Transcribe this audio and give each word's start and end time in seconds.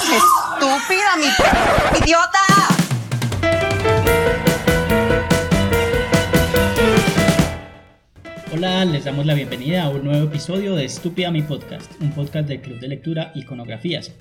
¡Estúpida, 0.00 1.16
mi 1.18 1.26
idiota! 2.02 2.38
Hola, 8.54 8.84
les 8.86 9.04
damos 9.04 9.26
la 9.26 9.34
bienvenida 9.34 9.82
a 9.84 9.90
un 9.90 10.04
nuevo 10.04 10.28
episodio 10.28 10.74
de 10.76 10.86
Estúpida 10.86 11.30
mi 11.30 11.42
podcast, 11.42 11.92
un 12.00 12.12
podcast 12.12 12.48
del 12.48 12.62
Club 12.62 12.78
de 12.80 12.88
Lectura 12.88 13.32
Iconografías. 13.34 14.14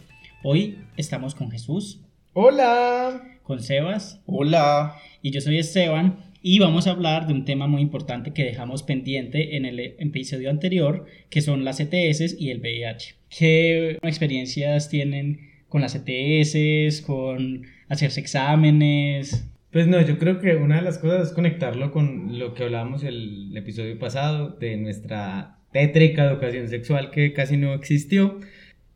Hoy 0.44 0.80
estamos 0.98 1.36
con 1.36 1.52
Jesús, 1.52 2.02
Hola. 2.34 3.40
con 3.44 3.62
Sebas 3.64 4.20
Hola. 4.26 4.96
y 5.22 5.32
yo 5.32 5.40
soy 5.40 5.58
Esteban 5.60 6.18
y 6.42 6.60
vamos 6.60 6.88
a 6.88 6.92
hablar 6.92 7.28
de 7.28 7.34
un 7.34 7.46
tema 7.46 7.68
muy 7.68 7.82
importante 7.82 8.34
que 8.34 8.44
dejamos 8.44 8.84
pendiente 8.84 9.56
en 9.56 9.64
el 9.66 9.80
episodio 9.80 10.50
anterior, 10.50 11.06
que 11.30 11.42
son 11.42 11.64
las 11.64 11.80
ETS 11.80 12.36
y 12.38 12.50
el 12.50 12.60
VIH. 12.60 13.16
¿Qué 13.30 13.98
experiencias 14.02 14.90
tienen 14.90 15.51
con 15.72 15.82
las 15.82 15.96
ETS, 15.96 17.02
con 17.02 17.64
hacerse 17.88 18.20
exámenes? 18.20 19.48
Pues 19.72 19.88
no, 19.88 20.02
yo 20.02 20.20
creo 20.20 20.42
que 20.42 20.58
una 20.58 20.76
de 20.76 20.82
las 20.82 21.00
cosas 21.00 21.30
es 21.30 21.34
conectarlo 21.34 21.94
con 21.94 22.38
lo 22.38 22.54
que 22.54 22.66
hablábamos 22.66 23.06
el 23.06 23.56
episodio 23.56 23.98
pasado 23.98 24.50
de 24.60 24.76
nuestra 24.76 25.60
tétrica 25.72 26.26
educación 26.26 26.68
sexual 26.68 27.10
que 27.10 27.32
casi 27.32 27.56
no 27.56 27.74
existió. 27.74 28.42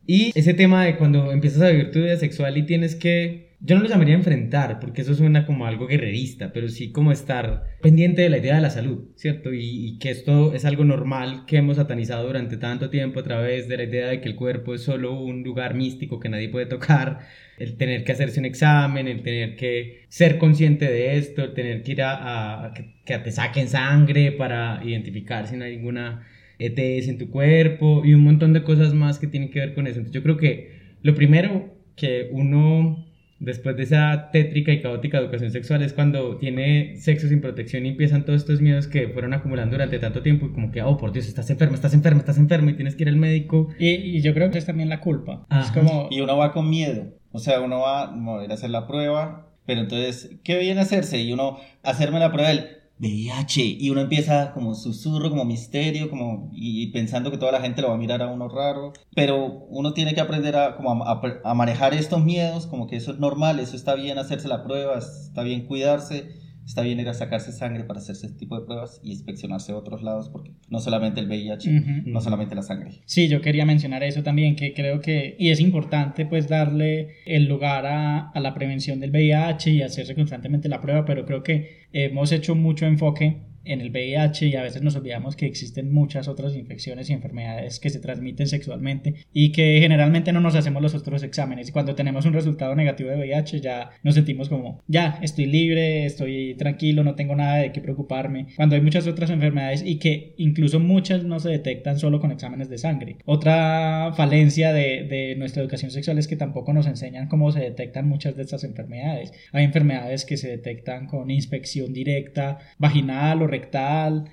Y 0.06 0.38
ese 0.38 0.54
tema 0.54 0.84
de 0.84 0.98
cuando 0.98 1.32
empiezas 1.32 1.62
a 1.62 1.70
vivir 1.70 1.92
tu 1.92 2.00
vida 2.00 2.18
sexual 2.18 2.58
y 2.58 2.66
tienes 2.66 2.96
que, 2.96 3.45
yo 3.60 3.76
no 3.76 3.82
lo 3.82 3.90
llamaría 3.90 4.16
enfrentar, 4.16 4.80
porque 4.80 5.02
eso 5.02 5.16
suena 5.16 5.46
como 5.46 5.66
algo 5.66 5.88
guerrerista, 5.88 6.52
pero 6.54 6.68
sí 6.70 6.92
como 6.92 7.12
estar 7.12 7.64
pendiente 7.82 8.22
de 8.22 8.30
la 8.30 8.38
idea 8.38 8.56
de 8.56 8.62
la 8.62 8.70
salud, 8.70 9.10
¿cierto? 9.16 9.54
Y, 9.54 9.88
y 9.88 9.98
que 9.98 10.12
esto 10.12 10.54
es 10.54 10.66
algo 10.66 10.84
normal 10.84 11.46
que 11.48 11.58
hemos 11.58 11.78
satanizado 11.78 12.28
durante 12.28 12.58
tanto 12.58 12.90
tiempo 12.90 13.20
a 13.20 13.24
través 13.24 13.68
de 13.68 13.78
la 13.78 13.84
idea 13.84 14.08
de 14.08 14.22
que 14.22 14.30
el 14.30 14.36
cuerpo 14.36 14.74
es 14.74 14.82
solo 14.82 15.20
un 15.20 15.44
lugar 15.44 15.74
místico 15.74 16.20
que 16.20 16.30
nadie 16.30 16.50
puede 16.50 16.66
tocar, 16.66 17.20
el 17.58 17.78
tener 17.78 18.04
que 18.04 18.12
hacerse 18.12 18.40
un 18.40 18.46
examen, 18.46 19.08
el 19.08 19.24
tener 19.24 19.56
que 19.56 20.06
ser 20.10 20.38
consciente 20.38 20.86
de 20.86 21.18
esto, 21.18 21.44
el 21.44 21.54
tener 21.54 21.84
que 21.84 21.94
ir 21.94 22.02
a, 22.02 22.66
a 22.66 22.74
que, 22.74 22.96
que 23.06 23.18
te 23.20 23.32
saquen 23.32 23.68
sangre 23.68 24.32
para 24.32 24.82
identificar 24.84 25.48
si 25.48 25.56
no 25.56 25.64
hay 25.64 25.78
ninguna 25.78 26.28
ETS 26.60 27.08
en 27.08 27.18
tu 27.18 27.30
cuerpo 27.30 28.04
y 28.06 28.14
un 28.14 28.24
montón 28.24 28.54
de 28.54 28.64
cosas 28.64 28.94
más 28.94 29.20
que 29.20 29.28
tienen 29.28 29.50
que 29.50 29.60
ver 29.60 29.74
con 29.74 29.88
eso. 29.88 30.00
Entonces 30.00 30.14
yo 30.14 30.24
creo 30.24 30.38
que 30.38 30.96
lo 31.02 31.16
primero 31.16 31.74
que 31.96 32.30
uno, 32.32 33.05
después 33.40 33.76
de 33.76 33.84
esa 33.84 34.30
tétrica 34.32 34.72
y 34.72 34.82
caótica 34.82 35.18
educación 35.18 35.52
sexual, 35.52 35.82
es 35.82 35.94
cuando 35.94 36.38
tiene 36.38 36.96
sexo 36.98 37.28
sin 37.28 37.42
protección 37.42 37.86
y 37.86 37.90
empiezan 37.90 38.26
todos 38.26 38.42
estos 38.42 38.62
miedos 38.62 38.88
que 38.88 39.10
fueron 39.10 39.34
acumulando 39.34 39.76
durante 39.76 40.00
tanto 40.00 40.22
tiempo 40.22 40.48
y 40.48 40.52
como 40.52 40.72
que, 40.72 40.82
oh, 40.82 40.98
por 40.98 41.12
Dios, 41.12 41.28
estás 41.28 41.50
enfermo, 41.50 41.76
estás 41.76 41.94
enfermo, 41.94 42.20
estás 42.20 42.38
enfermo 42.38 42.70
y 42.70 42.76
tienes 42.76 42.96
que 42.96 43.04
ir 43.04 43.10
al 43.10 43.18
médico. 43.18 43.70
Y, 43.80 43.90
y 43.90 44.22
yo 44.22 44.34
creo 44.34 44.52
que 44.52 44.58
es 44.58 44.66
también 44.66 44.90
la 44.90 45.02
culpa. 45.02 45.46
Es 45.50 45.58
Ajá. 45.58 45.74
como... 45.74 46.08
Y 46.12 46.22
uno 46.22 46.38
va 46.38 46.54
con 46.54 46.70
miedo. 46.70 47.14
O 47.32 47.40
sea, 47.40 47.60
uno 47.60 47.80
va 47.80 48.14
a 48.14 48.44
ir 48.44 48.52
a 48.52 48.54
hacer 48.54 48.70
la 48.70 48.88
prueba, 48.88 49.50
pero 49.66 49.82
entonces, 49.82 50.38
¿qué 50.44 50.58
viene 50.58 50.80
a 50.80 50.84
hacerse? 50.84 51.20
Y 51.22 51.34
uno, 51.34 51.58
hacerme 51.84 52.20
la 52.20 52.32
prueba 52.32 52.50
del 52.50 52.68
VIH. 53.00 53.62
Y 53.80 53.90
uno 53.90 54.02
empieza 54.02 54.54
como 54.54 54.74
susurro, 54.76 55.30
como 55.30 55.46
misterio, 55.46 56.10
como 56.10 56.50
y 56.54 56.92
pensando 56.92 57.32
que 57.32 57.38
toda 57.38 57.52
la 57.52 57.62
gente 57.62 57.82
lo 57.82 57.90
va 57.90 57.96
a 57.96 57.98
mirar 57.98 58.22
a 58.22 58.28
uno 58.32 58.48
raro. 58.50 58.94
Pero 59.16 59.46
uno 59.70 59.94
tiene 59.94 60.14
que 60.14 60.22
aprender 60.22 60.56
a, 60.56 60.76
como 60.76 61.04
a, 61.04 61.12
a- 61.14 61.22
a 61.52 61.54
manejar 61.54 61.94
estos 61.94 62.24
miedos, 62.24 62.68
como 62.68 62.88
que 62.88 62.96
eso 62.98 63.12
es 63.12 63.20
normal, 63.20 63.60
eso 63.60 63.76
está 63.76 63.96
bien 63.96 64.18
hacerse 64.18 64.48
la 64.48 64.64
prueba, 64.64 64.98
está 65.00 65.44
bien 65.44 65.66
cuidarse. 65.68 66.45
Está 66.66 66.82
bien 66.82 67.00
ir 67.00 67.08
a 67.08 67.14
sacarse 67.14 67.52
sangre 67.52 67.84
para 67.84 68.00
hacerse 68.00 68.26
este 68.28 68.40
tipo 68.40 68.60
de 68.60 68.66
pruebas 68.66 69.00
y 69.04 69.12
inspeccionarse 69.12 69.72
a 69.72 69.78
otros 69.78 70.02
lados, 70.02 70.30
porque 70.30 70.52
no 70.70 70.80
solamente 70.80 71.20
el 71.20 71.28
VIH, 71.28 72.04
no 72.06 72.22
solamente 72.22 72.56
la 72.56 72.64
sangre. 72.64 73.02
Sí, 73.06 73.28
yo 73.28 73.42
quería 73.42 73.66
mencionar 73.66 74.04
eso 74.04 74.24
también, 74.24 74.56
que 74.56 74.74
creo 74.74 75.00
que, 75.00 75.36
y 75.38 75.50
es 75.50 75.60
importante 75.60 76.26
pues 76.26 76.48
darle 76.48 77.18
el 77.26 77.46
lugar 77.46 77.86
a, 77.86 78.30
a 78.30 78.40
la 78.40 78.54
prevención 78.54 79.00
del 79.00 79.12
VIH 79.12 79.72
y 79.72 79.82
hacerse 79.82 80.16
constantemente 80.16 80.68
la 80.68 80.82
prueba, 80.82 81.06
pero 81.06 81.26
creo 81.26 81.44
que 81.44 81.88
hemos 81.94 82.32
hecho 82.32 82.56
mucho 82.56 82.86
enfoque 82.86 83.55
en 83.66 83.82
el 83.82 83.92
VIH 83.92 84.48
y 84.48 84.56
a 84.56 84.64
veces 84.64 84.82
nos 84.82 84.96
olvidamos 84.96 85.36
que 85.36 85.46
existen 85.46 85.94
muchas 85.94 86.28
otras 86.28 86.56
infecciones 86.56 87.10
y 87.10 87.14
enfermedades 87.14 87.80
que 87.80 87.90
se 87.90 88.00
transmiten 88.00 88.48
sexualmente 88.48 89.16
y 89.34 89.52
que 89.52 89.80
generalmente 89.82 90.32
no 90.32 90.42
nos 90.42 90.56
hacemos 90.56 90.82
los 90.82 90.96
otros 90.96 91.24
exámenes 91.24 91.70
y 91.70 91.72
cuando 91.72 91.96
tenemos 91.96 92.26
un 92.26 92.34
resultado 92.34 92.76
negativo 92.76 93.10
de 93.10 93.18
VIH 93.18 93.62
ya 93.62 93.92
nos 94.04 94.16
sentimos 94.16 94.50
como 94.50 94.82
ya 94.88 95.20
estoy 95.22 95.46
libre, 95.46 96.06
estoy 96.06 96.56
tranquilo, 96.56 97.04
no 97.04 97.16
tengo 97.16 97.36
nada 97.36 97.58
de 97.58 97.72
qué 97.72 97.82
preocuparme, 97.82 98.48
cuando 98.56 98.76
hay 98.76 98.82
muchas 98.82 99.08
otras 99.08 99.30
enfermedades 99.30 99.84
y 99.86 99.98
que 99.98 100.34
incluso 100.38 100.80
muchas 100.80 101.24
no 101.24 101.40
se 101.40 101.50
detectan 101.50 102.00
solo 102.00 102.20
con 102.20 102.32
exámenes 102.32 102.70
de 102.70 102.78
sangre. 102.78 103.18
Otra 103.26 104.14
falencia 104.16 104.74
de, 104.74 105.04
de 105.04 105.36
nuestra 105.38 105.62
educación 105.62 105.92
sexual 105.92 106.18
es 106.18 106.28
que 106.28 106.36
tampoco 106.36 106.74
nos 106.74 106.88
enseñan 106.88 107.28
cómo 107.28 107.52
se 107.52 107.60
detectan 107.60 108.08
muchas 108.08 108.36
de 108.36 108.44
estas 108.44 108.64
enfermedades. 108.64 109.34
Hay 109.52 109.64
enfermedades 109.64 110.26
que 110.26 110.38
se 110.38 110.50
detectan 110.50 111.08
con 111.08 111.32
inspección 111.32 111.94
directa, 111.94 112.60
vaginal 112.78 113.42
o 113.42 113.48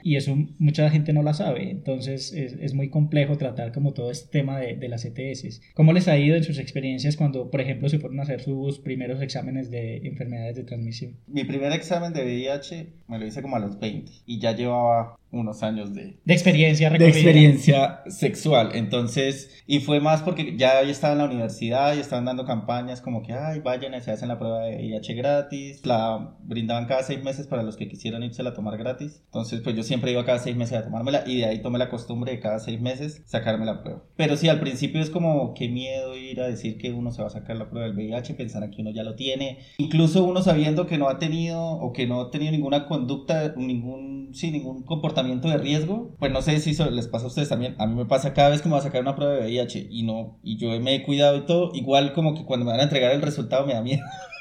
y 0.02 0.16
eso 0.16 0.36
mucha 0.58 0.90
gente 0.90 1.12
no 1.12 1.22
la 1.22 1.34
sabe. 1.34 1.70
Entonces 1.70 2.32
es, 2.32 2.54
es 2.54 2.74
muy 2.74 2.90
complejo 2.90 3.36
tratar 3.36 3.72
como 3.72 3.92
todo 3.92 4.10
este 4.10 4.30
tema 4.30 4.58
de, 4.58 4.76
de 4.76 4.88
las 4.88 5.04
ETS. 5.04 5.60
¿Cómo 5.74 5.92
les 5.92 6.08
ha 6.08 6.18
ido 6.18 6.36
en 6.36 6.44
sus 6.44 6.58
experiencias 6.58 7.16
cuando, 7.16 7.50
por 7.50 7.60
ejemplo, 7.60 7.88
se 7.88 7.98
fueron 7.98 8.20
a 8.20 8.24
hacer 8.24 8.40
sus 8.40 8.78
primeros 8.78 9.22
exámenes 9.22 9.70
de 9.70 9.98
enfermedades 9.98 10.56
de 10.56 10.64
transmisión? 10.64 11.16
Mi 11.26 11.44
primer 11.44 11.72
examen 11.72 12.12
de 12.12 12.24
VIH 12.24 12.86
me 13.08 13.18
lo 13.18 13.26
hice 13.26 13.42
como 13.42 13.56
a 13.56 13.60
los 13.60 13.78
20 13.78 14.10
y 14.26 14.38
ya 14.38 14.52
llevaba 14.52 15.16
unos 15.32 15.62
años 15.62 15.94
de, 15.94 16.20
De 16.24 16.34
experiencia 16.34 16.90
de 16.90 16.98
recorrida. 16.98 17.16
experiencia 17.16 18.02
sexual. 18.06 18.70
Entonces, 18.74 19.62
y 19.66 19.80
fue 19.80 19.98
más 20.00 20.22
porque 20.22 20.56
ya 20.56 20.82
estaba 20.82 21.14
en 21.14 21.18
la 21.18 21.24
universidad 21.24 21.96
y 21.96 22.00
estaban 22.00 22.26
dando 22.26 22.44
campañas 22.44 23.00
como 23.00 23.22
que, 23.22 23.32
ay, 23.32 23.60
vayan 23.60 23.92
se 24.02 24.10
hacen 24.10 24.28
la 24.28 24.38
prueba 24.38 24.60
de 24.64 24.76
VIH 24.76 25.14
gratis. 25.14 25.84
La 25.86 26.36
brindaban 26.42 26.86
cada 26.86 27.02
seis 27.02 27.22
meses 27.22 27.46
para 27.46 27.62
los 27.62 27.76
que 27.76 27.88
quisieran 27.88 28.22
irse 28.22 28.42
a 28.42 28.54
tomar 28.54 28.76
gratis. 28.76 29.22
Entonces, 29.26 29.60
pues 29.60 29.74
yo 29.74 29.82
siempre 29.82 30.12
iba 30.12 30.24
cada 30.24 30.38
seis 30.38 30.56
meses 30.56 30.78
a 30.78 30.84
tomármela 30.84 31.24
y 31.26 31.38
de 31.38 31.46
ahí 31.46 31.62
tomé 31.62 31.78
la 31.78 31.88
costumbre 31.88 32.32
de 32.32 32.40
cada 32.40 32.58
seis 32.58 32.80
meses 32.80 33.22
sacarme 33.24 33.64
la 33.64 33.82
prueba. 33.82 34.02
Pero 34.16 34.36
sí, 34.36 34.48
al 34.48 34.60
principio 34.60 35.00
es 35.00 35.10
como, 35.10 35.54
qué 35.54 35.68
miedo 35.68 36.16
ir 36.16 36.40
a 36.40 36.46
decir 36.46 36.78
que 36.78 36.92
uno 36.92 37.10
se 37.10 37.22
va 37.22 37.28
a 37.28 37.30
sacar 37.30 37.56
la 37.56 37.70
prueba 37.70 37.86
del 37.86 37.96
VIH, 37.96 38.34
pensar 38.34 38.68
que 38.70 38.82
uno 38.82 38.90
ya 38.90 39.02
lo 39.02 39.14
tiene. 39.14 39.58
Incluso 39.78 40.24
uno 40.24 40.42
sabiendo 40.42 40.86
que 40.86 40.98
no 40.98 41.08
ha 41.08 41.18
tenido 41.18 41.60
o 41.60 41.92
que 41.92 42.06
no 42.06 42.20
ha 42.20 42.30
tenido 42.30 42.52
ninguna 42.52 42.86
conducta, 42.86 43.54
ningún, 43.56 44.30
sí, 44.34 44.50
ningún 44.50 44.82
comportamiento 44.82 45.21
de 45.22 45.58
riesgo, 45.58 46.14
pues 46.18 46.32
no 46.32 46.42
sé 46.42 46.58
si 46.60 46.70
eso 46.70 46.90
les 46.90 47.08
pasa 47.08 47.24
a 47.24 47.28
ustedes 47.28 47.48
también. 47.48 47.74
A 47.78 47.86
mí 47.86 47.94
me 47.94 48.04
pasa 48.04 48.34
cada 48.34 48.50
vez 48.50 48.62
que 48.62 48.68
me 48.68 48.74
voy 48.74 48.80
a 48.80 48.84
sacar 48.84 49.02
una 49.02 49.14
prueba 49.14 49.34
de 49.34 49.42
VIH 49.42 49.88
y 49.90 50.02
no, 50.02 50.38
y 50.42 50.56
yo 50.56 50.68
me 50.80 50.94
he 50.94 51.02
cuidado 51.02 51.36
y 51.36 51.46
todo, 51.46 51.70
igual 51.74 52.12
como 52.12 52.34
que 52.34 52.44
cuando 52.44 52.66
me 52.66 52.72
van 52.72 52.80
a 52.80 52.84
entregar 52.84 53.12
el 53.12 53.22
resultado 53.22 53.66
me 53.66 53.74
da 53.74 53.82
miedo. 53.82 54.04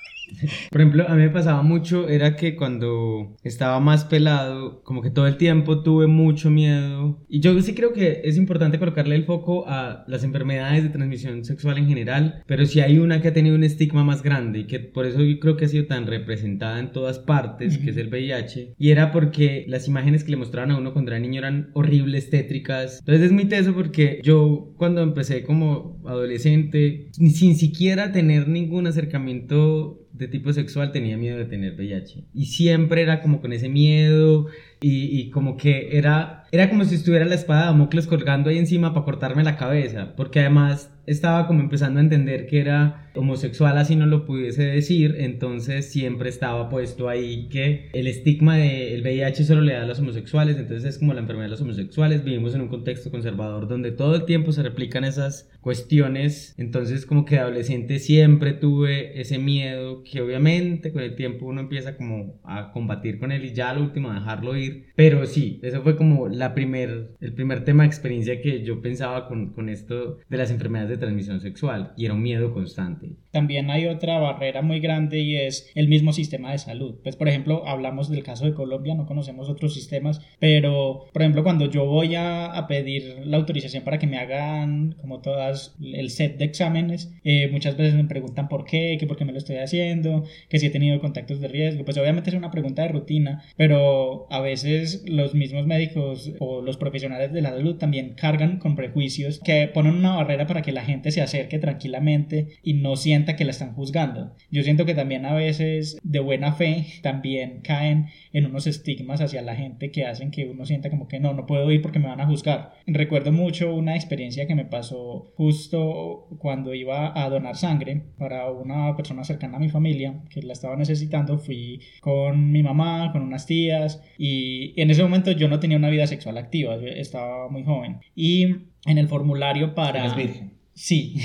Por 0.70 0.82
ejemplo, 0.82 1.06
a 1.08 1.16
mí 1.16 1.24
me 1.24 1.30
pasaba 1.30 1.62
mucho, 1.62 2.08
era 2.08 2.36
que 2.36 2.56
cuando 2.56 3.36
estaba 3.44 3.80
más 3.80 4.06
pelado, 4.06 4.82
como 4.84 5.02
que 5.02 5.10
todo 5.10 5.28
el 5.28 5.38
tiempo 5.38 5.84
tuve 5.84 6.08
mucho 6.08 6.50
miedo. 6.50 7.24
Y 7.28 7.40
yo 7.40 7.60
sí 7.62 7.74
creo 7.74 7.94
que 7.94 8.22
es 8.24 8.38
importante 8.38 8.80
colocarle 8.80 9.16
el 9.16 9.26
foco 9.26 9.66
a 9.68 10.04
las 10.08 10.24
enfermedades 10.24 10.84
de 10.84 10.90
transmisión 10.90 11.44
sexual 11.46 11.78
en 11.78 11.88
general, 11.88 12.44
pero 12.48 12.66
si 12.66 12.80
hay 12.80 13.00
una 13.00 13.22
que 13.22 13.30
ha 13.30 13.34
tenido 13.34 13.56
un 13.56 13.64
estigma 13.64 14.04
más 14.04 14.24
grande 14.24 14.60
y 14.60 14.68
que 14.68 14.80
por 14.80 15.06
eso 15.06 15.22
yo 15.22 15.40
creo 15.40 15.58
que 15.58 15.66
ha 15.66 15.70
sido 15.70 15.86
tan 15.86 16.08
representada 16.08 16.80
en 16.80 16.92
todas 16.92 17.20
partes, 17.20 17.78
que 17.78 17.92
es 17.92 17.98
el 17.98 18.10
VIH, 18.10 18.76
y 18.78 18.90
era 18.90 19.12
porque 19.12 19.66
las 19.68 19.88
imágenes 19.88 20.24
que 20.24 20.32
le 20.32 20.38
mostraban 20.38 20.72
a 20.72 20.78
uno 20.78 20.94
cuando 20.94 21.12
era 21.12 21.20
niño 21.20 21.40
eran 21.40 21.72
horribles, 21.74 22.30
tétricas. 22.30 23.00
Entonces 23.00 23.26
es 23.26 23.32
muy 23.32 23.46
teso 23.46 23.74
porque 23.74 24.20
yo 24.24 24.74
cuando 24.78 25.02
empecé 25.02 25.44
como 25.44 26.01
adolescente, 26.06 27.08
sin 27.12 27.56
siquiera 27.56 28.12
tener 28.12 28.48
ningún 28.48 28.88
acercamiento 28.88 30.02
de 30.14 30.28
tipo 30.28 30.52
sexual 30.54 30.92
tenía 30.92 31.18
miedo 31.18 31.38
de 31.38 31.46
tener 31.46 31.74
VIH. 31.76 32.26
Y 32.34 32.46
siempre 32.46 33.02
era 33.02 33.22
como 33.22 33.42
con 33.42 33.54
ese 33.54 33.70
miedo 33.70 34.48
y, 34.82 35.20
y 35.20 35.30
como 35.32 35.58
que 35.58 35.98
era, 35.98 36.44
era 36.52 36.70
como 36.70 36.84
si 36.86 36.96
estuviera 36.96 37.26
la 37.26 37.36
espada 37.36 37.62
de 37.62 37.66
Damocles 37.68 38.08
colgando 38.08 38.50
ahí 38.50 38.58
encima 38.58 38.94
para 38.94 39.06
cortarme 39.06 39.44
la 39.44 39.58
cabeza. 39.58 40.14
Porque 40.16 40.42
además 40.42 40.92
estaba 41.06 41.48
como 41.48 41.62
empezando 41.62 42.00
a 42.00 42.04
entender 42.04 42.46
que 42.48 42.60
era 42.60 43.10
homosexual 43.16 43.78
así 43.78 43.96
no 43.96 44.06
lo 44.06 44.26
pudiese 44.26 44.64
decir. 44.64 45.16
Entonces 45.20 45.92
siempre 45.92 46.30
estaba 46.30 46.70
puesto 46.70 47.10
ahí 47.10 47.48
que 47.50 47.90
el 47.94 48.08
estigma 48.08 48.58
del 48.58 49.02
VIH 49.02 49.44
solo 49.44 49.62
le 49.62 49.74
da 49.74 49.84
a 49.84 49.86
los 49.86 50.00
homosexuales. 50.00 50.58
Entonces 50.58 50.86
es 50.86 51.00
como 51.00 51.14
la 51.14 51.22
enfermedad 51.22 51.48
de 51.48 51.52
los 51.52 51.62
homosexuales. 51.62 52.24
Vivimos 52.24 52.56
en 52.56 52.62
un 52.62 52.68
contexto 52.68 53.12
conservador 53.12 53.68
donde 53.68 53.92
todo 53.92 54.16
el 54.16 54.26
tiempo 54.26 54.52
se 54.52 54.64
replican 54.64 55.04
esas 55.04 55.50
cuestiones. 55.62 56.56
Entonces 56.58 57.06
como 57.06 57.26
que 57.26 57.36
de 57.36 57.42
adolescente 57.42 58.00
siempre 58.00 58.54
tuve 58.54 59.20
ese 59.20 59.38
miedo 59.38 60.04
que 60.04 60.22
obviamente 60.22 60.92
con 60.92 61.02
el 61.02 61.16
tiempo 61.16 61.46
uno 61.46 61.62
empieza 61.62 61.98
como 61.98 62.40
a 62.44 62.72
combatir 62.72 63.20
con 63.20 63.32
él 63.32 63.46
y 63.46 63.54
ya 63.54 63.70
al 63.70 63.82
último 63.82 64.12
a 64.12 64.16
dejarlo 64.16 64.56
ir. 64.58 64.88
Pero 64.96 65.26
sí, 65.26 65.60
eso 65.64 65.82
fue 65.82 65.96
como 65.96 66.28
la 66.28 66.54
primer, 66.54 67.16
el 67.20 67.34
primer 67.34 67.64
tema 67.64 67.84
de 67.84 67.88
experiencia 67.88 68.42
que 68.42 68.64
yo 68.64 68.82
pensaba 68.82 69.28
con, 69.28 69.54
con 69.54 69.70
esto 69.70 70.20
de 70.30 70.38
las 70.38 70.52
enfermedades 70.52 70.90
de 70.90 70.98
transmisión 70.98 71.40
sexual 71.42 71.94
y 71.98 72.06
era 72.06 72.14
un 72.14 72.22
miedo 72.22 72.54
constante. 72.54 73.01
También 73.32 73.72
hay 73.72 73.88
otra 73.88 74.20
barrera 74.20 74.62
muy 74.62 74.80
grande 74.80 75.20
y 75.20 75.38
es 75.38 75.72
el 75.76 75.88
mismo 75.88 76.14
sistema 76.14 76.52
de 76.52 76.60
salud. 76.60 77.00
Pues 77.02 77.16
por 77.16 77.28
ejemplo, 77.28 77.68
hablamos 77.68 78.10
del 78.10 78.24
caso 78.24 78.46
de 78.46 78.54
Colombia, 78.54 78.94
no 78.94 79.06
conocemos 79.06 79.50
otros 79.50 79.74
sistemas, 79.74 80.22
pero 80.40 81.06
por 81.12 81.22
ejemplo 81.22 81.44
cuando 81.44 81.70
yo 81.70 81.86
voy 81.86 82.16
a, 82.16 82.46
a 82.46 82.68
pedir 82.68 83.22
la 83.26 83.38
autorización 83.38 83.84
para 83.84 83.98
que 83.98 84.08
me 84.08 84.18
hagan 84.18 84.96
como 85.02 85.22
toda 85.22 85.32
todas 85.32 85.76
el 85.82 86.10
set 86.10 86.38
de 86.38 86.46
exámenes, 86.46 87.12
eh, 87.24 87.50
muchas 87.52 87.78
veces 87.78 87.96
me 87.96 88.04
preguntan 88.04 88.48
por 88.50 88.66
qué, 88.66 88.98
que 89.00 89.08
por 89.08 89.18
qué 89.18 89.26
me 89.26 89.32
lo 89.32 89.38
estoy 89.38 89.58
haciendo, 89.58 90.24
que 90.50 90.60
si 90.60 90.66
he 90.68 90.70
tenido 90.70 91.00
contactos 91.00 91.40
de 91.40 91.48
riesgo, 91.48 91.86
pues 91.86 91.98
obviamente 91.98 92.30
es 92.30 92.36
una 92.36 92.52
pregunta 92.52 92.82
de 92.82 92.90
rutina, 92.90 93.44
pero 93.56 94.28
a 94.30 94.42
veces 94.42 95.04
los 95.08 95.34
mismos 95.34 95.66
médicos 95.66 96.32
o 96.40 96.62
los 96.62 96.78
profesionales 96.78 97.32
de 97.32 97.42
la 97.42 97.52
salud 97.52 97.78
también 97.78 98.14
cargan 98.16 98.58
con 98.58 98.76
prejuicios 98.76 99.40
que 99.40 99.68
ponen 99.74 99.96
una 99.96 100.16
barrera 100.16 100.48
para 100.48 100.62
que 100.62 100.72
la 100.72 100.84
gente 100.84 101.12
se 101.12 101.22
acerque 101.22 101.60
tranquilamente 101.60 102.48
y 102.64 102.74
no 102.74 102.91
sienta 102.96 103.36
que 103.36 103.46
la 103.46 103.52
están 103.52 103.74
juzgando. 103.74 104.36
Yo 104.50 104.64
siento 104.64 104.86
que 104.86 104.94
también 104.94 105.26
a 105.26 105.34
veces 105.34 105.98
de 106.04 106.20
buena 106.20 106.54
fe 106.54 106.86
también 107.02 107.62
caen 107.62 108.08
en 108.34 108.46
unos 108.46 108.68
estigmas 108.68 109.22
hacia 109.22 109.42
la 109.42 109.56
gente 109.56 109.92
que 109.92 110.06
hacen 110.06 110.32
que 110.32 110.48
uno 110.48 110.66
sienta 110.66 110.90
como 110.90 111.08
que 111.08 111.20
no, 111.20 111.34
no 111.34 111.46
puedo 111.46 111.72
ir 111.72 111.82
porque 111.82 112.00
me 112.00 112.08
van 112.08 112.22
a 112.22 112.28
juzgar. 112.28 112.74
Recuerdo 112.88 113.32
mucho 113.32 113.74
una 113.74 113.96
experiencia 113.96 114.48
que 114.48 114.56
me 114.56 114.66
pasó 114.66 115.32
justo 115.36 116.28
cuando 116.40 116.74
iba 116.74 117.20
a 117.20 117.30
donar 117.30 117.56
sangre 117.56 118.04
para 118.18 118.50
una 118.52 118.96
persona 118.96 119.24
cercana 119.24 119.58
a 119.58 119.60
mi 119.60 119.70
familia 119.70 120.22
que 120.30 120.42
la 120.42 120.54
estaba 120.54 120.76
necesitando. 120.76 121.38
Fui 121.38 121.82
con 122.02 122.52
mi 122.52 122.64
mamá, 122.64 123.12
con 123.12 123.22
unas 123.22 123.46
tías 123.46 124.02
y 124.18 124.80
en 124.82 124.92
ese 124.92 125.04
momento 125.04 125.32
yo 125.32 125.48
no 125.48 125.60
tenía 125.60 125.78
una 125.78 125.90
vida 125.90 126.08
sexual 126.08 126.38
activa, 126.38 126.76
estaba 126.76 127.50
muy 127.50 127.64
joven. 127.64 128.00
Y 128.16 128.44
en 128.86 128.98
el 128.98 129.08
formulario 129.08 129.76
para... 129.76 130.02
¿Eres 130.02 130.16
virgen? 130.16 130.61
Sí, 130.74 131.22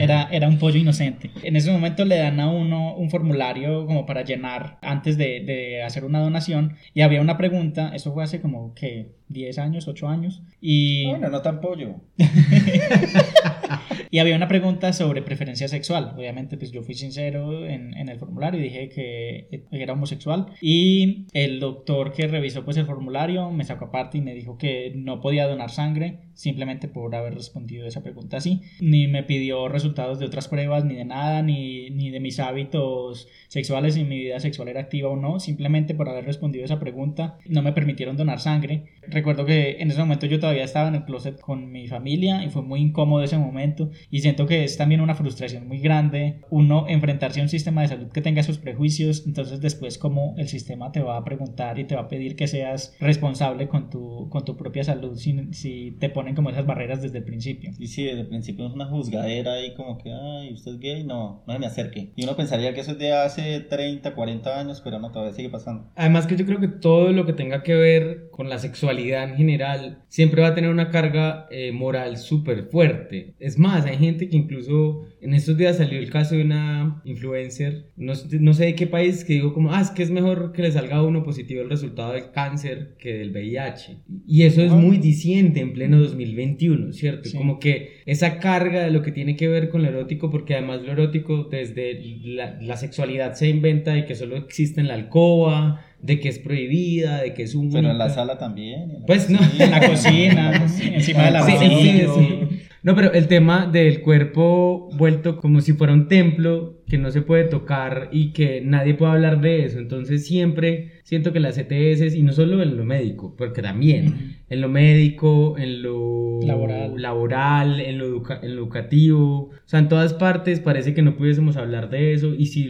era, 0.00 0.28
era 0.30 0.48
un 0.48 0.58
pollo 0.58 0.78
inocente. 0.78 1.30
En 1.42 1.56
ese 1.56 1.70
momento 1.70 2.04
le 2.04 2.16
dan 2.16 2.40
a 2.40 2.50
uno 2.50 2.94
un 2.96 3.10
formulario 3.10 3.86
como 3.86 4.06
para 4.06 4.24
llenar 4.24 4.78
antes 4.82 5.16
de, 5.16 5.40
de 5.40 5.82
hacer 5.82 6.04
una 6.04 6.20
donación 6.20 6.76
y 6.92 7.02
había 7.02 7.20
una 7.20 7.36
pregunta, 7.38 7.92
eso 7.94 8.12
fue 8.12 8.24
hace 8.24 8.40
como 8.40 8.74
que 8.74 9.12
10 9.32 9.58
años, 9.58 9.88
8 9.88 10.08
años, 10.08 10.42
y... 10.60 11.06
Bueno, 11.06 11.28
no 11.28 11.42
tan 11.42 11.60
pollo. 11.60 11.96
y 14.10 14.18
había 14.18 14.36
una 14.36 14.48
pregunta 14.48 14.92
sobre 14.92 15.22
preferencia 15.22 15.68
sexual. 15.68 16.14
Obviamente, 16.16 16.56
pues 16.56 16.70
yo 16.70 16.82
fui 16.82 16.94
sincero 16.94 17.66
en, 17.66 17.96
en, 17.96 18.08
el 18.08 18.18
formulario 18.18 18.60
y 18.60 18.64
dije 18.64 18.88
que 18.88 19.64
era 19.70 19.94
homosexual. 19.94 20.46
Y 20.60 21.26
el 21.32 21.60
doctor 21.60 22.12
que 22.12 22.28
revisó 22.28 22.64
pues 22.64 22.76
el 22.76 22.86
formulario 22.86 23.50
me 23.50 23.64
sacó 23.64 23.86
aparte 23.86 24.18
y 24.18 24.20
me 24.20 24.34
dijo 24.34 24.58
que 24.58 24.92
no 24.94 25.20
podía 25.20 25.46
donar 25.46 25.70
sangre 25.70 26.20
simplemente 26.34 26.88
por 26.88 27.14
haber 27.14 27.34
respondido 27.34 27.86
esa 27.86 28.02
pregunta 28.02 28.38
así. 28.38 28.62
Ni 28.80 29.06
me 29.06 29.22
pidió 29.22 29.68
resultados 29.68 30.18
de 30.18 30.26
otras 30.26 30.48
pruebas, 30.48 30.84
ni 30.84 30.94
de 30.94 31.04
nada, 31.04 31.42
ni, 31.42 31.90
ni 31.90 32.10
de 32.10 32.20
mis 32.20 32.40
hábitos 32.40 33.28
sexuales, 33.48 33.94
si 33.94 34.04
mi 34.04 34.18
vida 34.18 34.40
sexual 34.40 34.68
era 34.68 34.80
activa 34.80 35.10
o 35.10 35.16
no. 35.16 35.40
Simplemente 35.40 35.94
por 35.94 36.08
haber 36.08 36.24
respondido 36.24 36.64
esa 36.64 36.78
pregunta 36.78 37.38
no 37.46 37.62
me 37.62 37.72
permitieron 37.72 38.16
donar 38.16 38.40
sangre. 38.40 38.84
Recuerdo 39.02 39.44
que 39.44 39.76
en 39.80 39.90
ese 39.90 40.00
momento 40.00 40.26
yo 40.26 40.40
todavía 40.40 40.64
estaba 40.64 40.88
en 40.88 40.94
el 40.94 41.04
closet 41.04 41.40
con 41.40 41.72
mi 41.72 41.86
familia 41.88 42.44
y 42.44 42.50
fue 42.50 42.62
muy 42.62 42.80
incómodo 42.80 43.22
ese 43.22 43.38
momento 43.38 43.90
y 44.10 44.20
siento 44.20 44.46
que 44.46 44.64
es 44.64 44.76
también 44.76 45.00
una 45.00 45.14
frustración 45.14 45.66
muy 45.68 45.78
grande 45.78 46.40
uno 46.50 46.86
enfrentarse 46.88 47.40
a 47.40 47.42
un 47.42 47.48
sistema 47.48 47.82
de 47.82 47.88
salud 47.88 48.12
que 48.12 48.20
tenga 48.20 48.42
sus 48.42 48.58
prejuicios, 48.58 49.24
entonces 49.26 49.60
después 49.60 49.98
como 49.98 50.34
el 50.38 50.48
sistema 50.48 50.92
te 50.92 51.00
va 51.00 51.16
a 51.16 51.24
preguntar 51.24 51.78
y 51.78 51.84
te 51.84 51.94
va 51.94 52.02
a 52.02 52.08
pedir 52.08 52.36
que 52.36 52.46
seas 52.46 52.96
responsable 53.00 53.68
con 53.68 53.90
tu, 53.90 54.28
con 54.28 54.44
tu 54.44 54.56
propia 54.56 54.84
salud 54.84 55.16
si, 55.16 55.52
si 55.52 55.96
te 55.98 56.08
ponen 56.22 56.36
como 56.36 56.50
esas 56.50 56.64
barreras 56.64 57.02
desde 57.02 57.18
el 57.18 57.24
principio. 57.24 57.72
Y 57.80 57.88
sí, 57.88 58.04
desde 58.04 58.20
el 58.20 58.28
principio 58.28 58.64
es 58.68 58.72
una 58.72 58.86
juzgadera 58.86 59.54
ahí 59.54 59.74
como 59.74 59.98
que, 59.98 60.12
ay, 60.12 60.52
usted 60.52 60.74
es 60.74 60.78
gay, 60.78 61.02
no, 61.04 61.42
no 61.48 61.52
se 61.52 61.58
me 61.58 61.66
acerque. 61.66 62.12
Y 62.14 62.22
uno 62.22 62.36
pensaría 62.36 62.72
que 62.72 62.80
eso 62.80 62.92
es 62.92 62.98
de 62.98 63.12
hace 63.12 63.58
30, 63.58 64.14
40 64.14 64.60
años, 64.60 64.80
pero 64.84 65.00
no, 65.00 65.10
todavía 65.10 65.34
sigue 65.34 65.50
pasando. 65.50 65.90
Además 65.96 66.28
que 66.28 66.36
yo 66.36 66.46
creo 66.46 66.60
que 66.60 66.68
todo 66.68 67.10
lo 67.10 67.26
que 67.26 67.32
tenga 67.32 67.64
que 67.64 67.74
ver 67.74 68.28
con 68.30 68.48
la 68.48 68.58
sexualidad 68.58 69.24
en 69.24 69.34
general 69.34 70.04
siempre 70.06 70.42
va 70.42 70.48
a 70.48 70.54
tener 70.54 70.70
una 70.70 70.90
carga 70.90 71.48
eh, 71.50 71.72
moral 71.72 72.18
súper 72.18 72.68
fuerte. 72.70 73.34
Es 73.40 73.58
más, 73.58 73.84
hay 73.84 73.96
gente 73.96 74.28
que 74.28 74.36
incluso 74.36 75.06
en 75.22 75.34
estos 75.34 75.56
días 75.56 75.76
salió 75.76 76.00
el 76.00 76.10
caso 76.10 76.34
de 76.34 76.42
una 76.42 77.00
influencer, 77.04 77.90
no, 77.96 78.12
no 78.40 78.54
sé 78.54 78.64
de 78.64 78.74
qué 78.74 78.88
país, 78.88 79.24
que 79.24 79.34
dijo 79.34 79.54
como, 79.54 79.72
ah, 79.72 79.80
es 79.80 79.90
que 79.90 80.02
es 80.02 80.10
mejor 80.10 80.52
que 80.52 80.62
le 80.62 80.72
salga 80.72 80.96
a 80.96 81.02
uno 81.04 81.22
positivo 81.22 81.62
el 81.62 81.70
resultado 81.70 82.12
del 82.12 82.32
cáncer 82.32 82.96
que 82.98 83.14
del 83.14 83.30
VIH. 83.30 83.98
Y 84.26 84.42
eso 84.42 84.62
es 84.62 84.72
muy 84.72 84.98
diciente 84.98 85.60
en 85.60 85.74
pleno 85.74 86.00
2021, 86.00 86.92
¿cierto? 86.92 87.30
Como 87.36 87.60
que 87.60 88.00
esa 88.04 88.40
carga 88.40 88.82
de 88.82 88.90
lo 88.90 89.02
que 89.02 89.12
tiene 89.12 89.36
que 89.36 89.46
ver 89.46 89.68
con 89.68 89.82
lo 89.82 89.88
erótico, 89.88 90.28
porque 90.28 90.54
además 90.54 90.82
lo 90.82 90.90
erótico 90.90 91.44
desde 91.44 92.00
la, 92.24 92.60
la 92.60 92.76
sexualidad 92.76 93.34
se 93.34 93.48
inventa 93.48 93.92
de 93.92 94.04
que 94.04 94.16
solo 94.16 94.36
existe 94.36 94.80
en 94.80 94.88
la 94.88 94.94
alcoba, 94.94 95.86
de 96.02 96.18
que 96.18 96.28
es 96.28 96.40
prohibida, 96.40 97.22
de 97.22 97.32
que 97.32 97.44
es 97.44 97.54
un... 97.54 97.70
Pero 97.70 97.90
en 97.90 97.98
la 97.98 98.10
sala 98.10 98.36
también. 98.36 99.04
pues 99.06 99.30
no, 99.30 99.38
en 99.58 99.70
la 99.70 99.86
cocina, 99.86 100.66
encima 100.82 101.26
de 101.26 101.30
la 101.30 101.46
sí, 101.46 101.52
sí, 101.58 102.06
sí. 102.12 102.61
No, 102.82 102.96
pero 102.96 103.12
el 103.12 103.28
tema 103.28 103.66
del 103.66 104.00
cuerpo 104.00 104.88
vuelto 104.96 105.36
como 105.36 105.60
si 105.60 105.72
fuera 105.72 105.92
un 105.92 106.08
templo 106.08 106.82
que 106.88 106.98
no 106.98 107.12
se 107.12 107.22
puede 107.22 107.44
tocar 107.44 108.08
y 108.10 108.32
que 108.32 108.60
nadie 108.60 108.94
puede 108.94 109.12
hablar 109.12 109.40
de 109.40 109.64
eso. 109.64 109.78
Entonces 109.78 110.26
siempre 110.26 111.00
siento 111.04 111.32
que 111.32 111.38
las 111.38 111.56
ETS, 111.58 112.14
y 112.14 112.22
no 112.22 112.32
solo 112.32 112.60
en 112.60 112.76
lo 112.76 112.84
médico, 112.84 113.36
porque 113.36 113.62
también 113.62 114.36
en 114.48 114.60
lo 114.60 114.68
médico, 114.68 115.56
en 115.58 115.82
lo 115.82 116.40
laboral, 116.42 117.00
laboral 117.00 117.80
en, 117.80 117.98
lo 117.98 118.06
en 118.42 118.56
lo 118.56 118.62
educativo, 118.62 119.50
o 119.50 119.52
sea, 119.64 119.78
en 119.78 119.88
todas 119.88 120.12
partes 120.12 120.58
parece 120.58 120.92
que 120.92 121.02
no 121.02 121.16
pudiésemos 121.16 121.56
hablar 121.56 121.88
de 121.88 122.14
eso 122.14 122.34
y 122.34 122.46
si 122.46 122.68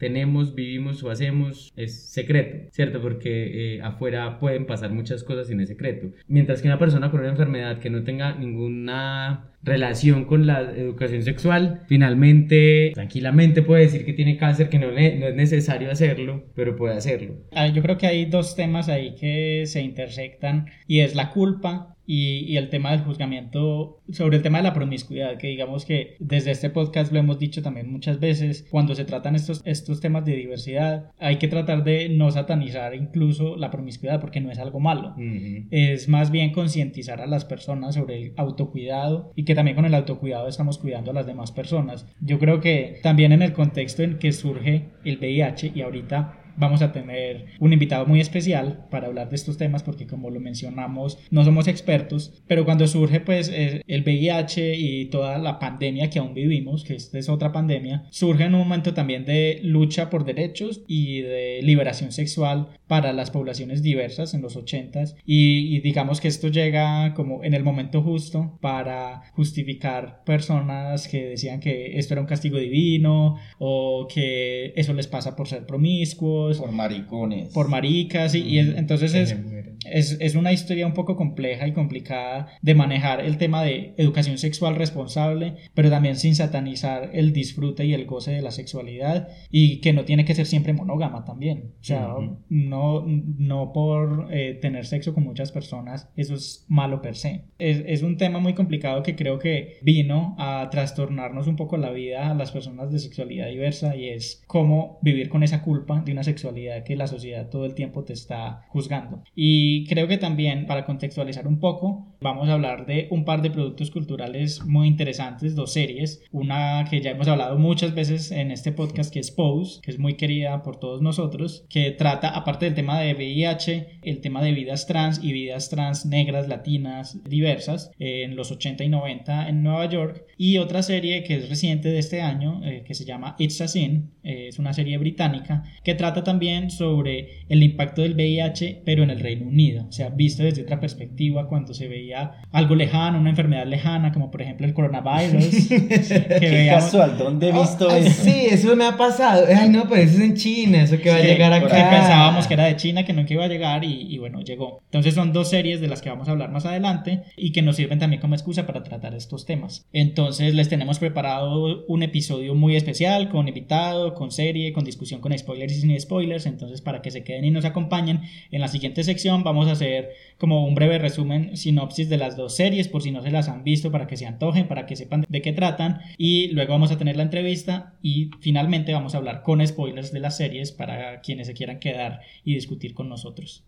tenemos, 0.00 0.54
vivimos 0.54 1.04
o 1.04 1.10
hacemos 1.10 1.72
es 1.76 2.10
secreto, 2.10 2.70
¿cierto? 2.72 3.00
Porque 3.00 3.76
eh, 3.76 3.82
afuera 3.82 4.40
pueden 4.40 4.66
pasar 4.66 4.90
muchas 4.90 5.22
cosas 5.22 5.46
sin 5.46 5.60
ese 5.60 5.74
secreto. 5.74 6.08
Mientras 6.26 6.62
que 6.62 6.68
una 6.68 6.78
persona 6.78 7.10
con 7.10 7.20
una 7.20 7.28
enfermedad 7.28 7.78
que 7.78 7.90
no 7.90 8.02
tenga 8.02 8.34
ninguna 8.34 9.50
relación 9.62 10.24
con 10.24 10.46
la 10.46 10.62
educación 10.62 11.22
sexual, 11.22 11.82
finalmente 11.86 12.92
tranquilamente 12.94 13.62
puede 13.62 13.82
decir 13.82 14.06
que 14.06 14.14
tiene 14.14 14.38
cáncer, 14.38 14.70
que 14.70 14.78
no, 14.78 14.90
no 14.90 14.96
es 14.96 15.34
necesario 15.34 15.90
hacerlo, 15.90 16.44
pero 16.54 16.76
puede 16.76 16.96
hacerlo. 16.96 17.34
Ah, 17.52 17.68
yo 17.68 17.82
creo 17.82 17.98
que 17.98 18.06
hay 18.06 18.24
dos 18.24 18.56
temas 18.56 18.88
ahí 18.88 19.14
que 19.14 19.64
se 19.66 19.82
intersectan 19.82 20.66
y 20.86 21.00
es 21.00 21.14
la 21.14 21.30
culpa 21.30 21.89
y, 22.12 22.44
y, 22.52 22.56
el 22.56 22.70
tema 22.70 22.90
del 22.90 23.02
juzgamiento 23.02 24.00
sobre 24.10 24.38
el 24.38 24.42
tema 24.42 24.58
de 24.58 24.64
la 24.64 24.74
promiscuidad, 24.74 25.38
que 25.38 25.46
digamos 25.46 25.84
que 25.84 26.16
desde 26.18 26.50
este 26.50 26.68
podcast 26.68 27.12
lo 27.12 27.20
hemos 27.20 27.38
dicho 27.38 27.62
también 27.62 27.88
muchas 27.88 28.18
veces, 28.18 28.66
cuando 28.68 28.96
se 28.96 29.04
tratan 29.04 29.36
estos, 29.36 29.62
estos 29.64 30.00
temas 30.00 30.24
de 30.24 30.34
diversidad, 30.34 31.12
hay 31.20 31.36
que 31.36 31.46
tratar 31.46 31.84
de 31.84 32.08
no 32.08 32.32
satanizar 32.32 32.96
incluso 32.96 33.56
la 33.56 33.70
promiscuidad 33.70 34.20
porque 34.20 34.40
no 34.40 34.50
es 34.50 34.58
algo 34.58 34.80
malo, 34.80 35.14
uh 35.16 35.20
-huh. 35.20 35.68
es 35.70 36.08
más 36.08 36.32
bien 36.32 36.50
concientizar 36.50 37.20
a 37.20 37.28
las 37.28 37.44
personas 37.44 37.94
sobre 37.94 38.20
el 38.20 38.32
autocuidado 38.36 39.32
y 39.36 39.44
que 39.44 39.54
también 39.54 39.76
con 39.76 39.84
el 39.84 39.94
autocuidado 39.94 40.48
estamos 40.48 40.78
cuidando 40.78 41.12
a 41.12 41.14
las 41.14 41.26
demás 41.26 41.52
personas. 41.52 42.08
Yo 42.20 42.40
creo 42.40 42.60
que 42.60 42.98
también 43.04 43.30
en 43.30 43.42
el 43.42 43.52
contexto 43.52 44.02
en 44.02 44.18
que 44.18 44.32
surge 44.32 44.86
el 45.04 45.18
VIH 45.18 45.70
y 45.76 45.82
ahorita 45.82 46.39
vamos 46.60 46.82
a 46.82 46.92
tener 46.92 47.46
un 47.58 47.72
invitado 47.72 48.06
muy 48.06 48.20
especial 48.20 48.86
para 48.90 49.06
hablar 49.06 49.30
de 49.30 49.36
estos 49.36 49.56
temas 49.56 49.82
porque 49.82 50.06
como 50.06 50.30
lo 50.30 50.40
mencionamos 50.40 51.18
no 51.30 51.44
somos 51.44 51.66
expertos 51.66 52.42
pero 52.46 52.64
cuando 52.64 52.86
surge 52.86 53.20
pues 53.20 53.50
el 53.50 54.02
VIH 54.02 54.76
y 54.76 55.06
toda 55.06 55.38
la 55.38 55.58
pandemia 55.58 56.10
que 56.10 56.18
aún 56.18 56.34
vivimos 56.34 56.84
que 56.84 56.94
esta 56.94 57.18
es 57.18 57.28
otra 57.28 57.50
pandemia 57.52 58.04
surge 58.10 58.44
en 58.44 58.54
un 58.54 58.60
momento 58.60 58.94
también 58.94 59.24
de 59.24 59.60
lucha 59.62 60.10
por 60.10 60.24
derechos 60.24 60.82
y 60.86 61.22
de 61.22 61.60
liberación 61.62 62.12
sexual 62.12 62.68
para 62.86 63.12
las 63.12 63.30
poblaciones 63.30 63.82
diversas 63.82 64.34
en 64.34 64.42
los 64.42 64.56
80s 64.56 65.16
y, 65.24 65.74
y 65.74 65.80
digamos 65.80 66.20
que 66.20 66.28
esto 66.28 66.48
llega 66.48 67.14
como 67.14 67.42
en 67.42 67.54
el 67.54 67.64
momento 67.64 68.02
justo 68.02 68.58
para 68.60 69.22
justificar 69.32 70.22
personas 70.24 71.08
que 71.08 71.24
decían 71.24 71.60
que 71.60 71.98
esto 71.98 72.14
era 72.14 72.20
un 72.20 72.26
castigo 72.26 72.58
divino 72.58 73.36
o 73.58 74.06
que 74.12 74.72
eso 74.76 74.92
les 74.92 75.06
pasa 75.06 75.36
por 75.36 75.48
ser 75.48 75.66
promiscuos 75.66 76.49
por 76.58 76.72
maricones. 76.72 77.48
Por 77.48 77.68
maricas, 77.68 78.34
y, 78.34 78.40
y 78.40 78.58
es, 78.58 78.76
entonces 78.76 79.14
es, 79.14 79.36
es, 79.84 80.16
es, 80.20 80.34
una 80.34 80.52
historia 80.52 80.86
un 80.86 80.94
poco 80.94 81.16
compleja 81.16 81.66
y 81.66 81.72
complicada 81.72 82.48
de 82.60 82.74
manejar 82.74 83.20
el 83.20 83.38
tema 83.38 83.62
de 83.62 83.94
educación 83.96 84.38
sexual 84.38 84.76
responsable, 84.76 85.56
pero 85.74 85.90
también 85.90 86.16
sin 86.16 86.34
satanizar 86.34 87.10
el 87.12 87.32
disfrute 87.32 87.84
y 87.84 87.94
el 87.94 88.06
goce 88.06 88.32
de 88.32 88.42
la 88.42 88.50
sexualidad 88.50 89.28
y 89.50 89.80
que 89.80 89.92
no 89.92 90.04
tiene 90.04 90.24
que 90.24 90.34
ser 90.34 90.46
siempre 90.46 90.72
monógama 90.72 91.24
también. 91.24 91.72
O 91.80 91.84
sea, 91.84 92.14
uh 92.14 92.20
-huh. 92.20 92.38
no, 92.48 93.04
no 93.06 93.72
por 93.72 94.28
eh, 94.30 94.58
tener 94.60 94.86
sexo 94.86 95.14
con 95.14 95.24
muchas 95.24 95.52
personas, 95.52 96.10
eso 96.16 96.34
es 96.34 96.66
malo 96.68 97.00
per 97.00 97.16
se. 97.16 97.44
Es, 97.58 97.82
es 97.86 98.02
un 98.02 98.16
tema 98.16 98.38
muy 98.38 98.54
complicado 98.54 99.02
que 99.02 99.16
creo 99.16 99.38
que 99.38 99.78
vino 99.82 100.34
a 100.38 100.68
trastornarnos 100.70 101.46
un 101.46 101.56
poco 101.56 101.76
la 101.76 101.90
vida 101.90 102.30
a 102.30 102.34
las 102.34 102.52
personas 102.52 102.90
de 102.92 102.98
sexualidad 102.98 103.48
diversa 103.48 103.96
y 103.96 104.08
es 104.08 104.42
cómo 104.46 104.98
vivir 105.02 105.28
con 105.28 105.42
esa 105.42 105.62
culpa 105.62 106.02
de 106.04 106.12
una 106.12 106.22
sexualidad 106.22 106.84
que 106.84 106.96
la 106.96 107.06
sociedad 107.06 107.48
todo 107.48 107.64
el 107.64 107.74
tiempo 107.74 108.04
te 108.04 108.12
está 108.12 108.66
juzgando. 108.68 109.22
Y 109.34 109.69
creo 109.88 110.08
que 110.08 110.18
también, 110.18 110.66
para 110.66 110.84
contextualizar 110.84 111.46
un 111.46 111.58
poco, 111.60 112.09
vamos 112.20 112.48
a 112.48 112.54
hablar 112.54 112.86
de 112.86 113.08
un 113.10 113.24
par 113.24 113.42
de 113.42 113.50
productos 113.50 113.90
culturales 113.90 114.64
muy 114.64 114.88
interesantes, 114.88 115.54
dos 115.54 115.72
series. 115.72 116.22
Una 116.32 116.84
que 116.88 117.00
ya 117.00 117.12
hemos 117.12 117.28
hablado 117.28 117.58
muchas 117.58 117.94
veces 117.94 118.30
en 118.30 118.50
este 118.50 118.72
podcast, 118.72 119.12
que 119.12 119.20
es 119.20 119.30
Pose, 119.30 119.80
que 119.80 119.90
es 119.90 119.98
muy 119.98 120.14
querida 120.14 120.62
por 120.62 120.78
todos 120.78 121.00
nosotros, 121.00 121.64
que 121.68 121.90
trata, 121.90 122.28
aparte 122.28 122.66
del 122.66 122.74
tema 122.74 123.00
de 123.00 123.14
VIH, 123.14 124.00
el 124.02 124.20
tema 124.20 124.42
de 124.42 124.52
vidas 124.52 124.86
trans 124.86 125.22
y 125.22 125.32
vidas 125.32 125.70
trans 125.70 126.06
negras, 126.06 126.48
latinas, 126.48 127.22
diversas, 127.24 127.90
en 127.98 128.36
los 128.36 128.50
80 128.50 128.84
y 128.84 128.88
90 128.88 129.48
en 129.48 129.62
Nueva 129.62 129.86
York. 129.86 130.24
Y 130.36 130.58
otra 130.58 130.82
serie 130.82 131.22
que 131.24 131.36
es 131.36 131.48
reciente 131.48 131.88
de 131.88 131.98
este 131.98 132.20
año, 132.20 132.60
eh, 132.64 132.82
que 132.86 132.94
se 132.94 133.04
llama 133.04 133.36
It's 133.38 133.60
a 133.60 133.68
Sin, 133.68 134.10
eh, 134.22 134.48
es 134.48 134.58
una 134.58 134.72
serie 134.72 134.98
británica, 134.98 135.64
que 135.84 135.94
trata 135.94 136.24
también 136.24 136.70
sobre 136.70 137.44
el 137.48 137.62
impacto 137.62 138.02
del 138.02 138.14
VIH, 138.14 138.82
pero 138.84 139.02
en 139.02 139.10
el 139.10 139.20
Reino 139.20 139.46
Unido, 139.46 139.86
o 139.88 139.92
sea, 139.92 140.10
visto 140.10 140.42
desde 140.42 140.62
otra 140.62 140.80
perspectiva 140.80 141.48
cuando 141.48 141.74
se 141.74 141.88
veía 141.88 142.09
algo 142.52 142.74
lejano, 142.74 143.18
una 143.18 143.30
enfermedad 143.30 143.66
lejana, 143.66 144.12
como 144.12 144.30
por 144.30 144.42
ejemplo 144.42 144.66
el 144.66 144.74
coronavirus. 144.74 145.68
Qué 145.68 146.68
casual, 146.70 147.18
¿dónde 147.18 147.48
he 147.48 147.52
visto 147.52 147.88
Oh, 147.88 147.90
eso? 147.94 148.22
Sí, 148.24 148.46
eso 148.50 148.74
me 148.76 148.84
ha 148.84 148.96
pasado. 148.96 149.46
Ay, 149.54 149.68
no, 149.68 149.88
pero 149.88 150.02
eso 150.02 150.16
es 150.16 150.20
en 150.20 150.34
China, 150.34 150.82
eso 150.82 150.98
que 150.98 151.10
va 151.10 151.16
a 151.16 151.20
llegar 151.20 151.52
acá. 151.52 151.68
pensábamos 151.68 152.46
que 152.46 152.54
era 152.54 152.64
de 152.64 152.76
China, 152.76 153.04
que 153.04 153.12
nunca 153.12 153.34
iba 153.34 153.44
a 153.44 153.48
llegar 153.48 153.84
y, 153.84 154.06
y 154.12 154.18
bueno, 154.18 154.40
llegó. 154.42 154.80
Entonces 154.86 155.14
son 155.14 155.32
dos 155.32 155.50
series 155.50 155.80
de 155.80 155.88
las 155.88 156.02
que 156.02 156.10
vamos 156.10 156.28
a 156.28 156.32
hablar 156.32 156.50
más 156.50 156.66
adelante 156.66 157.22
y 157.36 157.52
que 157.52 157.62
nos 157.62 157.76
sirven 157.76 157.98
también 157.98 158.20
como 158.20 158.34
excusa 158.34 158.66
para 158.66 158.82
tratar 158.82 159.14
estos 159.14 159.46
temas. 159.46 159.86
Entonces 159.92 160.54
les 160.54 160.68
tenemos 160.68 160.98
preparado 160.98 161.84
un 161.86 162.02
episodio 162.02 162.54
muy 162.54 162.76
especial 162.76 163.28
con 163.28 163.48
invitado, 163.48 164.14
con 164.14 164.30
serie, 164.30 164.72
con 164.72 164.84
discusión 164.84 165.20
con 165.20 165.36
spoilers 165.36 165.72
y 165.76 165.80
sin 165.80 166.00
spoilers. 166.00 166.46
Entonces 166.46 166.80
para 166.80 167.02
que 167.02 167.10
se 167.10 167.22
queden 167.24 167.44
y 167.44 167.50
nos 167.50 167.64
acompañen, 167.64 168.22
en 168.50 168.60
la 168.60 168.68
siguiente 168.68 169.04
sección 169.04 169.44
vamos 169.44 169.68
a 169.68 169.72
hacer 169.72 170.10
como 170.38 170.66
un 170.66 170.74
breve 170.74 170.98
resumen, 170.98 171.56
sinopsis 171.56 171.99
de 172.08 172.16
las 172.16 172.36
dos 172.36 172.56
series 172.56 172.88
por 172.88 173.02
si 173.02 173.10
no 173.10 173.22
se 173.22 173.30
las 173.30 173.48
han 173.48 173.64
visto, 173.64 173.90
para 173.90 174.06
que 174.06 174.16
se 174.16 174.26
antojen, 174.26 174.68
para 174.68 174.86
que 174.86 174.96
sepan 174.96 175.26
de 175.28 175.42
qué 175.42 175.52
tratan 175.52 176.00
y 176.16 176.48
luego 176.48 176.72
vamos 176.72 176.90
a 176.90 176.98
tener 176.98 177.16
la 177.16 177.22
entrevista 177.22 177.94
y 178.02 178.30
finalmente 178.40 178.92
vamos 178.92 179.14
a 179.14 179.18
hablar 179.18 179.42
con 179.42 179.66
spoilers 179.66 180.12
de 180.12 180.20
las 180.20 180.36
series 180.36 180.72
para 180.72 181.20
quienes 181.20 181.46
se 181.46 181.54
quieran 181.54 181.80
quedar 181.80 182.20
y 182.44 182.54
discutir 182.54 182.94
con 182.94 183.08
nosotros. 183.08 183.64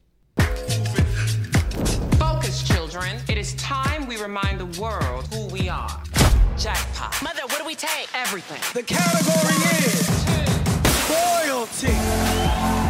Focus, 2.19 2.65
children. 2.65 3.17
It 3.29 3.39
is 3.39 3.55
time 3.57 4.07
we 4.07 4.17
remind 4.17 4.59
the 4.59 4.81
world 4.81 5.27
who 5.33 5.47
we 5.53 5.69
are. 5.69 5.91
Jackpot. 6.57 7.23
Mother, 7.23 7.43
what 7.47 7.59
do 7.59 7.67
we 7.67 7.75
take? 7.75 8.09
Everything. 8.15 8.61
The 8.75 8.83
category 8.83 9.57
is 9.85 10.23
royalty. 11.11 12.82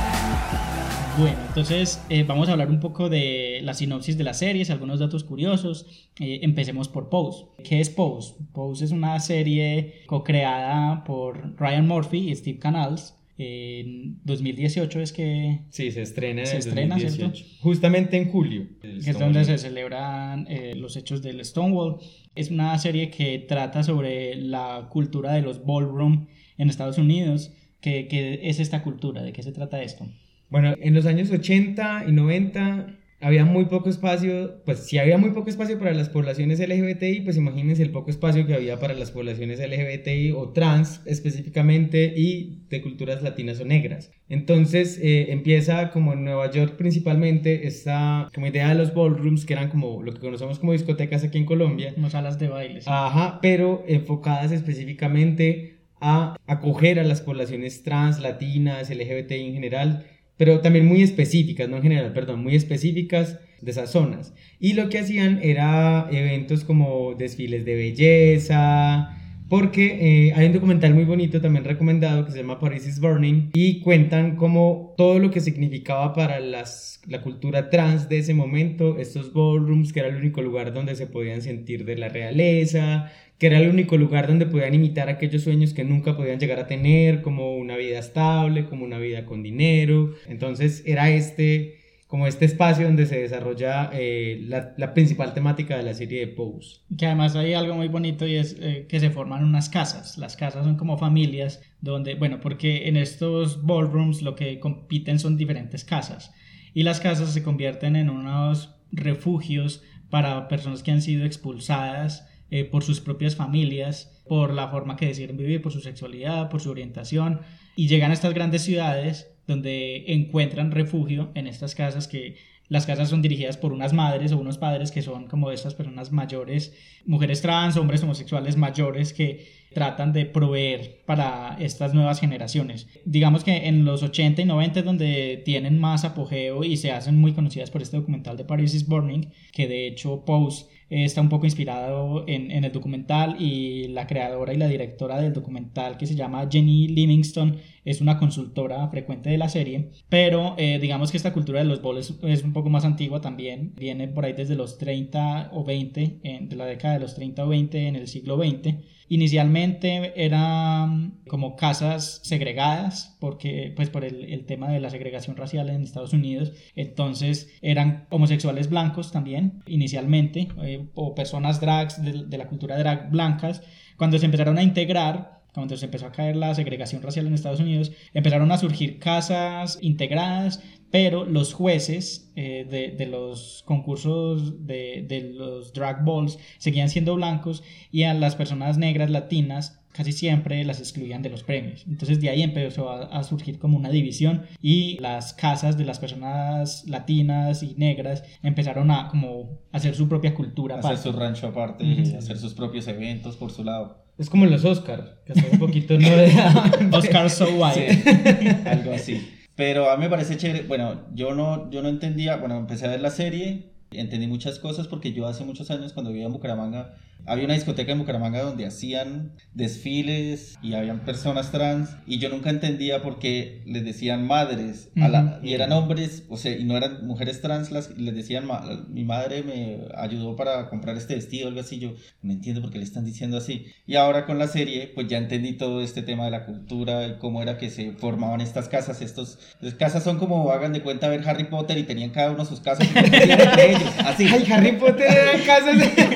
Bueno, 1.19 1.37
entonces 1.49 2.03
eh, 2.09 2.23
vamos 2.25 2.49
a 2.49 2.53
hablar 2.53 2.71
un 2.71 2.81
poco 2.81 3.11
de 3.11 3.61
la 3.63 3.75
sinopsis 3.75 4.17
de 4.17 4.25
las 4.25 4.39
series, 4.39 4.71
algunos 4.71 4.99
datos 4.99 5.25
curiosos. 5.25 6.09
Eh, 6.19 6.41
empecemos 6.43 6.89
por 6.89 7.11
Pose. 7.11 7.45
¿Qué 7.65 7.81
es 7.81 7.91
Pose? 7.91 8.35
Pose 8.53 8.87
es 8.87 8.93
una 8.93 9.21
serie 9.21 10.03
co-creada 10.07 11.05
por 11.05 11.55
Ryan 11.59 11.87
Murphy 11.87 12.31
y 12.31 12.35
Steve 12.35 12.59
Canals. 12.59 13.15
En 13.37 14.21
2018 14.25 15.01
es 15.01 15.13
que 15.13 15.61
Sí, 15.71 15.91
se 15.91 16.03
estrena 16.03 16.43
en 16.43 16.47
Se 16.47 16.53
el 16.55 16.59
estrena, 16.61 16.95
2018. 16.95 17.37
¿cierto? 17.37 17.57
Justamente 17.63 18.17
en 18.17 18.31
julio. 18.31 18.67
que 18.81 18.97
es 19.11 19.19
donde 19.19 19.45
se 19.45 19.59
celebran 19.59 20.47
eh, 20.49 20.75
los 20.77 20.97
hechos 20.97 21.21
del 21.23 21.45
Stonewall. 21.45 21.97
Es 22.35 22.51
una 22.51 22.79
serie 22.79 23.11
que 23.11 23.39
trata 23.39 23.83
sobre 23.83 24.35
la 24.37 24.87
cultura 24.91 25.33
de 25.35 25.43
los 25.43 25.65
ballroom 25.67 26.27
en 26.57 26.71
Estados 26.71 26.97
Unidos. 26.97 27.53
¿Qué, 27.83 28.07
qué 28.09 28.41
es 28.45 28.61
esta 28.61 28.83
cultura? 28.83 29.23
¿De 29.23 29.33
qué 29.33 29.43
se 29.43 29.53
trata 29.53 29.83
esto? 29.83 30.07
Bueno, 30.53 30.75
en 30.79 30.93
los 30.93 31.07
años 31.07 31.31
80 31.31 32.05
y 32.09 32.13
90 32.13 32.99
había 33.23 33.47
muy 33.47 33.65
poco 33.65 33.89
espacio, 33.89 34.63
pues 34.67 34.81
si 34.81 34.99
había 34.99 35.17
muy 35.17 35.31
poco 35.31 35.49
espacio 35.49 35.79
para 35.79 35.95
las 35.95 36.11
poblaciones 36.11 36.61
LGBTI, 36.61 37.23
pues 37.23 37.39
imagínense 37.39 37.83
el 37.83 37.91
poco 37.91 38.11
espacio 38.11 38.47
que 38.47 38.53
había 38.53 38.79
para 38.79 38.93
las 38.93 39.13
poblaciones 39.13 39.61
LGBTI 39.61 40.33
o 40.33 40.51
trans 40.51 41.01
específicamente 41.07 42.13
y 42.15 42.67
de 42.69 42.83
culturas 42.83 43.23
latinas 43.23 43.61
o 43.61 43.65
negras. 43.65 44.11
Entonces 44.29 45.01
eh, 45.03 45.33
empieza 45.33 45.91
como 45.91 46.13
en 46.13 46.25
Nueva 46.25 46.51
York 46.51 46.75
principalmente 46.77 47.67
esta 47.67 48.29
como 48.35 48.47
idea 48.47 48.69
de 48.69 48.75
los 48.75 48.93
ballrooms 48.93 49.47
que 49.47 49.55
eran 49.55 49.71
como 49.71 50.03
lo 50.03 50.13
que 50.13 50.21
conocemos 50.21 50.59
como 50.59 50.73
discotecas 50.73 51.25
aquí 51.25 51.39
en 51.39 51.47
Colombia. 51.47 51.95
Como 51.95 52.11
salas 52.11 52.39
de 52.39 52.49
baile. 52.49 52.83
sí. 52.83 52.91
Ajá, 52.91 53.39
pero 53.41 53.85
enfocadas 53.89 54.53
específicamente 54.53 55.79
a 56.03 56.37
acoger 56.47 56.99
a 56.99 57.05
las 57.05 57.23
poblaciones 57.23 57.85
trans, 57.85 58.21
latinas, 58.21 58.91
LGBTI 58.91 59.47
en 59.47 59.55
general, 59.55 60.07
pero 60.43 60.59
también 60.59 60.87
muy 60.87 61.03
específicas, 61.03 61.69
no 61.69 61.77
en 61.77 61.85
general, 61.85 62.13
perdón, 62.13 62.43
muy 62.43 62.57
específicas 62.57 63.39
de 63.61 63.71
esas 63.71 63.93
zonas. 63.93 64.35
Y 64.59 64.73
lo 64.73 64.89
que 64.89 64.99
hacían 64.99 65.39
era 65.41 66.09
eventos 66.11 66.65
como 66.65 67.15
desfiles 67.15 67.65
de 67.65 67.77
belleza, 67.77 69.17
porque 69.49 69.99
eh, 70.01 70.33
hay 70.35 70.47
un 70.47 70.53
documental 70.55 70.95
muy 70.95 71.05
bonito 71.05 71.41
también 71.41 71.65
recomendado 71.65 72.27
que 72.27 72.33
se 72.33 72.39
llama 72.39 72.59
Paris 72.59 72.89
is 72.89 72.99
Burning 72.99 73.51
y 73.55 73.79
cuentan 73.83 74.35
como 74.35 74.95
todo 74.97 75.21
lo 75.21 75.31
que 75.31 75.39
significaba 75.39 76.13
para 76.13 76.41
las, 76.41 77.01
la 77.07 77.23
cultura 77.23 77.71
trans 77.71 78.09
de 78.09 78.19
ese 78.19 78.35
momento, 78.35 78.99
estos 78.99 79.33
ballrooms, 79.33 79.93
que 79.93 80.01
era 80.01 80.09
el 80.09 80.17
único 80.17 80.43
lugar 80.43 80.73
donde 80.73 80.97
se 80.97 81.07
podían 81.07 81.43
sentir 81.43 81.85
de 81.85 81.97
la 81.97 82.09
realeza, 82.09 83.13
que 83.43 83.49
era 83.49 83.59
el 83.59 83.69
único 83.69 83.97
lugar 83.97 84.29
donde 84.29 84.47
podían 84.47 84.73
imitar 84.73 85.09
aquellos 85.09 85.43
sueños 85.43 85.75
que 85.75 85.83
nunca 85.83 86.17
podían 86.17 86.39
llegar 86.39 86.61
a 86.61 86.69
tener, 86.69 87.23
como 87.23 87.57
una 87.57 87.77
vida 87.77 87.99
estable, 87.99 88.67
como 88.67 88.85
una 88.85 88.99
vida 88.99 89.27
con 89.27 89.43
dinero. 89.43 90.15
Entonces 90.29 90.85
era 90.87 91.11
este 91.11 91.81
como 92.07 92.29
este 92.29 92.45
espacio 92.45 92.87
donde 92.87 93.05
se 93.05 93.21
desarrolla 93.21 93.91
eh, 93.95 94.45
la, 94.47 94.95
principal 94.95 95.35
temática 95.35 95.77
de 95.77 95.83
la 95.83 95.93
serie 95.93 96.21
de 96.21 96.29
Pose. 96.29 96.83
Que 96.97 97.07
además 97.07 97.35
hay 97.35 97.55
algo 97.55 97.75
muy 97.75 97.89
bonito 97.89 98.29
y 98.29 98.37
es 98.37 98.57
eh, 98.61 98.87
que 98.89 99.01
se 99.01 99.11
forman 99.11 99.43
unas 99.43 99.69
casas. 99.69 100.19
Las 100.19 100.37
casas 100.37 100.65
son 100.65 100.77
como 100.77 100.97
familias 100.97 101.63
donde, 101.81 102.15
bueno, 102.15 102.39
porque 102.39 102.87
en 102.87 102.97
estos 102.97 103.67
ballrooms 103.67 104.23
lo 104.23 104.37
que 104.37 104.61
compiten 104.61 105.19
son 105.19 105.37
diferentes 105.37 105.85
casas 105.85 106.33
y 106.75 106.85
las 106.85 107.01
casas 107.01 107.35
se 107.35 107.43
convierten 107.43 107.97
en 107.97 108.09
unos 108.09 108.77
refugios 108.93 109.83
para 110.11 110.47
personas 110.47 110.85
que 110.85 110.93
han 110.93 111.03
sido 111.03 111.25
expulsadas 111.25 112.29
eh, 112.55 112.65
por 112.65 112.85
sus 112.85 113.01
propias 113.01 113.35
familias, 113.35 114.23
por 114.29 114.53
la 114.53 114.69
forma 114.69 114.97
que 114.97 115.07
deciden 115.07 115.39
vivir, 115.39 115.63
por 115.63 115.73
su 115.73 115.81
sexualidad, 115.81 116.51
por 116.51 116.61
su 116.61 116.71
orientación 116.71 117.41
y 117.77 117.89
llegan 117.89 118.11
a 118.11 118.15
estas 118.15 118.35
grandes 118.35 118.61
ciudades 118.61 119.31
donde 119.47 120.05
encuentran 120.13 120.71
refugio 120.71 121.31
en 121.35 121.47
estas 121.47 121.75
casas 121.75 122.09
que 122.09 122.37
las 122.69 122.85
casas 122.85 123.09
son 123.09 123.23
dirigidas 123.23 123.57
por 123.57 123.73
unas 123.73 123.95
madres 123.95 124.33
o 124.33 124.39
unos 124.39 124.59
padres 124.59 124.91
que 124.91 125.01
son 125.01 125.29
como 125.29 125.51
estas 125.51 125.75
personas 125.75 126.13
mayores, 126.13 126.75
mujeres 127.07 127.41
trans, 127.41 127.79
hombres 127.79 128.03
homosexuales 128.03 128.59
mayores 128.59 129.15
que 129.15 129.47
tratan 129.75 130.13
de 130.13 130.27
proveer 130.27 131.03
para 131.07 131.57
estas 131.59 131.95
nuevas 131.95 132.21
generaciones. 132.21 132.87
Digamos 133.07 133.45
que 133.45 133.67
en 133.67 133.87
los 133.87 134.03
80 134.03 134.43
y 134.43 134.45
90 134.45 134.81
es 134.81 134.85
donde 134.85 135.43
tienen 135.45 135.81
más 135.81 136.05
apogeo 136.05 136.65
y 136.65 136.77
se 136.77 136.93
hacen 136.93 137.19
muy 137.19 137.33
conocidas 137.33 137.71
por 137.71 137.81
este 137.81 137.97
documental 137.97 138.37
de 138.37 138.45
Paris 138.45 138.75
is 138.75 138.87
Burning, 138.87 139.31
que 139.53 139.69
de 139.69 139.87
hecho 139.87 140.25
Pose 140.25 140.67
está 140.93 141.21
un 141.21 141.29
poco 141.29 141.47
inspirado 141.47 142.25
en, 142.27 142.51
en, 142.51 142.65
el 142.65 142.73
documental 142.73 143.37
y 143.41 143.89
la 143.89 144.07
creadora 144.07 144.53
y 144.53 144.59
la 144.59 144.69
directora 144.69 145.21
del 145.21 145.33
documental 145.33 145.97
que 145.97 146.07
se 146.07 146.15
llama 146.15 146.49
Jenny 146.51 146.89
Livingston 146.89 147.57
es 147.85 148.01
una 148.01 148.19
consultora 148.19 148.89
frecuente 148.89 149.31
de 149.31 149.39
la 149.39 149.49
serie, 149.49 149.91
pero 150.09 150.55
eh, 150.59 150.79
digamos 150.81 151.11
que 151.11 151.17
esta 151.17 151.33
cultura 151.33 151.61
de 151.61 151.65
los 151.65 151.83
boles 151.83 152.15
es 152.23 152.45
un 152.45 152.53
poco 152.53 152.71
más 152.71 152.85
antigua 152.85 153.21
también, 153.21 153.75
viene 153.75 154.09
por 154.09 154.25
ahí 154.25 154.33
desde 154.33 154.55
los 154.55 154.79
30 154.79 155.51
o 155.53 155.65
20, 155.65 156.21
en, 156.23 156.49
de 156.49 156.57
la 156.57 156.67
década 156.67 156.95
de 156.95 157.01
los 157.01 157.15
30 157.15 157.45
o 157.45 157.49
20 157.49 157.89
en 157.89 157.97
el 157.97 158.09
siglo 158.09 158.37
XX. 158.37 158.77
Inicialmente 159.09 160.25
eran 160.25 161.21
como 161.29 161.57
casas 161.57 162.21
segregadas, 162.23 163.17
porque 163.21 163.73
pues 163.77 163.91
por 163.91 164.05
el, 164.05 164.47
tema 164.47 164.71
de 164.71 164.81
la 164.81 164.91
segregación 164.91 165.37
racial 165.37 165.69
en 165.69 165.83
Estados 165.83 166.15
Unidos, 166.15 166.53
entonces 166.77 167.53
eran 167.61 168.07
homosexuales 168.11 168.71
blancos 168.71 169.13
también, 169.13 169.63
inicialmente, 169.67 170.49
eh, 170.63 170.87
o 170.95 171.15
personas 171.15 171.61
drags 171.61 172.01
de 172.03 172.39
la 172.39 172.49
cultura 172.49 172.79
drag 172.79 173.11
blancas, 173.11 173.63
cuando 173.99 174.19
se 174.19 174.25
empezaron 174.25 174.57
a 174.57 174.63
integrar 174.63 175.42
cuando 175.55 175.77
se 175.77 175.85
empezó 175.85 176.07
a 176.07 176.13
caer 176.13 176.37
la 176.37 176.55
segregación 176.55 177.03
racial 177.03 177.27
en 177.27 177.35
Estados 177.35 177.61
Unidos, 177.61 177.93
empezaron 178.15 178.51
a 178.53 178.59
surgir 178.59 178.99
casas 178.99 179.79
integradas, 179.83 180.63
pero 180.91 181.25
los 181.25 181.53
jueces 181.53 182.33
eh, 182.37 182.67
de, 182.69 182.91
de, 182.91 183.07
los 183.07 183.63
concursos 183.67 184.67
de, 184.67 185.05
de, 185.07 185.33
los 185.33 185.73
drag 185.73 186.05
balls 186.05 186.39
seguían 186.59 186.89
siendo 186.89 187.15
blancos 187.17 187.63
y 187.91 188.05
a 188.05 188.15
las 188.15 188.37
personas 188.37 188.79
negras 188.79 189.11
latinas 189.11 189.82
casi 189.93 190.13
siempre 190.13 190.65
las 190.65 190.81
excluían 190.81 191.23
de 191.23 191.31
los 191.31 191.43
premios. 191.43 191.85
Entonces 191.87 192.21
de 192.21 192.31
ahí 192.31 192.43
empezó 192.43 192.91
a, 192.91 193.05
a, 193.05 193.23
surgir 193.23 193.59
como 193.59 193.77
una 193.77 193.91
división 193.91 194.47
y 194.61 194.99
las 195.01 195.35
casas 195.35 195.77
de 195.77 195.85
las 195.85 195.99
personas 195.99 196.85
latinas 196.87 197.63
y 197.63 197.75
negras 197.77 198.25
empezaron 198.43 198.91
a 198.91 199.09
como 199.09 199.61
hacer 199.73 199.95
su 199.95 200.09
propia 200.09 200.35
cultura. 200.35 200.77
Hacer 200.77 200.93
aparte. 200.93 201.03
su 201.11 201.13
rancho 201.13 201.47
aparte, 201.49 201.85
uh 201.85 201.89
-huh. 201.89 202.19
hacer 202.19 202.39
sus 202.39 202.55
propios 202.55 202.89
eventos 202.89 203.37
por 203.37 203.51
su 203.51 203.65
lado. 203.65 204.03
Es 204.19 204.29
como 204.29 204.47
los 204.47 204.65
Oscar, 204.65 205.23
que 205.25 205.33
hace 205.33 205.49
un 205.51 205.59
poquito 205.59 205.99
no 205.99 206.09
dejaban. 206.17 206.93
Oscar 206.93 207.31
So 207.31 207.47
White. 207.57 207.95
Sí, 207.95 208.49
algo 208.69 208.93
así. 208.93 209.29
Pero 209.55 209.91
a 209.91 209.97
mí 209.97 210.05
me 210.05 210.11
parece 210.11 210.37
chévere. 210.37 210.67
Bueno, 210.67 211.03
yo 211.15 211.35
no, 211.35 211.71
yo 211.71 211.83
no 211.83 211.89
entendía. 211.89 212.37
Bueno, 212.37 212.57
empecé 212.57 212.87
a 212.87 212.91
ver 212.91 213.01
la 213.01 213.11
serie 213.11 213.73
entendí 213.95 214.27
muchas 214.27 214.59
cosas 214.59 214.89
porque 214.89 215.13
yo 215.13 215.27
hace 215.27 215.45
muchos 215.45 215.71
años 215.71 215.93
cuando 215.93 216.11
vivía 216.11 216.27
en 216.27 216.33
Bucaramanga 216.33 216.95
había 217.27 217.45
una 217.45 217.55
discoteca 217.55 217.93
en 217.93 217.99
Bucaramanga 217.99 218.43
donde 218.43 218.67
hacían 218.67 219.33
desfiles 219.55 220.59
y 220.63 220.75
habían 220.75 221.01
personas 221.05 221.51
trans 221.51 221.91
y 222.07 222.19
yo 222.19 222.29
nunca 222.29 222.51
entendía 222.51 223.03
por 223.03 223.19
qué 223.19 223.63
les 223.67 223.85
decían 223.85 224.27
madres 224.27 224.91
a 225.01 225.09
la- 225.09 225.41
y 225.43 225.55
eran 225.55 225.73
hombres, 225.73 226.25
o 226.29 226.37
sea, 226.37 226.57
y 226.57 226.65
no 226.65 226.77
eran 226.77 227.07
mujeres 227.07 227.41
trans, 227.41 227.71
las, 227.71 227.97
les 227.99 228.15
decían, 228.15 228.45
mi 228.89 229.05
madre 229.05 229.43
me 229.43 229.79
ayudó 229.97 230.37
para 230.37 230.69
comprar 230.69 230.97
este 230.97 231.15
vestido, 231.15 231.49
algo 231.49 231.61
así, 231.61 231.79
yo 231.79 231.95
no 232.23 232.33
entiendo 232.33 232.61
por 232.61 232.71
qué 232.71 232.79
le 232.79 232.85
están 232.85 233.05
diciendo 233.05 233.37
así. 233.37 233.67
Y 233.87 233.97
ahora 233.97 234.27
con 234.27 234.39
la 234.39 234.47
serie, 234.49 234.91
pues 234.95 235.09
ya 235.09 235.19
entendí 235.19 235.53
todo 235.55 235.83
este 235.83 236.03
tema 236.03 236.25
de 236.27 236.31
la 236.31 236.45
cultura 236.47 237.07
y 237.07 237.19
cómo 237.19 237.43
era 237.43 237.59
que 237.59 237.71
se 237.71 237.93
formaban 237.93 238.41
estas 238.41 238.69
casas. 238.69 239.01
Estos 239.03 239.39
las 239.61 239.75
casas 239.75 240.05
son 240.05 240.19
como, 240.19 240.51
hagan 240.53 240.73
de 240.73 240.83
cuenta, 240.83 241.09
ver 241.09 241.27
Harry 241.29 241.45
Potter 241.45 241.79
y 241.79 241.83
tenían 241.85 242.11
cada 242.11 242.31
uno 242.31 242.45
sus 242.45 242.61
casas 242.61 242.87
y 242.95 242.99
entre 242.99 243.23
ellos, 243.71 243.83
así. 244.05 244.27
Ay, 244.27 244.45
Harry 244.51 244.73
Potter 244.73 245.07
era 245.11 245.45
casas 245.45 245.79
de... 245.79 246.13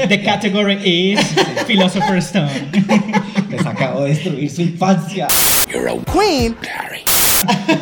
The 0.08 0.22
category 0.50 1.12
is 1.12 1.20
Philosopher's 1.66 2.26
Stone. 2.26 2.50
Les 3.50 3.64
acabo 3.66 4.02
de 4.02 4.10
destruir 4.10 4.50
su 4.50 4.62
infancia. 4.62 5.28
Queen. 6.12 6.56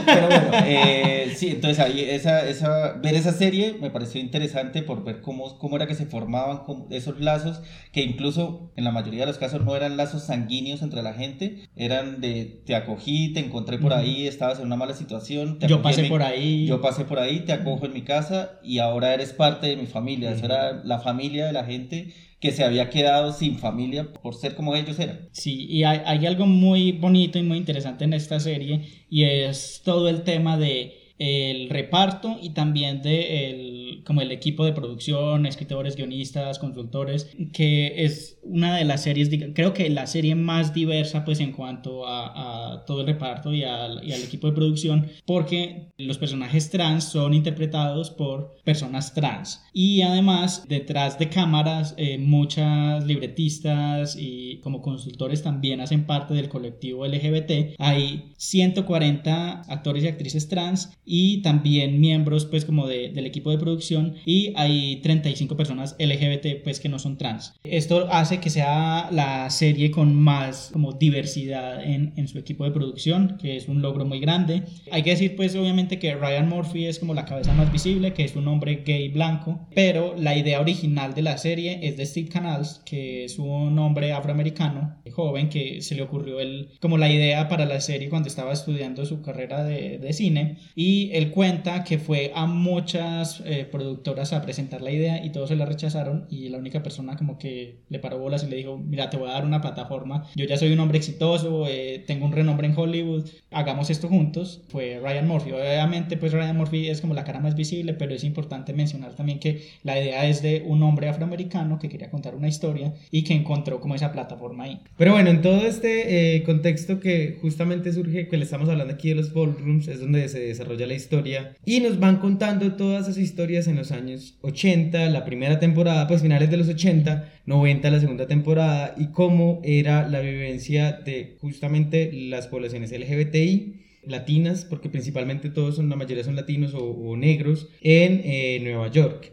Pero 0.05 0.27
bueno, 0.29 0.51
eh, 0.65 1.18
sí, 1.39 1.49
entonces 1.49 1.79
ahí 1.79 2.01
esa, 2.01 2.49
esa, 2.49 2.93
ver 3.03 3.15
esa 3.15 3.33
serie 3.33 3.75
me 3.81 3.91
pareció 3.91 4.21
interesante 4.21 4.83
por 4.83 5.05
ver 5.05 5.21
cómo, 5.21 5.59
cómo 5.59 5.77
era 5.77 5.87
que 5.87 5.95
se 5.95 6.07
formaban 6.07 6.63
esos 6.91 7.21
lazos, 7.21 7.61
que 7.93 8.03
incluso 8.03 8.73
en 8.77 8.85
la 8.85 8.93
mayoría 8.93 9.21
de 9.21 9.27
los 9.27 9.39
casos 9.39 9.65
no 9.65 9.75
eran 9.77 9.97
lazos 9.97 10.25
sanguíneos 10.25 10.83
entre 10.83 11.03
la 11.03 11.15
gente, 11.15 11.61
eran 11.77 12.21
de 12.21 12.63
te 12.67 12.75
acogí, 12.75 13.33
te 13.33 13.41
encontré 13.41 13.79
por 13.79 13.93
ahí, 13.93 14.27
estabas 14.27 14.59
en 14.59 14.67
una 14.67 14.77
mala 14.77 14.95
situación, 14.95 15.59
te 15.59 15.69
Yo 15.69 15.81
pasé 15.83 16.03
mi- 16.03 16.09
por 16.09 16.23
ahí. 16.23 16.67
Yo 16.67 16.81
pasé 16.81 17.05
por 17.05 17.19
ahí, 17.19 17.41
te 17.41 17.53
acojo 17.53 17.87
en 17.87 17.93
mi 17.95 18.03
casa 18.03 18.59
y 18.63 18.79
ahora 18.79 19.15
eres 19.15 19.33
parte 19.33 19.67
de 19.69 19.77
mi 19.77 19.87
familia. 19.87 20.33
Eso 20.33 20.45
era 20.45 20.73
la 20.85 20.99
familia 20.99 21.47
de 21.47 21.53
la 21.53 21.65
gente 21.65 22.13
que 22.41 22.53
se 22.53 22.63
había 22.63 22.89
quedado 22.89 23.33
sin 23.33 23.59
familia 23.59 24.13
por 24.13 24.35
ser 24.35 24.55
como 24.55 24.77
ellos 24.77 24.99
eran. 25.01 25.29
Sí, 25.33 25.67
y 25.69 25.83
hay, 25.83 26.01
hay 26.07 26.25
algo 26.27 26.47
muy 26.47 26.93
bonito 26.93 27.37
y 27.39 27.43
muy 27.43 27.59
interesante 27.59 28.05
en 28.05 28.13
esta 28.13 28.39
serie 28.39 28.83
y 29.11 29.25
es 29.25 29.83
todo 29.85 30.09
el 30.09 30.23
tema 30.23 30.57
de 30.57 30.93
el 31.19 31.69
reparto 31.69 32.39
y 32.41 32.51
también 32.51 33.03
de 33.03 33.88
como 34.05 34.21
el 34.21 34.31
equipo 34.33 34.65
de 34.65 34.73
producción, 34.73 35.47
escritores, 35.47 35.97
guionistas, 35.97 36.59
consultores, 36.59 37.31
que 37.53 38.05
es 38.05 38.39
una 38.43 38.77
de 38.77 38.85
las 38.85 39.03
series, 39.03 39.29
creo 39.55 39.73
que 39.75 39.89
la 39.91 40.07
serie 40.07 40.35
más 40.35 40.73
diversa 40.75 41.25
pues 41.25 41.41
en 41.41 41.53
cuanto 41.53 42.07
a, 42.07 42.73
a 42.75 42.85
todo 42.85 43.01
el 43.03 43.07
reparto 43.07 43.53
y 43.53 43.59
y 43.59 43.65
al 43.65 44.23
equipo 44.23 44.47
de 44.47 44.53
producción, 44.55 45.07
porque 45.27 45.89
los 45.99 46.19
personajes 46.19 46.71
trans 46.71 47.05
son 47.05 47.35
interpretados 47.35 48.11
por 48.11 48.57
personas 48.65 49.13
trans 49.15 49.63
y 49.73 50.03
además 50.03 50.65
detrás 50.69 51.19
de 51.19 51.29
cámaras 51.29 51.95
eh, 51.97 52.19
muchas 52.19 53.05
libretistas 53.05 54.17
y 54.19 54.59
como 54.61 54.81
consultores 54.83 55.43
también 55.43 55.81
hacen 55.81 56.05
parte 56.07 56.35
del 56.35 56.49
colectivo 56.49 57.07
LGBT. 57.07 57.75
Hay 57.79 58.33
140 58.37 59.63
actores 59.69 60.05
y 60.05 60.09
actrices 60.09 60.49
trans 60.49 60.93
y 61.05 61.43
también 61.43 62.01
miembros 62.01 62.45
pues 62.47 62.65
como 62.65 62.87
de- 62.87 63.11
del 63.11 63.27
equipo 63.27 63.51
de 63.51 63.59
producción 63.59 63.78
y 64.25 64.53
hay 64.57 64.97
35 65.03 65.57
personas 65.57 65.97
LGBT 65.99 66.63
pues 66.63 66.81
que 66.81 66.89
no 66.89 66.99
son 66.99 67.19
trans. 67.19 67.55
Esto 67.65 68.09
hace 68.11 68.39
que 68.41 68.51
sea 68.51 69.09
la 69.11 69.49
serie 69.51 69.91
con 69.91 70.15
más 70.15 70.71
como 70.73 70.93
diversidad 70.93 71.83
en, 71.85 72.13
en 72.17 72.29
su 72.29 72.39
equipo 72.39 72.65
de 72.65 72.71
producción, 72.71 73.39
que 73.41 73.57
es 73.57 73.69
un 73.69 73.83
logro 73.83 74.05
muy 74.05 74.21
grande. 74.21 74.63
Hay 74.91 75.03
que 75.03 75.11
decir 75.11 75.37
pues 75.37 75.55
obviamente 75.55 75.99
que 75.99 76.15
Ryan 76.15 76.49
Murphy 76.49 76.87
es 76.87 76.99
como 76.99 77.15
la 77.15 77.25
cabeza 77.25 77.53
más 77.55 77.73
visible, 77.73 78.13
que 78.13 78.25
es 78.25 78.37
un 78.37 78.49
hombre 78.49 78.83
gay 78.85 79.09
blanco, 79.09 79.67
pero 79.75 80.15
la 80.17 80.37
idea 80.37 80.61
original 80.61 81.15
de 81.15 81.23
la 81.23 81.39
serie 81.39 81.81
es 81.83 81.97
de 81.97 82.07
Steve 82.07 82.29
Canals, 82.29 82.83
que 82.85 83.25
es 83.25 83.39
un 83.39 83.79
hombre 83.79 84.13
afroamericano, 84.13 84.97
joven, 85.11 85.49
que 85.49 85.83
se 85.83 85.95
le 85.95 86.03
ocurrió 86.03 86.41
el, 86.41 86.71
como 86.81 86.99
la 86.99 87.11
idea 87.11 87.49
para 87.49 87.67
la 87.67 87.81
serie 87.81 88.09
cuando 88.09 88.29
estaba 88.29 88.53
estudiando 88.53 89.05
su 89.07 89.23
carrera 89.23 89.65
de, 89.65 89.99
de 89.99 90.13
cine 90.13 90.59
y 90.75 91.11
él 91.13 91.31
cuenta 91.31 91.85
que 91.85 91.99
fue 91.99 92.33
a 92.35 92.47
muchas 92.47 93.43
eh, 93.45 93.68
productoras 93.69 94.33
a 94.33 94.43
presentar 94.43 94.83
la 94.83 94.91
idea 94.91 95.25
y 95.25 95.31
todos 95.31 95.49
se 95.49 95.57
la 95.57 95.67
rechazaron 95.67 96.27
y 96.31 96.49
la 96.49 96.59
única 96.59 96.83
persona 96.83 97.17
como 97.17 97.39
que 97.39 97.79
le 97.89 97.99
paró 97.99 98.19
bolas 98.19 98.45
y 98.45 98.49
le 98.49 98.57
dijo, 98.57 98.79
mira, 98.79 99.11
te 99.11 99.17
voy 99.17 99.29
a 99.29 99.33
dar 99.33 99.45
una 99.45 99.61
plataforma, 99.61 100.27
yo 100.35 100.45
ya 100.45 100.57
soy 100.57 100.73
un 100.73 100.81
hombre 100.81 100.99
exitoso, 100.99 101.67
eh, 101.69 102.03
tengo 102.07 102.27
un 102.27 102.33
renombre 102.33 102.67
en 102.67 102.77
Hollywood, 102.77 103.29
hagamos 103.51 103.91
esto 103.91 104.09
juntos, 104.09 104.63
fue 104.69 105.01
Ryan 105.03 105.29
Murphy. 105.29 105.53
Obviamente 105.53 106.17
pues 106.17 106.33
Ryan 106.33 106.57
Murphy 106.57 106.89
es 106.89 107.01
como 107.01 107.15
la 107.15 107.25
cara 107.25 107.41
más 107.41 107.55
visible, 107.55 107.95
pero 107.95 108.15
es 108.15 108.25
importante 108.25 108.73
mencionar 108.73 109.15
también 109.15 109.39
que 109.39 109.63
la 109.83 110.01
idea 110.01 110.27
es 110.27 110.43
de 110.43 110.65
un 110.67 110.83
hombre 110.83 111.09
afroamericano 111.09 111.79
que 111.79 111.89
quería 111.89 112.11
contar 112.11 112.35
una 112.35 112.49
historia 112.49 112.95
y 113.11 113.25
que 113.25 113.35
encontró 113.35 113.81
como 113.81 113.95
esa 113.95 114.13
plataforma 114.13 114.65
ahí. 114.65 114.81
Pero 114.97 115.13
bueno, 115.13 115.31
en 115.31 115.43
todo 115.43 115.67
este 115.67 116.37
eh, 116.37 116.43
contexto 116.45 117.01
que 117.01 117.39
justamente 117.41 117.93
surge, 117.93 118.29
que 118.29 118.37
le 118.37 118.45
estamos 118.45 118.69
hablando 118.69 118.95
aquí 118.95 119.11
de 119.11 119.17
los 119.17 119.33
ballrooms, 119.33 119.89
es 119.89 120.01
donde 120.01 120.29
se 120.29 120.41
desarrolla 120.41 120.87
la 120.87 120.95
historia 120.95 121.55
y 121.65 121.81
nos 121.81 121.99
van 121.99 122.19
contando 122.19 122.73
todas 122.77 123.09
esas 123.09 123.19
historias 123.19 123.58
en 123.67 123.77
los 123.77 123.91
años 123.91 124.39
80, 124.43 125.09
la 125.11 125.25
primera 125.25 125.59
temporada, 125.59 126.07
pues 126.07 126.23
finales 126.23 126.51
de 126.51 126.57
los 126.57 126.69
80, 126.69 127.33
90 127.47 127.91
la 127.91 128.01
segunda 128.01 128.27
temporada 128.27 128.95
y 128.97 129.09
cómo 129.09 129.61
era 129.65 130.09
la 130.09 130.21
vivencia 130.21 130.93
de 130.93 131.37
justamente 131.41 132.11
las 132.13 132.47
poblaciones 132.47 132.93
LGBTI 132.93 133.88
latinas, 134.09 134.65
porque 134.65 134.89
principalmente 134.89 135.51
todos 135.51 135.77
son, 135.77 135.89
la 135.89 135.97
mayoría 135.97 136.25
son 136.25 136.37
latinos 136.37 136.75
o, 136.75 136.85
o 136.85 137.17
negros, 137.17 137.69
en 137.81 138.21
eh, 138.25 138.61
Nueva 138.63 138.89
York. 138.89 139.33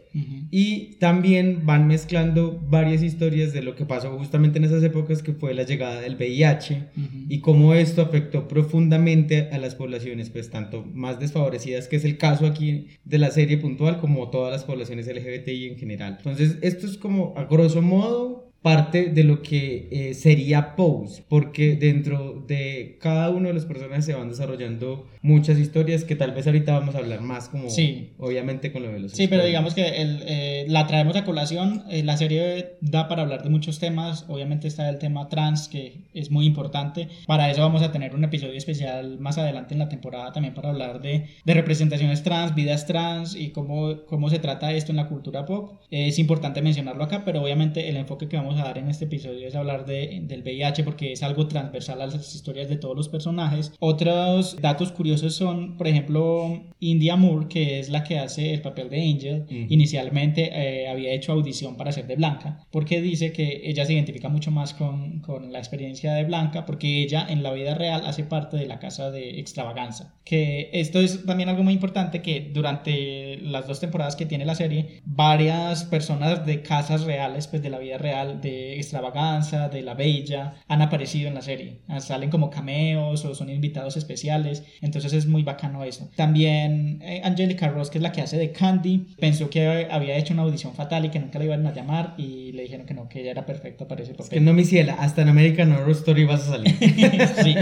Y 0.50 0.94
también 0.98 1.66
van 1.66 1.86
mezclando 1.86 2.58
varias 2.70 3.02
historias 3.02 3.52
de 3.52 3.62
lo 3.62 3.74
que 3.74 3.84
pasó 3.84 4.16
justamente 4.16 4.58
en 4.58 4.64
esas 4.64 4.82
épocas, 4.82 5.22
que 5.22 5.34
fue 5.34 5.52
la 5.52 5.64
llegada 5.64 6.00
del 6.00 6.16
VIH 6.16 6.88
y 7.28 7.40
cómo 7.40 7.74
esto 7.74 8.00
afectó 8.00 8.48
profundamente 8.48 9.50
a 9.52 9.58
las 9.58 9.74
poblaciones, 9.74 10.30
pues 10.30 10.48
tanto 10.48 10.86
más 10.94 11.20
desfavorecidas, 11.20 11.86
que 11.88 11.96
es 11.96 12.04
el 12.06 12.16
caso 12.16 12.46
aquí 12.46 12.86
de 13.04 13.18
la 13.18 13.30
serie 13.30 13.58
puntual, 13.58 14.00
como 14.00 14.30
todas 14.30 14.52
las 14.52 14.64
poblaciones 14.64 15.06
LGBTI 15.06 15.66
en 15.66 15.76
general. 15.76 16.14
Entonces, 16.16 16.56
esto 16.62 16.86
es 16.86 16.96
como, 16.96 17.34
a 17.36 17.44
grosso 17.44 17.82
modo, 17.82 18.45
parte 18.66 19.10
de 19.10 19.22
lo 19.24 19.42
que 19.42 19.88
eh, 19.92 20.14
sería 20.14 20.74
Pose, 20.76 21.22
porque 21.28 21.76
dentro 21.76 22.44
de 22.46 22.98
cada 23.00 23.30
uno 23.30 23.48
de 23.48 23.54
los 23.54 23.64
personajes 23.64 24.04
se 24.04 24.14
van 24.14 24.28
desarrollando 24.28 25.06
muchas 25.22 25.58
historias 25.58 26.04
que 26.04 26.16
tal 26.16 26.32
vez 26.32 26.46
ahorita 26.46 26.72
vamos 26.78 26.94
a 26.94 26.98
hablar 26.98 27.20
más 27.20 27.48
como 27.48 27.68
Sí. 27.70 28.10
obviamente 28.18 28.72
con 28.72 28.82
lo 28.82 28.90
de 28.92 29.00
los 29.00 29.12
Sí, 29.12 29.28
pero 29.28 29.44
digamos 29.44 29.74
que 29.74 29.86
el, 30.02 30.22
eh, 30.26 30.64
la 30.68 30.86
traemos 30.86 31.16
a 31.16 31.24
colación. 31.24 31.84
eh, 31.90 32.02
la 32.02 32.16
serie 32.16 32.76
da 32.80 33.08
para 33.08 33.22
hablar 33.22 33.42
de 33.42 33.50
muchos 33.50 33.78
temas. 33.78 34.24
Obviamente 34.28 34.66
está 34.68 34.88
el 34.88 34.98
tema 34.98 35.28
trans, 35.28 35.68
que 35.68 35.98
es 36.14 36.30
muy 36.30 36.46
importante. 36.46 37.08
Para 37.26 37.50
eso 37.50 37.60
vamos 37.62 37.82
a 37.82 37.92
tener 37.92 38.14
un 38.14 38.24
episodio 38.24 38.54
especial 38.54 39.18
más 39.18 39.38
adelante 39.38 39.74
en 39.74 39.78
la 39.80 39.88
temporada 39.88 40.32
también 40.32 40.54
para 40.54 40.70
hablar 40.70 41.00
de, 41.00 41.26
de 41.44 41.54
representaciones 41.54 42.22
trans, 42.22 42.54
vidas 42.54 42.86
trans 42.86 43.34
y 43.36 43.50
cómo, 43.50 44.04
cómo 44.06 44.28
se 44.30 44.38
trata 44.38 44.72
esto 44.72 44.90
en 44.92 44.96
la 44.96 45.08
cultura 45.08 45.44
pop. 45.46 45.72
es 45.90 46.18
importante 46.18 46.62
mencionarlo 46.62 47.04
acá, 47.04 47.22
pero 47.24 47.42
obviamente 47.42 47.88
el 47.88 47.96
enfoque 47.96 48.28
que 48.28 48.36
vamos 48.36 48.55
a 48.58 48.64
dar 48.64 48.78
en 48.78 48.88
este 48.88 49.06
episodio 49.06 49.46
es 49.46 49.54
hablar 49.54 49.86
de, 49.86 50.20
del 50.24 50.42
VIH 50.42 50.84
porque 50.84 51.12
es 51.12 51.22
algo 51.22 51.48
transversal 51.48 52.00
a 52.00 52.06
las 52.06 52.34
historias 52.34 52.68
de 52.68 52.76
todos 52.76 52.96
los 52.96 53.08
personajes. 53.08 53.72
Otros 53.78 54.56
datos 54.60 54.92
curiosos 54.92 55.34
son, 55.34 55.76
por 55.76 55.88
ejemplo, 55.88 56.62
India 56.80 57.16
Moore, 57.16 57.48
que 57.48 57.78
es 57.78 57.88
la 57.88 58.04
que 58.04 58.18
hace 58.18 58.54
el 58.54 58.62
papel 58.62 58.90
de 58.90 59.02
Angel. 59.02 59.42
Ujú. 59.42 59.66
Inicialmente 59.68 60.50
eh, 60.52 60.88
había 60.88 61.12
hecho 61.12 61.32
audición 61.32 61.76
para 61.76 61.92
ser 61.92 62.06
de 62.06 62.16
Blanca, 62.16 62.66
porque 62.70 63.00
dice 63.00 63.32
que 63.32 63.62
ella 63.64 63.84
se 63.84 63.94
identifica 63.94 64.28
mucho 64.28 64.50
más 64.50 64.74
con, 64.74 65.20
con 65.20 65.52
la 65.52 65.58
experiencia 65.58 66.12
de 66.14 66.24
Blanca, 66.24 66.66
porque 66.66 67.02
ella 67.02 67.26
en 67.28 67.42
la 67.42 67.52
vida 67.52 67.74
real 67.74 68.02
hace 68.06 68.24
parte 68.24 68.56
de 68.56 68.66
la 68.66 68.78
casa 68.78 69.10
de 69.10 69.38
extravaganza. 69.40 70.14
Que 70.24 70.70
esto 70.72 71.00
es 71.00 71.24
también 71.24 71.48
algo 71.48 71.62
muy 71.62 71.74
importante 71.74 72.22
que 72.22 72.50
durante 72.52 73.38
las 73.42 73.66
dos 73.66 73.80
temporadas 73.80 74.16
que 74.16 74.26
tiene 74.26 74.44
la 74.44 74.54
serie, 74.54 75.00
varias 75.04 75.84
personas 75.84 76.44
de 76.46 76.62
casas 76.62 77.04
reales, 77.04 77.46
pues 77.46 77.62
de 77.62 77.70
la 77.70 77.78
vida 77.78 77.98
real, 77.98 78.35
de 78.40 78.76
extravaganza, 78.76 79.68
de 79.68 79.82
la 79.82 79.94
bella, 79.94 80.54
han 80.68 80.82
aparecido 80.82 81.28
en 81.28 81.34
la 81.34 81.42
serie. 81.42 81.78
Ah, 81.88 82.00
Salen 82.00 82.30
como 82.30 82.50
cameos 82.50 83.24
o 83.24 83.34
son 83.34 83.50
invitados 83.50 83.96
especiales, 83.96 84.64
entonces 84.80 85.12
es 85.12 85.26
muy 85.26 85.42
bacano 85.42 85.84
eso. 85.84 86.08
También 86.16 87.00
eh, 87.02 87.20
Angelica 87.24 87.68
Ross, 87.68 87.90
que 87.90 87.98
es 87.98 88.02
la 88.02 88.12
que 88.12 88.20
hace 88.22 88.36
de 88.38 88.52
Candy, 88.52 89.06
pensó 89.18 89.48
que 89.50 89.86
había 89.90 90.16
hecho 90.16 90.34
una 90.34 90.42
audición 90.42 90.74
fatal 90.74 91.04
y 91.04 91.08
que 91.10 91.18
nunca 91.18 91.38
la 91.38 91.44
iban 91.46 91.66
a 91.66 91.74
llamar 91.74 92.14
y 92.18 92.52
le 92.52 92.62
dijeron 92.62 92.86
que 92.86 92.94
no, 92.94 93.08
que 93.08 93.20
ella 93.20 93.30
era 93.32 93.46
perfecta 93.46 93.86
para 93.88 94.02
ese 94.02 94.12
papel. 94.12 94.24
Es 94.26 94.30
que 94.30 94.40
no, 94.40 94.52
mi 94.52 94.64
ciela, 94.64 94.94
hasta 94.98 95.22
en 95.22 95.28
American 95.28 95.72
Horror 95.72 95.90
Story 95.92 96.24
vas 96.24 96.48
a 96.48 96.52
salir. 96.56 96.74
Sí. 97.42 97.54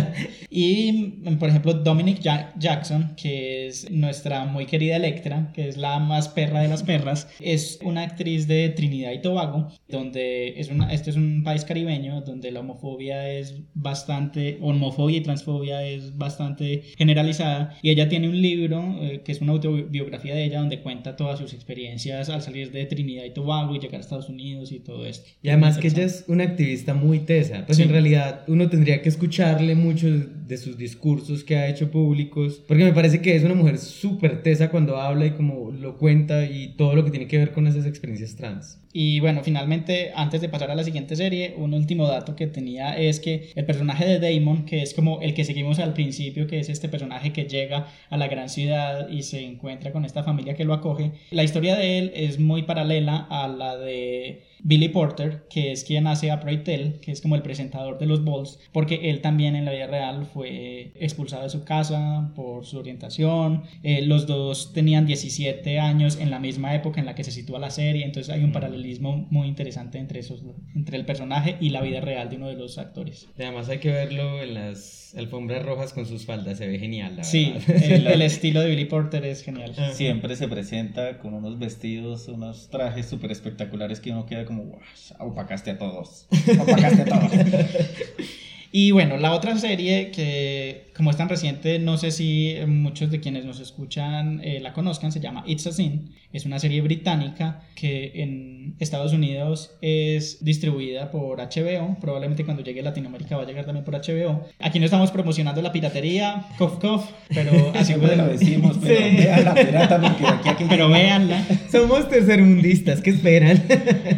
Y, 0.50 1.14
mm, 1.24 1.36
por 1.38 1.48
ejemplo, 1.48 1.74
Dominic 1.74 2.22
Ja- 2.22 2.52
Jackson, 2.58 3.14
que 3.16 3.66
es 3.66 3.90
nuestra 3.90 4.44
muy 4.44 4.66
querida 4.66 4.96
Electra, 4.96 5.50
que 5.52 5.68
es 5.68 5.76
la 5.76 5.98
más 5.98 6.28
perra 6.28 6.60
de 6.60 6.68
las 6.68 6.82
perras, 6.82 7.28
es 7.40 7.78
una 7.82 8.02
actriz 8.02 8.46
de 8.46 8.68
Trinidad 8.70 9.12
y 9.12 9.20
Tobago, 9.20 9.68
donde 9.88 10.60
es 10.64 10.70
una, 10.70 10.92
este 10.92 11.10
es 11.10 11.16
un 11.16 11.42
país 11.44 11.64
caribeño 11.64 12.20
donde 12.22 12.50
la 12.50 12.60
homofobia 12.60 13.30
es 13.30 13.54
bastante, 13.74 14.58
homofobia 14.60 15.18
y 15.18 15.20
transfobia 15.20 15.86
es 15.86 16.16
bastante 16.16 16.82
generalizada 16.96 17.76
y 17.82 17.90
ella 17.90 18.08
tiene 18.08 18.28
un 18.28 18.40
libro 18.40 18.96
eh, 19.00 19.22
que 19.24 19.32
es 19.32 19.40
una 19.40 19.52
autobiografía 19.52 20.34
de 20.34 20.44
ella 20.44 20.60
donde 20.60 20.80
cuenta 20.80 21.16
todas 21.16 21.38
sus 21.38 21.52
experiencias 21.54 22.28
al 22.28 22.42
salir 22.42 22.70
de 22.72 22.84
Trinidad 22.86 23.24
y 23.24 23.30
Tobago 23.30 23.74
y 23.74 23.78
llegar 23.78 23.96
a 23.96 24.00
Estados 24.00 24.28
Unidos 24.28 24.72
y 24.72 24.80
todo 24.80 25.06
esto. 25.06 25.30
Y 25.42 25.48
además 25.48 25.78
que 25.78 25.88
ella 25.88 26.04
es 26.04 26.24
una 26.28 26.44
activista 26.44 26.94
muy 26.94 27.20
tesa, 27.20 27.64
pues 27.66 27.76
Sí. 27.76 27.84
en 27.84 27.90
realidad 27.90 28.42
uno 28.48 28.68
tendría 28.68 29.02
que 29.02 29.08
escucharle 29.08 29.74
mucho 29.74 30.08
de 30.08 30.56
sus 30.56 30.76
discursos 30.76 31.44
que 31.44 31.56
ha 31.56 31.68
hecho 31.68 31.90
públicos, 31.90 32.62
porque 32.66 32.84
me 32.84 32.92
parece 32.92 33.20
que 33.20 33.36
es 33.36 33.44
una 33.44 33.54
mujer 33.54 33.78
súper 33.78 34.42
tesa 34.42 34.70
cuando 34.70 34.96
habla 34.96 35.26
y 35.26 35.30
como 35.32 35.70
lo 35.70 35.96
cuenta 35.98 36.44
y 36.46 36.74
todo 36.76 36.94
lo 36.94 37.04
que 37.04 37.10
tiene 37.10 37.26
que 37.26 37.38
ver 37.38 37.52
con 37.52 37.66
esas 37.66 37.86
experiencias 37.86 38.36
trans. 38.36 38.80
Y 38.96 39.18
bueno, 39.18 39.42
finalmente, 39.42 40.12
antes 40.14 40.40
de 40.40 40.48
pasar 40.48 40.70
a 40.70 40.76
la 40.76 40.84
siguiente 40.84 41.16
serie, 41.16 41.56
un 41.58 41.74
último 41.74 42.06
dato 42.06 42.36
que 42.36 42.46
tenía 42.46 42.96
es 42.96 43.18
que 43.18 43.50
el 43.56 43.66
personaje 43.66 44.06
de 44.06 44.20
Damon, 44.20 44.66
que 44.66 44.82
es 44.82 44.94
como 44.94 45.20
el 45.20 45.34
que 45.34 45.42
seguimos 45.42 45.80
al 45.80 45.94
principio, 45.94 46.46
que 46.46 46.60
es 46.60 46.68
este 46.68 46.88
personaje 46.88 47.32
que 47.32 47.46
llega 47.46 47.88
a 48.08 48.16
la 48.16 48.28
gran 48.28 48.48
ciudad 48.48 49.08
y 49.08 49.22
se 49.22 49.44
encuentra 49.44 49.90
con 49.90 50.04
esta 50.04 50.22
familia 50.22 50.54
que 50.54 50.64
lo 50.64 50.74
acoge, 50.74 51.10
la 51.32 51.42
historia 51.42 51.74
de 51.74 51.98
él 51.98 52.12
es 52.14 52.38
muy 52.38 52.62
paralela 52.62 53.26
a 53.28 53.48
la 53.48 53.76
de 53.76 54.44
Billy 54.64 54.88
Porter, 54.88 55.46
que 55.50 55.72
es 55.72 55.84
quien 55.84 56.06
hace 56.06 56.30
a 56.30 56.40
Pray 56.40 56.64
Tell, 56.64 56.98
que 57.00 57.12
es 57.12 57.20
como 57.20 57.36
el 57.36 57.42
presentador 57.42 57.98
de 57.98 58.06
los 58.06 58.24
Balls, 58.24 58.58
porque 58.72 59.10
él 59.10 59.20
también 59.20 59.56
en 59.56 59.66
la 59.66 59.72
vida 59.72 59.86
real 59.86 60.24
fue 60.24 60.92
expulsado 60.94 61.42
de 61.42 61.50
su 61.50 61.64
casa 61.64 62.32
por 62.34 62.64
su 62.64 62.78
orientación. 62.78 63.64
Eh, 63.82 64.00
los 64.06 64.26
dos 64.26 64.72
tenían 64.72 65.04
17 65.04 65.78
años 65.78 66.18
en 66.18 66.30
la 66.30 66.38
misma 66.38 66.74
época 66.74 66.98
en 66.98 67.04
la 67.04 67.14
que 67.14 67.24
se 67.24 67.30
sitúa 67.30 67.58
la 67.58 67.70
serie, 67.70 68.06
entonces 68.06 68.34
hay 68.34 68.42
un 68.42 68.52
paralelismo 68.52 69.26
muy 69.30 69.48
interesante 69.48 69.98
entre, 69.98 70.20
esos, 70.20 70.42
entre 70.74 70.96
el 70.96 71.04
personaje 71.04 71.56
y 71.60 71.68
la 71.68 71.82
vida 71.82 72.00
real 72.00 72.30
de 72.30 72.36
uno 72.36 72.48
de 72.48 72.56
los 72.56 72.78
actores. 72.78 73.28
Y 73.38 73.42
además 73.42 73.68
hay 73.68 73.80
que 73.80 73.90
verlo 73.90 74.42
en 74.42 74.54
las 74.54 75.14
alfombras 75.14 75.62
rojas 75.62 75.92
con 75.92 76.06
sus 76.06 76.24
faldas, 76.24 76.56
se 76.56 76.66
ve 76.66 76.78
genial, 76.78 77.16
la 77.16 77.24
Sí, 77.24 77.52
el, 77.68 78.06
el 78.06 78.22
estilo 78.22 78.60
de 78.60 78.70
Billy 78.70 78.86
Porter 78.86 79.26
es 79.26 79.42
genial. 79.42 79.74
Siempre 79.92 80.36
se 80.36 80.48
presenta 80.48 81.18
con 81.18 81.34
unos 81.34 81.58
vestidos, 81.58 82.28
unos 82.28 82.70
trajes 82.70 83.06
súper 83.06 83.30
espectaculares 83.30 84.00
que 84.00 84.10
uno 84.10 84.24
queda 84.24 84.46
como, 84.56 84.78
opacaste 85.18 85.70
a 85.70 85.78
todos. 85.78 86.26
Opacaste 86.60 87.02
a 87.02 87.04
todos. 87.04 87.32
Y 88.76 88.90
bueno, 88.90 89.18
la 89.18 89.32
otra 89.32 89.56
serie 89.56 90.10
que 90.10 90.90
como 90.96 91.10
es 91.10 91.16
tan 91.16 91.28
reciente, 91.28 91.78
no 91.78 91.96
sé 91.96 92.10
si 92.10 92.54
muchos 92.66 93.10
de 93.10 93.20
quienes 93.20 93.44
nos 93.44 93.60
escuchan 93.60 94.40
eh, 94.44 94.58
la 94.60 94.72
conozcan, 94.72 95.12
se 95.12 95.20
llama 95.20 95.44
It's 95.46 95.66
a 95.68 95.72
Sin. 95.72 96.10
Es 96.32 96.44
una 96.44 96.58
serie 96.58 96.80
británica 96.80 97.62
que 97.76 98.10
en 98.16 98.74
Estados 98.80 99.12
Unidos 99.12 99.76
es 99.80 100.44
distribuida 100.44 101.12
por 101.12 101.38
HBO. 101.38 101.96
Probablemente 102.00 102.44
cuando 102.44 102.64
llegue 102.64 102.80
a 102.80 102.84
Latinoamérica 102.84 103.36
va 103.36 103.42
a 103.42 103.46
llegar 103.46 103.64
también 103.64 103.84
por 103.84 103.94
HBO. 103.94 104.44
Aquí 104.60 104.80
no 104.80 104.84
estamos 104.86 105.12
promocionando 105.12 105.62
la 105.62 105.70
piratería, 105.70 106.44
cof 106.58 106.78
cof, 106.80 107.08
pero 107.28 107.52
así 107.74 107.92
Siempre 107.94 108.16
lo 108.16 108.26
decimos, 108.26 108.76
pero 108.82 108.96
Sí. 109.08 109.16
vean 109.18 109.44
la 109.44 109.54
pirata 109.54 110.00
porque 110.00 110.26
aquí 110.26 110.48
a 110.48 110.56
que 110.56 110.64
Pero 110.66 110.88
véanla. 110.88 111.44
Somos 111.70 112.08
tercermundistas, 112.08 113.00
¿qué 113.02 113.10
esperan? 113.10 113.62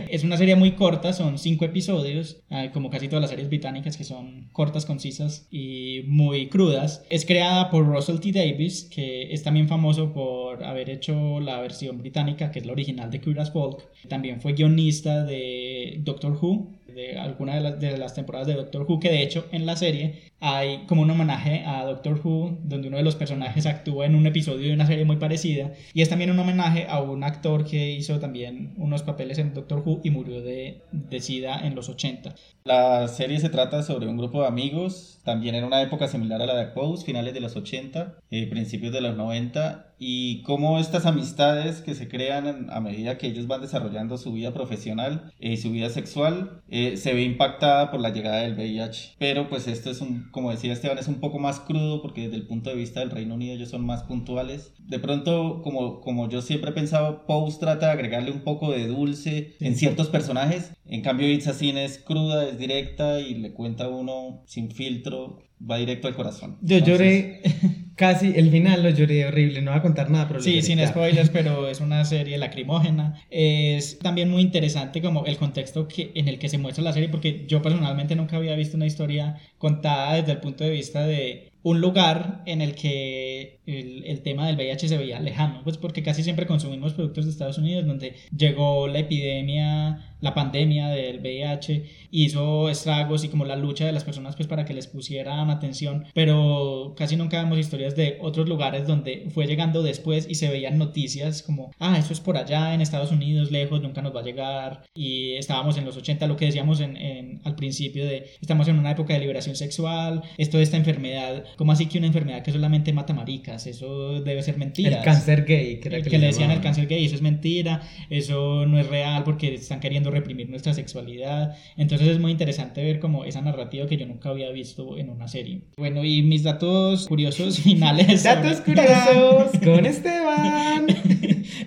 Es 0.08 0.24
una 0.24 0.38
serie 0.38 0.56
muy 0.56 0.72
corta, 0.72 1.12
son 1.12 1.38
cinco 1.38 1.66
episodios, 1.66 2.38
eh, 2.50 2.70
como 2.72 2.88
casi 2.88 3.08
todas 3.08 3.20
las 3.22 3.30
series 3.30 3.48
británicas 3.48 3.96
que 3.98 4.04
son 4.04 4.45
cortas, 4.52 4.86
concisas 4.86 5.46
y 5.50 6.02
muy 6.06 6.48
crudas. 6.48 7.04
Es 7.10 7.24
creada 7.24 7.70
por 7.70 7.86
Russell 7.86 8.20
T. 8.20 8.32
Davis, 8.32 8.84
que 8.84 9.32
es 9.32 9.42
también 9.42 9.68
famoso 9.68 10.12
por 10.12 10.64
haber 10.64 10.90
hecho 10.90 11.40
la 11.40 11.60
versión 11.60 11.98
británica, 11.98 12.50
que 12.50 12.60
es 12.60 12.66
la 12.66 12.72
original 12.72 13.10
de 13.10 13.20
as 13.38 13.52
Folk. 13.52 13.88
También 14.08 14.40
fue 14.40 14.52
guionista 14.52 15.24
de 15.24 16.00
Doctor 16.02 16.38
Who, 16.40 16.75
de 16.96 17.18
alguna 17.18 17.54
de 17.54 17.60
las, 17.60 17.78
de 17.78 17.96
las 17.98 18.14
temporadas 18.14 18.48
de 18.48 18.54
Doctor 18.54 18.86
Who, 18.88 18.98
que 18.98 19.10
de 19.10 19.22
hecho 19.22 19.46
en 19.52 19.66
la 19.66 19.76
serie 19.76 20.32
hay 20.40 20.86
como 20.86 21.02
un 21.02 21.10
homenaje 21.10 21.62
a 21.64 21.84
Doctor 21.84 22.20
Who, 22.24 22.58
donde 22.64 22.88
uno 22.88 22.96
de 22.96 23.02
los 23.02 23.16
personajes 23.16 23.66
actúa 23.66 24.06
en 24.06 24.14
un 24.14 24.26
episodio 24.26 24.68
de 24.68 24.74
una 24.74 24.86
serie 24.86 25.04
muy 25.04 25.16
parecida, 25.16 25.72
y 25.92 26.00
es 26.00 26.08
también 26.08 26.30
un 26.30 26.38
homenaje 26.38 26.86
a 26.88 27.00
un 27.00 27.22
actor 27.22 27.64
que 27.64 27.92
hizo 27.92 28.18
también 28.18 28.72
unos 28.78 29.02
papeles 29.02 29.38
en 29.38 29.52
Doctor 29.52 29.82
Who 29.84 30.00
y 30.04 30.10
murió 30.10 30.40
de, 30.40 30.80
de 30.90 31.20
SIDA 31.20 31.66
en 31.66 31.74
los 31.74 31.88
80. 31.88 32.34
La 32.64 33.06
serie 33.08 33.38
se 33.40 33.50
trata 33.50 33.82
sobre 33.82 34.06
un 34.06 34.16
grupo 34.16 34.40
de 34.40 34.48
amigos, 34.48 35.20
también 35.22 35.54
en 35.54 35.64
una 35.64 35.82
época 35.82 36.08
similar 36.08 36.40
a 36.40 36.46
la 36.46 36.56
de 36.56 36.66
Pose, 36.66 37.04
finales 37.04 37.34
de 37.34 37.40
los 37.40 37.56
80, 37.56 38.16
eh, 38.30 38.46
principios 38.48 38.92
de 38.92 39.02
los 39.02 39.16
90, 39.16 39.85
y 39.98 40.42
cómo 40.42 40.78
estas 40.78 41.06
amistades 41.06 41.80
que 41.80 41.94
se 41.94 42.08
crean 42.08 42.68
a 42.70 42.80
medida 42.80 43.18
que 43.18 43.28
ellos 43.28 43.46
van 43.46 43.62
desarrollando 43.62 44.18
su 44.18 44.32
vida 44.32 44.52
profesional 44.52 45.32
eh, 45.40 45.52
y 45.52 45.56
su 45.56 45.70
vida 45.70 45.90
sexual 45.90 46.62
eh, 46.68 46.96
se 46.96 47.14
ve 47.14 47.22
impactada 47.22 47.90
por 47.90 48.00
la 48.00 48.10
llegada 48.10 48.42
del 48.42 48.54
VIH. 48.54 49.14
Pero 49.18 49.48
pues 49.48 49.66
esto 49.68 49.90
es 49.90 50.00
un, 50.00 50.28
como 50.30 50.50
decía 50.50 50.72
Esteban, 50.72 50.98
es 50.98 51.08
un 51.08 51.20
poco 51.20 51.38
más 51.38 51.60
crudo 51.60 52.02
porque 52.02 52.22
desde 52.22 52.36
el 52.36 52.46
punto 52.46 52.70
de 52.70 52.76
vista 52.76 53.00
del 53.00 53.10
Reino 53.10 53.34
Unido 53.34 53.54
ellos 53.54 53.70
son 53.70 53.86
más 53.86 54.02
puntuales. 54.02 54.72
De 54.78 54.98
pronto, 54.98 55.62
como, 55.62 56.00
como 56.00 56.28
yo 56.28 56.42
siempre 56.42 56.70
he 56.70 56.74
pensado, 56.74 57.26
Pose 57.26 57.58
trata 57.58 57.86
de 57.86 57.92
agregarle 57.92 58.30
un 58.30 58.40
poco 58.40 58.70
de 58.70 58.86
dulce 58.86 59.56
en 59.60 59.76
ciertos 59.76 60.08
personajes. 60.08 60.72
En 60.84 61.02
cambio, 61.02 61.28
It's 61.28 61.48
a 61.48 61.52
Sin 61.52 61.78
es 61.78 61.98
cruda, 61.98 62.48
es 62.48 62.58
directa 62.58 63.20
y 63.20 63.34
le 63.34 63.52
cuenta 63.52 63.84
a 63.84 63.88
uno 63.88 64.42
sin 64.46 64.70
filtro, 64.70 65.42
va 65.58 65.78
directo 65.78 66.08
al 66.08 66.14
corazón. 66.14 66.58
Yo 66.60 66.76
Entonces, 66.76 66.84
lloré 66.98 67.42
casi, 67.96 68.34
el 68.36 68.50
final 68.50 68.82
lo 68.82 68.90
lloré 68.90 69.26
horrible, 69.26 69.62
no 69.62 69.72
voy 69.72 69.78
a 69.80 69.82
contar 69.82 70.10
nada, 70.10 70.28
pero 70.28 70.38
lo 70.38 70.44
Sí, 70.44 70.62
sin 70.62 70.86
spoilers, 70.86 71.30
pero 71.30 71.68
es 71.70 71.80
una 71.80 72.04
serie 72.04 72.38
lacrimógena. 72.38 73.20
Es 73.30 73.98
también 73.98 74.30
muy 74.30 74.42
interesante 74.42 75.02
como 75.02 75.26
el 75.26 75.36
contexto 75.38 75.88
que, 75.88 76.12
en 76.14 76.28
el 76.28 76.38
que 76.38 76.48
se 76.48 76.58
muestra 76.58 76.84
la 76.84 76.92
serie, 76.92 77.08
porque 77.08 77.44
yo 77.48 77.62
personalmente 77.62 78.14
nunca 78.14 78.36
había 78.36 78.54
visto 78.54 78.76
una 78.76 78.86
historia 78.86 79.38
contada 79.58 80.14
desde 80.14 80.32
el 80.32 80.38
punto 80.38 80.64
de 80.64 80.70
vista 80.70 81.06
de 81.06 81.50
un 81.62 81.80
lugar 81.80 82.42
en 82.46 82.60
el 82.60 82.76
que 82.76 83.58
el, 83.66 84.04
el 84.04 84.22
tema 84.22 84.46
del 84.46 84.54
VIH 84.54 84.86
se 84.86 84.98
veía 84.98 85.18
lejano, 85.18 85.62
pues 85.64 85.78
porque 85.78 86.04
casi 86.04 86.22
siempre 86.22 86.46
consumimos 86.46 86.94
productos 86.94 87.24
de 87.24 87.32
Estados 87.32 87.58
Unidos 87.58 87.86
donde 87.86 88.14
llegó 88.36 88.86
la 88.86 89.00
epidemia, 89.00 90.05
la 90.26 90.34
pandemia 90.34 90.88
del 90.88 91.20
VIH, 91.20 91.84
hizo 92.10 92.68
estragos 92.68 93.24
y 93.24 93.28
como 93.28 93.44
la 93.44 93.56
lucha 93.56 93.86
de 93.86 93.92
las 93.92 94.04
personas 94.04 94.36
pues 94.36 94.48
para 94.48 94.64
que 94.64 94.74
les 94.74 94.86
pusieran 94.86 95.50
atención, 95.50 96.04
pero 96.14 96.94
casi 96.96 97.16
nunca 97.16 97.42
vemos 97.42 97.58
historias 97.58 97.96
de 97.96 98.18
otros 98.20 98.48
lugares 98.48 98.86
donde 98.86 99.26
fue 99.30 99.46
llegando 99.46 99.82
después 99.82 100.26
y 100.28 100.34
se 100.34 100.48
veían 100.48 100.78
noticias 100.78 101.42
como, 101.42 101.70
ah, 101.78 101.96
eso 101.98 102.12
es 102.12 102.20
por 102.20 102.36
allá 102.36 102.74
en 102.74 102.80
Estados 102.80 103.12
Unidos, 103.12 103.50
lejos, 103.50 103.80
nunca 103.82 104.02
nos 104.02 104.14
va 104.14 104.20
a 104.20 104.24
llegar 104.24 104.82
y 104.94 105.34
estábamos 105.34 105.76
en 105.78 105.84
los 105.84 105.96
80, 105.96 106.26
lo 106.26 106.36
que 106.36 106.46
decíamos 106.46 106.80
en, 106.80 106.96
en- 106.96 107.40
al 107.44 107.54
principio 107.54 108.04
de, 108.06 108.26
estamos 108.40 108.68
en 108.68 108.78
una 108.78 108.90
época 108.92 109.14
de 109.14 109.20
liberación 109.20 109.56
sexual, 109.56 110.22
esto 110.38 110.56
de 110.58 110.62
esta 110.64 110.76
enfermedad, 110.76 111.44
¿cómo 111.56 111.72
así 111.72 111.86
que 111.86 111.98
una 111.98 112.06
enfermedad 112.08 112.42
que 112.42 112.52
solamente 112.52 112.92
mata 112.92 113.14
maricas? 113.14 113.66
Eso 113.66 114.20
debe 114.22 114.42
ser 114.42 114.58
mentira. 114.58 114.98
El 114.98 115.04
cáncer 115.04 115.44
gay, 115.44 115.80
El 115.84 116.02
que 116.02 116.10
que 116.10 116.18
le 116.18 116.26
decían 116.26 116.50
el 116.50 116.60
cáncer 116.60 116.86
gay, 116.88 117.04
eso 117.04 117.14
es 117.14 117.22
mentira, 117.22 117.82
eso 118.10 118.66
no 118.66 118.78
es 118.78 118.86
real 118.88 119.22
porque 119.24 119.54
están 119.54 119.80
queriendo 119.80 120.10
reprimir 120.16 120.48
nuestra 120.50 120.74
sexualidad. 120.74 121.56
Entonces 121.76 122.08
es 122.08 122.18
muy 122.18 122.32
interesante 122.32 122.82
ver 122.82 122.98
como 123.00 123.24
esa 123.24 123.40
narrativa 123.42 123.86
que 123.86 123.96
yo 123.96 124.06
nunca 124.06 124.30
había 124.30 124.50
visto 124.50 124.96
en 124.98 125.10
una 125.10 125.28
serie. 125.28 125.60
Bueno, 125.76 126.04
y 126.04 126.22
mis 126.22 126.42
datos 126.42 127.06
curiosos 127.06 127.58
finales. 127.62 128.22
Datos 128.22 128.60
curiosos 128.64 129.50
con 129.62 129.86
Esteban. 129.94 130.86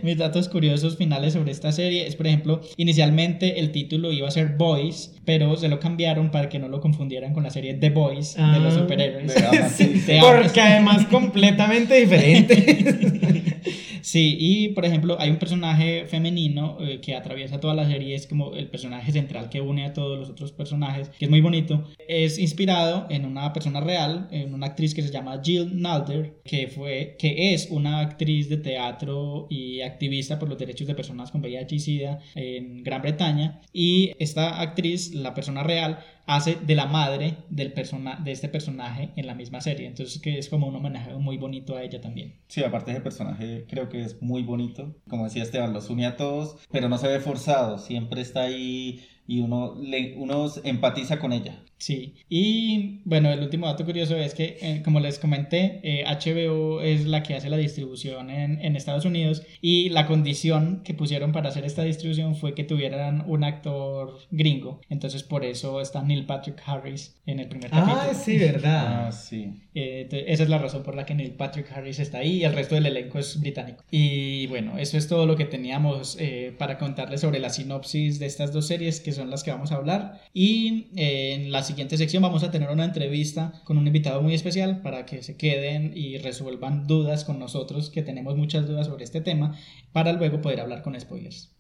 mis 0.04 0.18
datos 0.18 0.50
curiosos 0.50 0.98
finales 0.98 1.34
sobre 1.34 1.52
esta 1.52 1.72
serie 1.72 2.08
es, 2.08 2.16
por 2.16 2.28
ejemplo, 2.28 2.62
inicialmente 2.78 3.60
el 3.60 3.72
título 3.72 4.12
iba 4.12 4.28
a 4.28 4.32
ser 4.32 4.56
Boys, 4.58 5.16
pero 5.26 5.56
se 5.58 5.68
lo 5.70 5.80
cambiaron 5.80 6.32
para 6.32 6.50
que 6.50 6.60
no 6.60 6.68
lo 6.68 6.82
confundieran 6.82 7.34
con 7.34 7.44
la 7.44 7.50
serie 7.50 7.74
The 7.76 7.90
Boys 7.92 8.36
de 8.36 8.60
los 8.60 8.74
Ah. 8.74 8.80
superhéroes. 8.80 9.34
De. 9.34 9.70
Sí. 9.70 10.02
Porque 10.20 10.62
además 10.62 11.06
completamente 11.08 11.96
diferente. 11.96 13.49
Sí, 14.02 14.38
y 14.40 14.70
por 14.70 14.86
ejemplo, 14.86 15.18
hay 15.20 15.30
un 15.30 15.38
personaje 15.38 16.06
femenino 16.06 16.78
eh, 16.80 17.00
que 17.02 17.16
atraviesa 17.16 17.60
toda 17.60 17.74
la 17.74 17.86
serie, 17.86 18.16
es 18.16 18.28
como 18.28 18.56
el 18.56 18.70
personaje 18.70 19.12
central 19.12 19.50
que 19.50 19.62
une 19.62 19.86
a 19.86 19.94
todos 19.94 20.18
los 20.18 20.30
otros 20.30 20.52
personajes, 20.52 21.10
que 21.10 21.26
es 21.26 21.32
muy 21.32 21.42
bonito. 21.42 21.84
Es 22.08 22.40
inspirado 22.40 23.08
en 23.10 23.26
una 23.26 23.52
persona 23.54 23.82
real, 23.82 24.28
en 24.32 24.54
una 24.54 24.68
actriz 24.68 24.94
que 24.94 25.02
se 25.02 25.12
llama 25.12 25.42
Jill 25.44 25.82
Nalder, 25.82 26.42
que, 26.44 26.68
fue, 26.68 27.16
que 27.20 27.54
es 27.54 27.68
una 27.70 28.00
actriz 28.00 28.50
de 28.50 28.58
teatro 28.58 29.48
y 29.50 29.82
activista 29.82 30.40
por 30.40 30.50
los 30.50 30.58
derechos 30.58 30.88
de 30.88 30.96
personas 30.96 31.32
con 31.32 31.42
VIH 31.42 31.76
y 31.76 31.80
SIDA 31.80 32.20
en 32.36 32.84
Gran 32.84 33.02
Bretaña. 33.02 33.62
Y 33.74 34.12
esta 34.20 34.62
actriz, 34.62 35.14
la 35.14 35.34
persona 35.34 35.64
real, 35.64 36.00
hace 36.30 36.56
de 36.62 36.76
la 36.76 36.86
madre 36.86 37.38
del 37.50 37.74
persona, 37.74 38.20
de 38.24 38.32
este 38.32 38.50
personaje 38.50 39.12
en 39.16 39.26
la 39.26 39.34
misma 39.34 39.62
serie. 39.62 39.88
Entonces, 39.88 40.22
que 40.22 40.38
es 40.38 40.48
como 40.48 40.68
un 40.68 40.76
homenaje 40.76 41.14
muy 41.16 41.38
bonito 41.38 41.76
a 41.76 41.82
ella 41.82 42.00
también. 42.02 42.36
Sí, 42.48 42.64
aparte 42.64 42.92
ese 42.92 43.02
personaje 43.02 43.66
creo 43.68 43.90
que 43.90 44.02
es 44.02 44.22
muy 44.22 44.44
bonito. 44.44 44.96
Como 45.10 45.24
decía 45.26 45.42
Esteban, 45.42 45.74
los 45.74 45.90
une 45.90 46.06
a 46.06 46.18
todos, 46.18 46.58
pero 46.72 46.88
no 46.88 47.00
se 47.00 47.08
ve 47.08 47.20
forzado. 47.20 47.80
Siempre 47.80 48.22
está 48.22 48.44
ahí 48.44 49.04
y 49.30 49.42
uno, 49.42 49.76
le, 49.80 50.16
uno 50.18 50.48
empatiza 50.64 51.20
con 51.20 51.34
ella. 51.34 51.62
Sí, 51.78 52.16
y 52.28 53.00
bueno, 53.06 53.32
el 53.32 53.40
último 53.42 53.68
dato 53.68 53.86
curioso 53.86 54.18
es 54.18 54.34
que, 54.34 54.58
eh, 54.60 54.82
como 54.84 55.00
les 55.00 55.18
comenté, 55.18 55.80
eh, 55.84 56.04
HBO 56.04 56.82
es 56.82 57.06
la 57.06 57.24
que 57.24 57.36
hace 57.36 57.50
la 57.50 57.56
distribución 57.56 58.32
en, 58.32 58.60
en, 58.60 58.76
Estados 58.76 59.06
Unidos 59.06 59.44
y 59.62 59.90
la 59.90 60.08
condición 60.08 60.82
que 60.84 60.94
pusieron 60.94 61.32
para 61.32 61.50
hacer 61.50 61.64
esta 61.64 61.84
distribución 61.84 62.36
fue 62.36 62.54
que 62.54 62.66
tuvieran 62.66 63.24
un 63.28 63.46
actor 63.46 64.18
gringo. 64.32 64.82
Entonces, 64.90 65.24
por 65.24 65.46
eso 65.46 65.80
está 65.80 66.04
Neil 66.04 66.26
Patrick 66.26 66.62
Harris 66.66 67.16
en 67.26 67.40
el 67.40 67.48
primer 67.48 67.70
capítulo. 67.70 68.02
Ah, 68.02 68.14
sí, 68.14 68.38
verdad. 68.38 69.08
Ah, 69.08 69.12
sí. 69.14 69.54
Eh, 69.80 70.26
esa 70.28 70.44
es 70.44 70.50
la 70.50 70.58
razón 70.58 70.84
por 70.84 70.96
la 70.96 71.06
que 71.06 71.16
Neil 71.16 71.32
Patrick 71.32 71.72
Harris 71.72 72.00
está 72.00 72.20
ahí 72.20 72.38
y 72.38 72.44
el 72.44 72.54
resto 72.54 72.76
del 72.76 72.86
elenco 72.86 73.20
es 73.20 73.40
británico. 73.40 73.86
Y 73.90 74.48
bueno, 74.48 74.78
eso 74.78 74.98
es 74.98 75.08
todo 75.08 75.26
lo 75.26 75.38
que 75.38 75.46
teníamos 75.46 76.18
para 76.58 76.78
contarles 76.78 77.22
sobre 77.22 77.40
la 77.40 77.50
sinopsis 77.50 78.20
de 78.20 78.26
estas 78.26 78.52
dos 78.52 78.68
series 78.68 79.00
que 79.00 79.12
son 79.12 79.30
las 79.30 79.44
que 79.44 79.52
vamos 79.52 79.72
a 79.72 79.76
hablar. 79.76 80.22
Y 80.34 80.88
en 80.96 81.52
las 81.52 81.70
siguiente 81.70 81.98
sección 81.98 82.24
vamos 82.24 82.44
a 82.44 82.50
tener 82.50 82.70
una 82.72 82.84
entrevista 82.84 83.62
con 83.64 83.78
un 83.78 83.86
invitado 83.86 84.24
muy 84.24 84.34
especial 84.34 84.82
para 84.82 85.06
que 85.06 85.22
se 85.22 85.38
queden 85.38 85.92
y 85.96 86.18
resuelvan 86.18 86.88
dudas 86.88 87.26
con 87.26 87.38
nosotros, 87.38 87.92
que 87.92 88.02
tenemos 88.02 88.36
muchas 88.36 88.68
dudas 88.68 88.88
sobre 88.88 89.04
este 89.04 89.22
tema, 89.22 89.56
para 89.92 90.14
luego 90.14 90.42
poder 90.42 90.62
hablar 90.62 90.82
con 90.82 91.00
spoilers. 91.00 91.59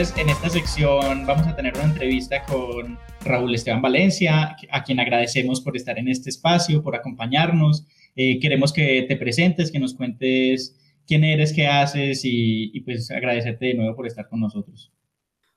Entonces 0.00 0.22
en 0.22 0.30
esta 0.30 0.48
sección 0.48 1.26
vamos 1.26 1.46
a 1.46 1.54
tener 1.54 1.74
una 1.74 1.84
entrevista 1.84 2.42
con 2.46 2.98
Raúl 3.22 3.54
Esteban 3.54 3.82
Valencia, 3.82 4.56
a 4.70 4.82
quien 4.82 4.98
agradecemos 4.98 5.60
por 5.60 5.76
estar 5.76 5.98
en 5.98 6.08
este 6.08 6.30
espacio, 6.30 6.82
por 6.82 6.96
acompañarnos. 6.96 7.86
Eh, 8.16 8.40
queremos 8.40 8.72
que 8.72 9.04
te 9.06 9.16
presentes, 9.16 9.70
que 9.70 9.78
nos 9.78 9.92
cuentes 9.92 10.74
quién 11.06 11.22
eres, 11.22 11.52
qué 11.52 11.66
haces 11.66 12.22
y, 12.24 12.80
pues 12.80 13.10
agradecerte 13.10 13.66
de 13.66 13.74
nuevo 13.74 13.94
por 13.94 14.06
estar 14.06 14.26
con 14.26 14.40
nosotros. 14.40 14.90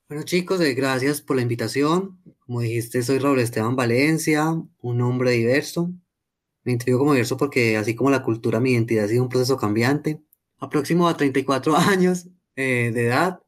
Bueno 0.09 0.23
chicos, 0.23 0.59
eh, 0.59 0.73
gracias 0.73 1.21
por 1.21 1.37
la 1.37 1.41
invitación. 1.41 2.19
Como 2.39 2.59
dijiste, 2.59 3.01
soy 3.01 3.19
Raúl 3.19 3.39
Esteban 3.39 3.77
Valencia, 3.77 4.61
un 4.81 5.01
hombre 5.01 5.31
diverso. 5.31 5.93
Me 6.65 6.73
intrigo 6.73 6.99
como 6.99 7.13
diverso 7.13 7.37
porque 7.37 7.77
así 7.77 7.95
como 7.95 8.09
la 8.09 8.23
cultura, 8.23 8.59
mi 8.59 8.71
identidad 8.71 9.05
ha 9.05 9.07
sido 9.07 9.23
un 9.23 9.29
proceso 9.29 9.55
cambiante. 9.55 10.19
Aproximo 10.59 11.07
a 11.07 11.15
34 11.15 11.77
años 11.77 12.27
eh, 12.57 12.91
de 12.93 13.05
edad, 13.05 13.39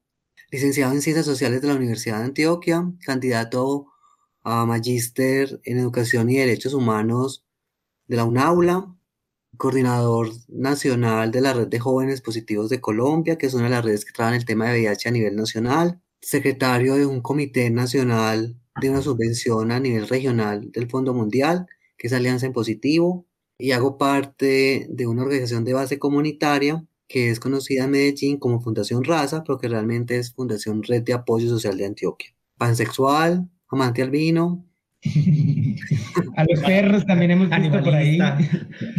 licenciado 0.52 0.94
en 0.94 1.02
Ciencias 1.02 1.26
Sociales 1.26 1.62
de 1.62 1.68
la 1.68 1.76
Universidad 1.76 2.20
de 2.20 2.26
Antioquia, 2.26 2.92
candidato 3.06 3.88
a 4.44 4.66
Magíster 4.66 5.60
en 5.64 5.80
Educación 5.80 6.30
y 6.30 6.38
Derechos 6.38 6.74
Humanos 6.74 7.46
de 8.08 8.18
la 8.18 8.26
UNAULA, 8.26 8.96
coordinador 9.58 10.30
nacional 10.48 11.32
de 11.32 11.42
la 11.42 11.54
Red 11.54 11.68
de 11.68 11.80
Jóvenes 11.80 12.22
Positivos 12.22 12.70
de 12.70 12.82
Colombia, 12.82 13.38
que 13.38 13.48
es 13.48 13.54
una 13.54 13.66
de 13.66 13.70
las 13.72 13.86
redes 13.86 14.06
que 14.06 14.14
trabajan 14.14 14.38
el 14.38 14.46
tema 14.46 14.66
de 14.66 14.82
VIH 14.82 15.10
a 15.10 15.12
nivel 15.12 15.36
nacional, 15.36 16.02
secretario 16.22 16.96
de 16.96 17.06
un 17.06 17.22
comité 17.22 17.70
nacional 17.70 18.56
de 18.80 18.90
una 18.90 19.02
subvención 19.02 19.72
a 19.72 19.80
nivel 19.80 20.08
regional 20.08 20.72
del 20.72 20.90
Fondo 20.90 21.14
Mundial, 21.14 21.68
que 21.98 22.08
es 22.08 22.14
Alianza 22.14 22.46
en 22.46 22.54
Positivo, 22.54 23.26
y 23.58 23.72
hago 23.72 23.98
parte 23.98 24.88
de 24.90 25.08
una 25.08 25.24
organización 25.24 25.64
de 25.64 25.74
base 25.74 25.98
comunitaria 25.98 26.86
que 27.08 27.30
es 27.30 27.40
conocida 27.40 27.86
en 27.86 27.92
Medellín 27.92 28.38
como 28.38 28.62
Fundación 28.62 29.04
Raza, 29.04 29.44
pero 29.44 29.58
que 29.58 29.68
realmente 29.68 30.18
es 30.18 30.34
Fundación 30.34 30.84
Red 30.84 31.04
de 31.04 31.14
Apoyo 31.14 31.48
Social 31.48 31.78
de 31.78 31.86
Antioquia. 31.86 32.36
Pansexual, 32.58 33.50
amante 33.70 34.02
al 34.02 34.10
vino. 34.10 34.66
a 36.36 36.46
los 36.46 36.60
perros 36.62 37.06
también 37.06 37.32
hemos 37.32 37.50
visto 37.50 37.84
por 37.84 37.94
ahí. 37.94 38.18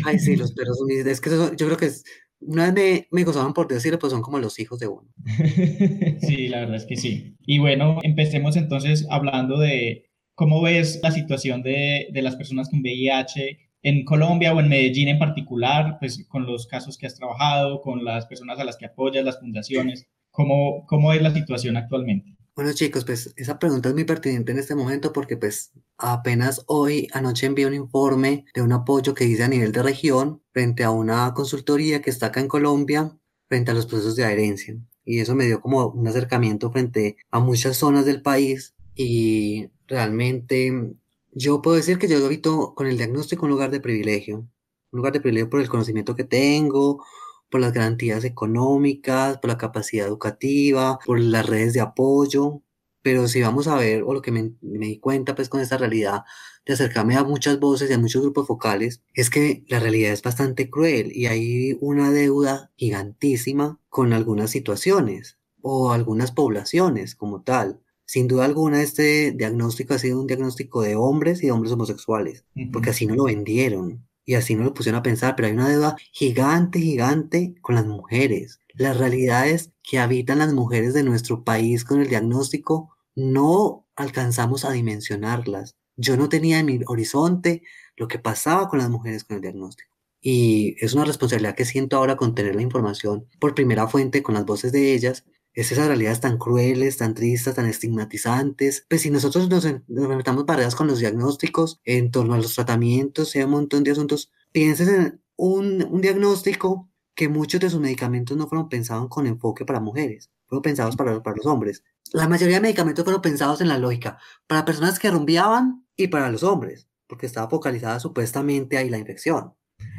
Ay, 0.04 0.18
sí, 0.18 0.36
los 0.36 0.52
perros 0.52 0.78
son 0.78 0.88
Es 0.90 1.20
que 1.20 1.30
yo 1.30 1.66
creo 1.66 1.76
que 1.76 1.86
es, 1.86 2.04
una 2.40 2.70
vez 2.70 2.74
me, 2.74 3.08
me 3.10 3.24
gozaban 3.24 3.52
por 3.52 3.66
decirlo, 3.66 3.98
pues 3.98 4.12
son 4.12 4.22
como 4.22 4.38
los 4.38 4.58
hijos 4.58 4.78
de 4.78 4.88
uno. 4.88 5.08
Sí, 6.20 6.48
la 6.48 6.60
verdad 6.60 6.76
es 6.76 6.86
que 6.86 6.96
sí. 6.96 7.36
Y 7.40 7.58
bueno, 7.58 7.98
empecemos 8.02 8.56
entonces 8.56 9.06
hablando 9.10 9.58
de 9.58 10.10
cómo 10.34 10.62
ves 10.62 11.00
la 11.02 11.10
situación 11.10 11.62
de, 11.62 12.08
de 12.12 12.22
las 12.22 12.36
personas 12.36 12.68
con 12.68 12.80
VIH 12.80 13.65
en 13.86 14.04
Colombia 14.04 14.52
o 14.52 14.58
en 14.58 14.68
Medellín 14.68 15.06
en 15.06 15.20
particular, 15.20 15.98
pues 16.00 16.26
con 16.26 16.44
los 16.44 16.66
casos 16.66 16.98
que 16.98 17.06
has 17.06 17.14
trabajado, 17.14 17.80
con 17.82 18.04
las 18.04 18.26
personas 18.26 18.58
a 18.58 18.64
las 18.64 18.76
que 18.76 18.86
apoyas, 18.86 19.24
las 19.24 19.38
fundaciones, 19.38 20.08
¿cómo, 20.32 20.84
cómo 20.88 21.12
es 21.12 21.22
la 21.22 21.32
situación 21.32 21.76
actualmente? 21.76 22.34
Bueno 22.56 22.72
chicos, 22.72 23.04
pues 23.04 23.32
esa 23.36 23.60
pregunta 23.60 23.88
es 23.88 23.94
muy 23.94 24.02
pertinente 24.02 24.50
en 24.50 24.58
este 24.58 24.74
momento 24.74 25.12
porque 25.12 25.36
pues 25.36 25.70
apenas 25.98 26.64
hoy 26.66 27.06
anoche 27.12 27.46
envié 27.46 27.64
un 27.66 27.74
informe 27.74 28.44
de 28.54 28.62
un 28.62 28.72
apoyo 28.72 29.14
que 29.14 29.24
hice 29.24 29.44
a 29.44 29.48
nivel 29.48 29.70
de 29.70 29.84
región 29.84 30.42
frente 30.52 30.82
a 30.82 30.90
una 30.90 31.32
consultoría 31.32 32.02
que 32.02 32.10
está 32.10 32.26
acá 32.26 32.40
en 32.40 32.48
Colombia 32.48 33.16
frente 33.48 33.70
a 33.70 33.74
los 33.74 33.86
procesos 33.86 34.16
de 34.16 34.24
adherencia. 34.24 34.74
Y 35.04 35.20
eso 35.20 35.36
me 35.36 35.44
dio 35.44 35.60
como 35.60 35.86
un 35.86 36.08
acercamiento 36.08 36.72
frente 36.72 37.18
a 37.30 37.38
muchas 37.38 37.76
zonas 37.76 38.04
del 38.04 38.20
país 38.20 38.74
y 38.96 39.68
realmente 39.86 40.96
yo 41.38 41.60
puedo 41.62 41.76
decir 41.76 41.98
que 41.98 42.08
yo 42.08 42.24
habito 42.24 42.74
con 42.74 42.86
el 42.86 42.96
diagnóstico 42.96 43.44
un 43.44 43.50
lugar 43.52 43.70
de 43.70 43.80
privilegio, 43.80 44.38
un 44.38 44.96
lugar 44.96 45.12
de 45.12 45.20
privilegio 45.20 45.50
por 45.50 45.60
el 45.60 45.68
conocimiento 45.68 46.16
que 46.16 46.24
tengo, 46.24 47.04
por 47.50 47.60
las 47.60 47.74
garantías 47.74 48.24
económicas, 48.24 49.36
por 49.38 49.50
la 49.50 49.58
capacidad 49.58 50.06
educativa, 50.06 50.98
por 51.04 51.20
las 51.20 51.44
redes 51.46 51.74
de 51.74 51.80
apoyo. 51.80 52.62
Pero 53.02 53.28
si 53.28 53.42
vamos 53.42 53.68
a 53.68 53.76
ver, 53.76 54.02
o 54.02 54.14
lo 54.14 54.22
que 54.22 54.32
me, 54.32 54.54
me 54.62 54.86
di 54.86 54.98
cuenta 54.98 55.34
pues 55.34 55.48
con 55.50 55.60
esta 55.60 55.76
realidad 55.76 56.22
de 56.64 56.72
acercarme 56.72 57.16
a 57.16 57.24
muchas 57.24 57.60
voces 57.60 57.90
y 57.90 57.92
a 57.92 57.98
muchos 57.98 58.22
grupos 58.22 58.46
focales, 58.46 59.02
es 59.14 59.28
que 59.30 59.64
la 59.68 59.78
realidad 59.78 60.12
es 60.12 60.22
bastante 60.22 60.70
cruel 60.70 61.12
y 61.14 61.26
hay 61.26 61.76
una 61.82 62.10
deuda 62.10 62.72
gigantísima 62.76 63.78
con 63.90 64.14
algunas 64.14 64.50
situaciones 64.50 65.38
o 65.60 65.92
algunas 65.92 66.32
poblaciones 66.32 67.14
como 67.14 67.42
tal. 67.42 67.82
Sin 68.06 68.28
duda 68.28 68.44
alguna, 68.44 68.82
este 68.82 69.32
diagnóstico 69.32 69.94
ha 69.94 69.98
sido 69.98 70.20
un 70.20 70.28
diagnóstico 70.28 70.80
de 70.80 70.94
hombres 70.94 71.42
y 71.42 71.46
de 71.46 71.52
hombres 71.52 71.72
homosexuales, 71.72 72.44
porque 72.72 72.90
así 72.90 73.04
no 73.04 73.16
lo 73.16 73.24
vendieron 73.24 74.06
y 74.24 74.34
así 74.34 74.54
no 74.54 74.62
lo 74.62 74.74
pusieron 74.74 75.00
a 75.00 75.02
pensar, 75.02 75.34
pero 75.34 75.48
hay 75.48 75.54
una 75.54 75.68
deuda 75.68 75.96
gigante, 76.12 76.80
gigante 76.80 77.56
con 77.60 77.74
las 77.74 77.84
mujeres. 77.84 78.60
Las 78.74 78.96
realidades 78.96 79.72
que 79.82 79.98
habitan 79.98 80.38
las 80.38 80.52
mujeres 80.52 80.94
de 80.94 81.02
nuestro 81.02 81.42
país 81.42 81.84
con 81.84 82.00
el 82.00 82.08
diagnóstico 82.08 82.96
no 83.16 83.86
alcanzamos 83.96 84.64
a 84.64 84.72
dimensionarlas. 84.72 85.74
Yo 85.96 86.16
no 86.16 86.28
tenía 86.28 86.60
en 86.60 86.66
mi 86.66 86.80
horizonte 86.86 87.62
lo 87.96 88.06
que 88.06 88.18
pasaba 88.18 88.68
con 88.68 88.78
las 88.78 88.90
mujeres 88.90 89.24
con 89.24 89.36
el 89.36 89.42
diagnóstico. 89.42 89.96
Y 90.20 90.76
es 90.80 90.94
una 90.94 91.04
responsabilidad 91.04 91.54
que 91.56 91.64
siento 91.64 91.96
ahora 91.96 92.16
con 92.16 92.34
tener 92.34 92.54
la 92.54 92.62
información 92.62 93.26
por 93.40 93.54
primera 93.54 93.88
fuente 93.88 94.22
con 94.22 94.34
las 94.34 94.44
voces 94.44 94.72
de 94.72 94.92
ellas 94.92 95.24
es 95.56 95.72
esas 95.72 95.88
realidades 95.88 96.20
tan 96.20 96.36
crueles, 96.36 96.98
tan 96.98 97.14
tristes, 97.14 97.54
tan 97.54 97.66
estigmatizantes. 97.66 98.84
Pues 98.88 99.00
si 99.00 99.10
nosotros 99.10 99.48
nos, 99.48 99.64
nos 99.88 100.08
metamos 100.08 100.44
barreras 100.44 100.76
con 100.76 100.86
los 100.86 100.98
diagnósticos 100.98 101.80
en 101.84 102.10
torno 102.10 102.34
a 102.34 102.36
los 102.36 102.54
tratamientos 102.54 103.34
y 103.34 103.42
un 103.42 103.50
montón 103.50 103.82
de 103.82 103.90
asuntos, 103.90 104.30
pienses 104.52 104.88
en 104.88 105.22
un, 105.36 106.00
diagnóstico 106.02 106.90
que 107.14 107.30
muchos 107.30 107.60
de 107.60 107.70
sus 107.70 107.80
medicamentos 107.80 108.36
no 108.36 108.46
fueron 108.48 108.68
pensados 108.68 109.08
con 109.08 109.26
enfoque 109.26 109.64
para 109.64 109.80
mujeres, 109.80 110.30
fueron 110.46 110.62
pensados 110.62 110.94
para, 110.94 111.14
los 111.14 111.46
hombres. 111.46 111.82
La 112.12 112.28
mayoría 112.28 112.56
de 112.56 112.62
medicamentos 112.62 113.04
fueron 113.04 113.22
pensados 113.22 113.62
en 113.62 113.68
la 113.68 113.78
lógica, 113.78 114.18
para 114.46 114.66
personas 114.66 114.98
que 114.98 115.10
rumbeaban 115.10 115.86
y 115.96 116.08
para 116.08 116.30
los 116.30 116.42
hombres, 116.42 116.86
porque 117.06 117.24
estaba 117.24 117.48
focalizada 117.48 117.98
supuestamente 117.98 118.76
ahí 118.76 118.90
la 118.90 118.98
infección. 118.98 119.54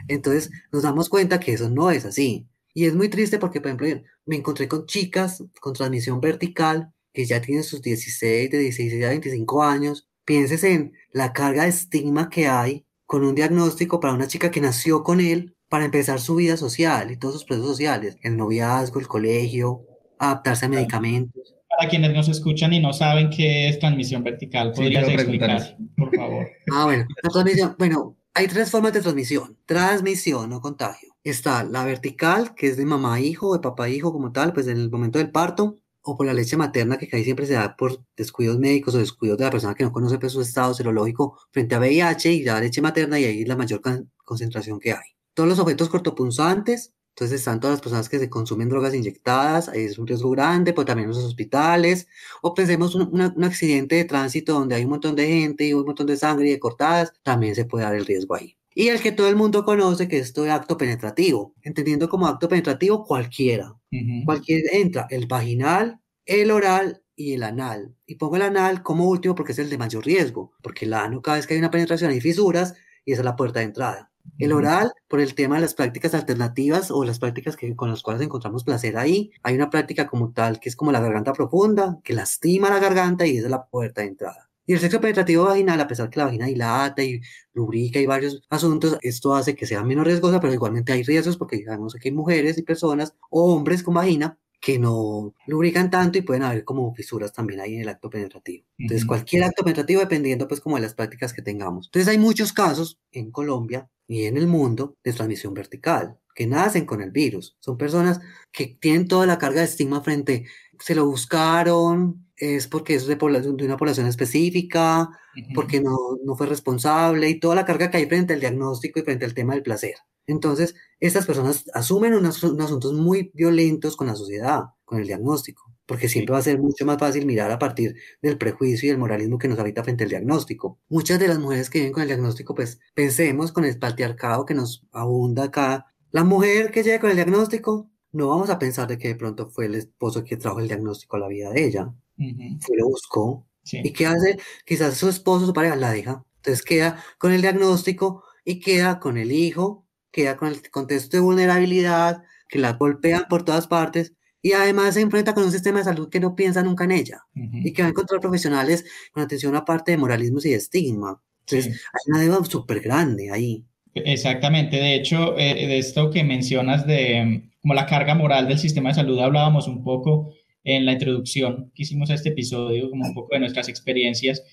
Entonces 0.07 0.51
nos 0.71 0.83
damos 0.83 1.09
cuenta 1.09 1.39
que 1.39 1.53
eso 1.53 1.69
no 1.69 1.89
es 1.89 2.05
así. 2.05 2.47
Y 2.77 2.85
es 2.85 2.93
muy 2.93 3.09
triste 3.09 3.39
porque, 3.39 3.59
por 3.59 3.71
ejemplo, 3.71 4.03
me 4.27 4.35
encontré 4.35 4.67
con 4.67 4.85
chicas 4.85 5.43
con 5.59 5.73
transmisión 5.73 6.21
vertical 6.21 6.93
que 7.11 7.25
ya 7.25 7.41
tienen 7.41 7.63
sus 7.63 7.81
16, 7.81 8.51
de 8.51 8.59
16 8.59 9.03
a 9.03 9.09
25 9.09 9.63
años. 9.63 10.07
Pienses 10.25 10.63
en 10.63 10.93
la 11.11 11.33
carga 11.33 11.63
de 11.63 11.69
estigma 11.69 12.29
que 12.29 12.47
hay 12.47 12.85
con 13.07 13.25
un 13.25 13.33
diagnóstico 13.33 13.99
para 13.99 14.13
una 14.13 14.27
chica 14.27 14.51
que 14.51 14.61
nació 14.61 15.01
con 15.01 15.21
él 15.21 15.55
para 15.69 15.85
empezar 15.85 16.19
su 16.19 16.35
vida 16.35 16.55
social 16.55 17.09
y 17.09 17.17
todos 17.17 17.33
sus 17.33 17.45
procesos 17.45 17.71
sociales, 17.71 18.15
el 18.21 18.37
noviazgo, 18.37 18.99
el 18.99 19.07
colegio, 19.07 19.81
adaptarse 20.19 20.67
a 20.67 20.69
medicamentos. 20.69 21.55
Para 21.75 21.89
quienes 21.89 22.13
nos 22.13 22.29
escuchan 22.29 22.73
y 22.73 22.79
no 22.79 22.93
saben 22.93 23.31
qué 23.31 23.69
es 23.69 23.79
transmisión 23.79 24.23
vertical, 24.23 24.73
¿podrías 24.73 25.09
explicar, 25.09 25.77
por 25.97 26.15
favor? 26.15 26.47
Ah, 26.71 26.85
bueno, 26.85 27.07
la 27.23 27.29
transmisión, 27.31 27.75
bueno, 27.79 28.16
hay 28.37 28.47
tres 28.47 28.69
formas 28.69 28.93
de 28.93 29.01
transmisión. 29.01 29.57
Transmisión, 29.65 30.51
no 30.51 30.61
contagio. 30.61 31.15
Está 31.23 31.63
la 31.63 31.83
vertical, 31.83 32.53
que 32.53 32.67
es 32.67 32.77
de 32.77 32.85
mamá 32.85 33.19
hijo, 33.19 33.55
de 33.55 33.61
papá 33.61 33.89
hijo 33.89 34.13
como 34.13 34.31
tal, 34.31 34.53
pues 34.53 34.67
en 34.67 34.77
el 34.77 34.91
momento 34.91 35.17
del 35.17 35.31
parto, 35.31 35.75
o 36.03 36.15
por 36.15 36.27
la 36.27 36.35
leche 36.35 36.55
materna, 36.55 36.99
que 36.99 37.07
casi 37.07 37.23
siempre 37.23 37.47
se 37.47 37.53
da 37.53 37.75
por 37.75 37.99
descuidos 38.15 38.59
médicos 38.59 38.93
o 38.93 38.99
descuidos 38.99 39.39
de 39.39 39.45
la 39.45 39.49
persona 39.49 39.73
que 39.73 39.83
no 39.83 39.91
conoce 39.91 40.19
pues, 40.19 40.33
su 40.33 40.41
estado 40.41 40.75
serológico 40.75 41.39
frente 41.49 41.73
a 41.73 41.79
VIH 41.79 42.31
y 42.31 42.43
da 42.43 42.61
leche 42.61 42.79
materna 42.79 43.19
y 43.19 43.25
ahí 43.25 43.41
es 43.41 43.47
la 43.47 43.55
mayor 43.55 43.81
concentración 44.23 44.79
que 44.79 44.91
hay. 44.91 45.15
Todos 45.33 45.49
los 45.49 45.57
objetos 45.57 45.89
cortopunzantes, 45.89 46.93
Entonces 47.17 47.39
están 47.39 47.59
todas 47.59 47.75
las 47.75 47.81
personas 47.81 48.09
que 48.09 48.19
se 48.19 48.29
consumen 48.29 48.69
drogas 48.69 48.93
inyectadas, 48.93 49.69
ahí 49.69 49.85
es 49.85 49.97
un 49.97 50.05
riesgo 50.05 50.29
grande, 50.29 50.71
pero 50.73 50.85
también 50.85 51.07
los 51.09 51.17
hospitales. 51.17 52.07
O 52.43 52.53
pensemos 52.53 52.93
un, 52.93 53.09
una- 53.11 53.33
un 53.35 53.43
accidente 53.43 53.95
de 53.95 54.05
tránsito 54.05 54.53
donde 54.53 54.75
hay 54.75 54.83
un 54.83 54.91
montón 54.91 55.15
de 55.15 55.27
gente 55.27 55.65
y 55.65 55.73
un 55.73 55.83
montón 55.85 56.05
de 56.07 56.15
sangre 56.17 56.47
y 56.47 56.51
de 56.51 56.59
cortadas, 56.59 57.13
también 57.23 57.55
se 57.55 57.65
puede 57.65 57.85
dar 57.85 57.95
el 57.95 58.05
riesgo 58.05 58.35
ahí. 58.35 58.55
Y 58.75 58.89
el 58.89 59.01
que 59.01 59.11
todo 59.11 59.27
el 59.29 59.35
mundo 59.35 59.65
conoce, 59.65 60.07
que 60.07 60.19
es 60.19 60.31
todo 60.33 60.51
acto 60.53 60.77
penetrativo, 60.77 61.55
entendiendo 61.63 62.07
como 62.07 62.27
acto 62.27 62.47
penetrativo 62.47 63.03
cualquiera. 63.03 63.69
Ujú. 63.91 64.25
Cualquier 64.25 64.61
entra, 64.73 65.07
el 65.09 65.25
vaginal, 65.25 65.99
el 66.25 66.51
oral 66.51 67.01
y 67.15 67.33
el 67.33 67.41
anal. 67.43 67.95
Y 68.05 68.15
pongo 68.15 68.35
el 68.35 68.43
anal 68.43 68.83
como 68.83 69.07
último 69.09 69.33
porque 69.33 69.53
es 69.53 69.59
el 69.59 69.69
de 69.71 69.77
mayor 69.79 70.05
riesgo, 70.05 70.51
porque 70.61 70.85
el 70.85 70.93
ano 70.93 71.21
cada 71.23 71.37
vez 71.37 71.47
que 71.47 71.53
hay 71.55 71.59
una 71.59 71.71
penetración 71.71 72.11
hay 72.11 72.21
fisuras 72.21 72.75
y 73.05 73.13
esa 73.13 73.21
es 73.21 73.25
la 73.25 73.35
puerta 73.35 73.59
de 73.59 73.65
entrada. 73.65 74.11
El 74.39 74.53
oral, 74.53 74.91
por 75.07 75.19
el 75.19 75.35
tema 75.35 75.55
de 75.55 75.61
las 75.61 75.73
prácticas 75.73 76.13
alternativas 76.13 76.91
o 76.91 77.03
las 77.03 77.19
prácticas 77.19 77.55
que, 77.55 77.75
con 77.75 77.89
las 77.89 78.03
cuales 78.03 78.21
encontramos 78.21 78.63
placer 78.63 78.97
ahí, 78.97 79.31
hay 79.43 79.55
una 79.55 79.69
práctica 79.69 80.07
como 80.07 80.31
tal 80.31 80.59
que 80.59 80.69
es 80.69 80.75
como 80.75 80.91
la 80.91 80.99
garganta 80.99 81.33
profunda, 81.33 81.99
que 82.03 82.13
lastima 82.13 82.69
la 82.69 82.79
garganta 82.79 83.25
y 83.25 83.37
es 83.37 83.49
la 83.49 83.65
puerta 83.65 84.01
de 84.01 84.07
entrada. 84.07 84.49
Y 84.69 84.73
el 84.73 84.79
sexo 84.79 84.99
penetrativo 84.99 85.45
vaginal, 85.45 85.79
a 85.79 85.87
pesar 85.87 86.09
que 86.09 86.19
la 86.19 86.25
vagina 86.25 86.45
dilata 86.45 87.01
y 87.01 87.21
lubrica 87.53 87.99
y 87.99 88.05
varios 88.05 88.41
asuntos, 88.49 88.97
esto 89.01 89.33
hace 89.33 89.55
que 89.55 89.65
sea 89.65 89.81
menos 89.81 90.05
riesgosa, 90.05 90.41
pero 90.41 90.53
igualmente 90.53 90.91
hay 90.91 91.03
riesgos 91.03 91.37
porque 91.37 91.63
sabemos 91.63 91.95
que 91.95 92.09
hay 92.09 92.15
mujeres 92.15 92.57
y 92.57 92.63
personas 92.63 93.15
o 93.29 93.53
hombres 93.53 93.81
con 93.81 93.93
vagina 93.93 94.37
que 94.59 94.77
no 94.77 95.33
lubrican 95.45 95.89
tanto 95.89 96.17
y 96.17 96.21
pueden 96.21 96.43
haber 96.43 96.65
como 96.65 96.93
fisuras 96.93 97.31
también 97.31 97.61
ahí 97.61 97.75
en 97.75 97.81
el 97.83 97.89
acto 97.89 98.09
penetrativo. 98.09 98.65
Entonces, 98.77 99.05
cualquier 99.05 99.43
acto 99.45 99.63
penetrativo 99.63 100.01
dependiendo 100.01 100.47
pues 100.49 100.59
como 100.59 100.75
de 100.75 100.81
las 100.81 100.93
prácticas 100.93 101.31
que 101.31 101.41
tengamos. 101.41 101.87
Entonces, 101.87 102.09
hay 102.09 102.17
muchos 102.17 102.51
casos 102.51 102.99
en 103.11 103.31
Colombia 103.31 103.89
y 104.07 104.25
en 104.25 104.37
el 104.37 104.47
mundo 104.47 104.95
de 105.03 105.13
transmisión 105.13 105.53
vertical 105.53 106.17
que 106.33 106.47
nacen 106.47 106.85
con 106.85 107.01
el 107.01 107.11
virus. 107.11 107.57
Son 107.59 107.77
personas 107.77 108.19
que 108.51 108.77
tienen 108.79 109.07
toda 109.07 109.25
la 109.25 109.39
carga 109.39 109.61
de 109.61 109.65
estigma 109.65 110.01
frente, 110.01 110.45
se 110.79 110.93
lo 110.93 111.05
buscaron, 111.07 112.27
es 112.37 112.67
porque 112.67 112.93
es 112.93 113.07
de, 113.07 113.17
una 113.19 113.77
población 113.77 114.05
específica, 114.05 115.09
porque 115.55 115.81
no, 115.81 115.97
no 116.23 116.35
fue 116.35 116.45
responsable 116.45 117.29
y 117.29 117.39
toda 117.39 117.55
la 117.55 117.65
carga 117.65 117.89
que 117.89 117.97
hay 117.97 118.05
frente 118.05 118.33
al 118.33 118.39
diagnóstico 118.39 118.99
y 118.99 119.03
frente 119.03 119.25
al 119.25 119.33
tema 119.33 119.53
del 119.53 119.63
placer. 119.63 119.95
Entonces, 120.27 120.75
estas 120.99 121.25
personas 121.25 121.65
asumen 121.73 122.13
unos, 122.13 122.43
unos 122.43 122.65
asuntos 122.65 122.93
muy 122.93 123.31
violentos 123.33 123.95
con 123.95 124.07
la 124.07 124.15
sociedad, 124.15 124.65
con 124.85 124.99
el 124.99 125.07
diagnóstico, 125.07 125.73
porque 125.87 126.09
siempre 126.09 126.33
va 126.33 126.39
a 126.39 126.43
ser 126.43 126.59
mucho 126.59 126.85
más 126.85 126.97
fácil 126.99 127.25
mirar 127.25 127.49
a 127.51 127.59
partir 127.59 127.95
del 128.21 128.37
prejuicio 128.37 128.87
y 128.87 128.91
el 128.91 128.97
moralismo 128.99 129.37
que 129.39 129.47
nos 129.47 129.57
habita 129.59 129.83
frente 129.83 130.03
al 130.03 130.09
diagnóstico. 130.11 130.79
Muchas 130.89 131.19
de 131.19 131.27
las 131.27 131.39
mujeres 131.39 131.69
que 131.69 131.79
viven 131.79 131.93
con 131.93 132.03
el 132.03 132.09
diagnóstico, 132.09 132.53
pues 132.55 132.79
pensemos 132.93 133.51
con 133.51 133.65
el 133.65 133.79
patriarcado 133.79 134.45
que 134.45 134.53
nos 134.53 134.85
abunda 134.91 135.45
acá. 135.45 135.85
La 136.11 136.23
mujer 136.23 136.71
que 136.71 136.83
llega 136.83 136.99
con 136.99 137.09
el 137.09 137.15
diagnóstico, 137.15 137.89
no 138.11 138.29
vamos 138.29 138.49
a 138.49 138.59
pensar 138.59 138.87
de 138.87 138.97
que 138.97 139.09
de 139.09 139.15
pronto 139.15 139.49
fue 139.49 139.65
el 139.65 139.75
esposo 139.75 140.23
que 140.23 140.37
trajo 140.37 140.59
el 140.59 140.67
diagnóstico 140.67 141.15
a 141.17 141.19
la 141.19 141.27
vida 141.27 141.51
de 141.51 141.65
ella, 141.65 141.93
Ujú. 142.17 142.59
fue 142.61 142.77
lo 142.77 142.87
buscó, 142.87 143.45
Sí. 143.63 143.81
¿Y 143.83 143.91
qué 143.91 144.05
hace? 144.07 144.37
Quizás 144.65 144.95
su 144.97 145.09
esposo, 145.09 145.45
su 145.45 145.53
pareja 145.53 145.75
la 145.75 145.91
deja. 145.91 146.23
Entonces 146.37 146.63
queda 146.63 147.03
con 147.17 147.33
el 147.33 147.41
diagnóstico 147.41 148.23
y 148.45 148.61
queda 148.61 148.99
con 148.99 149.17
el 149.17 149.33
hijo, 149.33 149.85
queda 150.11 150.37
con 150.37 150.47
el 150.47 150.69
contexto 150.71 151.17
de 151.17 151.21
vulnerabilidad, 151.21 152.23
que 152.47 152.59
la 152.59 152.73
golpean 152.73 153.25
por 153.29 153.43
todas 153.43 153.67
partes 153.67 154.13
y 154.41 154.51
además 154.53 154.93
se 154.93 155.01
enfrenta 155.01 155.33
con 155.33 155.43
un 155.43 155.51
sistema 155.51 155.79
de 155.79 155.85
salud 155.85 156.09
que 156.09 156.19
no 156.19 156.35
piensa 156.35 156.63
nunca 156.63 156.83
en 156.83 156.91
ella 156.91 157.19
Ujú. 157.35 157.57
y 157.63 157.73
que 157.73 157.81
va 157.81 157.87
a 157.87 157.91
encontrar 157.91 158.19
profesionales 158.21 158.85
con 159.11 159.23
atención 159.23 159.55
aparte 159.55 159.91
de 159.91 159.97
moralismos 159.97 160.45
y 160.45 160.49
de 160.51 160.55
estigma. 160.55 161.21
Entonces 161.41 161.73
Sí. 161.75 161.79
hay 161.93 162.11
una 162.11 162.19
deuda 162.21 162.45
súper 162.45 162.81
grande 162.81 163.31
ahí. 163.31 163.63
Exactamente, 163.95 164.77
de 164.77 164.95
hecho, 164.95 165.37
eh, 165.37 165.67
de 165.67 165.77
esto 165.79 166.11
que 166.11 166.23
mencionas 166.23 166.85
de 166.85 167.23
mm, 167.25 167.49
como 167.61 167.73
la 167.73 167.85
carga 167.85 168.13
moral 168.15 168.47
del 168.47 168.59
sistema 168.59 168.89
de 168.89 168.95
salud, 168.95 169.19
hablábamos 169.19 169.67
un 169.67 169.83
poco 169.83 170.33
en 170.63 170.85
la 170.85 170.93
introducción 170.93 171.71
que 171.73 171.83
hicimos 171.83 172.09
a 172.09 172.13
este 172.13 172.29
episodio, 172.29 172.89
como 172.89 173.05
un 173.07 173.13
poco 173.13 173.33
de 173.33 173.39
nuestras 173.39 173.69
experiencias 173.69 174.43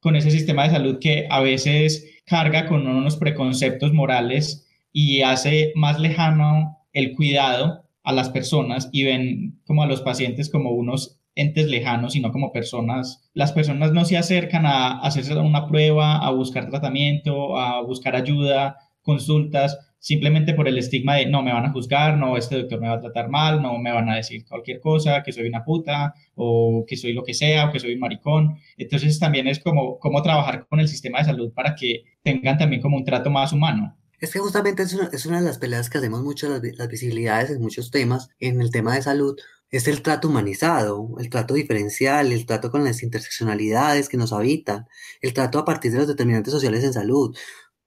con 0.00 0.16
ese 0.16 0.30
sistema 0.30 0.64
de 0.64 0.70
salud 0.70 0.98
que 1.00 1.26
a 1.30 1.40
veces 1.40 2.04
carga 2.24 2.66
con 2.66 2.86
unos 2.86 3.16
preconceptos 3.16 3.92
morales 3.92 4.66
y 4.92 5.22
hace 5.22 5.72
más 5.76 6.00
lejano 6.00 6.78
el 6.92 7.14
cuidado 7.14 7.84
a 8.10 8.12
las 8.12 8.30
personas 8.30 8.88
y 8.92 9.04
ven 9.04 9.60
como 9.64 9.82
a 9.82 9.86
los 9.86 10.02
pacientes 10.02 10.50
como 10.50 10.70
unos 10.70 11.20
entes 11.34 11.68
lejanos, 11.68 12.12
sino 12.12 12.32
como 12.32 12.52
personas. 12.52 13.30
Las 13.34 13.52
personas 13.52 13.92
no 13.92 14.04
se 14.04 14.18
acercan 14.18 14.66
a 14.66 15.00
hacerse 15.00 15.36
una 15.36 15.66
prueba, 15.66 16.18
a 16.18 16.30
buscar 16.30 16.68
tratamiento, 16.68 17.56
a 17.56 17.82
buscar 17.82 18.16
ayuda, 18.16 18.76
consultas, 19.02 19.78
simplemente 19.98 20.54
por 20.54 20.66
el 20.66 20.78
estigma 20.78 21.16
de 21.16 21.26
no 21.26 21.42
me 21.42 21.52
van 21.52 21.66
a 21.66 21.72
juzgar, 21.72 22.16
no, 22.16 22.36
este 22.36 22.56
doctor 22.56 22.80
me 22.80 22.88
va 22.88 22.94
a 22.94 23.00
tratar 23.00 23.28
mal, 23.28 23.62
no 23.62 23.78
me 23.78 23.92
van 23.92 24.08
a 24.08 24.16
decir 24.16 24.44
cualquier 24.46 24.80
cosa, 24.80 25.22
que 25.22 25.32
soy 25.32 25.46
una 25.46 25.64
puta, 25.64 26.14
o 26.34 26.84
que 26.86 26.96
soy 26.96 27.12
lo 27.12 27.22
que 27.22 27.34
sea, 27.34 27.66
o 27.66 27.72
que 27.72 27.78
soy 27.80 27.94
un 27.94 28.00
maricón. 28.00 28.56
Entonces 28.76 29.18
también 29.18 29.46
es 29.46 29.60
como 29.60 29.98
cómo 29.98 30.22
trabajar 30.22 30.66
con 30.68 30.80
el 30.80 30.88
sistema 30.88 31.18
de 31.18 31.26
salud 31.26 31.52
para 31.54 31.74
que 31.74 32.04
tengan 32.22 32.58
también 32.58 32.82
como 32.82 32.96
un 32.96 33.04
trato 33.04 33.30
más 33.30 33.52
humano. 33.52 33.96
Es 34.20 34.32
que 34.32 34.38
justamente 34.38 34.82
es 34.82 34.92
una, 34.92 35.08
es 35.12 35.26
una 35.26 35.40
de 35.40 35.46
las 35.46 35.58
peleas 35.58 35.88
que 35.88 35.98
hacemos 35.98 36.22
mucho, 36.22 36.48
las, 36.48 36.62
las 36.76 36.88
visibilidades 36.88 37.50
en 37.50 37.60
muchos 37.60 37.90
temas, 37.90 38.28
en 38.38 38.60
el 38.60 38.70
tema 38.70 38.94
de 38.94 39.02
salud, 39.02 39.36
es 39.70 39.86
el 39.88 40.02
trato 40.02 40.28
humanizado, 40.28 41.14
el 41.18 41.30
trato 41.30 41.54
diferencial, 41.54 42.32
el 42.32 42.44
trato 42.44 42.70
con 42.70 42.84
las 42.84 43.02
interseccionalidades 43.02 44.08
que 44.08 44.16
nos 44.16 44.32
habitan, 44.32 44.86
el 45.20 45.32
trato 45.32 45.58
a 45.58 45.64
partir 45.64 45.92
de 45.92 45.98
los 45.98 46.08
determinantes 46.08 46.52
sociales 46.52 46.84
en 46.84 46.92
salud. 46.92 47.36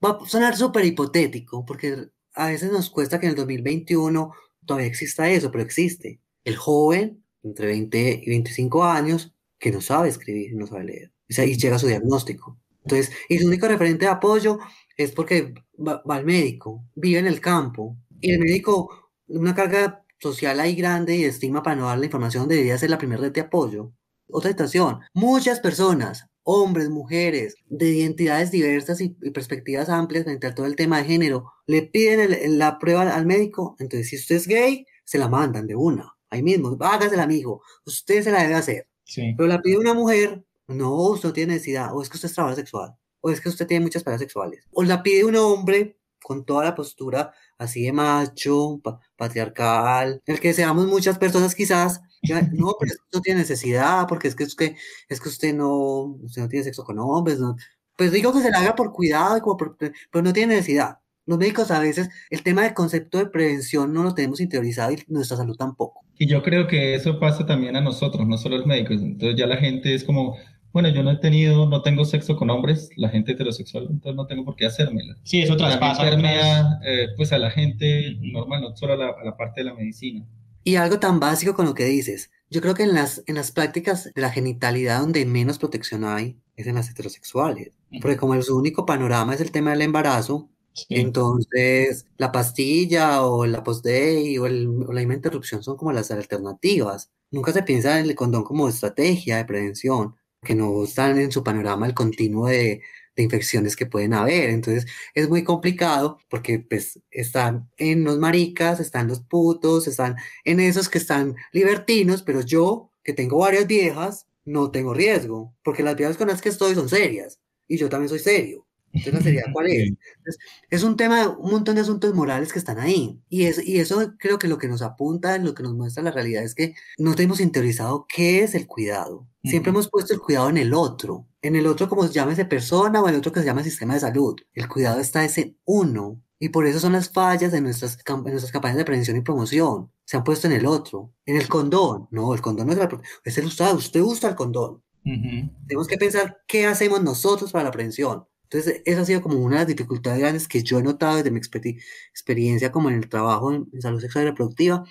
Va 0.03 0.17
a 0.21 0.27
sonar 0.27 0.55
súper 0.57 0.85
hipotético, 0.85 1.65
porque 1.65 2.09
a 2.33 2.47
veces 2.47 2.71
nos 2.71 2.89
cuesta 2.89 3.19
que 3.19 3.27
en 3.27 3.31
el 3.31 3.35
2021 3.35 4.31
todavía 4.65 4.87
exista 4.87 5.29
eso, 5.29 5.51
pero 5.51 5.63
existe. 5.63 6.21
El 6.45 6.55
joven, 6.55 7.23
entre 7.43 7.67
20 7.67 8.21
y 8.23 8.29
25 8.29 8.83
años, 8.85 9.33
que 9.59 9.71
no 9.71 9.81
sabe 9.81 10.09
escribir, 10.09 10.55
no 10.55 10.67
sabe 10.67 10.85
leer, 10.85 11.11
y 11.27 11.57
llega 11.57 11.75
a 11.75 11.79
su 11.79 11.87
diagnóstico. 11.87 12.57
Entonces, 12.83 13.13
y 13.29 13.39
su 13.39 13.47
único 13.47 13.67
referente 13.67 14.05
de 14.05 14.11
apoyo 14.11 14.59
es 14.97 15.11
porque 15.11 15.53
va, 15.77 16.01
va 16.09 16.15
al 16.15 16.25
médico, 16.25 16.83
vive 16.95 17.19
en 17.19 17.27
el 17.27 17.39
campo, 17.41 17.97
y 18.21 18.31
el 18.31 18.39
médico, 18.39 19.11
una 19.27 19.53
carga 19.55 20.03
social 20.19 20.59
ahí 20.59 20.75
grande 20.75 21.15
y 21.15 21.23
de 21.23 21.29
estigma 21.29 21.61
para 21.63 21.75
no 21.75 21.87
dar 21.87 21.97
la 21.99 22.05
información, 22.05 22.47
debería 22.47 22.77
ser 22.77 22.89
la 22.89 22.97
primera 22.97 23.21
red 23.21 23.31
de 23.31 23.41
apoyo. 23.41 23.91
Otra 24.29 24.51
situación, 24.51 24.99
muchas 25.13 25.59
personas, 25.59 26.25
hombres, 26.43 26.89
mujeres, 26.89 27.55
de 27.67 27.89
identidades 27.89 28.51
diversas 28.51 29.01
y, 29.01 29.15
y 29.21 29.31
perspectivas 29.31 29.89
amplias 29.89 30.23
frente 30.23 30.47
a 30.47 30.55
todo 30.55 30.65
el 30.65 30.75
tema 30.75 30.97
de 30.99 31.05
género, 31.05 31.51
le 31.67 31.83
piden 31.83 32.31
el- 32.33 32.57
la 32.57 32.79
prueba 32.79 33.13
al 33.13 33.25
médico, 33.25 33.75
entonces 33.79 34.09
si 34.09 34.15
usted 34.17 34.35
es 34.35 34.47
gay, 34.47 34.85
se 35.05 35.17
la 35.17 35.27
mandan 35.27 35.67
de 35.67 35.75
una, 35.75 36.13
ahí 36.29 36.41
mismo, 36.43 36.77
hágase 36.79 37.15
el 37.15 37.21
amigo, 37.21 37.61
usted 37.85 38.23
se 38.23 38.31
la 38.31 38.41
debe 38.43 38.55
hacer. 38.55 38.87
Sí. 39.05 39.33
Pero 39.37 39.47
la 39.47 39.61
pide 39.61 39.77
una 39.77 39.93
mujer, 39.93 40.43
no, 40.67 40.95
usted 41.09 41.29
no 41.29 41.33
tiene 41.33 41.53
necesidad, 41.53 41.93
o 41.93 42.01
es 42.01 42.09
que 42.09 42.15
usted 42.17 42.29
es 42.29 42.33
trabajador 42.35 42.63
sexual, 42.63 42.95
o 43.25 43.31
es 43.31 43.39
que 43.39 43.47
usted 43.49 43.65
tiene 43.65 43.85
muchas 43.85 44.03
parejas 44.03 44.21
sexuales, 44.21 44.65
o 44.71 44.83
la 44.83 45.01
pide 45.01 45.23
un 45.23 45.35
hombre 45.37 45.97
con 46.21 46.45
toda 46.45 46.63
la 46.65 46.75
postura 46.75 47.31
así 47.57 47.83
de 47.83 47.93
macho, 47.93 48.79
pa- 48.83 48.99
patriarcal, 49.15 50.21
el 50.25 50.39
que 50.39 50.53
seamos 50.53 50.87
muchas 50.87 51.17
personas 51.17 51.55
quizás, 51.55 52.01
ya, 52.21 52.41
no, 52.41 52.75
pero 52.79 52.93
no 53.13 53.21
tiene 53.21 53.41
necesidad, 53.41 54.07
porque 54.07 54.27
es 54.27 54.35
que 54.35 54.43
usted, 54.43 54.75
es 55.09 55.19
que 55.21 55.29
usted 55.29 55.53
no, 55.53 56.15
usted 56.21 56.41
no 56.41 56.47
tiene 56.49 56.63
sexo 56.65 56.83
con 56.83 56.99
hombres, 56.99 57.39
no. 57.39 57.55
Pues 57.97 58.11
digo 58.11 58.33
que 58.33 58.41
se 58.41 58.49
la 58.51 58.59
haga 58.59 58.75
por 58.75 58.91
cuidado, 58.91 59.39
como 59.41 59.57
por- 59.57 59.77
pero 59.77 60.23
no 60.23 60.33
tiene 60.33 60.55
necesidad. 60.55 60.99
Los 61.25 61.37
médicos 61.37 61.71
a 61.71 61.79
veces, 61.79 62.09
el 62.29 62.43
tema 62.43 62.63
del 62.63 62.73
concepto 62.73 63.17
de 63.17 63.27
prevención 63.27 63.93
no 63.93 64.03
lo 64.03 64.13
tenemos 64.13 64.41
interiorizado 64.41 64.91
y 64.91 65.03
nuestra 65.07 65.37
salud 65.37 65.55
tampoco. 65.55 66.01
Y 66.17 66.27
yo 66.27 66.41
creo 66.43 66.67
que 66.67 66.95
eso 66.95 67.19
pasa 67.19 67.45
también 67.45 67.75
a 67.77 67.81
nosotros, 67.81 68.27
no 68.27 68.37
solo 68.37 68.55
a 68.55 68.57
los 68.59 68.67
médicos. 68.67 69.01
Entonces 69.01 69.37
ya 69.37 69.47
la 69.47 69.57
gente 69.57 69.93
es 69.95 70.03
como, 70.03 70.35
bueno, 70.73 70.89
yo 70.89 71.03
no 71.03 71.11
he 71.11 71.17
tenido, 71.17 71.67
no 71.69 71.81
tengo 71.83 72.03
sexo 72.03 72.35
con 72.35 72.49
hombres, 72.49 72.89
la 72.97 73.07
gente 73.09 73.31
heterosexual, 73.31 73.87
entonces 73.89 74.15
no 74.15 74.25
tengo 74.27 74.43
por 74.43 74.55
qué 74.55 74.65
hacérmela. 74.65 75.15
Sí, 75.23 75.41
eso 75.41 75.55
traspasa. 75.55 76.01
permea 76.03 76.79
eh, 76.85 77.07
pues 77.15 77.31
a 77.31 77.37
la 77.37 77.51
gente 77.51 78.17
normal, 78.19 78.61
no 78.61 78.75
solo 78.75 78.93
a 78.93 78.97
la, 78.97 79.07
a 79.09 79.23
la 79.23 79.37
parte 79.37 79.61
de 79.61 79.65
la 79.65 79.73
medicina. 79.75 80.25
Y 80.65 80.75
algo 80.75 80.99
tan 80.99 81.19
básico 81.19 81.53
con 81.53 81.65
lo 81.65 81.73
que 81.73 81.85
dices. 81.85 82.31
Yo 82.49 82.61
creo 82.61 82.73
que 82.73 82.83
en 82.83 82.93
las, 82.93 83.23
en 83.27 83.35
las 83.35 83.51
prácticas 83.51 84.11
de 84.13 84.21
la 84.21 84.29
genitalidad 84.31 84.99
donde 85.01 85.25
menos 85.25 85.59
protección 85.59 86.03
hay 86.05 86.37
es 86.55 86.67
en 86.67 86.75
las 86.75 86.89
heterosexuales. 86.89 87.71
Porque 88.01 88.17
como 88.17 88.39
su 88.41 88.57
único 88.57 88.85
panorama 88.85 89.33
es 89.35 89.41
el 89.41 89.51
tema 89.51 89.71
del 89.71 89.81
embarazo, 89.83 90.49
Sí. 90.75 90.85
entonces 90.89 92.07
la 92.17 92.31
pastilla 92.31 93.21
o 93.23 93.45
la 93.45 93.63
post-day 93.63 94.39
o, 94.39 94.45
o 94.45 94.47
la 94.93 95.01
interrupción 95.03 95.61
son 95.61 95.77
como 95.77 95.91
las 95.91 96.09
alternativas. 96.09 97.11
Nunca 97.29 97.51
se 97.51 97.61
piensa 97.61 97.99
en 97.99 98.05
el 98.07 98.15
condón 98.15 98.43
como 98.43 98.67
estrategia 98.67 99.37
de 99.37 99.45
prevención, 99.45 100.15
que 100.43 100.55
no 100.55 100.83
están 100.83 101.19
en 101.19 101.31
su 101.31 101.43
panorama 101.43 101.85
el 101.87 101.93
continuo 101.93 102.47
de, 102.47 102.81
de 103.15 103.23
infecciones 103.23 103.75
que 103.75 103.85
pueden 103.85 104.13
haber. 104.13 104.49
Entonces 104.49 104.85
es 105.13 105.29
muy 105.29 105.43
complicado 105.43 106.19
porque 106.29 106.59
pues 106.59 106.99
están 107.11 107.69
en 107.77 108.03
los 108.03 108.19
maricas, 108.19 108.79
están 108.79 109.07
los 109.07 109.21
putos, 109.21 109.87
están 109.87 110.15
en 110.43 110.59
esos 110.59 110.89
que 110.89 110.97
están 110.97 111.35
libertinos, 111.51 112.23
pero 112.23 112.41
yo, 112.41 112.91
que 113.03 113.13
tengo 113.13 113.39
varias 113.39 113.67
viejas, 113.67 114.27
no 114.45 114.71
tengo 114.71 114.93
riesgo, 114.93 115.53
porque 115.63 115.83
las 115.83 115.95
viejas 115.95 116.17
con 116.17 116.27
las 116.27 116.41
que 116.41 116.49
estoy 116.49 116.75
son 116.75 116.89
serias 116.89 117.39
y 117.67 117.77
yo 117.77 117.89
también 117.89 118.09
soy 118.09 118.19
serio. 118.19 118.65
Entonces 118.91 119.13
la 119.13 119.21
seriedad, 119.21 119.45
¿cuál 119.53 119.67
es? 119.67 119.89
Entonces, 120.17 120.37
es 120.69 120.83
un 120.83 120.97
tema, 120.97 121.29
un 121.29 121.51
montón 121.51 121.75
de 121.75 121.81
asuntos 121.81 122.13
morales 122.13 122.53
que 122.53 122.59
están 122.59 122.79
ahí. 122.79 123.19
Y, 123.27 123.45
es, 123.45 123.65
y 123.65 123.79
eso 123.79 124.13
creo 124.19 124.37
que 124.37 124.47
lo 124.47 124.59
que 124.59 124.67
nos 124.67 124.83
apunta, 124.83 125.37
lo 125.39 125.55
que 125.55 125.63
nos 125.63 125.73
muestra 125.73 126.03
la 126.03 126.11
realidad 126.11 126.43
es 126.43 126.53
que 126.53 126.75
no 126.97 127.15
tenemos 127.15 127.39
interiorizado 127.39 128.05
qué 128.07 128.43
es 128.43 128.53
el 128.53 128.67
cuidado. 128.67 129.27
Siempre 129.43 129.71
hemos 129.71 129.89
puesto 129.89 130.13
el 130.13 130.21
cuidado 130.21 130.49
en 130.49 130.57
el 130.57 130.73
otro, 130.73 131.27
en 131.41 131.55
el 131.57 131.67
otro 131.67 131.89
como 131.89 132.07
se 132.07 132.13
llame 132.13 132.33
persona 132.45 133.01
o 133.01 133.07
en 133.07 133.13
el 133.13 133.19
otro 133.19 133.31
que 133.31 133.41
se 133.41 133.45
llama 133.45 133.63
sistema 133.63 133.93
de 133.93 133.99
salud. 133.99 134.35
El 134.53 134.69
cuidado 134.69 134.99
está 134.99 135.25
ese 135.25 135.57
uno. 135.65 136.21
Y 136.39 136.49
por 136.49 136.65
eso 136.65 136.79
son 136.79 136.93
las 136.93 137.09
fallas 137.09 137.51
de 137.51 137.61
nuestras, 137.61 137.97
en 138.05 138.23
nuestras 138.23 138.51
campañas 138.51 138.77
de 138.77 138.83
prevención 138.83 139.15
y 139.15 139.21
promoción. 139.21 139.91
Se 140.03 140.17
han 140.17 140.23
puesto 140.25 140.47
en 140.47 140.53
el 140.53 140.65
otro. 140.65 141.13
En 141.25 141.37
el 141.37 141.47
condón. 141.47 142.07
No, 142.11 142.33
el 142.33 142.41
condón 142.41 142.67
no 142.67 142.73
es 142.73 142.79
la... 142.79 142.89
Es 143.23 143.37
el 143.37 143.45
usado. 143.45 143.77
Usted 143.77 144.01
usa 144.01 144.29
el 144.29 144.35
condón. 144.35 144.81
Ujú. 145.05 145.49
Tenemos 145.67 145.87
que 145.87 145.97
pensar 145.97 146.41
qué 146.47 146.65
hacemos 146.65 147.01
nosotros 147.01 147.51
para 147.51 147.65
la 147.65 147.71
prevención. 147.71 148.25
Entonces, 148.43 148.81
esa 148.85 149.01
ha 149.01 149.05
sido 149.05 149.21
como 149.21 149.37
una 149.39 149.55
de 149.55 149.61
las 149.61 149.67
dificultades 149.67 150.19
grandes 150.19 150.47
que 150.47 150.63
yo 150.63 150.79
he 150.79 150.83
notado 150.83 151.17
desde 151.17 151.31
mi 151.31 151.39
experti- 151.39 151.81
experiencia 152.09 152.71
como 152.71 152.89
en 152.89 152.95
el 152.95 153.09
trabajo 153.09 153.51
en, 153.51 153.67
en 153.71 153.81
salud 153.81 153.99
sexual 153.99 154.25
y 154.25 154.27
reproductiva, 154.27 154.83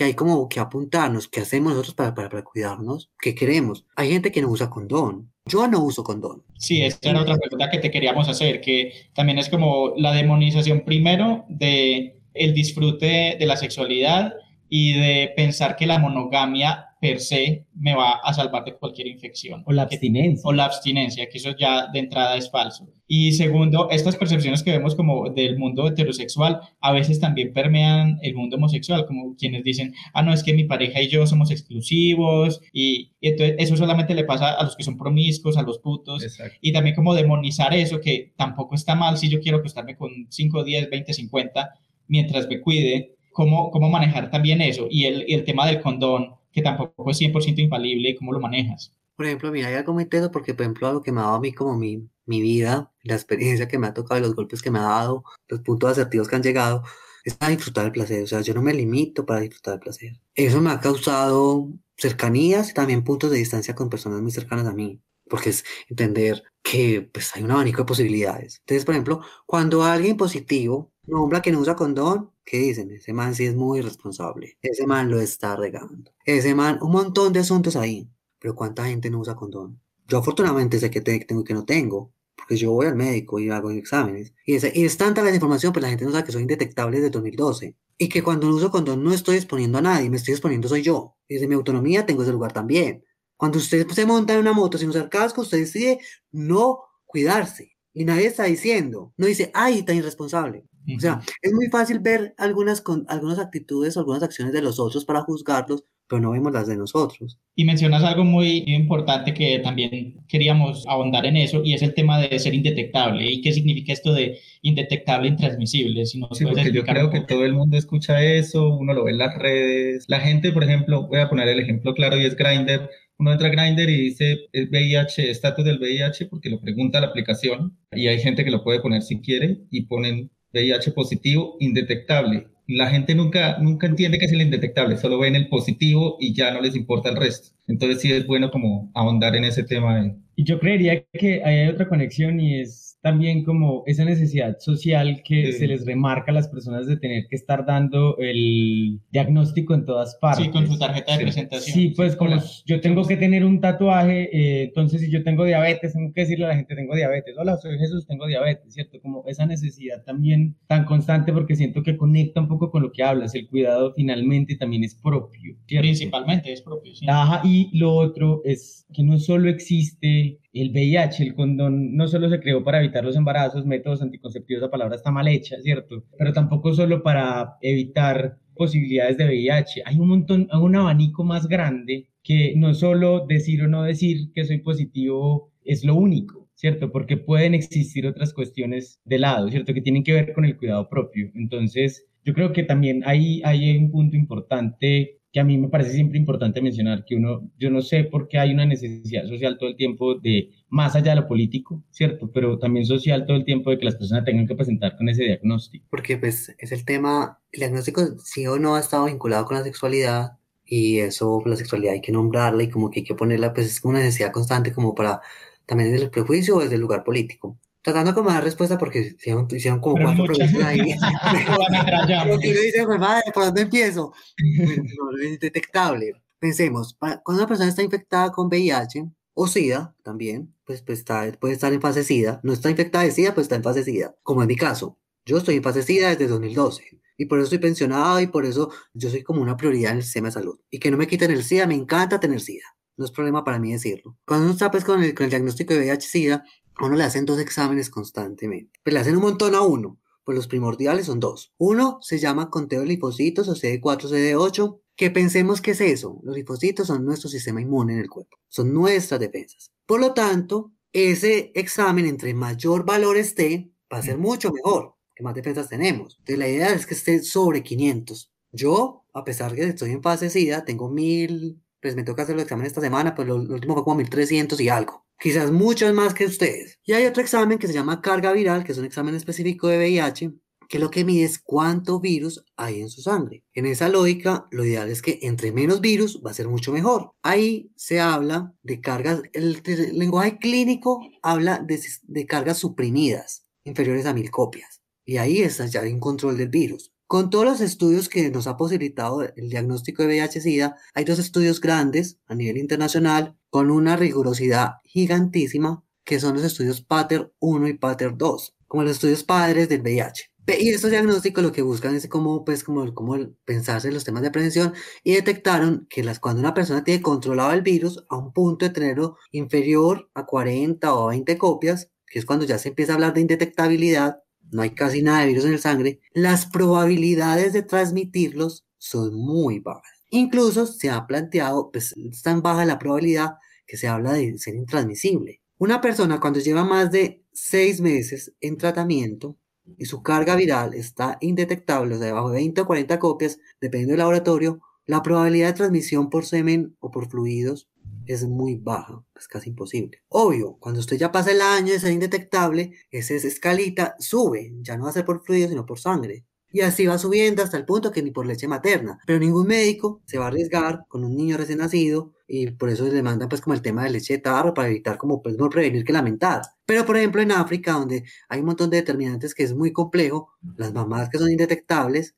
que 0.00 0.04
hay 0.04 0.14
como 0.14 0.48
que 0.48 0.60
apuntarnos, 0.60 1.28
qué 1.28 1.40
hacemos 1.40 1.72
nosotros 1.72 1.94
para, 1.94 2.14
para, 2.14 2.30
para 2.30 2.42
cuidarnos, 2.42 3.10
qué 3.20 3.34
queremos. 3.34 3.84
Hay 3.96 4.10
gente 4.10 4.32
que 4.32 4.40
no 4.40 4.48
usa 4.48 4.70
condón. 4.70 5.30
Yo 5.44 5.68
no 5.68 5.80
uso 5.80 6.02
condón. 6.02 6.42
Sí, 6.56 6.80
esta 6.80 7.10
era 7.10 7.20
otra 7.20 7.36
pregunta 7.36 7.68
que 7.68 7.80
te 7.80 7.90
queríamos 7.90 8.26
hacer, 8.26 8.62
que 8.62 8.94
también 9.12 9.38
es 9.38 9.50
como 9.50 9.92
la 9.98 10.12
demonización 10.12 10.86
primero 10.86 11.44
de 11.50 12.18
el 12.32 12.54
disfrute 12.54 13.36
de 13.38 13.44
la 13.44 13.58
sexualidad 13.58 14.32
y 14.70 14.94
de 14.94 15.34
pensar 15.36 15.76
que 15.76 15.86
la 15.86 15.98
monogamia 15.98 16.89
per 17.00 17.18
se 17.18 17.64
me 17.74 17.94
va 17.94 18.20
a 18.22 18.32
salvar 18.34 18.64
de 18.64 18.76
cualquier 18.76 19.06
infección. 19.06 19.62
O 19.66 19.72
la 19.72 19.82
abstinencia. 19.82 20.42
o 20.44 20.52
la 20.52 20.66
abstinencia, 20.66 21.28
que 21.30 21.38
eso 21.38 21.56
ya 21.58 21.86
de 21.86 21.98
entrada 21.98 22.36
es 22.36 22.50
falso. 22.50 22.86
Y 23.06 23.32
segundo, 23.32 23.88
estas 23.90 24.16
percepciones 24.16 24.62
que 24.62 24.70
vemos 24.70 24.94
como 24.94 25.30
del 25.30 25.58
mundo 25.58 25.88
heterosexual 25.88 26.60
a 26.80 26.92
veces 26.92 27.18
también 27.18 27.52
permean 27.52 28.18
el 28.22 28.34
mundo 28.34 28.56
homosexual, 28.56 29.06
como 29.06 29.34
quienes 29.34 29.64
dicen, 29.64 29.94
ah, 30.12 30.22
no, 30.22 30.32
es 30.32 30.44
que 30.44 30.52
mi 30.52 30.64
pareja 30.64 31.00
y 31.00 31.08
yo 31.08 31.26
somos 31.26 31.50
exclusivos, 31.50 32.60
y, 32.72 33.12
y 33.20 33.28
entonces 33.30 33.56
eso 33.58 33.76
solamente 33.76 34.14
le 34.14 34.24
pasa 34.24 34.52
a 34.52 34.62
los 34.62 34.76
que 34.76 34.84
son 34.84 34.98
promiscuos, 34.98 35.56
a 35.56 35.62
los 35.62 35.78
putos, 35.78 36.22
Exacto. 36.22 36.56
y 36.60 36.72
también 36.72 36.94
como 36.94 37.14
demonizar 37.14 37.74
eso, 37.74 38.00
que 38.00 38.32
tampoco 38.36 38.74
está 38.74 38.94
mal 38.94 39.16
si 39.16 39.28
yo 39.28 39.40
quiero 39.40 39.58
acostarme 39.58 39.96
con 39.96 40.10
5, 40.28 40.62
10, 40.62 40.90
20, 40.90 41.12
50, 41.12 41.70
mientras 42.06 42.46
me 42.46 42.60
cuide, 42.60 43.16
cómo, 43.32 43.70
cómo 43.70 43.88
manejar 43.88 44.30
también 44.30 44.60
eso, 44.60 44.86
y 44.88 45.06
el, 45.06 45.24
y 45.26 45.34
el 45.34 45.44
tema 45.44 45.66
del 45.66 45.80
condón, 45.80 46.34
que 46.52 46.62
tampoco 46.62 47.10
es 47.10 47.20
100% 47.20 47.58
infalible, 47.58 48.16
¿cómo 48.16 48.32
lo 48.32 48.40
manejas? 48.40 48.92
Por 49.16 49.26
ejemplo, 49.26 49.52
mira, 49.52 49.68
hay 49.68 49.74
algo 49.74 49.92
muy 49.92 50.06
teso 50.06 50.30
porque, 50.30 50.54
por 50.54 50.62
ejemplo, 50.62 50.88
algo 50.88 51.02
que 51.02 51.12
me 51.12 51.20
ha 51.20 51.24
dado 51.24 51.36
a 51.36 51.40
mí 51.40 51.52
como 51.52 51.76
mi, 51.76 52.08
mi 52.24 52.40
vida, 52.40 52.90
la 53.02 53.14
experiencia 53.14 53.68
que 53.68 53.78
me 53.78 53.86
ha 53.86 53.94
tocado, 53.94 54.20
los 54.20 54.34
golpes 54.34 54.62
que 54.62 54.70
me 54.70 54.78
ha 54.78 54.82
dado, 54.82 55.24
los 55.48 55.60
puntos 55.60 55.90
asertivos 55.90 56.28
que 56.28 56.36
han 56.36 56.42
llegado, 56.42 56.84
es 57.24 57.34
para 57.34 57.50
disfrutar 57.50 57.86
el 57.86 57.92
placer. 57.92 58.22
O 58.22 58.26
sea, 58.26 58.40
yo 58.40 58.54
no 58.54 58.62
me 58.62 58.72
limito 58.72 59.26
para 59.26 59.40
disfrutar 59.40 59.74
el 59.74 59.80
placer. 59.80 60.20
Eso 60.34 60.60
me 60.60 60.70
ha 60.70 60.80
causado 60.80 61.68
cercanías 61.96 62.70
y 62.70 62.74
también 62.74 63.04
puntos 63.04 63.30
de 63.30 63.38
distancia 63.38 63.74
con 63.74 63.90
personas 63.90 64.22
muy 64.22 64.30
cercanas 64.30 64.66
a 64.66 64.72
mí. 64.72 65.00
Porque 65.28 65.50
es 65.50 65.64
entender 65.88 66.42
que 66.62 67.08
pues, 67.12 67.36
hay 67.36 67.42
un 67.42 67.50
abanico 67.52 67.82
de 67.82 67.86
posibilidades. 67.86 68.58
Entonces, 68.60 68.84
por 68.84 68.94
ejemplo, 68.94 69.20
cuando 69.46 69.84
alguien 69.84 70.16
positivo 70.16 70.92
nombra 71.10 71.42
que 71.42 71.52
no 71.52 71.60
usa 71.60 71.76
condón, 71.76 72.32
¿qué 72.44 72.58
dicen? 72.58 72.90
Ese 72.90 73.12
man 73.12 73.34
sí 73.34 73.44
es 73.46 73.54
muy 73.56 73.80
responsable. 73.80 74.58
Ese 74.62 74.86
man 74.86 75.10
lo 75.10 75.20
está 75.20 75.56
regando. 75.56 76.12
Ese 76.24 76.54
man, 76.54 76.78
un 76.82 76.92
montón 76.92 77.32
de 77.32 77.40
asuntos 77.40 77.76
ahí. 77.76 78.08
Pero 78.38 78.54
¿cuánta 78.54 78.86
gente 78.86 79.10
no 79.10 79.18
usa 79.20 79.34
condón? 79.36 79.80
Yo 80.08 80.18
afortunadamente 80.18 80.78
sé 80.78 80.90
que 80.90 81.00
te- 81.00 81.20
tengo 81.24 81.44
que 81.44 81.54
no 81.54 81.64
tengo, 81.64 82.12
porque 82.36 82.56
yo 82.56 82.72
voy 82.72 82.86
al 82.86 82.96
médico 82.96 83.38
y 83.38 83.50
hago 83.50 83.70
exámenes. 83.70 84.32
Y 84.46 84.54
es, 84.54 84.64
y 84.74 84.84
es 84.84 84.96
tanta 84.96 85.20
la 85.22 85.26
desinformación, 85.28 85.72
pero 85.72 85.82
la 85.84 85.90
gente 85.90 86.04
no 86.04 86.12
sabe 86.12 86.24
que 86.24 86.32
soy 86.32 86.42
indetectable 86.42 86.96
desde 86.98 87.10
2012. 87.10 87.76
Y 87.98 88.08
que 88.08 88.22
cuando 88.22 88.48
no 88.48 88.54
uso 88.56 88.70
condón 88.70 89.04
no 89.04 89.12
estoy 89.12 89.36
exponiendo 89.36 89.78
a 89.78 89.82
nadie, 89.82 90.08
me 90.10 90.16
estoy 90.16 90.32
exponiendo 90.32 90.68
soy 90.68 90.82
yo. 90.82 91.16
Y 91.28 91.34
desde 91.34 91.48
mi 91.48 91.54
autonomía 91.54 92.06
tengo 92.06 92.22
ese 92.22 92.32
lugar 92.32 92.52
también. 92.52 93.04
Cuando 93.36 93.58
usted 93.58 93.86
se 93.88 94.06
monta 94.06 94.34
en 94.34 94.40
una 94.40 94.52
moto 94.52 94.78
sin 94.78 94.88
usar 94.90 95.08
casco, 95.10 95.42
usted 95.42 95.58
decide 95.58 96.00
no 96.32 96.80
cuidarse. 97.06 97.72
Y 97.92 98.04
nadie 98.04 98.26
está 98.26 98.44
diciendo, 98.44 99.12
no 99.16 99.26
dice, 99.26 99.50
ay, 99.54 99.82
tan 99.82 99.96
irresponsable. 99.96 100.64
O 100.96 101.00
sea, 101.00 101.20
es 101.42 101.52
muy 101.52 101.66
fácil 101.68 102.00
ver 102.00 102.34
algunas, 102.38 102.80
con, 102.80 103.04
algunas 103.08 103.38
actitudes 103.38 103.96
algunas 103.96 104.22
acciones 104.22 104.52
de 104.52 104.62
los 104.62 104.78
otros 104.78 105.04
para 105.04 105.22
juzgarlos, 105.22 105.84
pero 106.10 106.22
no 106.22 106.32
vemos 106.32 106.52
las 106.52 106.66
de 106.66 106.76
nosotros. 106.76 107.38
Y 107.54 107.64
mencionas 107.64 108.02
algo 108.02 108.24
muy 108.24 108.64
importante 108.66 109.32
que 109.32 109.60
también 109.60 110.16
queríamos 110.26 110.84
ahondar 110.88 111.24
en 111.24 111.36
eso, 111.36 111.62
y 111.64 111.74
es 111.74 111.82
el 111.82 111.94
tema 111.94 112.20
de 112.20 112.36
ser 112.40 112.52
indetectable. 112.52 113.30
¿Y 113.30 113.40
qué 113.40 113.52
significa 113.52 113.92
esto 113.92 114.12
de 114.12 114.38
indetectable, 114.62 115.28
intransmisible? 115.28 116.04
Si 116.06 116.20
Sí, 116.32 116.44
porque 116.44 116.72
yo 116.72 116.84
creo 116.84 117.10
que 117.10 117.20
todo 117.20 117.44
el 117.44 117.54
mundo 117.54 117.76
escucha 117.76 118.22
eso, 118.24 118.76
uno 118.76 118.92
lo 118.92 119.04
ve 119.04 119.12
en 119.12 119.18
las 119.18 119.38
redes. 119.38 120.04
La 120.08 120.18
gente, 120.18 120.50
por 120.50 120.64
ejemplo, 120.64 121.06
voy 121.06 121.20
a 121.20 121.28
poner 121.28 121.46
el 121.46 121.60
ejemplo 121.60 121.94
claro 121.94 122.18
y 122.18 122.24
es 122.24 122.36
Grindr. 122.36 122.90
Uno 123.18 123.32
entra 123.32 123.48
a 123.48 123.50
Grindr 123.50 123.88
y 123.88 124.00
dice 124.00 124.36
el 124.52 124.68
VIH, 124.68 125.30
estatus 125.30 125.64
del 125.64 125.78
VIH, 125.78 126.26
porque 126.26 126.50
lo 126.50 126.60
pregunta 126.60 127.00
la 127.00 127.08
aplicación 127.08 127.78
y 127.92 128.08
hay 128.08 128.18
gente 128.18 128.44
que 128.44 128.50
lo 128.50 128.64
puede 128.64 128.80
poner 128.80 129.02
si 129.02 129.20
quiere 129.20 129.60
y 129.70 129.82
ponen 129.82 130.30
VIH 130.52 130.92
positivo, 130.92 131.56
indetectable. 131.60 132.48
La 132.66 132.88
gente 132.88 133.14
nunca, 133.14 133.58
nunca 133.58 133.86
entiende 133.86 134.18
que 134.18 134.26
es 134.26 134.32
el 134.32 134.42
indetectable, 134.42 134.96
solo 134.96 135.18
ven 135.18 135.34
el 135.36 135.48
positivo 135.48 136.16
y 136.20 136.34
ya 136.34 136.52
no 136.52 136.60
les 136.60 136.76
importa 136.76 137.08
el 137.10 137.16
resto. 137.16 137.48
Entonces 137.66 138.00
sí 138.00 138.12
es 138.12 138.26
bueno 138.26 138.50
como 138.50 138.90
ahondar 138.94 139.34
en 139.36 139.44
ese 139.44 139.62
tema. 139.64 140.00
de- 140.00 140.14
Y 140.40 140.44
yo 140.44 140.58
creería 140.58 141.04
que 141.12 141.44
hay 141.44 141.68
otra 141.68 141.86
conexión 141.86 142.40
y 142.40 142.60
es 142.60 142.96
también 143.02 143.44
como 143.44 143.82
esa 143.86 144.06
necesidad 144.06 144.56
social 144.58 145.22
que 145.22 145.52
Sí. 145.52 145.58
se 145.58 145.66
les 145.66 145.84
remarca 145.84 146.32
a 146.32 146.34
las 146.34 146.48
personas 146.48 146.86
de 146.86 146.96
tener 146.96 147.26
que 147.28 147.36
estar 147.36 147.66
dando 147.66 148.16
el 148.18 149.00
diagnóstico 149.10 149.74
en 149.74 149.84
todas 149.84 150.16
partes. 150.16 150.46
Sí, 150.46 150.50
con 150.50 150.66
su 150.66 150.78
tarjeta 150.78 151.12
de 151.12 151.18
Sí. 151.18 151.24
presentación. 151.24 151.74
Sí, 151.74 151.88
pues 151.94 152.16
como 152.16 152.32
Hola. 152.32 152.44
yo 152.66 152.80
tengo 152.80 153.04
que 153.06 153.18
tener 153.18 153.44
un 153.44 153.60
tatuaje, 153.60 154.30
eh, 154.32 154.62
entonces 154.64 155.02
si 155.02 155.10
yo 155.10 155.22
tengo 155.24 155.44
diabetes, 155.44 155.92
tengo 155.92 156.10
que 156.14 156.22
decirle 156.22 156.46
a 156.46 156.48
la 156.48 156.56
gente 156.56 156.74
tengo 156.74 156.94
diabetes. 156.96 157.34
Hola, 157.38 157.58
soy 157.58 157.78
Jesús, 157.78 158.06
tengo 158.06 158.26
diabetes, 158.26 158.72
¿cierto? 158.72 158.98
Como 159.02 159.24
esa 159.26 159.44
necesidad 159.44 160.02
también 160.04 160.56
tan 160.68 160.86
constante 160.86 161.34
porque 161.34 161.54
siento 161.54 161.82
que 161.82 161.98
conecta 161.98 162.40
un 162.40 162.48
poco 162.48 162.70
con 162.70 162.82
lo 162.82 162.92
que 162.92 163.02
hablas. 163.02 163.34
El 163.34 163.46
cuidado 163.46 163.92
finalmente 163.94 164.56
también 164.56 164.84
es 164.84 164.94
propio, 164.94 165.54
¿cierto? 165.66 165.82
Principalmente 165.84 166.50
es 166.52 166.62
propio, 166.62 166.94
sí. 166.94 167.04
Ajá, 167.08 167.42
y 167.44 167.70
lo 167.78 167.94
otro 167.94 168.40
es 168.44 168.86
que 168.94 169.02
no 169.02 169.18
solo 169.18 169.48
existe 169.48 170.29
el 170.52 170.70
VIH, 170.70 171.22
el 171.22 171.34
condón 171.34 171.96
no 171.96 172.08
solo 172.08 172.28
se 172.28 172.40
creó 172.40 172.62
para 172.64 172.78
evitar 172.80 173.04
los 173.04 173.16
embarazos, 173.16 173.66
métodos 173.66 174.02
anticonceptivos, 174.02 174.62
la 174.62 174.70
palabra 174.70 174.96
está 174.96 175.10
mal 175.10 175.28
hecha, 175.28 175.56
¿cierto? 175.60 176.04
Pero 176.18 176.32
tampoco 176.32 176.72
solo 176.74 177.02
para 177.02 177.56
evitar 177.60 178.38
posibilidades 178.54 179.16
de 179.16 179.24
VIH. 179.24 179.82
Hay 179.86 179.98
un 179.98 180.08
montón, 180.08 180.48
hay 180.50 180.60
un 180.60 180.76
abanico 180.76 181.24
más 181.24 181.48
grande 181.48 182.08
que 182.22 182.54
no 182.56 182.74
solo 182.74 183.26
decir 183.26 183.62
o 183.62 183.68
no 183.68 183.82
decir 183.82 184.32
que 184.34 184.44
soy 184.44 184.58
positivo 184.58 185.50
es 185.64 185.84
lo 185.84 185.94
único, 185.94 186.48
¿cierto? 186.54 186.92
Porque 186.92 187.16
pueden 187.16 187.54
existir 187.54 188.06
otras 188.06 188.34
cuestiones 188.34 189.00
de 189.04 189.18
lado, 189.18 189.48
¿cierto? 189.48 189.72
Que 189.72 189.80
tienen 189.80 190.04
que 190.04 190.12
ver 190.12 190.32
con 190.32 190.44
el 190.44 190.56
cuidado 190.56 190.88
propio. 190.88 191.30
Entonces, 191.34 192.06
yo 192.24 192.34
creo 192.34 192.52
que 192.52 192.62
también 192.62 193.02
ahí 193.06 193.40
hay 193.44 193.76
un 193.76 193.90
punto 193.90 194.16
importante 194.16 195.19
que 195.32 195.40
a 195.40 195.44
mí 195.44 195.56
me 195.58 195.68
parece 195.68 195.92
siempre 195.92 196.18
importante 196.18 196.60
mencionar, 196.60 197.04
que 197.04 197.14
uno, 197.14 197.48
yo 197.58 197.70
no 197.70 197.82
sé 197.82 198.04
por 198.04 198.26
qué 198.28 198.38
hay 198.38 198.52
una 198.52 198.66
necesidad 198.66 199.26
social 199.26 199.58
todo 199.58 199.68
el 199.68 199.76
tiempo 199.76 200.16
de, 200.16 200.50
más 200.68 200.96
allá 200.96 201.14
de 201.14 201.20
lo 201.20 201.28
político, 201.28 201.84
¿cierto? 201.90 202.30
Pero 202.32 202.58
también 202.58 202.84
social 202.84 203.26
todo 203.26 203.36
el 203.36 203.44
tiempo 203.44 203.70
de 203.70 203.78
que 203.78 203.84
las 203.84 203.96
personas 203.96 204.24
tengan 204.24 204.46
que 204.46 204.56
presentar 204.56 204.96
con 204.96 205.08
ese 205.08 205.24
diagnóstico. 205.24 205.86
Porque 205.88 206.16
pues 206.16 206.54
es 206.58 206.72
el 206.72 206.84
tema, 206.84 207.38
el 207.52 207.60
diagnóstico 207.60 208.02
sí 208.24 208.46
o 208.46 208.58
no 208.58 208.74
ha 208.74 208.80
estado 208.80 209.06
vinculado 209.06 209.44
con 209.44 209.56
la 209.56 209.62
sexualidad 209.62 210.38
y 210.64 210.98
eso, 210.98 211.42
la 211.46 211.56
sexualidad 211.56 211.94
hay 211.94 212.00
que 212.00 212.12
nombrarla 212.12 212.64
y 212.64 212.70
como 212.70 212.90
que 212.90 213.00
hay 213.00 213.04
que 213.04 213.14
ponerla, 213.14 213.52
pues 213.54 213.66
es 213.66 213.80
como 213.80 213.92
una 213.92 214.00
necesidad 214.00 214.32
constante 214.32 214.72
como 214.72 214.94
para 214.94 215.20
también 215.66 215.92
desde 215.92 216.06
el 216.06 216.10
prejuicio 216.10 216.56
o 216.56 216.60
desde 216.60 216.74
el 216.74 216.80
lugar 216.80 217.04
político. 217.04 217.56
Tratando 217.82 218.14
como 218.14 218.28
de 218.28 218.34
dar 218.34 218.44
respuesta 218.44 218.76
porque 218.76 219.14
hicieron, 219.18 219.46
hicieron 219.50 219.80
como 219.80 219.94
Pero 219.96 220.06
cuatro 220.08 220.24
muchas- 220.26 220.36
preguntas 220.50 220.66
ahí. 220.66 222.28
Lo 222.28 222.38
que 222.38 222.50
uno 222.50 222.60
dice, 222.60 222.84
pues 222.84 223.00
madre, 223.00 223.22
¿por 223.32 223.44
dónde 223.46 223.62
empiezo? 223.62 224.12
Pues, 224.36 224.76
no, 224.78 225.12
no 225.12 225.18
es 225.22 225.40
detectable. 225.40 226.12
Pensemos, 226.38 226.94
para- 226.94 227.20
cuando 227.22 227.42
una 227.42 227.48
persona 227.48 227.68
está 227.70 227.82
infectada 227.82 228.30
con 228.32 228.48
VIH 228.48 229.08
o 229.34 229.46
SIDA 229.46 229.94
también, 230.02 230.54
pues, 230.64 230.82
pues 230.82 230.98
está, 231.00 231.30
puede 231.40 231.54
estar 231.54 231.72
en 231.72 231.80
fase 231.80 232.04
SIDA. 232.04 232.40
No 232.42 232.52
está 232.52 232.70
infectada 232.70 233.04
de 233.04 233.10
SIDA, 233.12 233.34
pues 233.34 233.46
está 233.46 233.56
en 233.56 233.62
fase 233.62 233.84
SIDA. 233.84 234.14
Como 234.22 234.42
en 234.42 234.48
mi 234.48 234.56
caso. 234.56 234.98
Yo 235.24 235.38
estoy 235.38 235.56
en 235.56 235.62
fase 235.62 235.82
SIDA 235.82 236.10
desde 236.10 236.26
2012. 236.28 236.82
Y 237.16 237.26
por 237.26 237.38
eso 237.38 237.44
estoy 237.44 237.58
pensionado 237.58 238.18
y 238.20 238.26
por 238.26 238.46
eso 238.46 238.70
yo 238.94 239.10
soy 239.10 239.22
como 239.22 239.42
una 239.42 239.56
prioridad 239.56 239.92
en 239.92 239.98
el 239.98 240.02
sistema 240.02 240.28
de 240.28 240.32
salud. 240.32 240.58
Y 240.70 240.78
que 240.78 240.90
no 240.90 240.96
me 240.96 241.06
quiten 241.06 241.30
el 241.30 241.44
SIDA, 241.44 241.66
me 241.66 241.74
encanta 241.74 242.18
tener 242.20 242.40
SIDA. 242.40 242.64
No 242.96 243.04
es 243.04 243.10
problema 243.12 243.44
para 243.44 243.58
mí 243.58 243.72
decirlo. 243.72 244.16
Cuando 244.26 244.44
uno 244.44 244.52
está 244.54 244.70
pues 244.70 244.84
con 244.84 245.02
el, 245.02 245.14
con 245.14 245.24
el 245.24 245.30
diagnóstico 245.30 245.72
de 245.74 245.80
VIH-SIDA, 245.80 246.44
a 246.76 246.86
uno 246.86 246.96
le 246.96 247.04
hacen 247.04 247.26
dos 247.26 247.38
exámenes 247.38 247.90
constantemente. 247.90 248.80
Pues 248.82 248.94
le 248.94 249.00
hacen 249.00 249.16
un 249.16 249.22
montón 249.22 249.54
a 249.54 249.62
uno. 249.62 249.98
Pues 250.24 250.36
los 250.36 250.46
primordiales 250.46 251.06
son 251.06 251.20
dos. 251.20 251.52
Uno 251.58 251.98
se 252.02 252.18
llama 252.18 252.50
conteo 252.50 252.80
de 252.80 252.86
linfocitos 252.86 253.48
o 253.48 253.54
CD4, 253.54 254.08
CD8. 254.08 254.80
Que 254.96 255.10
pensemos 255.10 255.60
que 255.60 255.70
es 255.72 255.80
eso. 255.80 256.20
Los 256.22 256.36
linfocitos 256.36 256.86
son 256.86 257.04
nuestro 257.04 257.28
sistema 257.30 257.60
inmune 257.60 257.94
en 257.94 258.00
el 258.00 258.10
cuerpo. 258.10 258.36
Son 258.48 258.72
nuestras 258.72 259.18
defensas. 259.18 259.72
Por 259.86 260.00
lo 260.00 260.12
tanto, 260.12 260.72
ese 260.92 261.52
examen, 261.54 262.06
entre 262.06 262.34
mayor 262.34 262.84
valor 262.84 263.16
esté, 263.16 263.72
va 263.92 263.98
a 263.98 264.02
ser 264.02 264.18
mucho 264.18 264.52
mejor, 264.52 264.94
que 265.14 265.22
más 265.22 265.34
defensas 265.34 265.68
tenemos. 265.68 266.16
Entonces, 266.18 266.38
la 266.38 266.48
idea 266.48 266.72
es 266.72 266.86
que 266.86 266.94
esté 266.94 267.22
sobre 267.22 267.62
500. 267.62 268.30
Yo, 268.52 269.04
a 269.14 269.24
pesar 269.24 269.54
que 269.54 269.64
estoy 269.64 269.92
en 269.92 270.02
fase 270.02 270.30
SIDA, 270.30 270.64
tengo 270.64 270.88
1000, 270.90 271.60
pues 271.80 271.96
me 271.96 272.02
toca 272.02 272.22
hacer 272.22 272.34
el 272.34 272.42
examen 272.42 272.66
esta 272.66 272.80
semana, 272.80 273.14
pero 273.14 273.36
lo, 273.36 273.44
lo 273.44 273.54
último 273.54 273.74
fue 273.74 273.84
como 273.84 273.96
1300 273.96 274.60
y 274.60 274.68
algo. 274.68 275.06
Quizás 275.20 275.52
muchos 275.52 275.92
más 275.92 276.14
que 276.14 276.24
ustedes. 276.24 276.78
Y 276.82 276.94
hay 276.94 277.04
otro 277.04 277.22
examen 277.22 277.58
que 277.58 277.66
se 277.66 277.74
llama 277.74 278.00
carga 278.00 278.32
viral, 278.32 278.64
que 278.64 278.72
es 278.72 278.78
un 278.78 278.86
examen 278.86 279.14
específico 279.14 279.68
de 279.68 279.76
VIH, 279.76 280.32
que 280.66 280.78
lo 280.78 280.90
que 280.90 281.04
mide 281.04 281.24
es 281.24 281.38
cuánto 281.38 282.00
virus 282.00 282.42
hay 282.56 282.80
en 282.80 282.88
su 282.88 283.02
sangre. 283.02 283.44
En 283.52 283.66
esa 283.66 283.90
lógica, 283.90 284.46
lo 284.50 284.64
ideal 284.64 284.88
es 284.88 285.02
que 285.02 285.18
entre 285.22 285.52
menos 285.52 285.82
virus 285.82 286.22
va 286.24 286.30
a 286.30 286.34
ser 286.34 286.48
mucho 286.48 286.72
mejor. 286.72 287.10
Ahí 287.22 287.70
se 287.76 288.00
habla 288.00 288.54
de 288.62 288.80
cargas, 288.80 289.20
el, 289.34 289.60
lenguaje 289.92 290.38
clínico 290.38 291.02
habla 291.22 291.58
de, 291.58 292.26
cargas 292.26 292.56
suprimidas, 292.56 293.44
inferiores 293.64 294.06
a 294.06 294.14
mil 294.14 294.30
copias. 294.30 294.80
Y 295.04 295.18
ahí 295.18 295.42
está 295.42 295.66
ya 295.66 295.82
en 295.82 296.00
control 296.00 296.38
del 296.38 296.48
virus. 296.48 296.89
Con 297.10 297.28
todos 297.28 297.44
los 297.44 297.60
estudios 297.60 298.08
que 298.08 298.30
nos 298.30 298.46
ha 298.46 298.56
posibilitado 298.56 299.22
el 299.22 299.50
diagnóstico 299.50 300.04
de 300.04 300.10
VIH-Sida, 300.10 300.76
hay 300.94 301.04
dos 301.04 301.18
estudios 301.18 301.60
grandes 301.60 302.20
a 302.28 302.36
nivel 302.36 302.56
internacional 302.56 303.36
con 303.48 303.72
una 303.72 303.96
rigurosidad 303.96 304.74
gigantísima, 304.84 305.82
que 306.04 306.20
son 306.20 306.34
los 306.34 306.44
estudios 306.44 306.82
PATER 306.82 307.32
1 307.40 307.66
y 307.66 307.78
PATER 307.78 308.16
2, 308.16 308.54
como 308.68 308.84
los 308.84 308.92
estudios 308.92 309.24
padres 309.24 309.68
del 309.68 309.80
VIH. 309.80 310.30
Y 310.60 310.68
estos 310.68 310.92
diagnósticos 310.92 311.42
lo 311.42 311.50
que 311.50 311.62
buscan 311.62 311.96
es 311.96 312.06
cómo, 312.06 312.44
pues, 312.44 312.62
como, 312.62 312.94
cómo 312.94 313.16
pensarse 313.44 313.88
en 313.88 313.94
los 313.94 314.04
temas 314.04 314.22
de 314.22 314.30
prevención 314.30 314.72
y 315.02 315.14
detectaron 315.14 315.88
que 315.90 316.04
las, 316.04 316.20
cuando 316.20 316.38
una 316.38 316.54
persona 316.54 316.84
tiene 316.84 317.02
controlado 317.02 317.50
el 317.50 317.62
virus 317.62 318.04
a 318.08 318.18
un 318.18 318.32
punto 318.32 318.66
de 318.66 318.70
tenerlo 318.70 319.16
inferior 319.32 320.08
a 320.14 320.26
40 320.26 320.94
o 320.94 321.08
20 321.08 321.36
copias, 321.38 321.90
que 322.06 322.20
es 322.20 322.24
cuando 322.24 322.46
ya 322.46 322.58
se 322.58 322.68
empieza 322.68 322.92
a 322.92 322.94
hablar 322.94 323.14
de 323.14 323.22
indetectabilidad, 323.22 324.20
no 324.50 324.62
hay 324.62 324.70
casi 324.70 325.02
nada 325.02 325.20
de 325.20 325.28
virus 325.28 325.44
en 325.44 325.52
el 325.52 325.58
sangre, 325.58 326.00
las 326.12 326.46
probabilidades 326.46 327.52
de 327.52 327.62
transmitirlos 327.62 328.66
son 328.78 329.14
muy 329.14 329.60
bajas. 329.60 330.04
Incluso 330.10 330.66
se 330.66 330.90
ha 330.90 331.06
planteado, 331.06 331.70
pues 331.70 331.94
es 331.96 332.22
tan 332.22 332.42
baja 332.42 332.64
la 332.64 332.78
probabilidad 332.78 333.34
que 333.66 333.76
se 333.76 333.86
habla 333.88 334.12
de 334.12 334.36
ser 334.38 334.54
intransmisible. 334.54 335.40
Una 335.58 335.80
persona 335.80 336.18
cuando 336.18 336.40
lleva 336.40 336.64
más 336.64 336.90
de 336.90 337.24
seis 337.32 337.80
meses 337.80 338.32
en 338.40 338.56
tratamiento 338.56 339.36
y 339.78 339.84
su 339.84 340.02
carga 340.02 340.34
viral 340.34 340.74
está 340.74 341.18
indetectable, 341.20 341.94
o 341.94 341.98
sea, 341.98 342.08
debajo 342.08 342.30
de 342.30 342.38
20 342.38 342.62
o 342.62 342.66
40 342.66 342.98
copias, 342.98 343.38
dependiendo 343.60 343.92
del 343.92 343.98
laboratorio, 343.98 344.60
la 344.86 345.02
probabilidad 345.02 345.48
de 345.48 345.52
transmisión 345.54 346.10
por 346.10 346.24
semen 346.24 346.76
o 346.80 346.90
por 346.90 347.08
fluidos 347.08 347.68
es 348.12 348.24
muy 348.24 348.56
baja, 348.56 349.04
es 349.16 349.28
casi 349.28 349.50
imposible. 349.50 350.02
Obvio, 350.08 350.56
cuando 350.58 350.80
usted 350.80 350.96
ya 350.96 351.12
pasa 351.12 351.32
el 351.32 351.40
año 351.40 351.78
ser 351.78 351.92
indetectable, 351.92 352.72
esa 352.90 353.14
escalita 353.14 353.94
sube, 353.98 354.52
ya 354.60 354.76
no 354.76 354.84
va 354.84 354.90
a 354.90 354.92
ser 354.92 355.04
por 355.04 355.24
fluidos, 355.24 355.50
sino 355.50 355.66
por 355.66 355.78
sangre. 355.78 356.24
Y 356.52 356.62
así 356.62 356.86
va 356.86 356.98
subiendo 356.98 357.42
hasta 357.42 357.56
el 357.56 357.64
punto 357.64 357.92
que 357.92 358.02
ni 358.02 358.10
por 358.10 358.26
leche 358.26 358.48
materna. 358.48 358.98
Pero 359.06 359.20
ningún 359.20 359.46
médico 359.46 360.02
se 360.04 360.18
va 360.18 360.24
a 360.24 360.28
arriesgar 360.28 360.84
con 360.88 361.04
un 361.04 361.16
niño 361.16 361.36
recién 361.36 361.58
nacido 361.58 362.12
y 362.26 362.50
por 362.50 362.70
eso 362.70 362.84
le 362.86 363.02
mandan 363.02 363.28
pues 363.28 363.40
como 363.40 363.54
el 363.54 363.62
tema 363.62 363.84
de 363.84 363.90
leche 363.90 364.14
de 364.14 364.18
tarro 364.20 364.52
para 364.52 364.68
evitar 364.68 364.98
como 364.98 365.22
pues 365.22 365.36
no 365.36 365.48
prevenir 365.48 365.84
que 365.84 365.92
lamentar. 365.92 366.42
Pero 366.66 366.84
por 366.84 366.96
ejemplo 366.96 367.22
en 367.22 367.30
África 367.30 367.72
donde 367.72 368.04
hay 368.28 368.40
un 368.40 368.46
montón 368.46 368.70
de 368.70 368.78
determinantes 368.78 369.34
que 369.34 369.44
es 369.44 369.54
muy 369.54 369.72
complejo, 369.72 370.32
las 370.56 370.72
mamás 370.72 371.08
que 371.08 371.18
son 371.18 371.30
indetectables 371.30 372.16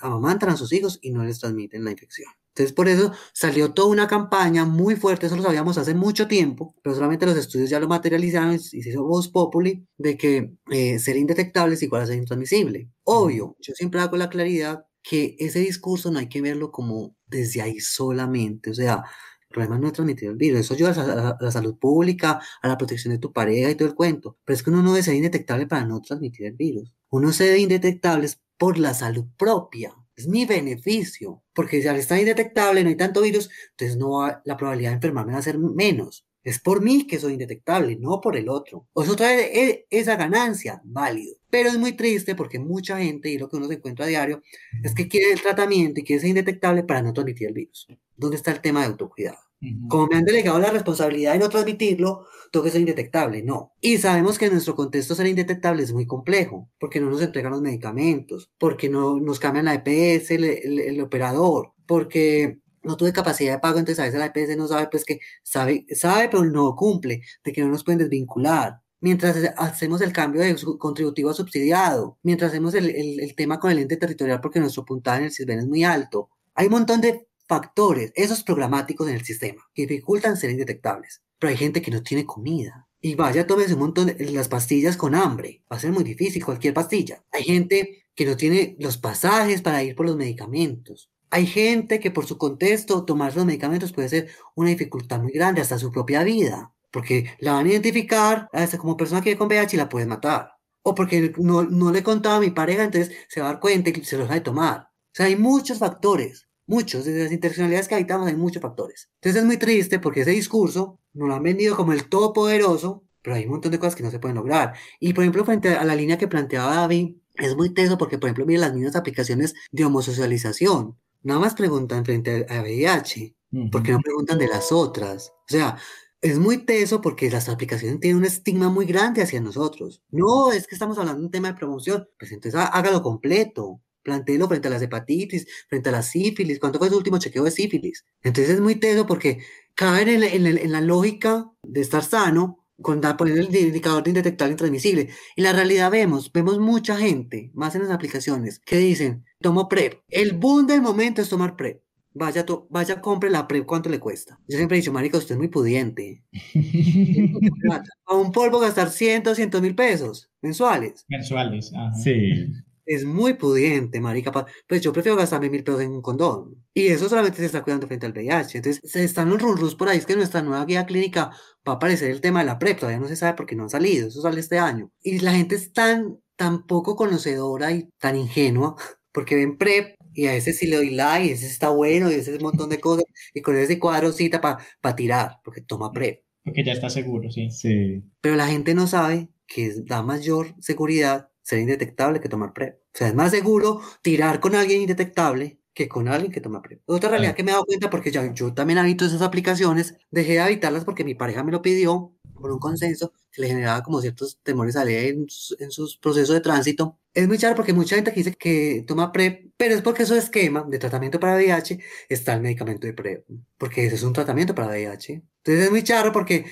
amamantan 0.00 0.50
a 0.50 0.56
sus 0.56 0.72
hijos 0.72 0.98
y 1.02 1.10
no 1.10 1.24
les 1.24 1.38
transmiten 1.38 1.84
la 1.84 1.92
infección. 1.92 2.32
Entonces, 2.54 2.72
por 2.72 2.88
eso 2.88 3.12
salió 3.32 3.72
toda 3.72 3.88
una 3.88 4.06
campaña 4.06 4.64
muy 4.64 4.94
fuerte, 4.94 5.26
eso 5.26 5.34
lo 5.34 5.42
sabíamos 5.42 5.76
hace 5.76 5.92
mucho 5.92 6.28
tiempo, 6.28 6.72
pero 6.82 6.94
solamente 6.94 7.26
los 7.26 7.36
estudios 7.36 7.68
ya 7.68 7.80
lo 7.80 7.88
materializaron 7.88 8.54
y 8.54 8.58
se 8.60 8.90
hizo 8.90 9.02
voz 9.02 9.28
populi 9.28 9.84
de 9.98 10.16
que 10.16 10.54
eh, 10.70 11.00
ser 11.00 11.16
indetectable 11.16 11.74
es 11.74 11.82
igual 11.82 12.02
a 12.02 12.06
ser 12.06 12.16
intransmisible. 12.16 12.88
Obvio, 13.02 13.56
yo 13.60 13.74
siempre 13.74 14.00
hago 14.00 14.16
la 14.16 14.30
claridad 14.30 14.86
que 15.02 15.34
ese 15.40 15.58
discurso 15.58 16.12
no 16.12 16.20
hay 16.20 16.28
que 16.28 16.40
verlo 16.40 16.70
como 16.70 17.16
desde 17.26 17.60
ahí 17.60 17.80
solamente, 17.80 18.70
o 18.70 18.74
sea, 18.74 19.02
el 19.42 19.48
problema 19.48 19.78
no 19.78 19.88
es 19.88 19.92
transmitir 19.92 20.28
el 20.28 20.36
virus, 20.36 20.60
eso 20.60 20.74
ayuda 20.74 20.90
a 20.90 21.06
la, 21.06 21.28
a 21.30 21.38
la, 21.40 21.50
salud 21.50 21.76
pública, 21.76 22.40
a 22.62 22.68
la 22.68 22.78
protección 22.78 23.12
de 23.12 23.18
tu 23.18 23.32
pareja 23.32 23.70
y 23.70 23.74
todo 23.74 23.88
el 23.88 23.94
cuento, 23.96 24.38
pero 24.44 24.54
es 24.54 24.62
que 24.62 24.70
uno 24.70 24.82
no 24.82 24.92
debe 24.92 25.02
ser 25.02 25.14
indetectable 25.14 25.66
para 25.66 25.84
no 25.84 26.00
transmitir 26.00 26.46
el 26.46 26.54
virus. 26.54 26.92
Uno 27.10 27.32
se 27.32 27.44
debe 27.44 27.58
indetectable 27.58 28.28
por 28.58 28.78
la 28.78 28.94
salud 28.94 29.24
propia, 29.36 29.94
es 30.16 30.28
mi 30.28 30.44
beneficio, 30.46 31.42
porque 31.52 31.82
si 31.82 31.88
al 31.88 31.96
estar 31.96 32.18
indetectable 32.18 32.82
no 32.82 32.90
hay 32.90 32.96
tanto 32.96 33.22
virus, 33.22 33.50
entonces 33.70 33.96
no 33.96 34.18
va, 34.18 34.42
la 34.44 34.56
probabilidad 34.56 34.90
de 34.90 34.96
enfermarme 34.96 35.32
va 35.32 35.38
a 35.38 35.42
ser 35.42 35.58
menos. 35.58 36.26
Es 36.42 36.60
por 36.60 36.82
mí 36.82 37.06
que 37.06 37.18
soy 37.18 37.32
indetectable, 37.32 37.96
no 37.96 38.20
por 38.20 38.36
el 38.36 38.50
otro. 38.50 38.86
O 38.92 39.02
sea, 39.02 39.16
trae 39.16 39.86
esa 39.88 40.16
ganancia, 40.16 40.82
válido. 40.84 41.36
Pero 41.48 41.70
es 41.70 41.78
muy 41.78 41.92
triste 41.94 42.34
porque 42.34 42.58
mucha 42.58 42.98
gente, 42.98 43.30
y 43.30 43.38
lo 43.38 43.48
que 43.48 43.56
uno 43.56 43.66
se 43.66 43.74
encuentra 43.74 44.04
a 44.04 44.08
diario, 44.08 44.42
es 44.82 44.94
que 44.94 45.08
quiere 45.08 45.32
el 45.32 45.40
tratamiento 45.40 46.00
y 46.00 46.04
quiere 46.04 46.20
ser 46.20 46.28
indetectable 46.28 46.82
para 46.84 47.00
no 47.00 47.14
transmitir 47.14 47.48
el 47.48 47.54
virus. 47.54 47.86
¿Dónde 48.16 48.36
está 48.36 48.52
el 48.52 48.60
tema 48.60 48.80
de 48.80 48.86
autocuidado? 48.86 49.43
Como 49.88 50.06
me 50.08 50.16
han 50.16 50.24
delegado 50.24 50.58
la 50.58 50.70
responsabilidad 50.70 51.32
de 51.32 51.38
no 51.38 51.48
transmitirlo, 51.48 52.26
tengo 52.50 52.64
que 52.64 52.70
ser 52.70 52.80
indetectable. 52.80 53.42
No. 53.42 53.72
Y 53.80 53.98
sabemos 53.98 54.38
que 54.38 54.46
en 54.46 54.52
nuestro 54.52 54.74
contexto 54.74 55.14
ser 55.14 55.26
indetectable 55.26 55.82
es 55.82 55.92
muy 55.92 56.06
complejo, 56.06 56.70
porque 56.78 57.00
no 57.00 57.10
nos 57.10 57.22
entregan 57.22 57.52
los 57.52 57.62
medicamentos, 57.62 58.50
porque 58.58 58.88
no 58.88 59.18
nos 59.18 59.40
cambian 59.40 59.64
la 59.64 59.74
EPS, 59.74 60.30
el, 60.32 61.00
operador, 61.00 61.72
porque 61.86 62.60
no 62.82 62.96
tuve 62.96 63.12
capacidad 63.12 63.54
de 63.54 63.58
pago, 63.58 63.78
entonces 63.78 64.00
a 64.00 64.04
veces 64.04 64.20
la 64.20 64.26
EPS 64.26 64.56
no 64.56 64.68
sabe, 64.68 64.88
pues 64.90 65.04
que 65.04 65.20
sabe, 65.42 65.86
sabe, 65.90 66.28
pero 66.28 66.44
no 66.44 66.74
cumple, 66.76 67.22
de 67.42 67.52
que 67.52 67.62
no 67.62 67.68
nos 67.68 67.84
pueden 67.84 67.98
desvincular. 67.98 68.80
Mientras 69.00 69.36
hacemos 69.56 70.00
el 70.00 70.12
cambio 70.12 70.40
de 70.40 70.56
contributivo 70.78 71.30
a 71.30 71.34
subsidiado, 71.34 72.18
mientras 72.22 72.50
hacemos 72.52 72.74
el 72.74 73.34
tema 73.36 73.58
con 73.58 73.70
el 73.70 73.78
ente 73.78 73.96
territorial 73.98 74.40
porque 74.40 74.60
nuestro 74.60 74.84
puntaje 74.84 75.18
en 75.18 75.24
el 75.24 75.32
CISBEN 75.32 75.58
es 75.58 75.66
muy 75.66 75.84
alto. 75.84 76.30
Hay 76.54 76.66
un 76.66 76.72
montón 76.72 77.00
de 77.00 77.26
factores, 77.46 78.12
esos 78.14 78.42
programáticos 78.42 79.08
en 79.08 79.14
el 79.14 79.24
sistema, 79.24 79.62
que 79.74 79.82
dificultan 79.82 80.36
ser 80.36 80.50
indetectables. 80.50 81.22
Pero 81.38 81.50
hay 81.50 81.56
gente 81.56 81.82
que 81.82 81.90
no 81.90 82.02
tiene 82.02 82.24
comida. 82.24 82.86
Y 83.00 83.16
vaya, 83.16 83.46
tómese 83.46 83.74
un 83.74 83.80
montón 83.80 84.06
de 84.06 84.30
las 84.30 84.48
pastillas 84.48 84.96
con 84.96 85.14
hambre. 85.14 85.62
Va 85.70 85.76
a 85.76 85.80
ser 85.80 85.92
muy 85.92 86.04
difícil 86.04 86.44
cualquier 86.44 86.72
pastilla. 86.72 87.22
Hay 87.32 87.44
gente 87.44 88.06
que 88.14 88.24
no 88.24 88.36
tiene 88.36 88.76
los 88.78 88.96
pasajes 88.96 89.60
para 89.60 89.82
ir 89.82 89.94
por 89.94 90.06
los 90.06 90.16
medicamentos. 90.16 91.10
Hay 91.30 91.46
gente 91.46 92.00
que 92.00 92.10
por 92.10 92.26
su 92.26 92.38
contexto 92.38 93.04
tomar 93.04 93.34
los 93.36 93.44
medicamentos 93.44 93.92
puede 93.92 94.08
ser 94.08 94.30
una 94.54 94.70
dificultad 94.70 95.20
muy 95.20 95.32
grande 95.32 95.60
hasta 95.60 95.78
su 95.78 95.90
propia 95.92 96.22
vida. 96.22 96.72
Porque 96.90 97.26
la 97.40 97.54
van 97.54 97.66
a 97.66 97.70
identificar 97.70 98.48
hasta 98.52 98.78
como 98.78 98.96
persona 98.96 99.20
que 99.20 99.30
vive 99.30 99.38
con 99.38 99.48
VIH 99.48 99.76
y 99.76 99.78
la 99.78 99.88
pueden 99.88 100.08
matar. 100.08 100.52
O 100.82 100.94
porque 100.94 101.34
no, 101.38 101.64
no 101.64 101.90
le 101.90 102.02
contaba 102.02 102.36
a 102.36 102.40
mi 102.40 102.50
pareja, 102.50 102.84
entonces 102.84 103.14
se 103.28 103.40
va 103.40 103.48
a 103.48 103.52
dar 103.52 103.60
cuenta 103.60 103.90
y 103.90 104.04
se 104.04 104.16
los 104.16 104.30
va 104.30 104.36
a 104.36 104.42
tomar. 104.42 104.78
O 104.80 105.16
sea, 105.16 105.26
hay 105.26 105.36
muchos 105.36 105.78
factores 105.78 106.43
Muchos, 106.66 107.04
desde 107.04 107.24
las 107.24 107.32
interseccionalidades 107.32 107.88
que 107.88 107.94
habitamos 107.94 108.26
hay 108.26 108.36
muchos 108.36 108.62
factores. 108.62 109.10
Entonces 109.16 109.42
es 109.42 109.46
muy 109.46 109.58
triste 109.58 109.98
porque 109.98 110.22
ese 110.22 110.30
discurso 110.30 110.98
nos 111.12 111.28
lo 111.28 111.34
han 111.34 111.42
vendido 111.42 111.76
como 111.76 111.92
el 111.92 112.08
todopoderoso, 112.08 113.04
pero 113.22 113.36
hay 113.36 113.44
un 113.44 113.52
montón 113.52 113.72
de 113.72 113.78
cosas 113.78 113.94
que 113.94 114.02
no 114.02 114.10
se 114.10 114.18
pueden 114.18 114.36
lograr. 114.36 114.74
Y 115.00 115.12
por 115.12 115.24
ejemplo, 115.24 115.44
frente 115.44 115.70
a 115.70 115.84
la 115.84 115.94
línea 115.94 116.18
que 116.18 116.28
planteaba 116.28 116.74
David, 116.74 117.16
es 117.34 117.56
muy 117.56 117.74
teso 117.74 117.98
porque, 117.98 118.18
por 118.18 118.28
ejemplo, 118.28 118.46
mira 118.46 118.60
las 118.60 118.74
mismas 118.74 118.96
aplicaciones 118.96 119.54
de 119.72 119.84
homosocialización. 119.84 120.96
Nada 121.22 121.40
más 121.40 121.54
preguntan 121.54 122.04
frente 122.04 122.46
a 122.48 122.60
VIH, 122.60 123.34
porque 123.72 123.92
no 123.92 124.00
preguntan 124.00 124.38
de 124.38 124.48
las 124.48 124.72
otras. 124.72 125.30
O 125.30 125.48
sea, 125.48 125.76
es 126.20 126.38
muy 126.38 126.64
teso 126.64 127.00
porque 127.00 127.30
las 127.30 127.48
aplicaciones 127.48 128.00
tienen 128.00 128.18
un 128.18 128.24
estigma 128.24 128.68
muy 128.68 128.86
grande 128.86 129.22
hacia 129.22 129.40
nosotros. 129.40 130.02
No, 130.10 130.52
es 130.52 130.66
que 130.66 130.74
estamos 130.74 130.98
hablando 130.98 131.20
de 131.20 131.26
un 131.26 131.30
tema 131.30 131.48
de 131.48 131.54
promoción. 131.54 132.08
Pues 132.18 132.32
entonces 132.32 132.60
hágalo 132.60 133.02
completo 133.02 133.80
plantéelo 134.04 134.46
frente 134.46 134.68
a 134.68 134.70
las 134.70 134.82
hepatitis, 134.82 135.48
frente 135.68 135.88
a 135.88 135.92
la 135.92 136.02
sífilis, 136.02 136.60
¿cuánto 136.60 136.78
fue 136.78 136.88
su 136.88 136.96
último 136.96 137.18
chequeo 137.18 137.42
de 137.42 137.50
sífilis? 137.50 138.04
Entonces 138.22 138.54
es 138.54 138.60
muy 138.60 138.76
teso 138.76 139.06
porque 139.06 139.38
caen 139.74 140.08
en, 140.08 140.22
en, 140.22 140.46
en, 140.46 140.72
la 140.72 140.80
lógica 140.80 141.50
de 141.62 141.80
estar 141.80 142.04
sano 142.04 142.64
con 142.80 143.00
poner 143.00 143.38
el 143.38 143.56
indicador 143.56 144.02
de 144.04 144.10
indetectable 144.10 144.52
intransmisible. 144.52 145.08
Y 145.36 145.42
la 145.42 145.52
realidad 145.52 145.90
vemos, 145.90 146.32
vemos 146.32 146.58
mucha 146.58 146.96
gente, 146.96 147.50
más 147.54 147.74
en 147.74 147.82
las 147.82 147.90
aplicaciones, 147.90 148.60
que 148.60 148.76
dicen, 148.76 149.24
tomo 149.40 149.68
PrEP. 149.68 150.00
El 150.08 150.32
boom 150.32 150.66
del 150.66 150.82
momento 150.82 151.22
es 151.22 151.28
tomar 151.28 151.56
PrEP. 151.56 151.82
Vaya, 152.16 152.46
to, 152.46 152.68
vaya, 152.70 153.00
compre 153.00 153.28
la 153.28 153.48
PrEP, 153.48 153.66
¿cuánto 153.66 153.88
le 153.88 153.98
cuesta? 153.98 154.38
Yo 154.46 154.56
siempre 154.56 154.76
he 154.76 154.80
dicho, 154.80 154.92
marica, 154.92 155.18
usted 155.18 155.34
es 155.34 155.38
muy 155.38 155.48
pudiente. 155.48 156.24
a 158.06 158.14
un 158.14 158.30
polvo 158.30 158.60
gastar 158.60 158.90
100, 158.90 159.24
200 159.24 159.62
mil 159.62 159.74
pesos 159.74 160.30
mensuales. 160.40 161.04
Mensuales, 161.08 161.72
ajá. 161.74 161.94
Sí 161.94 162.64
es 162.86 163.04
muy 163.04 163.34
pudiente, 163.34 164.00
marica. 164.00 164.32
Pues 164.66 164.80
yo 164.82 164.92
prefiero 164.92 165.16
gastarme 165.16 165.50
mil 165.50 165.64
pesos 165.64 165.82
en 165.82 165.92
un 165.92 166.02
condón. 166.02 166.64
Y 166.72 166.88
eso 166.88 167.08
solamente 167.08 167.38
se 167.38 167.46
está 167.46 167.62
cuidando 167.62 167.86
frente 167.86 168.06
al 168.06 168.12
VIH. 168.12 168.58
Entonces, 168.58 168.80
se 168.90 169.04
están 169.04 169.30
los 169.30 169.40
run 169.40 169.58
por 169.76 169.88
ahí. 169.88 169.98
Es 169.98 170.06
que 170.06 170.16
nuestra 170.16 170.42
nueva 170.42 170.64
guía 170.64 170.86
clínica 170.86 171.30
va 171.66 171.72
a 171.72 171.76
aparecer 171.76 172.10
el 172.10 172.20
tema 172.20 172.40
de 172.40 172.46
la 172.46 172.58
PrEP. 172.58 172.80
Todavía 172.80 173.00
no 173.00 173.08
se 173.08 173.16
sabe 173.16 173.34
porque 173.36 173.56
no 173.56 173.64
han 173.64 173.70
salido. 173.70 174.08
Eso 174.08 174.20
sale 174.22 174.40
este 174.40 174.58
año. 174.58 174.90
Y 175.02 175.20
la 175.20 175.32
gente 175.32 175.56
es 175.56 175.72
tan, 175.72 176.18
tan 176.36 176.66
poco 176.66 176.96
conocedora 176.96 177.72
y 177.72 177.88
tan 177.98 178.16
ingenua 178.16 178.76
porque 179.14 179.36
ven 179.36 179.56
PrEP 179.56 179.94
y 180.12 180.26
a 180.26 180.34
ese 180.34 180.52
sí 180.52 180.66
le 180.66 180.76
doy 180.76 180.90
like, 180.90 181.32
ese 181.32 181.46
está 181.46 181.70
bueno 181.70 182.10
y 182.10 182.14
ese 182.14 182.32
es 182.32 182.38
un 182.38 182.44
montón 182.44 182.68
de 182.68 182.80
cosas. 182.80 183.04
Y 183.32 183.40
con 183.40 183.56
ese 183.56 183.78
cuadro 183.78 184.12
cita 184.12 184.40
para 184.40 184.58
pa 184.80 184.94
tirar, 184.96 185.38
porque 185.44 185.60
toma 185.60 185.92
PrEP. 185.92 186.24
Porque 186.42 186.64
ya 186.64 186.72
está 186.72 186.90
seguro, 186.90 187.30
sí. 187.30 187.50
Sí. 187.50 188.02
Pero 188.20 188.36
la 188.36 188.48
gente 188.48 188.74
no 188.74 188.86
sabe 188.86 189.30
que 189.46 189.72
da 189.86 190.02
mayor 190.02 190.54
seguridad 190.60 191.28
ser 191.44 191.60
indetectable 191.60 192.20
que 192.20 192.28
tomar 192.30 192.52
PrEP. 192.54 192.76
O 192.94 192.98
sea, 192.98 193.08
es 193.08 193.14
más 193.14 193.30
seguro 193.32 193.82
tirar 194.02 194.40
con 194.40 194.56
alguien 194.56 194.82
indetectable 194.82 195.60
que 195.74 195.88
con 195.88 196.08
alguien 196.08 196.32
que 196.32 196.40
toma 196.40 196.62
PrEP. 196.62 196.82
Otra 196.86 197.10
realidad 197.10 197.34
que 197.36 197.44
me 197.44 197.50
he 197.52 197.54
dado 197.54 197.66
cuenta, 197.66 197.90
porque 197.90 198.10
ya, 198.12 198.32
yo 198.34 198.54
también 198.54 198.78
habito 198.78 199.04
esas 199.06 199.22
aplicaciones, 199.22 199.96
dejé 200.10 200.32
de 200.34 200.40
habitarlas 200.40 200.84
porque 200.84 201.04
mi 201.04 201.14
pareja 201.14 201.44
me 201.44 201.52
lo 201.52 201.62
pidió 201.62 202.14
por 202.40 202.50
un 202.52 202.58
consenso 202.58 203.12
que 203.32 203.42
le 203.42 203.48
generaba 203.48 203.82
como 203.82 204.00
ciertos 204.00 204.38
temores 204.42 204.76
a 204.76 204.84
ley 204.84 205.08
en, 205.08 205.28
sus- 205.28 205.56
en 205.60 205.70
sus 205.70 205.96
procesos 205.98 206.34
de 206.34 206.40
tránsito. 206.40 206.98
Es 207.14 207.26
muy 207.28 207.38
charro 207.38 207.56
porque 207.56 207.72
mucha 207.72 207.96
gente 207.96 208.12
que 208.12 208.20
dice 208.20 208.34
que 208.34 208.84
toma 208.86 209.12
PrEP, 209.12 209.52
pero 209.56 209.74
es 209.74 209.82
porque 209.82 210.04
su 210.06 210.14
esquema 210.14 210.64
de 210.68 210.78
tratamiento 210.78 211.20
para 211.20 211.36
VIH 211.36 211.78
está 212.08 212.34
el 212.34 212.40
medicamento 212.42 212.86
de 212.86 212.92
PrEP, 212.94 213.24
porque 213.58 213.86
ese 213.86 213.94
es 213.96 214.02
un 214.02 214.12
tratamiento 214.12 214.54
para 214.54 214.68
VIH. 214.68 215.12
Entonces 215.38 215.64
es 215.64 215.70
muy 215.70 215.82
charro 215.84 216.12
porque 216.12 216.46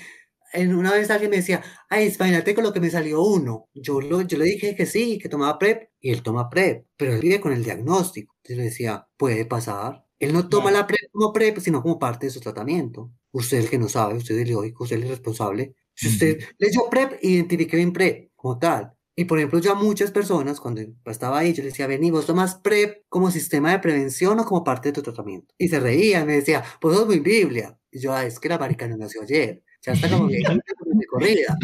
en 0.53 0.75
una 0.75 0.91
vez 0.93 1.09
alguien 1.11 1.31
me 1.31 1.37
decía, 1.37 1.63
ay, 1.89 2.07
imagínate 2.15 2.55
con 2.55 2.63
lo 2.63 2.73
que 2.73 2.79
me 2.79 2.89
salió 2.89 3.21
uno. 3.23 3.69
Yo, 3.73 4.01
lo, 4.01 4.21
yo 4.21 4.37
le 4.37 4.45
dije 4.45 4.75
que 4.75 4.85
sí, 4.85 5.19
que 5.19 5.29
tomaba 5.29 5.57
PrEP, 5.59 5.89
y 5.99 6.11
él 6.11 6.23
toma 6.23 6.49
PrEP, 6.49 6.85
pero 6.97 7.13
él 7.13 7.21
vive 7.21 7.39
con 7.41 7.53
el 7.53 7.63
diagnóstico. 7.63 8.35
Entonces 8.37 8.57
le 8.57 8.63
decía, 8.65 9.07
puede 9.17 9.45
pasar. 9.45 10.05
Él 10.19 10.33
no 10.33 10.47
toma 10.49 10.69
Claro. 10.69 10.77
la 10.79 10.87
PrEP 10.87 11.11
como 11.11 11.33
PrEP, 11.33 11.59
sino 11.59 11.81
como 11.81 11.99
parte 11.99 12.27
de 12.27 12.31
su 12.31 12.39
tratamiento. 12.39 13.11
Usted 13.31 13.57
es 13.57 13.63
el 13.65 13.69
que 13.69 13.77
no 13.79 13.89
sabe, 13.89 14.15
usted 14.15 14.35
es 14.35 14.41
el 14.43 14.49
ilógico, 14.49 14.83
usted 14.83 14.97
es 14.97 15.03
el 15.03 15.09
responsable. 15.09 15.75
Si 15.95 16.07
usted 16.07 16.39
leyó 16.57 16.89
PrEP, 16.89 17.19
identifique 17.23 17.75
bien 17.77 17.93
PrEP 17.93 18.31
como 18.35 18.57
tal. 18.59 18.93
Y 19.15 19.25
por 19.25 19.37
ejemplo, 19.37 19.59
yo 19.59 19.71
a 19.73 19.75
muchas 19.75 20.11
personas, 20.11 20.59
cuando 20.59 20.81
estaba 21.05 21.37
ahí, 21.39 21.53
yo 21.53 21.61
les 21.63 21.73
decía, 21.73 21.85
vení, 21.87 22.09
vos 22.11 22.25
tomas 22.25 22.55
PrEP 22.55 23.03
como 23.09 23.29
sistema 23.31 23.71
de 23.71 23.79
prevención 23.79 24.39
o 24.39 24.45
como 24.45 24.63
parte 24.63 24.89
de 24.89 24.93
tu 24.93 25.01
tratamiento. 25.03 25.53
Y 25.57 25.67
se 25.67 25.79
reían, 25.79 26.25
me 26.25 26.33
decía, 26.35 26.63
pues 26.81 26.95
sos 26.97 27.05
muy 27.05 27.19
Biblia. 27.19 27.77
Y 27.91 27.99
yo, 27.99 28.13
ah, 28.13 28.25
es 28.25 28.39
que 28.39 28.49
la 28.49 28.57
marica 28.57 28.87
no 28.87 28.97
nació 28.97 29.21
ayer. 29.21 29.63
Ya 29.85 29.93
está 29.93 30.09
como 30.09 30.27
que 30.27 30.37
de 30.85 31.05
corrida. 31.07 31.57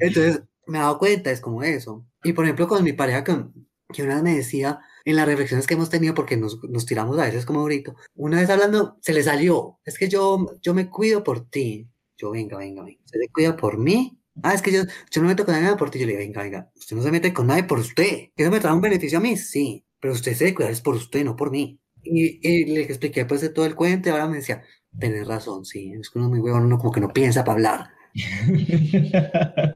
Entonces, 0.00 0.42
me 0.66 0.78
he 0.78 0.80
dado 0.80 0.98
cuenta, 0.98 1.30
es 1.30 1.40
como 1.40 1.62
eso. 1.62 2.06
Y 2.22 2.32
por 2.32 2.44
ejemplo, 2.44 2.68
con 2.68 2.84
mi 2.84 2.92
pareja, 2.92 3.24
que, 3.24 3.44
que 3.92 4.02
una 4.02 4.14
vez 4.14 4.22
me 4.22 4.36
decía, 4.36 4.80
en 5.04 5.16
las 5.16 5.26
reflexiones 5.26 5.66
que 5.66 5.74
hemos 5.74 5.90
tenido, 5.90 6.14
porque 6.14 6.36
nos, 6.36 6.62
nos 6.64 6.86
tiramos 6.86 7.18
a 7.18 7.24
veces 7.24 7.44
como 7.46 7.60
ahorita, 7.60 7.94
una 8.14 8.40
vez 8.40 8.50
hablando, 8.50 8.98
se 9.02 9.12
le 9.12 9.22
salió, 9.22 9.78
es 9.84 9.98
que 9.98 10.08
yo, 10.08 10.46
yo 10.62 10.74
me 10.74 10.88
cuido 10.88 11.22
por 11.24 11.48
ti. 11.48 11.88
Yo, 12.16 12.30
venga, 12.30 12.56
venga, 12.58 12.84
venga. 12.84 13.00
¿Se 13.04 13.18
le 13.18 13.28
cuida 13.28 13.56
por 13.56 13.76
mí? 13.78 14.18
Ah, 14.42 14.54
es 14.54 14.62
que 14.62 14.72
yo, 14.72 14.82
yo 14.84 15.20
no 15.20 15.22
me 15.22 15.34
meto 15.34 15.44
con 15.44 15.54
nadie 15.60 15.76
por 15.76 15.90
ti. 15.90 15.98
Yo 15.98 16.06
le 16.06 16.12
digo, 16.12 16.24
venga, 16.24 16.42
venga, 16.42 16.70
usted 16.76 16.96
no 16.96 17.02
se 17.02 17.10
mete 17.10 17.32
con 17.32 17.46
nadie 17.48 17.64
por 17.64 17.78
usted. 17.78 18.28
¿Eso 18.36 18.50
me 18.50 18.60
trae 18.60 18.74
un 18.74 18.80
beneficio 18.80 19.18
a 19.18 19.20
mí? 19.20 19.36
Sí, 19.36 19.84
pero 20.00 20.12
usted 20.14 20.34
se 20.34 20.44
debe 20.44 20.54
cuidar 20.54 20.72
es 20.72 20.80
por 20.80 20.94
usted, 20.94 21.24
no 21.24 21.36
por 21.36 21.50
mí. 21.50 21.80
Y, 22.02 22.38
y 22.46 22.64
le 22.66 22.82
expliqué 22.82 23.24
pues 23.24 23.40
de 23.40 23.48
todo 23.48 23.64
el 23.66 23.74
cuento 23.74 24.08
y 24.08 24.12
ahora 24.12 24.28
me 24.28 24.36
decía, 24.36 24.62
tenés 24.98 25.26
razón, 25.26 25.64
sí, 25.64 25.92
es 25.92 26.10
que 26.10 26.18
uno 26.18 26.28
muy 26.28 26.40
huevón, 26.40 26.64
uno 26.64 26.78
como 26.78 26.92
que 26.92 27.00
no 27.00 27.12
piensa 27.12 27.44
para 27.44 27.54
hablar. 27.54 27.90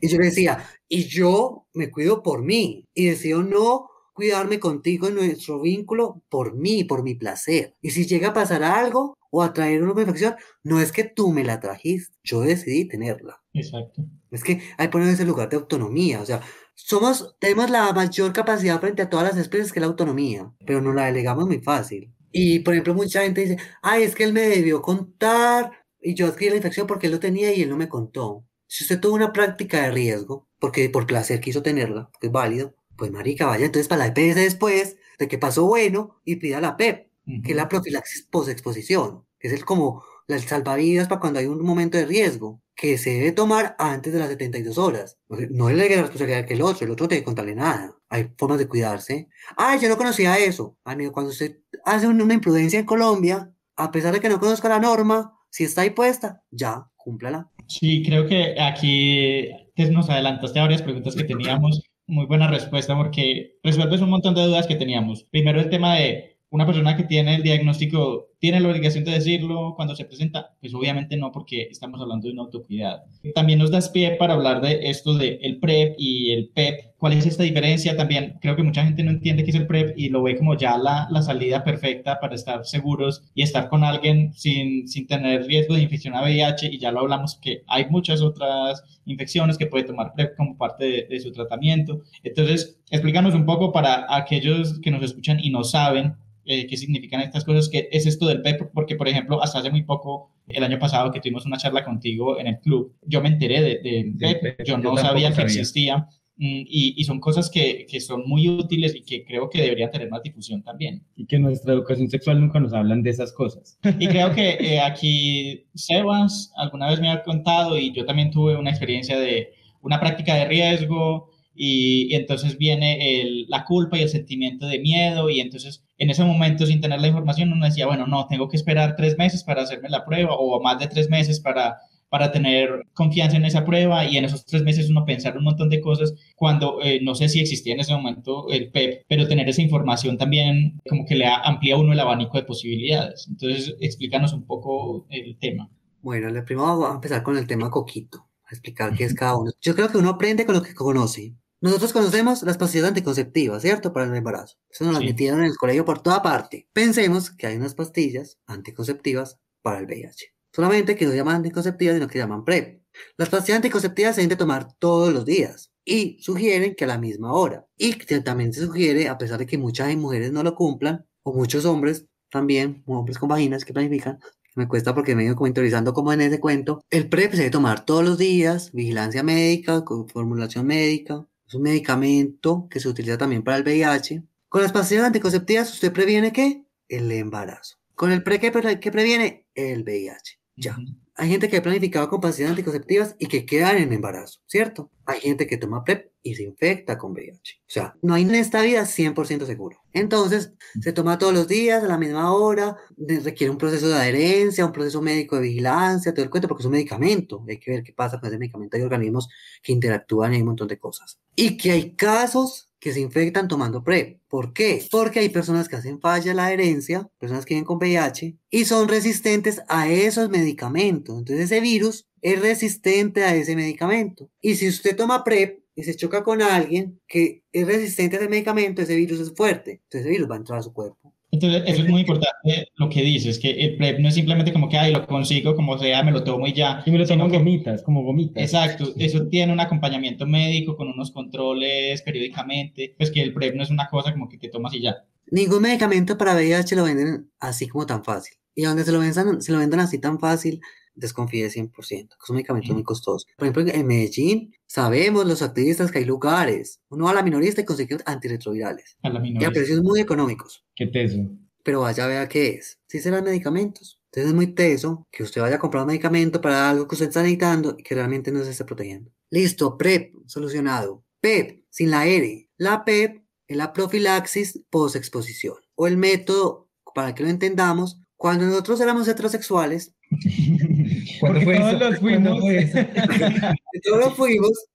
Y 0.00 0.08
yo 0.08 0.18
le 0.18 0.26
decía, 0.26 0.64
y 0.88 1.04
yo 1.04 1.66
me 1.74 1.90
cuido 1.90 2.22
por 2.22 2.42
mí 2.42 2.86
y 2.94 3.06
decido 3.06 3.42
no 3.42 3.90
cuidarme 4.12 4.58
contigo 4.58 5.08
en 5.08 5.14
nuestro 5.14 5.60
vínculo 5.60 6.22
por 6.28 6.54
mí, 6.54 6.84
por 6.84 7.02
mi 7.02 7.14
placer. 7.14 7.76
Y 7.80 7.90
si 7.90 8.06
llega 8.06 8.28
a 8.28 8.34
pasar 8.34 8.62
algo 8.64 9.16
o 9.30 9.42
a 9.42 9.52
traer 9.52 9.82
una 9.82 10.00
infección, 10.00 10.34
no 10.62 10.80
es 10.80 10.92
que 10.92 11.04
tú 11.04 11.32
me 11.32 11.44
la 11.44 11.60
trajiste, 11.60 12.16
yo 12.24 12.40
decidí 12.40 12.86
tenerla. 12.86 13.40
Exacto. 13.52 14.04
Es 14.30 14.42
que 14.42 14.60
hay 14.76 14.88
poner 14.88 15.08
ese 15.08 15.24
lugar 15.24 15.48
de 15.48 15.56
autonomía, 15.56 16.20
o 16.20 16.26
sea, 16.26 16.42
somos, 16.74 17.36
tenemos 17.40 17.70
la 17.70 17.92
mayor 17.92 18.32
capacidad 18.32 18.80
frente 18.80 19.02
a 19.02 19.10
todas 19.10 19.28
las 19.28 19.36
especies 19.36 19.72
que 19.72 19.78
es 19.78 19.82
la 19.82 19.88
autonomía, 19.88 20.52
pero 20.64 20.80
nos 20.80 20.94
la 20.94 21.06
delegamos 21.06 21.46
muy 21.46 21.60
fácil. 21.60 22.12
Y 22.30 22.60
por 22.60 22.74
ejemplo, 22.74 22.94
mucha 22.94 23.22
gente 23.22 23.42
dice, 23.42 23.58
ay, 23.82 24.02
es 24.02 24.14
que 24.14 24.24
él 24.24 24.32
me 24.32 24.42
debió 24.42 24.82
contar 24.82 25.72
y 26.00 26.14
yo 26.14 26.26
adquirí 26.26 26.50
la 26.50 26.56
infección 26.56 26.86
porque 26.86 27.06
él 27.06 27.12
lo 27.12 27.20
tenía 27.20 27.52
y 27.54 27.62
él 27.62 27.70
no 27.70 27.76
me 27.76 27.88
contó. 27.88 28.44
Si 28.66 28.84
usted 28.84 29.00
tuvo 29.00 29.14
una 29.14 29.32
práctica 29.32 29.82
de 29.82 29.90
riesgo, 29.90 30.48
porque 30.58 30.90
por 30.90 31.06
placer 31.06 31.40
quiso 31.40 31.62
tenerla, 31.62 32.10
porque 32.12 32.26
es 32.26 32.32
válido, 32.32 32.74
pues 32.96 33.10
marica, 33.10 33.46
vaya 33.46 33.66
entonces 33.66 33.88
para 33.88 34.06
la 34.06 34.12
EPS 34.14 34.36
después 34.36 34.96
de 35.18 35.28
que 35.28 35.38
pasó 35.38 35.66
bueno 35.66 36.20
y 36.24 36.36
pida 36.36 36.60
la 36.60 36.76
PEP, 36.76 37.08
que 37.44 37.50
es 37.50 37.56
la 37.56 37.68
profilaxis 37.68 38.26
post-exposición, 38.30 39.24
que 39.38 39.48
es 39.48 39.54
el 39.54 39.64
como 39.64 40.02
el 40.28 40.40
salvavidas 40.42 41.08
para 41.08 41.20
cuando 41.20 41.40
hay 41.40 41.46
un 41.46 41.64
momento 41.64 41.96
de 41.98 42.06
riesgo, 42.06 42.62
que 42.76 42.96
se 42.96 43.10
debe 43.10 43.32
tomar 43.32 43.74
antes 43.78 44.12
de 44.12 44.18
las 44.20 44.28
72 44.28 44.78
horas. 44.78 45.18
No 45.50 45.68
es 45.68 45.76
la 45.76 45.84
responsabilidad 45.84 46.46
que 46.46 46.54
el 46.54 46.62
otro, 46.62 46.84
el 46.84 46.92
otro 46.92 47.04
no 47.04 47.08
tiene 47.08 47.22
que 47.22 47.26
contarle 47.26 47.54
nada. 47.54 47.96
Hay 48.08 48.30
formas 48.36 48.58
de 48.58 48.68
cuidarse. 48.68 49.28
Ay, 49.56 49.80
yo 49.80 49.88
no 49.88 49.96
conocía 49.96 50.38
eso. 50.38 50.76
Amigo, 50.84 51.12
cuando 51.12 51.32
usted 51.32 51.58
hace 51.84 52.06
una 52.06 52.34
imprudencia 52.34 52.78
en 52.78 52.86
Colombia, 52.86 53.52
a 53.76 53.90
pesar 53.90 54.12
de 54.12 54.20
que 54.20 54.28
no 54.28 54.38
conozca 54.38 54.68
la 54.68 54.78
norma, 54.78 55.34
si 55.50 55.64
está 55.64 55.80
ahí 55.82 55.90
puesta, 55.90 56.42
ya, 56.50 56.86
cúmplala. 56.96 57.50
Sí, 57.66 58.02
creo 58.04 58.26
que 58.26 58.60
aquí 58.60 59.48
te 59.74 59.90
nos 59.90 60.08
adelantaste 60.10 60.58
a 60.58 60.62
varias 60.62 60.82
preguntas 60.82 61.14
que 61.14 61.24
teníamos. 61.24 61.82
Muy 62.06 62.26
buena 62.26 62.48
respuesta 62.48 62.96
porque 62.96 63.58
resuelves 63.62 64.00
un 64.00 64.10
montón 64.10 64.34
de 64.34 64.42
dudas 64.42 64.66
que 64.66 64.76
teníamos. 64.76 65.24
Primero 65.24 65.60
el 65.60 65.68
tema 65.68 65.96
de 65.96 66.27
una 66.50 66.66
persona 66.66 66.96
que 66.96 67.04
tiene 67.04 67.34
el 67.34 67.42
diagnóstico, 67.42 68.28
¿tiene 68.38 68.60
la 68.60 68.68
obligación 68.68 69.04
de 69.04 69.12
decirlo 69.12 69.74
cuando 69.76 69.94
se 69.94 70.04
presenta? 70.04 70.56
Pues 70.60 70.72
obviamente 70.74 71.16
no, 71.16 71.30
porque 71.30 71.68
estamos 71.70 72.00
hablando 72.00 72.26
de 72.26 72.32
un 72.32 72.40
autocuidado. 72.40 73.02
También 73.34 73.58
nos 73.58 73.70
das 73.70 73.90
pie 73.90 74.16
para 74.16 74.34
hablar 74.34 74.60
de 74.60 74.88
esto 74.88 75.14
de 75.14 75.38
el 75.42 75.58
PrEP 75.58 75.94
y 75.98 76.32
el 76.32 76.48
PEP. 76.48 76.87
¿Cuál 76.98 77.12
es 77.12 77.26
esta 77.26 77.44
diferencia? 77.44 77.96
También 77.96 78.38
creo 78.40 78.56
que 78.56 78.62
mucha 78.64 78.84
gente 78.84 79.04
no 79.04 79.12
entiende 79.12 79.44
qué 79.44 79.50
es 79.50 79.56
el 79.56 79.68
PrEP 79.68 79.96
y 79.96 80.08
lo 80.08 80.22
ve 80.22 80.36
como 80.36 80.56
ya 80.56 80.76
la, 80.76 81.06
la 81.10 81.22
salida 81.22 81.62
perfecta 81.62 82.18
para 82.18 82.34
estar 82.34 82.64
seguros 82.64 83.22
y 83.34 83.42
estar 83.42 83.68
con 83.68 83.84
alguien 83.84 84.32
sin, 84.34 84.88
sin 84.88 85.06
tener 85.06 85.46
riesgo 85.46 85.74
de 85.74 85.82
infección 85.82 86.14
a 86.16 86.22
VIH. 86.22 86.66
Y 86.66 86.78
ya 86.78 86.90
lo 86.90 87.00
hablamos 87.00 87.38
que 87.40 87.62
hay 87.68 87.86
muchas 87.88 88.20
otras 88.20 88.82
infecciones 89.06 89.56
que 89.56 89.66
puede 89.66 89.84
tomar 89.84 90.12
PrEP 90.14 90.36
como 90.36 90.58
parte 90.58 90.84
de, 90.84 91.06
de 91.08 91.20
su 91.20 91.30
tratamiento. 91.30 92.02
Entonces, 92.24 92.80
explícanos 92.90 93.34
un 93.34 93.46
poco 93.46 93.72
para 93.72 94.06
aquellos 94.08 94.80
que 94.80 94.90
nos 94.90 95.02
escuchan 95.02 95.38
y 95.40 95.50
no 95.50 95.62
saben 95.62 96.16
eh, 96.50 96.66
qué 96.66 96.78
significan 96.78 97.20
estas 97.20 97.44
cosas, 97.44 97.68
qué 97.68 97.90
es 97.92 98.06
esto 98.06 98.26
del 98.26 98.40
PEP, 98.40 98.70
porque 98.72 98.96
por 98.96 99.06
ejemplo, 99.06 99.42
hasta 99.42 99.58
hace 99.58 99.70
muy 99.70 99.82
poco, 99.82 100.32
el 100.48 100.64
año 100.64 100.78
pasado 100.78 101.10
que 101.10 101.20
tuvimos 101.20 101.44
una 101.44 101.58
charla 101.58 101.84
contigo 101.84 102.40
en 102.40 102.46
el 102.46 102.58
club, 102.58 102.94
yo 103.02 103.20
me 103.20 103.28
enteré 103.28 103.60
de, 103.60 103.80
de 103.82 104.14
PEP, 104.18 104.58
yo 104.60 104.64
yo 104.64 104.76
no 104.78 104.82
tampoco 104.84 105.02
sabía 105.02 105.30
que 105.30 105.42
existía 105.42 106.08
y, 106.38 106.94
y 106.96 107.04
son 107.04 107.20
cosas 107.20 107.50
que, 107.50 107.86
que 107.90 108.00
son 108.00 108.22
muy 108.28 108.48
útiles 108.48 108.94
y 108.94 109.02
que 109.02 109.24
creo 109.24 109.50
que 109.50 109.60
deberían 109.62 109.90
tener 109.90 110.08
más 110.10 110.22
difusión 110.22 110.62
también. 110.62 111.02
Y 111.16 111.26
que 111.26 111.36
en 111.36 111.42
nuestra 111.42 111.72
educación 111.72 112.08
sexual 112.08 112.40
nunca 112.40 112.60
nos 112.60 112.72
hablan 112.72 113.02
de 113.02 113.10
esas 113.10 113.32
cosas. 113.32 113.78
Y 113.98 114.06
creo 114.06 114.32
que 114.34 114.50
eh, 114.60 114.80
aquí 114.80 115.64
Sebas 115.74 116.52
alguna 116.56 116.88
vez 116.90 117.00
me 117.00 117.10
ha 117.10 117.22
contado 117.22 117.78
y 117.78 117.92
yo 117.92 118.04
también 118.04 118.30
tuve 118.30 118.56
una 118.56 118.70
experiencia 118.70 119.18
de 119.18 119.48
una 119.82 119.98
práctica 120.00 120.34
de 120.34 120.44
riesgo 120.46 121.30
y, 121.54 122.06
y 122.12 122.14
entonces 122.14 122.56
viene 122.56 123.20
el- 123.20 123.46
la 123.48 123.64
culpa 123.64 123.98
y 123.98 124.02
el 124.02 124.08
sentimiento 124.08 124.66
de 124.66 124.78
miedo 124.78 125.28
y 125.30 125.40
entonces 125.40 125.84
en 125.98 126.10
ese 126.10 126.22
momento 126.24 126.66
sin 126.66 126.80
tener 126.80 127.00
la 127.00 127.08
información 127.08 127.52
uno 127.52 127.64
decía, 127.66 127.86
bueno, 127.86 128.06
no, 128.06 128.26
tengo 128.28 128.48
que 128.48 128.56
esperar 128.56 128.94
tres 128.96 129.18
meses 129.18 129.42
para 129.42 129.62
hacerme 129.62 129.88
la 129.88 130.04
prueba 130.04 130.36
o 130.36 130.60
más 130.62 130.78
de 130.78 130.86
tres 130.86 131.10
meses 131.10 131.40
para, 131.40 131.78
para 132.08 132.32
tener 132.32 132.84
confianza 132.94 133.36
en 133.36 133.44
esa 133.44 133.64
prueba 133.64 134.04
y 134.06 134.16
en 134.16 134.24
esos 134.24 134.44
tres 134.44 134.62
meses 134.62 134.88
uno 134.90 135.04
pensar 135.04 135.36
un 135.36 135.44
montón 135.44 135.68
de 135.70 135.80
cosas 135.80 136.14
cuando 136.36 136.80
eh, 136.82 137.00
no 137.02 137.14
sé 137.14 137.28
si 137.28 137.40
existía 137.40 137.74
en 137.74 137.80
ese 137.80 137.92
momento 137.94 138.48
el 138.50 138.70
PEP, 138.70 139.04
pero 139.08 139.28
tener 139.28 139.48
esa 139.48 139.62
información 139.62 140.16
también 140.18 140.80
como 140.88 141.04
que 141.06 141.14
le 141.16 141.26
amplía 141.26 141.74
a 141.74 141.78
uno 141.78 141.92
el 141.92 142.00
abanico 142.00 142.36
de 142.38 142.44
posibilidades. 142.44 143.26
Entonces, 143.28 143.74
explícanos 143.80 144.32
un 144.32 144.44
poco 144.44 145.06
el 145.10 145.36
tema. 145.38 145.70
Bueno, 146.00 146.28
primero 146.44 146.66
vamos 146.66 146.90
a 146.90 146.94
empezar 146.94 147.22
con 147.22 147.36
el 147.36 147.46
tema 147.46 147.70
coquito, 147.70 148.26
a 148.44 148.50
explicar 148.50 148.94
qué 148.94 149.04
es 149.04 149.14
cada 149.14 149.36
uno. 149.36 149.50
Yo 149.60 149.74
creo 149.74 149.88
que 149.90 149.98
uno 149.98 150.10
aprende 150.10 150.46
con 150.46 150.54
lo 150.54 150.62
que 150.62 150.74
conoce. 150.74 151.34
Nosotros 151.60 151.92
conocemos 151.92 152.44
las 152.44 152.56
pastillas 152.56 152.86
anticonceptivas, 152.86 153.62
¿cierto? 153.62 153.92
Para 153.92 154.06
el 154.06 154.14
embarazo. 154.14 154.56
Eso 154.70 154.84
nos 154.84 154.94
las 154.94 155.02
Sí. 155.02 155.08
metieron 155.08 155.40
en 155.40 155.46
el 155.46 155.56
colegio 155.56 155.84
por 155.84 156.00
toda 156.00 156.22
parte. 156.22 156.68
Pensemos 156.72 157.32
que 157.32 157.48
hay 157.48 157.56
unas 157.56 157.74
pastillas 157.74 158.38
anticonceptivas 158.46 159.40
para 159.60 159.80
el 159.80 159.86
VIH. 159.86 160.26
Solamente 160.58 160.96
que 160.96 161.06
no 161.06 161.14
llaman 161.14 161.36
anticonceptivas, 161.36 161.94
sino 161.94 162.08
que 162.08 162.18
llaman 162.18 162.44
PrEP. 162.44 162.82
Las 163.16 163.28
pastillas 163.28 163.58
anticonceptivas 163.58 164.16
se 164.16 164.22
deben 164.22 164.30
de 164.30 164.34
tomar 164.34 164.72
todos 164.80 165.14
los 165.14 165.24
días 165.24 165.70
y 165.84 166.18
sugieren 166.20 166.74
que 166.74 166.82
a 166.82 166.88
la 166.88 166.98
misma 166.98 167.32
hora. 167.32 167.64
Y 167.76 167.92
también 168.24 168.52
se 168.52 168.66
sugiere, 168.66 169.08
a 169.08 169.16
pesar 169.18 169.38
de 169.38 169.46
que 169.46 169.56
muchas 169.56 169.94
mujeres 169.96 170.32
no 170.32 170.42
lo 170.42 170.56
cumplan, 170.56 171.06
o 171.22 171.32
muchos 171.32 171.64
hombres 171.64 172.06
también, 172.28 172.82
hombres 172.86 173.18
con 173.18 173.28
vaginas 173.28 173.64
que 173.64 173.72
planifican, 173.72 174.18
me 174.56 174.66
cuesta 174.66 174.96
porque 174.96 175.14
me 175.14 175.22
he 175.22 175.26
ido 175.26 175.36
como 175.36 175.46
interiorizando 175.46 175.92
como 175.94 176.12
en 176.12 176.22
ese 176.22 176.40
cuento. 176.40 176.80
El 176.90 177.08
PrEP 177.08 177.30
se 177.30 177.36
debe 177.38 177.50
tomar 177.50 177.84
todos 177.84 178.02
los 178.02 178.18
días, 178.18 178.72
vigilancia 178.72 179.22
médica, 179.22 179.84
formulación 180.12 180.66
médica. 180.66 181.24
Es 181.46 181.54
un 181.54 181.62
medicamento 181.62 182.66
que 182.68 182.80
se 182.80 182.88
utiliza 182.88 183.16
también 183.16 183.44
para 183.44 183.58
el 183.58 183.62
VIH. 183.62 184.24
Con 184.48 184.62
las 184.62 184.72
pastillas 184.72 185.04
anticonceptivas, 185.04 185.72
¿usted 185.72 185.92
previene 185.92 186.32
qué? 186.32 186.64
El 186.88 187.12
embarazo. 187.12 187.76
Con 187.94 188.10
el 188.10 188.24
PrEP, 188.24 188.40
¿qué, 188.40 188.50
pre- 188.50 188.80
qué 188.80 188.90
previene? 188.90 189.46
El 189.54 189.84
VIH. 189.84 190.37
Ya. 190.58 190.76
Hay 191.14 191.28
gente 191.28 191.48
que 191.48 191.56
ha 191.56 191.62
planificado 191.62 192.08
con 192.08 192.20
pastillas 192.20 192.50
anticonceptivas 192.50 193.14
y 193.18 193.26
que 193.26 193.46
quedan 193.46 193.76
en 193.78 193.92
embarazo, 193.92 194.40
¿cierto? 194.46 194.90
Hay 195.04 195.20
gente 195.20 195.46
que 195.46 195.56
toma 195.56 195.84
PrEP 195.84 196.12
y 196.22 196.34
se 196.34 196.42
infecta 196.42 196.98
con 196.98 197.12
VIH. 197.12 197.60
O 197.60 197.64
sea, 197.66 197.94
no 198.02 198.14
hay 198.14 198.22
en 198.22 198.34
esta 198.34 198.62
vida 198.62 198.84
100% 198.84 199.46
seguro. 199.46 199.78
Entonces, 199.92 200.52
se 200.80 200.92
toma 200.92 201.18
todos 201.18 201.32
los 201.32 201.46
días, 201.48 201.82
a 201.82 201.88
la 201.88 201.96
misma 201.96 202.32
hora, 202.32 202.76
requiere 202.96 203.50
un 203.50 203.58
proceso 203.58 203.88
de 203.88 203.94
adherencia, 203.94 204.66
un 204.66 204.72
proceso 204.72 205.00
médico 205.00 205.36
de 205.36 205.42
vigilancia, 205.42 206.12
todo 206.12 206.24
el 206.24 206.30
cuento, 206.30 206.48
porque 206.48 206.62
es 206.62 206.66
un 206.66 206.72
medicamento. 206.72 207.44
Hay 207.48 207.58
que 207.58 207.70
ver 207.70 207.82
qué 207.82 207.92
pasa 207.92 208.18
con 208.18 208.28
ese 208.28 208.38
medicamento. 208.38 208.76
Hay 208.76 208.82
organismos 208.82 209.28
que 209.62 209.72
interactúan 209.72 210.32
y 210.32 210.36
hay 210.36 210.42
un 210.42 210.48
montón 210.48 210.68
de 210.68 210.78
cosas. 210.78 211.20
Y 211.36 211.56
que 211.56 211.70
hay 211.70 211.94
casos 211.94 212.67
que 212.80 212.92
se 212.92 213.00
infectan 213.00 213.48
tomando 213.48 213.82
PrEP. 213.82 214.20
¿Por 214.28 214.52
qué? 214.52 214.86
Porque 214.90 215.20
hay 215.20 215.28
personas 215.28 215.68
que 215.68 215.76
hacen 215.76 216.00
falla 216.00 216.34
la 216.34 216.46
adherencia, 216.46 217.08
personas 217.18 217.44
que 217.44 217.54
viven 217.54 217.64
con 217.64 217.78
VIH, 217.78 218.36
y 218.50 218.64
son 218.64 218.88
resistentes 218.88 219.62
a 219.68 219.88
esos 219.88 220.28
medicamentos. 220.30 221.18
Entonces 221.18 221.46
ese 221.46 221.60
virus 221.60 222.08
es 222.22 222.40
resistente 222.40 223.24
a 223.24 223.34
ese 223.34 223.56
medicamento. 223.56 224.30
Y 224.40 224.56
si 224.56 224.68
usted 224.68 224.96
toma 224.96 225.24
PrEP 225.24 225.62
y 225.74 225.84
se 225.84 225.94
choca 225.94 226.24
con 226.24 226.42
alguien 226.42 227.00
que 227.06 227.44
es 227.52 227.66
resistente 227.66 228.16
a 228.16 228.20
ese 228.20 228.28
medicamento, 228.28 228.82
ese 228.82 228.96
virus 228.96 229.20
es 229.20 229.34
fuerte. 229.34 229.82
Entonces 229.84 230.00
ese 230.02 230.10
virus 230.10 230.30
va 230.30 230.34
a 230.34 230.38
entrar 230.38 230.58
a 230.58 230.62
su 230.62 230.72
cuerpo. 230.72 231.14
Entonces, 231.40 231.62
eso 231.66 231.82
es 231.82 231.88
muy 231.88 232.00
importante 232.00 232.68
lo 232.76 232.88
que 232.88 233.00
dices, 233.02 233.38
que 233.38 233.50
el 233.50 233.76
PrEP 233.76 234.00
no 234.00 234.08
es 234.08 234.14
simplemente 234.14 234.52
como 234.52 234.68
que, 234.68 234.76
ay, 234.76 234.92
lo 234.92 235.06
consigo 235.06 235.54
como 235.54 235.78
sea, 235.78 236.02
me 236.02 236.10
lo 236.10 236.24
tomo 236.24 236.48
y 236.48 236.52
ya. 236.52 236.82
Y 236.84 236.90
me 236.90 236.98
lo 236.98 237.06
tomo 237.06 237.28
gomitas, 237.28 237.82
como 237.82 238.02
gomitas. 238.02 238.42
Exacto, 238.42 238.92
eso 238.96 239.28
tiene 239.28 239.52
un 239.52 239.60
acompañamiento 239.60 240.26
médico 240.26 240.76
con 240.76 240.88
unos 240.88 241.12
controles 241.12 242.02
periódicamente, 242.02 242.94
pues 242.98 243.12
que 243.12 243.22
el 243.22 243.32
PrEP 243.32 243.54
no 243.54 243.62
es 243.62 243.70
una 243.70 243.88
cosa 243.88 244.12
como 244.12 244.28
que 244.28 244.38
te 244.38 244.48
tomas 244.48 244.74
y 244.74 244.82
ya. 244.82 244.96
Ningún 245.30 245.62
medicamento 245.62 246.18
para 246.18 246.34
VIH 246.34 246.74
lo 246.74 246.84
venden 246.84 247.30
así 247.38 247.68
como 247.68 247.86
tan 247.86 248.02
fácil. 248.02 248.36
Y 248.56 248.62
donde 248.64 248.82
se 248.82 248.90
lo 248.90 248.98
vendan, 248.98 249.40
se 249.40 249.52
lo 249.52 249.58
vendan 249.58 249.78
así 249.78 250.00
tan 250.00 250.18
fácil, 250.18 250.60
desconfíe 250.98 251.48
100%, 251.48 251.72
que 251.88 252.16
es 252.22 252.30
un 252.30 252.36
medicamento 252.36 252.74
muy 252.74 252.82
costoso. 252.82 253.26
Por 253.36 253.48
ejemplo, 253.48 253.72
en 253.72 253.86
Medellín 253.86 254.52
sabemos 254.66 255.26
los 255.26 255.42
activistas 255.42 255.90
que 255.90 255.98
hay 255.98 256.04
lugares. 256.04 256.80
Uno 256.90 257.04
va 257.04 257.12
a 257.12 257.14
la 257.14 257.22
minorista 257.22 257.60
y 257.60 257.64
consigue 257.64 257.96
antirretrovirales. 258.04 258.96
A 259.02 259.08
la 259.08 259.20
Y 259.24 259.44
a 259.44 259.50
precios 259.50 259.82
muy 259.82 260.00
económicos. 260.00 260.64
Qué 260.74 260.86
teso. 260.86 261.18
Pero 261.62 261.80
vaya 261.80 262.04
a 262.04 262.08
ver 262.08 262.28
qué 262.28 262.48
es. 262.50 262.80
Sí 262.86 263.00
serán 263.00 263.24
medicamentos. 263.24 264.00
Entonces 264.06 264.30
es 264.30 264.34
muy 264.34 264.54
teso 264.54 265.06
que 265.10 265.22
usted 265.22 265.40
vaya 265.40 265.56
a 265.56 265.58
comprar 265.58 265.82
un 265.82 265.88
medicamento 265.88 266.40
para 266.40 266.70
algo 266.70 266.88
que 266.88 266.94
usted 266.94 267.08
está 267.08 267.22
necesitando 267.22 267.76
y 267.78 267.82
que 267.82 267.94
realmente 267.94 268.32
no 268.32 268.42
se 268.42 268.50
esté 268.50 268.64
protegiendo. 268.64 269.12
Listo, 269.30 269.76
PrEP, 269.76 270.14
solucionado. 270.26 271.04
PEP, 271.20 271.64
sin 271.68 271.90
la 271.90 272.06
R. 272.06 272.48
La 272.56 272.84
PEP 272.84 273.22
es 273.46 273.56
la 273.56 273.72
profilaxis 273.72 274.62
post-exposición. 274.70 275.56
O 275.74 275.86
el 275.86 275.96
método, 275.96 276.70
para 276.94 277.14
que 277.14 277.22
lo 277.22 277.28
entendamos, 277.28 278.00
cuando 278.16 278.46
nosotros 278.46 278.80
éramos 278.80 279.06
heterosexuales, 279.06 279.94
¿Cuándo 280.08 280.84
Porque 281.20 281.44
fue 281.44 281.58
todos 281.58 281.74
eso? 281.74 281.78
los 281.90 281.98
¿Cuándo 282.00 282.36
fuimos. 282.36 282.40
fue 282.40 282.58
eso? 282.58 282.78
todos 283.84 284.14
fuimos. 284.14 284.66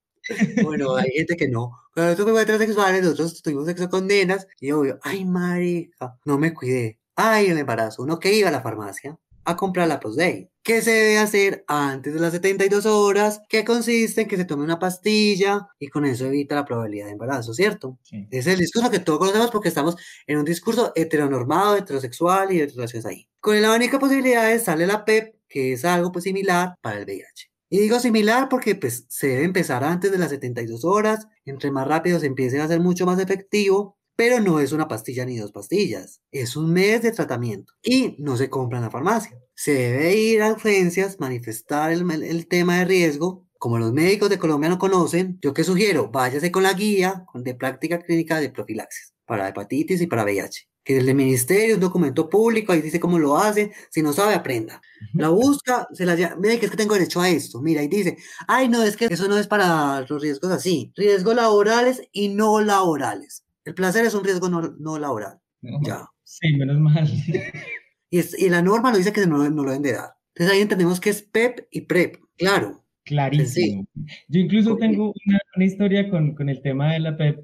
Bueno, 0.64 0.96
hay 0.96 1.12
gente 1.12 1.36
que 1.36 1.48
no. 1.50 1.72
Cuando 1.94 2.12
nosotros 2.12 2.26
fuimos 2.26 2.42
heterosexuales, 2.44 3.04
nosotros 3.04 3.42
tuvimos 3.42 3.66
sexo 3.66 3.90
con 3.90 4.08
nenas 4.08 4.48
y 4.60 4.72
obvio, 4.72 5.00
ay, 5.04 5.26
marica, 5.26 6.18
no 6.26 6.38
me 6.38 6.54
cuidé. 6.54 7.00
Ay, 7.16 7.48
el 7.48 7.58
embarazo. 7.58 8.04
Uno 8.04 8.20
que 8.20 8.34
iba 8.34 8.50
a 8.50 8.52
la 8.52 8.62
farmacia 8.62 9.18
a 9.46 9.56
comprar 9.58 9.88
la 9.88 10.00
Postday. 10.00 10.50
¿Qué 10.64 10.82
se 10.82 10.92
debe 10.92 11.18
hacer 11.18 11.66
antes 11.68 12.14
de 12.14 12.20
las 12.22 12.32
72 12.32 12.86
horas? 12.86 13.42
Que 13.50 13.66
consiste 13.66 14.22
en 14.22 14.28
que 14.30 14.38
se 14.38 14.46
tome 14.46 14.64
una 14.64 14.80
pastilla 14.80 15.68
y 15.78 15.88
con 15.90 16.06
eso 16.06 16.26
evita 16.26 16.56
la 16.56 16.64
probabilidad 16.64 17.08
de 17.08 17.12
embarazo, 17.12 17.54
¿cierto? 17.54 18.00
Sí. 18.04 18.26
Ese 18.32 18.52
es 18.52 18.56
el 18.56 18.60
discurso 18.60 18.90
que 18.90 19.00
todos 19.00 19.20
conocemos 19.20 19.52
porque 19.52 19.68
estamos 19.68 19.98
en 20.26 20.38
un 20.40 20.46
discurso 20.46 20.94
heteronormado, 20.96 21.76
heterosexual 21.76 22.54
y 22.54 22.60
de 22.60 22.68
relaciones 22.68 23.06
ahí. 23.06 23.28
Con 23.42 23.62
la 23.62 23.74
única 23.76 24.00
posibilidad 24.00 24.50
es 24.50 24.64
sale 24.64 24.88
la 24.88 25.04
PEP, 25.04 25.36
que 25.54 25.74
es 25.74 25.86
algo 25.86 26.12
pues 26.12 26.24
similar 26.24 26.76
para 26.82 26.98
el 26.98 27.06
VIH. 27.06 27.52
Y 27.70 27.80
digo 27.80 28.00
similar 28.00 28.50
porque 28.50 28.74
pues 28.74 29.06
se 29.08 29.28
debe 29.28 29.44
empezar 29.44 29.84
antes 29.84 30.12
de 30.12 30.18
las 30.18 30.32
72 30.32 30.84
horas, 30.84 31.28
entre 31.46 31.70
más 31.70 31.88
rápido 31.88 32.20
se 32.20 32.26
empiece 32.26 32.60
a 32.60 32.68
ser 32.68 32.80
mucho 32.80 33.06
más 33.06 33.20
efectivo, 33.20 33.98
pero 34.16 34.40
no 34.40 34.60
es 34.60 34.72
una 34.72 34.88
pastilla 34.88 35.26
ni 35.26 35.38
dos 35.38 35.52
pastillas, 35.52 36.22
es 36.32 36.56
un 36.56 36.74
mes 36.74 37.04
de 37.04 37.12
tratamiento 37.12 37.74
y 37.84 38.16
no 38.18 38.36
se 38.36 38.50
compra 38.50 38.80
en 38.80 38.86
la 38.86 38.92
farmacia. 38.92 39.40
Se 39.54 39.74
debe 39.74 40.16
ir 40.16 40.42
a 40.42 40.52
urgencias, 40.52 41.20
manifestar 41.20 41.92
el, 41.92 42.10
el 42.24 42.48
tema 42.48 42.80
de 42.80 42.86
riesgo. 42.86 43.48
Como 43.60 43.78
los 43.78 43.94
médicos 43.94 44.30
de 44.30 44.40
Colombia 44.40 44.70
no 44.70 44.80
conocen, 44.80 45.38
yo 45.42 45.54
que 45.54 45.64
sugiero, 45.64 46.10
váyase 46.10 46.52
con 46.52 46.64
la 46.64 46.74
guía 46.74 47.26
de 47.36 47.56
práctica 47.56 48.00
clínica 48.00 48.40
de 48.40 48.50
profilaxis 48.50 49.14
para 49.26 49.48
hepatitis 49.48 50.02
y 50.02 50.08
para 50.08 50.24
VIH. 50.24 50.73
Que 50.84 50.98
el 50.98 51.06
del 51.06 51.16
ministerio, 51.16 51.76
un 51.76 51.82
documento 51.82 52.30
público, 52.30 52.74
ahí 52.74 52.82
dice 52.82 53.00
cómo 53.00 53.18
lo 53.20 53.38
hace. 53.38 53.72
Si 53.90 54.02
no 54.02 54.12
sabe, 54.14 54.34
aprenda. 54.36 54.82
La 55.14 55.30
busca, 55.30 55.88
se 55.94 56.06
la 56.06 56.16
llama, 56.16 56.36
mira 56.42 56.58
que 56.60 56.66
es 56.66 56.72
que 56.72 56.78
tengo 56.78 56.94
derecho 56.96 57.22
a 57.22 57.30
esto. 57.30 57.62
Mira, 57.62 57.82
y 57.84 57.88
dice, 57.88 58.18
ay, 58.48 58.68
no, 58.70 58.84
es 58.84 58.98
que 58.98 59.06
eso 59.06 59.28
no 59.28 59.38
es 59.38 59.48
para 59.48 60.02
los 60.02 60.22
riesgos 60.22 60.52
así. 60.52 60.92
Riesgos 60.96 61.36
laborales 61.36 62.02
y 62.12 62.30
no 62.30 62.60
laborales. 62.62 63.46
El 63.66 63.74
placer 63.76 64.06
es 64.06 64.14
un 64.14 64.24
riesgo 64.26 64.50
no, 64.50 64.76
no 64.80 65.00
laboral. 65.00 65.40
No, 65.62 65.80
Ya. 65.86 66.06
Sí, 66.24 66.54
menos 66.58 66.80
mal. 66.80 67.08
Y, 68.10 68.20
es- 68.20 68.38
y 68.40 68.48
la 68.50 68.62
norma 68.62 68.92
lo 68.92 68.98
dice 68.98 69.12
que 69.12 69.26
no, 69.26 69.50
no 69.50 69.64
lo 69.64 69.72
deben 69.72 69.82
de 69.82 69.94
dar. 69.94 70.12
Entonces 70.36 70.56
ahí 70.56 70.62
entendemos 70.62 71.00
que 71.00 71.10
es 71.10 71.24
PEP 71.24 71.68
y 71.72 71.82
PrEP. 71.82 72.18
Claro. 72.38 72.84
Clarísimo. 73.06 73.86
Yo 74.28 74.40
incluso 74.40 74.78
tengo 74.78 75.14
una, 75.26 75.40
una 75.56 75.66
historia 75.66 76.10
con, 76.10 76.36
con 76.36 76.48
el 76.50 76.62
tema 76.62 76.94
de 76.94 77.00
la 77.00 77.18
PEP 77.18 77.40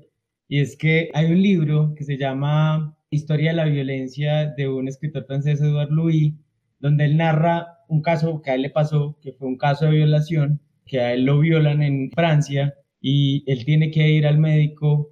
y 0.47 0.61
es 0.61 0.75
que 0.77 1.09
hay 1.15 1.25
un 1.31 1.41
libro 1.41 1.93
que 1.97 2.03
se 2.03 2.17
llama 2.17 2.95
Historia 3.11 3.49
de 3.51 3.57
la 3.57 3.65
violencia 3.65 4.45
de 4.45 4.69
un 4.69 4.87
escritor 4.87 5.25
francés, 5.25 5.59
Edouard 5.61 5.89
Louis, 5.89 6.35
donde 6.79 7.05
él 7.05 7.17
narra 7.17 7.79
un 7.87 8.03
caso 8.03 8.41
que 8.43 8.51
a 8.51 8.55
él 8.55 8.61
le 8.61 8.69
pasó, 8.69 9.17
que 9.19 9.33
fue 9.33 9.47
un 9.47 9.57
caso 9.57 9.85
de 9.85 9.91
violación, 9.91 10.61
que 10.85 10.99
a 10.99 11.13
él 11.13 11.25
lo 11.25 11.39
violan 11.39 11.81
en 11.81 12.11
Francia 12.11 12.75
y 13.01 13.43
él 13.51 13.65
tiene 13.65 13.89
que 13.89 14.07
ir 14.09 14.27
al 14.27 14.37
médico, 14.37 15.11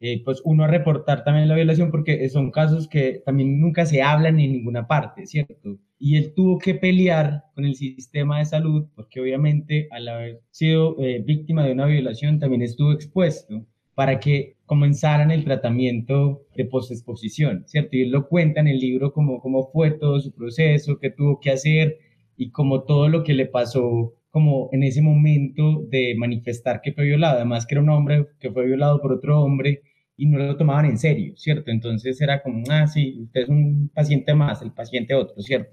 eh, 0.00 0.22
pues 0.24 0.42
uno 0.44 0.64
a 0.64 0.66
reportar 0.66 1.22
también 1.22 1.48
la 1.48 1.54
violación 1.54 1.92
porque 1.92 2.28
son 2.30 2.50
casos 2.50 2.88
que 2.88 3.22
también 3.24 3.60
nunca 3.60 3.86
se 3.86 4.02
hablan 4.02 4.40
en 4.40 4.52
ninguna 4.52 4.88
parte, 4.88 5.24
¿cierto? 5.26 5.78
Y 6.00 6.16
él 6.16 6.34
tuvo 6.34 6.58
que 6.58 6.74
pelear 6.74 7.44
con 7.54 7.64
el 7.64 7.76
sistema 7.76 8.40
de 8.40 8.46
salud 8.46 8.88
porque 8.96 9.20
obviamente 9.20 9.86
al 9.92 10.08
haber 10.08 10.40
sido 10.50 10.96
eh, 10.98 11.22
víctima 11.24 11.64
de 11.64 11.72
una 11.72 11.86
violación 11.86 12.40
también 12.40 12.62
estuvo 12.62 12.92
expuesto 12.92 13.64
para 13.94 14.18
que 14.18 14.55
comenzaran 14.66 15.30
el 15.30 15.44
tratamiento 15.44 16.42
de 16.56 16.64
postexposición, 16.66 17.64
¿cierto? 17.66 17.96
Y 17.96 18.02
él 18.02 18.10
lo 18.10 18.28
cuenta 18.28 18.60
en 18.60 18.68
el 18.68 18.78
libro 18.78 19.12
como 19.12 19.40
cómo 19.40 19.70
fue 19.72 19.92
todo 19.92 20.20
su 20.20 20.32
proceso, 20.32 20.98
qué 20.98 21.10
tuvo 21.10 21.40
que 21.40 21.50
hacer 21.50 21.98
y 22.36 22.50
como 22.50 22.82
todo 22.82 23.08
lo 23.08 23.22
que 23.22 23.34
le 23.34 23.46
pasó 23.46 24.14
como 24.30 24.68
en 24.72 24.82
ese 24.82 25.00
momento 25.00 25.82
de 25.88 26.14
manifestar 26.18 26.82
que 26.82 26.92
fue 26.92 27.04
violado, 27.04 27.36
además 27.36 27.64
que 27.66 27.74
era 27.74 27.82
un 27.82 27.88
hombre 27.88 28.26
que 28.38 28.50
fue 28.50 28.66
violado 28.66 29.00
por 29.00 29.12
otro 29.12 29.40
hombre 29.40 29.82
y 30.16 30.26
no 30.26 30.38
lo 30.38 30.56
tomaban 30.56 30.86
en 30.86 30.98
serio, 30.98 31.34
¿cierto? 31.36 31.70
Entonces 31.70 32.20
era 32.20 32.42
como, 32.42 32.62
ah, 32.68 32.86
sí, 32.86 33.18
usted 33.22 33.42
es 33.42 33.48
un 33.48 33.90
paciente 33.94 34.34
más, 34.34 34.62
el 34.62 34.72
paciente 34.72 35.14
otro, 35.14 35.40
¿cierto? 35.40 35.70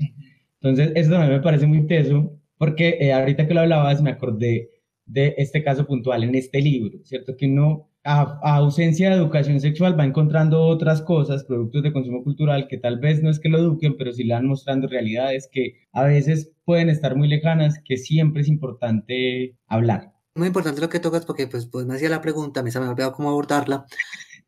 Entonces 0.62 0.94
eso 0.96 1.12
también 1.12 1.34
me 1.34 1.42
parece 1.42 1.68
muy 1.68 1.86
teso, 1.88 2.40
porque 2.58 2.98
eh, 3.02 3.12
ahorita 3.12 3.48
que 3.48 3.54
lo 3.54 3.62
hablabas 3.62 4.02
me 4.02 4.12
acordé 4.12 4.70
de 5.06 5.36
este 5.38 5.62
caso 5.62 5.86
puntual 5.86 6.24
en 6.24 6.36
este 6.36 6.62
libro, 6.62 7.00
¿cierto? 7.04 7.36
Que 7.36 7.48
uno, 7.48 7.90
a, 8.04 8.40
a 8.44 8.56
ausencia 8.58 9.10
de 9.10 9.16
educación 9.16 9.60
sexual, 9.60 9.98
va 9.98 10.06
encontrando 10.06 10.62
otras 10.62 11.02
cosas, 11.02 11.44
productos 11.46 11.84
de 11.84 11.94
consumo 11.94 12.24
cultural, 12.24 12.68
que 12.68 12.78
tal 12.78 13.00
vez 13.00 13.22
no 13.24 13.30
es 13.30 13.40
que 13.40 13.50
lo 13.50 13.58
eduquen, 13.58 13.96
pero 13.98 14.12
sí 14.12 14.24
le 14.24 14.34
van 14.34 14.48
mostrando 14.48 14.88
realidades 14.88 15.48
que 15.52 15.88
a 15.94 16.04
veces 16.04 16.52
pueden 16.66 16.90
estar 16.90 17.16
muy 17.16 17.28
lejanas, 17.28 17.80
que 17.86 17.98
siempre 17.98 18.42
es 18.42 18.48
importante 18.48 19.58
hablar. 19.68 20.12
Muy 20.36 20.48
importante 20.48 20.82
lo 20.82 20.90
que 20.90 21.00
tocas 21.00 21.26
porque 21.26 21.48
pues, 21.48 21.68
pues 21.68 21.86
me 21.86 21.96
hacía 21.96 22.10
la 22.10 22.22
pregunta, 22.22 22.64
mí 22.64 22.72
se 22.72 22.80
me 22.80 22.88
olvidado 22.88 23.14
cómo 23.14 23.30
abordarla. 23.30 23.86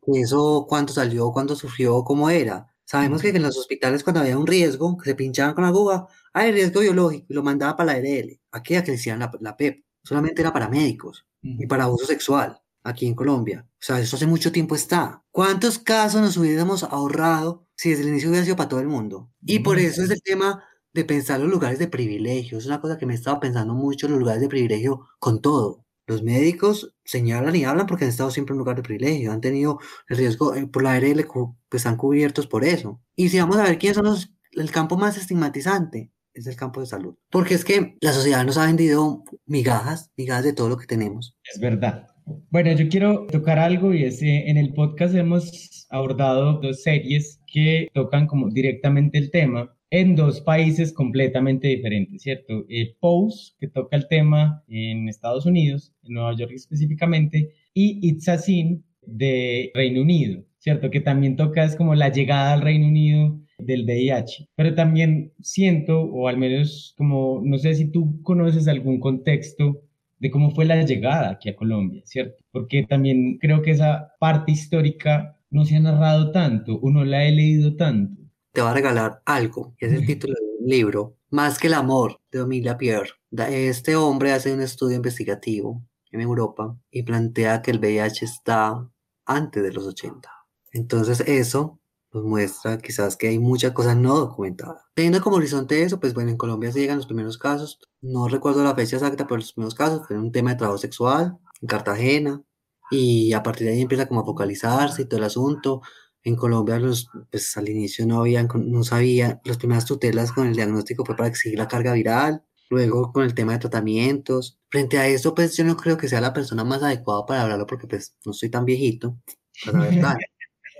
Eso, 0.06 0.66
cuánto 0.68 0.92
salió, 0.92 1.32
cuándo 1.32 1.56
surgió, 1.56 2.04
cómo 2.04 2.30
era. 2.30 2.66
Sabemos 2.84 3.22
que 3.22 3.30
en 3.30 3.42
los 3.42 3.58
hospitales 3.58 4.04
cuando 4.04 4.20
había 4.20 4.38
un 4.38 4.46
riesgo, 4.46 4.96
que 4.96 5.10
se 5.10 5.16
pinchaban 5.16 5.54
con 5.54 5.62
la 5.62 5.70
aguja, 5.70 6.06
hay 6.32 6.52
riesgo 6.52 6.80
biológico 6.80 7.26
y 7.28 7.34
lo 7.34 7.42
mandaba 7.42 7.76
para 7.76 7.94
la 7.94 7.98
ARL. 7.98 8.38
Aquí 8.52 8.76
a 8.76 8.84
que 8.84 8.92
le 8.92 9.16
la, 9.16 9.32
la 9.40 9.56
PEP. 9.56 9.84
Solamente 10.04 10.40
era 10.40 10.52
para 10.52 10.68
médicos 10.68 11.26
y 11.42 11.66
para 11.66 11.84
abuso 11.84 12.06
sexual 12.06 12.60
aquí 12.86 13.06
en 13.06 13.14
Colombia. 13.14 13.66
O 13.68 13.78
sea, 13.80 14.00
eso 14.00 14.16
hace 14.16 14.26
mucho 14.26 14.52
tiempo 14.52 14.74
está. 14.74 15.22
¿Cuántos 15.30 15.78
casos 15.78 16.20
nos 16.20 16.36
hubiéramos 16.36 16.84
ahorrado 16.84 17.66
si 17.76 17.90
desde 17.90 18.04
el 18.04 18.08
inicio 18.10 18.30
hubiera 18.30 18.44
sido 18.44 18.56
para 18.56 18.68
todo 18.68 18.80
el 18.80 18.88
mundo? 18.88 19.30
Y 19.42 19.58
por 19.58 19.78
eso 19.78 20.02
es 20.02 20.10
el 20.10 20.22
tema 20.22 20.64
de 20.92 21.04
pensar 21.04 21.40
los 21.40 21.50
lugares 21.50 21.78
de 21.78 21.88
privilegio. 21.88 22.58
Es 22.58 22.66
una 22.66 22.80
cosa 22.80 22.96
que 22.96 23.06
me 23.06 23.12
he 23.12 23.16
estado 23.16 23.38
pensando 23.40 23.74
mucho, 23.74 24.08
los 24.08 24.18
lugares 24.18 24.40
de 24.40 24.48
privilegio 24.48 25.08
con 25.18 25.42
todo. 25.42 25.84
Los 26.06 26.22
médicos 26.22 26.94
señalan 27.04 27.56
y 27.56 27.64
hablan 27.64 27.86
porque 27.86 28.04
han 28.04 28.10
estado 28.10 28.30
siempre 28.30 28.52
en 28.52 28.56
un 28.56 28.60
lugar 28.60 28.76
de 28.76 28.82
privilegio, 28.82 29.32
han 29.32 29.40
tenido 29.40 29.80
el 30.08 30.16
riesgo 30.16 30.54
eh, 30.54 30.66
por 30.68 30.84
la 30.84 30.92
ARL, 30.92 31.26
pues 31.68 31.80
están 31.80 31.96
cubiertos 31.96 32.46
por 32.46 32.64
eso. 32.64 33.02
Y 33.16 33.28
si 33.28 33.40
vamos 33.40 33.56
a 33.56 33.64
ver 33.64 33.78
quiénes 33.78 33.96
son 33.96 34.04
los, 34.04 34.32
el 34.52 34.70
campo 34.70 34.96
más 34.96 35.18
estigmatizante, 35.18 36.12
es 36.32 36.46
el 36.46 36.54
campo 36.54 36.80
de 36.80 36.86
salud. 36.86 37.16
Porque 37.30 37.54
es 37.54 37.64
que 37.64 37.96
la 38.00 38.12
sociedad 38.12 38.44
nos 38.44 38.56
ha 38.56 38.66
vendido 38.66 39.24
migajas, 39.46 40.12
migajas 40.16 40.44
de 40.44 40.52
todo 40.52 40.68
lo 40.68 40.76
que 40.76 40.86
tenemos. 40.86 41.36
Es 41.52 41.60
verdad. 41.60 42.06
Bueno, 42.26 42.72
yo 42.72 42.88
quiero 42.88 43.24
tocar 43.28 43.56
algo 43.60 43.94
y 43.94 44.02
es, 44.02 44.20
eh, 44.20 44.50
en 44.50 44.56
el 44.56 44.72
podcast 44.72 45.14
hemos 45.14 45.86
abordado 45.90 46.54
dos 46.60 46.82
series 46.82 47.40
que 47.46 47.88
tocan 47.94 48.26
como 48.26 48.50
directamente 48.50 49.16
el 49.18 49.30
tema 49.30 49.72
en 49.90 50.16
dos 50.16 50.40
países 50.40 50.92
completamente 50.92 51.68
diferentes, 51.68 52.22
¿cierto? 52.22 52.64
Eh, 52.68 52.96
Pose, 52.98 53.52
que 53.60 53.68
toca 53.68 53.96
el 53.96 54.08
tema 54.08 54.64
en 54.66 55.08
Estados 55.08 55.46
Unidos, 55.46 55.94
en 56.02 56.14
Nueva 56.14 56.34
York 56.36 56.50
específicamente, 56.52 57.52
y 57.72 58.00
It's 58.08 58.28
a 58.28 58.38
Sin 58.38 58.84
de 59.02 59.70
Reino 59.72 60.02
Unido, 60.02 60.42
¿cierto? 60.58 60.90
Que 60.90 61.00
también 61.00 61.36
toca 61.36 61.64
es 61.64 61.76
como 61.76 61.94
la 61.94 62.08
llegada 62.08 62.54
al 62.54 62.62
Reino 62.62 62.88
Unido 62.88 63.40
del 63.58 63.84
VIH. 63.84 64.48
Pero 64.56 64.74
también 64.74 65.32
siento, 65.40 66.02
o 66.02 66.26
al 66.26 66.38
menos 66.38 66.92
como, 66.98 67.40
no 67.44 67.56
sé 67.58 67.74
si 67.74 67.92
tú 67.92 68.20
conoces 68.22 68.66
algún 68.66 68.98
contexto 68.98 69.85
de 70.18 70.30
cómo 70.30 70.50
fue 70.50 70.64
la 70.64 70.82
llegada 70.82 71.30
aquí 71.30 71.48
a 71.48 71.56
Colombia, 71.56 72.02
¿cierto? 72.04 72.42
Porque 72.50 72.84
también 72.88 73.38
creo 73.38 73.62
que 73.62 73.72
esa 73.72 74.12
parte 74.18 74.52
histórica 74.52 75.38
no 75.50 75.64
se 75.64 75.76
ha 75.76 75.80
narrado 75.80 76.32
tanto, 76.32 76.74
o 76.74 76.90
no 76.90 77.04
la 77.04 77.24
he 77.24 77.32
leído 77.32 77.76
tanto. 77.76 78.22
Te 78.52 78.62
va 78.62 78.70
a 78.70 78.74
regalar 78.74 79.22
algo, 79.26 79.74
que 79.76 79.86
es 79.86 79.92
el 79.92 80.06
título 80.06 80.34
de 80.34 80.64
un 80.64 80.68
libro, 80.70 81.16
Más 81.30 81.58
que 81.58 81.66
el 81.66 81.74
amor, 81.74 82.20
de 82.30 82.40
Emilia 82.40 82.78
Pierre. 82.78 83.10
Este 83.30 83.96
hombre 83.96 84.32
hace 84.32 84.54
un 84.54 84.62
estudio 84.62 84.96
investigativo 84.96 85.84
en 86.10 86.20
Europa 86.22 86.78
y 86.90 87.02
plantea 87.02 87.60
que 87.60 87.70
el 87.70 87.78
VIH 87.78 88.24
está 88.24 88.88
antes 89.26 89.62
de 89.62 89.72
los 89.72 89.86
80. 89.86 90.28
Entonces 90.72 91.20
eso 91.20 91.80
nos 92.16 92.24
muestra 92.24 92.78
quizás 92.78 93.16
que 93.16 93.28
hay 93.28 93.38
muchas 93.38 93.72
cosas 93.72 93.96
no 93.96 94.16
documentadas. 94.16 94.82
Teniendo 94.94 95.20
como 95.20 95.36
horizonte 95.36 95.82
eso, 95.82 96.00
pues 96.00 96.14
bueno, 96.14 96.30
en 96.30 96.36
Colombia 96.36 96.72
se 96.72 96.80
llegan 96.80 96.96
los 96.96 97.06
primeros 97.06 97.38
casos, 97.38 97.78
no 98.00 98.28
recuerdo 98.28 98.64
la 98.64 98.74
fecha 98.74 98.96
exacta, 98.96 99.26
pero 99.26 99.36
los 99.36 99.52
primeros 99.52 99.74
casos 99.74 100.06
fue 100.06 100.18
un 100.18 100.32
tema 100.32 100.50
de 100.50 100.56
trabajo 100.56 100.78
sexual 100.78 101.38
en 101.60 101.68
Cartagena 101.68 102.42
y 102.90 103.32
a 103.32 103.42
partir 103.42 103.66
de 103.66 103.74
ahí 103.74 103.82
empieza 103.82 104.08
como 104.08 104.20
a 104.20 104.24
focalizarse 104.24 105.02
y 105.02 105.04
todo 105.06 105.18
el 105.18 105.24
asunto. 105.24 105.82
En 106.24 106.36
Colombia, 106.36 106.78
los, 106.78 107.08
pues 107.30 107.56
al 107.56 107.68
inicio 107.68 108.06
no 108.06 108.20
habían, 108.20 108.48
no 108.54 108.82
sabía, 108.82 109.40
las 109.44 109.58
primeras 109.58 109.84
tutelas 109.84 110.32
con 110.32 110.46
el 110.46 110.56
diagnóstico 110.56 111.04
fue 111.04 111.16
para 111.16 111.28
exigir 111.28 111.58
la 111.58 111.68
carga 111.68 111.92
viral, 111.92 112.42
luego 112.70 113.12
con 113.12 113.24
el 113.24 113.34
tema 113.34 113.52
de 113.52 113.60
tratamientos. 113.60 114.58
Frente 114.70 114.98
a 114.98 115.06
eso, 115.06 115.34
pues 115.34 115.56
yo 115.56 115.64
no 115.64 115.76
creo 115.76 115.96
que 115.96 116.08
sea 116.08 116.20
la 116.20 116.32
persona 116.32 116.64
más 116.64 116.82
adecuada 116.82 117.26
para 117.26 117.42
hablarlo 117.42 117.66
porque 117.66 117.86
pues 117.86 118.16
no 118.24 118.32
soy 118.32 118.50
tan 118.50 118.64
viejito. 118.64 119.16
Para 119.64 119.80
ver 119.80 120.02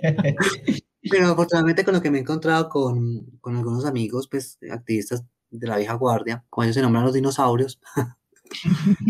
Pero 1.09 1.27
afortunadamente 1.27 1.83
con 1.83 1.93
lo 1.93 2.01
que 2.01 2.11
me 2.11 2.17
he 2.17 2.21
encontrado 2.21 2.69
con, 2.69 3.25
con 3.41 3.55
algunos 3.55 3.85
amigos, 3.85 4.27
pues 4.27 4.57
activistas 4.71 5.23
de 5.49 5.67
la 5.67 5.77
vieja 5.77 5.93
guardia, 5.93 6.43
ellos 6.57 6.75
se 6.75 6.81
nombran 6.81 7.05
los 7.05 7.13
dinosaurios, 7.13 7.79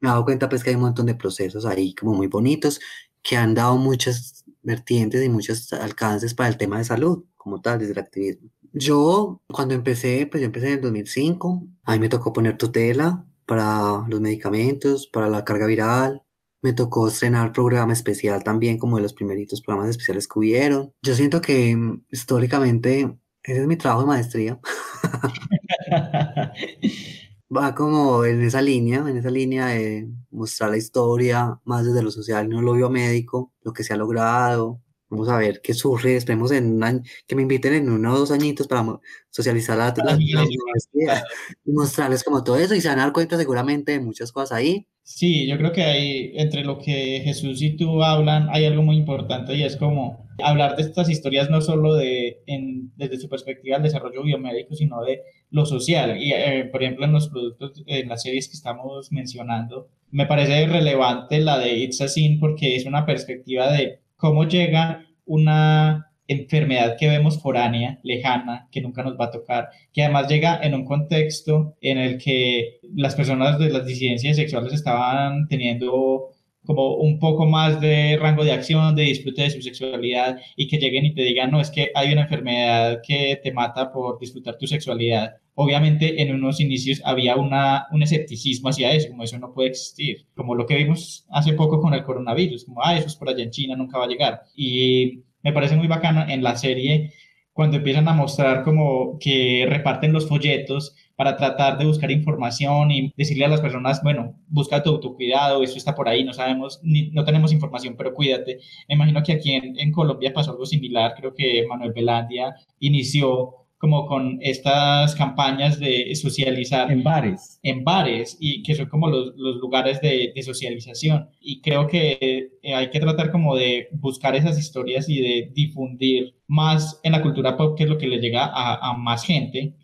me 0.00 0.08
he 0.08 0.12
dado 0.12 0.24
cuenta 0.24 0.48
pues 0.48 0.62
que 0.62 0.70
hay 0.70 0.76
un 0.76 0.82
montón 0.82 1.06
de 1.06 1.14
procesos 1.14 1.64
ahí 1.66 1.94
como 1.94 2.14
muy 2.14 2.26
bonitos 2.26 2.80
que 3.22 3.36
han 3.36 3.54
dado 3.54 3.76
muchas 3.76 4.44
vertientes 4.62 5.24
y 5.24 5.28
muchos 5.28 5.72
alcances 5.72 6.34
para 6.34 6.48
el 6.48 6.56
tema 6.56 6.78
de 6.78 6.84
salud 6.84 7.24
como 7.36 7.60
tal, 7.60 7.78
desde 7.78 7.92
el 7.92 7.98
activismo. 7.98 8.50
Yo 8.72 9.40
cuando 9.48 9.74
empecé, 9.74 10.26
pues 10.26 10.40
yo 10.40 10.46
empecé 10.46 10.68
en 10.68 10.74
el 10.74 10.80
2005, 10.82 11.66
a 11.84 11.92
mí 11.92 11.98
me 11.98 12.08
tocó 12.08 12.32
poner 12.32 12.56
tutela 12.56 13.24
para 13.46 14.04
los 14.08 14.20
medicamentos, 14.20 15.06
para 15.06 15.28
la 15.28 15.44
carga 15.44 15.66
viral, 15.66 16.22
me 16.66 16.72
tocó 16.72 17.06
estrenar 17.06 17.52
programa 17.52 17.92
especial 17.92 18.42
también, 18.42 18.76
como 18.76 18.96
de 18.96 19.02
los 19.02 19.12
primeritos 19.12 19.62
programas 19.62 19.90
especiales 19.90 20.26
que 20.26 20.40
hubieron. 20.40 20.92
Yo 21.00 21.14
siento 21.14 21.40
que 21.40 21.76
mm, 21.76 22.06
históricamente 22.10 23.16
ese 23.44 23.60
es 23.60 23.66
mi 23.68 23.76
trabajo 23.76 24.00
de 24.00 24.08
maestría. 24.08 24.58
Va 27.56 27.72
como 27.76 28.24
en 28.24 28.42
esa 28.42 28.60
línea, 28.60 29.08
en 29.08 29.16
esa 29.16 29.30
línea 29.30 29.66
de 29.66 30.08
mostrar 30.32 30.70
la 30.70 30.76
historia 30.76 31.60
más 31.62 31.86
desde 31.86 32.02
lo 32.02 32.10
social, 32.10 32.48
no 32.48 32.62
lo 32.62 32.72
biomédico, 32.72 33.52
lo 33.62 33.72
que 33.72 33.84
se 33.84 33.94
ha 33.94 33.96
logrado. 33.96 34.80
Vamos 35.08 35.28
a 35.28 35.38
ver 35.38 35.60
qué 35.62 35.74
surge. 35.74 36.16
Esperemos 36.16 36.50
en 36.52 36.74
un 36.74 36.84
año, 36.84 37.02
que 37.26 37.36
me 37.36 37.42
inviten 37.42 37.74
en 37.74 37.88
uno 37.90 38.12
o 38.14 38.18
dos 38.18 38.30
añitos 38.30 38.66
para 38.66 38.84
socializar 39.30 39.76
la, 39.76 39.94
la, 39.96 40.16
la 40.16 41.22
y 41.64 41.72
mostrarles 41.72 42.24
como 42.24 42.42
todo 42.42 42.56
eso 42.56 42.74
y 42.74 42.80
se 42.80 42.88
van 42.88 42.98
a 42.98 43.02
dar 43.02 43.12
cuenta 43.12 43.36
seguramente 43.36 43.92
de 43.92 44.00
muchas 44.00 44.32
cosas 44.32 44.58
ahí 44.58 44.86
Sí, 45.08 45.46
yo 45.46 45.56
creo 45.56 45.70
que 45.70 45.84
hay, 45.84 46.32
entre 46.34 46.64
lo 46.64 46.78
que 46.80 47.20
Jesús 47.22 47.62
y 47.62 47.76
tú 47.76 48.02
hablan, 48.02 48.48
hay 48.50 48.64
algo 48.64 48.82
muy 48.82 48.96
importante 48.96 49.54
y 49.54 49.62
es 49.62 49.76
como 49.76 50.26
hablar 50.42 50.74
de 50.74 50.82
estas 50.82 51.08
historias 51.08 51.48
no 51.48 51.60
solo 51.60 51.94
de, 51.94 52.42
en, 52.46 52.90
desde 52.96 53.20
su 53.20 53.28
perspectiva 53.28 53.76
del 53.76 53.84
desarrollo 53.84 54.24
biomédico, 54.24 54.74
sino 54.74 55.04
de 55.04 55.22
lo 55.50 55.64
social. 55.64 56.20
Y, 56.20 56.32
eh, 56.32 56.68
por 56.72 56.82
ejemplo, 56.82 57.04
en 57.04 57.12
los 57.12 57.28
productos, 57.28 57.84
en 57.86 58.08
las 58.08 58.22
series 58.24 58.48
que 58.48 58.54
estamos 58.54 59.12
mencionando, 59.12 59.90
me 60.10 60.26
parece 60.26 60.66
relevante 60.66 61.38
la 61.38 61.60
de 61.60 61.76
It's 61.76 62.00
a 62.00 62.08
Sin 62.08 62.40
porque 62.40 62.74
es 62.74 62.84
una 62.84 63.06
perspectiva 63.06 63.70
de 63.70 64.00
cómo 64.16 64.44
llega 64.44 65.06
una 65.24 66.06
enfermedad 66.28 66.96
que 66.98 67.08
vemos 67.08 67.40
foránea, 67.40 68.00
lejana, 68.02 68.68
que 68.70 68.80
nunca 68.80 69.02
nos 69.02 69.18
va 69.18 69.26
a 69.26 69.30
tocar, 69.30 69.68
que 69.92 70.02
además 70.02 70.28
llega 70.28 70.58
en 70.60 70.74
un 70.74 70.84
contexto 70.84 71.76
en 71.80 71.98
el 71.98 72.18
que 72.18 72.80
las 72.94 73.14
personas 73.14 73.58
de 73.58 73.70
las 73.70 73.86
disidencias 73.86 74.36
sexuales 74.36 74.72
estaban 74.72 75.46
teniendo 75.48 76.30
como 76.66 76.96
un 76.96 77.18
poco 77.18 77.46
más 77.46 77.80
de 77.80 78.18
rango 78.20 78.44
de 78.44 78.52
acción, 78.52 78.94
de 78.94 79.04
disfrute 79.04 79.42
de 79.42 79.50
su 79.50 79.62
sexualidad 79.62 80.38
y 80.56 80.66
que 80.66 80.78
lleguen 80.78 81.06
y 81.06 81.14
te 81.14 81.22
digan, 81.22 81.50
no, 81.50 81.60
es 81.60 81.70
que 81.70 81.90
hay 81.94 82.12
una 82.12 82.22
enfermedad 82.22 83.00
que 83.06 83.40
te 83.42 83.52
mata 83.52 83.92
por 83.92 84.18
disfrutar 84.18 84.58
tu 84.58 84.66
sexualidad. 84.66 85.36
Obviamente 85.54 86.20
en 86.20 86.34
unos 86.34 86.60
inicios 86.60 87.00
había 87.04 87.36
una, 87.36 87.86
un 87.92 88.02
escepticismo 88.02 88.68
hacia 88.68 88.92
eso, 88.92 89.08
como 89.08 89.22
eso 89.22 89.38
no 89.38 89.54
puede 89.54 89.70
existir, 89.70 90.26
como 90.34 90.54
lo 90.54 90.66
que 90.66 90.76
vimos 90.76 91.24
hace 91.30 91.54
poco 91.54 91.80
con 91.80 91.94
el 91.94 92.04
coronavirus, 92.04 92.66
como, 92.66 92.82
ah, 92.84 92.98
eso 92.98 93.06
es 93.06 93.16
por 93.16 93.30
allá 93.30 93.42
en 93.42 93.50
China, 93.50 93.76
nunca 93.76 93.98
va 93.98 94.04
a 94.04 94.08
llegar. 94.08 94.42
Y 94.54 95.22
me 95.42 95.52
parece 95.52 95.76
muy 95.76 95.86
bacano 95.86 96.26
en 96.28 96.42
la 96.42 96.56
serie 96.56 97.12
cuando 97.56 97.78
empiezan 97.78 98.06
a 98.06 98.12
mostrar 98.12 98.62
como 98.64 99.18
que 99.18 99.64
reparten 99.66 100.12
los 100.12 100.28
folletos 100.28 100.94
para 101.16 101.38
tratar 101.38 101.78
de 101.78 101.86
buscar 101.86 102.10
información 102.10 102.90
y 102.90 103.14
decirle 103.16 103.46
a 103.46 103.48
las 103.48 103.62
personas, 103.62 104.02
bueno, 104.02 104.34
busca 104.46 104.82
tu, 104.82 105.00
tu 105.00 105.16
cuidado, 105.16 105.62
esto 105.62 105.78
está 105.78 105.94
por 105.94 106.06
ahí, 106.06 106.22
no 106.22 106.34
sabemos, 106.34 106.80
ni, 106.82 107.08
no 107.12 107.24
tenemos 107.24 107.52
información, 107.52 107.94
pero 107.96 108.12
cuídate. 108.12 108.58
Me 108.90 108.96
imagino 108.96 109.22
que 109.22 109.32
aquí 109.32 109.52
en, 109.54 109.78
en 109.80 109.90
Colombia 109.90 110.34
pasó 110.34 110.50
algo 110.50 110.66
similar, 110.66 111.14
creo 111.16 111.32
que 111.32 111.64
Manuel 111.66 111.94
Velandia 111.94 112.54
inició 112.78 113.65
como 113.78 114.06
con 114.06 114.38
estas 114.40 115.14
campañas 115.14 115.78
de 115.78 116.14
socializar. 116.14 116.90
En 116.90 117.02
bares. 117.02 117.60
En 117.62 117.84
bares, 117.84 118.36
y 118.40 118.62
que 118.62 118.74
son 118.74 118.86
como 118.86 119.08
los, 119.08 119.34
los 119.36 119.56
lugares 119.56 120.00
de, 120.00 120.32
de, 120.34 120.42
socialización. 120.42 121.28
Y 121.40 121.60
creo 121.60 121.86
que 121.86 122.50
eh, 122.62 122.74
hay 122.74 122.90
que 122.90 123.00
tratar 123.00 123.30
como 123.30 123.54
de 123.54 123.88
buscar 123.92 124.34
esas 124.34 124.58
historias 124.58 125.08
y 125.08 125.20
de 125.20 125.50
difundir 125.52 126.34
más 126.46 127.00
en 127.02 127.12
la 127.12 127.22
cultura 127.22 127.56
pop, 127.56 127.76
que 127.76 127.84
es 127.84 127.90
lo 127.90 127.98
que 127.98 128.06
le 128.06 128.18
llega 128.18 128.46
a, 128.46 128.90
a 128.90 128.96
más 128.96 129.24
gente, 129.24 129.74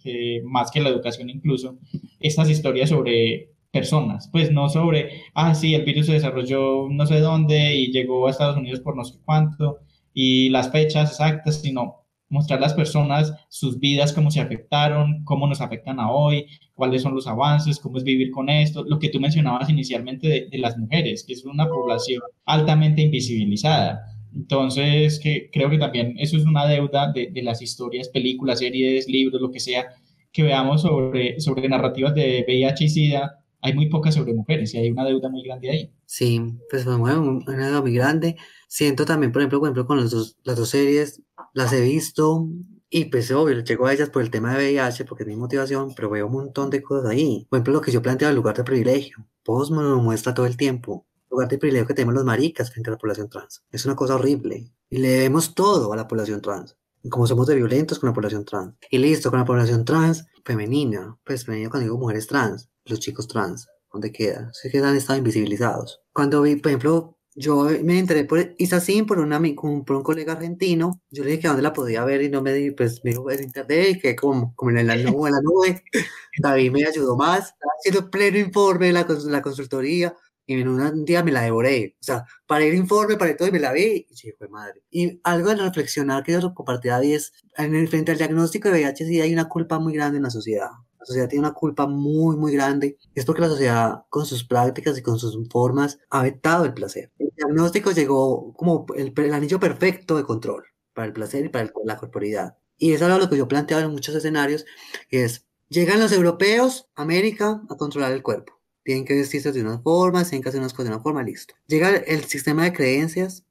más 0.44 0.70
que 0.70 0.80
la 0.80 0.88
educación 0.88 1.28
incluso, 1.28 1.78
estas 2.20 2.48
historias 2.48 2.90
sobre 2.90 3.52
personas, 3.72 4.28
pues 4.30 4.52
no 4.52 4.68
sobre, 4.68 5.22
ah, 5.34 5.54
sí, 5.54 5.74
el 5.74 5.84
virus 5.84 6.06
se 6.06 6.12
desarrolló 6.12 6.88
no 6.90 7.06
sé 7.06 7.20
dónde 7.20 7.74
y 7.74 7.90
llegó 7.90 8.26
a 8.26 8.30
Estados 8.30 8.58
Unidos 8.58 8.80
por 8.80 8.96
no 8.96 9.04
sé 9.04 9.18
cuánto, 9.24 9.78
y 10.14 10.50
las 10.50 10.70
fechas 10.70 11.10
exactas, 11.10 11.62
sino 11.62 12.01
mostrar 12.32 12.60
las 12.60 12.74
personas 12.74 13.32
sus 13.48 13.78
vidas, 13.78 14.12
cómo 14.12 14.30
se 14.30 14.40
afectaron, 14.40 15.22
cómo 15.24 15.46
nos 15.46 15.60
afectan 15.60 16.00
a 16.00 16.10
hoy, 16.10 16.46
cuáles 16.74 17.02
son 17.02 17.14
los 17.14 17.26
avances, 17.26 17.78
cómo 17.78 17.98
es 17.98 18.04
vivir 18.04 18.30
con 18.30 18.48
esto, 18.48 18.84
lo 18.84 18.98
que 18.98 19.10
tú 19.10 19.20
mencionabas 19.20 19.68
inicialmente 19.68 20.48
de, 20.50 20.58
las 20.58 20.76
mujeres, 20.78 21.24
que 21.24 21.34
es 21.34 21.44
una 21.44 21.68
población 21.68 22.22
altamente 22.46 23.02
invisibilizada. 23.02 24.00
Entonces, 24.34 25.20
que 25.20 25.50
creo 25.52 25.68
que 25.68 25.78
también 25.78 26.14
eso 26.18 26.38
es 26.38 26.44
una 26.44 26.66
deuda 26.66 27.12
de, 27.12 27.30
de, 27.30 27.42
las 27.42 27.60
historias, 27.60 28.08
películas, 28.08 28.60
series, 28.60 29.06
libros, 29.06 29.40
lo 29.40 29.50
que 29.50 29.60
sea, 29.60 29.84
que 30.32 30.42
veamos 30.42 30.82
sobre, 30.82 31.38
sobre 31.38 31.68
narrativas 31.68 32.14
de 32.14 32.44
VIH 32.48 32.84
y 32.84 32.88
SIDA, 32.88 33.41
hay 33.62 33.74
muy 33.74 33.88
pocas 33.88 34.14
sobre 34.14 34.34
mujeres 34.34 34.74
y 34.74 34.78
hay 34.78 34.90
una 34.90 35.04
deuda 35.04 35.28
muy 35.28 35.42
grande 35.42 35.70
ahí. 35.70 35.94
Sí, 36.04 36.40
pues 36.68 36.84
fue 36.84 36.96
una 36.96 37.66
deuda 37.66 37.80
muy 37.80 37.94
grande. 37.94 38.36
Siento 38.68 39.04
también, 39.04 39.32
por 39.32 39.40
ejemplo, 39.40 39.60
por 39.60 39.68
ejemplo 39.68 39.86
con 39.86 40.00
las 40.00 40.10
dos, 40.10 40.36
las 40.42 40.56
dos 40.56 40.68
series, 40.68 41.22
las 41.54 41.72
he 41.72 41.80
visto 41.80 42.48
y 42.94 43.06
pues 43.06 43.30
obvio, 43.32 43.58
llego 43.60 43.86
a 43.86 43.94
ellas 43.94 44.10
por 44.10 44.20
el 44.20 44.30
tema 44.30 44.52
de 44.52 44.58
VIH 44.74 45.06
porque 45.06 45.22
es 45.22 45.28
mi 45.28 45.34
motivación, 45.34 45.94
pero 45.94 46.10
veo 46.10 46.26
un 46.26 46.32
montón 46.34 46.68
de 46.68 46.82
cosas 46.82 47.10
ahí. 47.10 47.46
Por 47.48 47.56
ejemplo, 47.56 47.72
lo 47.72 47.80
que 47.80 47.90
yo 47.90 48.02
planteo 48.02 48.28
el 48.28 48.36
lugar 48.36 48.54
de 48.54 48.64
privilegio. 48.64 49.26
Post 49.42 49.72
me 49.72 49.82
lo 49.82 49.96
muestra 50.02 50.34
todo 50.34 50.44
el 50.44 50.58
tiempo. 50.58 51.06
El 51.22 51.28
lugar 51.30 51.48
de 51.48 51.56
privilegio 51.56 51.86
que 51.86 51.94
tenemos 51.94 52.14
los 52.14 52.26
maricas 52.26 52.70
frente 52.70 52.90
a 52.90 52.92
la 52.92 52.98
población 52.98 53.30
trans. 53.30 53.64
Es 53.70 53.86
una 53.86 53.96
cosa 53.96 54.16
horrible. 54.16 54.70
Y 54.90 54.98
le 54.98 55.08
debemos 55.08 55.54
todo 55.54 55.90
a 55.90 55.96
la 55.96 56.06
población 56.06 56.42
trans. 56.42 56.76
Como 57.08 57.26
somos 57.26 57.46
de 57.46 57.54
violentos 57.54 57.98
con 57.98 58.08
la 58.08 58.14
población 58.14 58.44
trans. 58.44 58.74
Y 58.90 58.98
listo, 58.98 59.30
con 59.30 59.38
la 59.38 59.46
población 59.46 59.86
trans 59.86 60.26
femenina. 60.44 61.18
Pues 61.24 61.46
femenina 61.46 61.70
cuando 61.70 61.84
digo 61.84 61.96
mujeres 61.96 62.26
trans. 62.26 62.68
Los 62.84 63.00
chicos 63.00 63.28
trans. 63.28 63.68
¿Dónde 63.92 64.10
queda? 64.10 64.50
Se 64.54 64.70
que 64.70 64.78
han 64.78 64.96
estado 64.96 65.18
invisibilizados. 65.18 66.00
Cuando 66.12 66.42
vi, 66.42 66.56
por 66.56 66.70
ejemplo, 66.70 67.18
yo 67.34 67.68
me 67.82 67.98
enteré 67.98 68.24
por 68.24 68.54
Isacín, 68.58 69.06
por, 69.06 69.18
una, 69.18 69.40
por 69.40 69.96
un 69.96 70.02
colega 70.02 70.32
argentino. 70.32 71.00
Yo 71.10 71.24
le 71.24 71.30
dije 71.30 71.42
que 71.42 71.48
dónde 71.48 71.62
la 71.62 71.72
podía 71.72 72.04
ver 72.04 72.22
y 72.22 72.28
no 72.28 72.42
me 72.42 72.52
di, 72.52 72.72
pues 72.72 73.02
me 73.04 73.10
dijo 73.10 73.30
en 73.30 73.44
internet 73.44 73.88
y 73.90 73.98
que 73.98 74.16
como, 74.16 74.54
como 74.54 74.70
en 74.70 74.86
la 74.86 74.96
nube, 74.96 75.28
en 75.28 75.34
la 75.34 75.40
nube. 75.42 75.82
David 76.38 76.72
me 76.72 76.84
ayudó 76.84 77.16
más. 77.16 77.54
Haciendo 77.78 78.10
pleno 78.10 78.38
informe 78.38 78.86
de 78.88 78.92
la, 78.92 79.06
la 79.26 79.42
consultoría. 79.42 80.14
y 80.46 80.60
en 80.60 80.68
un 80.68 81.04
día 81.04 81.22
me 81.22 81.32
la 81.32 81.42
devoré. 81.42 81.96
O 82.00 82.04
sea, 82.04 82.24
para 82.46 82.64
ir 82.64 82.74
informe, 82.74 83.16
para 83.16 83.36
todo 83.36 83.48
y 83.48 83.52
me 83.52 83.60
la 83.60 83.72
vi 83.72 84.06
y 84.08 84.14
dije, 84.14 84.36
madre. 84.50 84.82
Y 84.90 85.20
algo 85.24 85.50
de 85.50 85.56
reflexionar 85.56 86.22
que 86.22 86.32
yo 86.32 86.54
compartí 86.54 86.90
a 86.90 87.00
10, 87.00 87.32
en 87.58 87.74
el, 87.74 87.88
frente 87.88 88.12
al 88.12 88.18
diagnóstico 88.18 88.68
de 88.68 88.74
VIH 88.74 89.06
sí 89.06 89.20
hay 89.20 89.32
una 89.32 89.48
culpa 89.48 89.78
muy 89.78 89.94
grande 89.94 90.18
en 90.18 90.24
la 90.24 90.30
sociedad. 90.30 90.70
La 91.02 91.06
sociedad 91.06 91.28
tiene 91.28 91.46
una 91.46 91.54
culpa 91.54 91.86
muy, 91.86 92.36
muy 92.36 92.52
grande. 92.52 92.96
Es 93.14 93.24
porque 93.24 93.42
la 93.42 93.48
sociedad, 93.48 94.04
con 94.08 94.24
sus 94.24 94.44
prácticas 94.44 94.96
y 94.98 95.02
con 95.02 95.18
sus 95.18 95.36
formas, 95.48 95.98
ha 96.10 96.22
vetado 96.22 96.64
el 96.64 96.74
placer. 96.74 97.10
El 97.18 97.32
diagnóstico 97.36 97.90
llegó 97.90 98.52
como 98.54 98.86
el, 98.96 99.12
el 99.16 99.32
anillo 99.34 99.58
perfecto 99.58 100.16
de 100.16 100.24
control 100.24 100.64
para 100.94 101.06
el 101.08 101.12
placer 101.12 101.44
y 101.44 101.48
para 101.48 101.64
el- 101.64 101.72
la 101.84 101.96
corporidad. 101.96 102.56
Y 102.78 102.92
es 102.92 103.02
algo 103.02 103.18
lo 103.18 103.28
que 103.28 103.36
yo 103.36 103.48
planteaba 103.48 103.82
en 103.82 103.90
muchos 103.90 104.14
escenarios, 104.14 104.64
que 105.08 105.24
es, 105.24 105.44
llegan 105.68 105.98
los 106.00 106.12
europeos 106.12 106.88
a 106.94 107.02
América 107.02 107.62
a 107.68 107.76
controlar 107.76 108.12
el 108.12 108.22
cuerpo. 108.22 108.60
Tienen 108.84 109.04
que 109.04 109.14
vestirse 109.14 109.52
de 109.52 109.60
una 109.62 109.80
forma, 109.80 110.22
tienen 110.24 110.42
que 110.42 110.48
hacer 110.50 110.60
unas 110.60 110.72
cosas 110.72 110.86
de 110.90 110.94
una 110.94 111.02
forma, 111.02 111.22
listo. 111.24 111.54
Llega 111.66 111.90
el 111.96 112.24
sistema 112.24 112.64
de 112.64 112.72
creencias, 112.72 113.44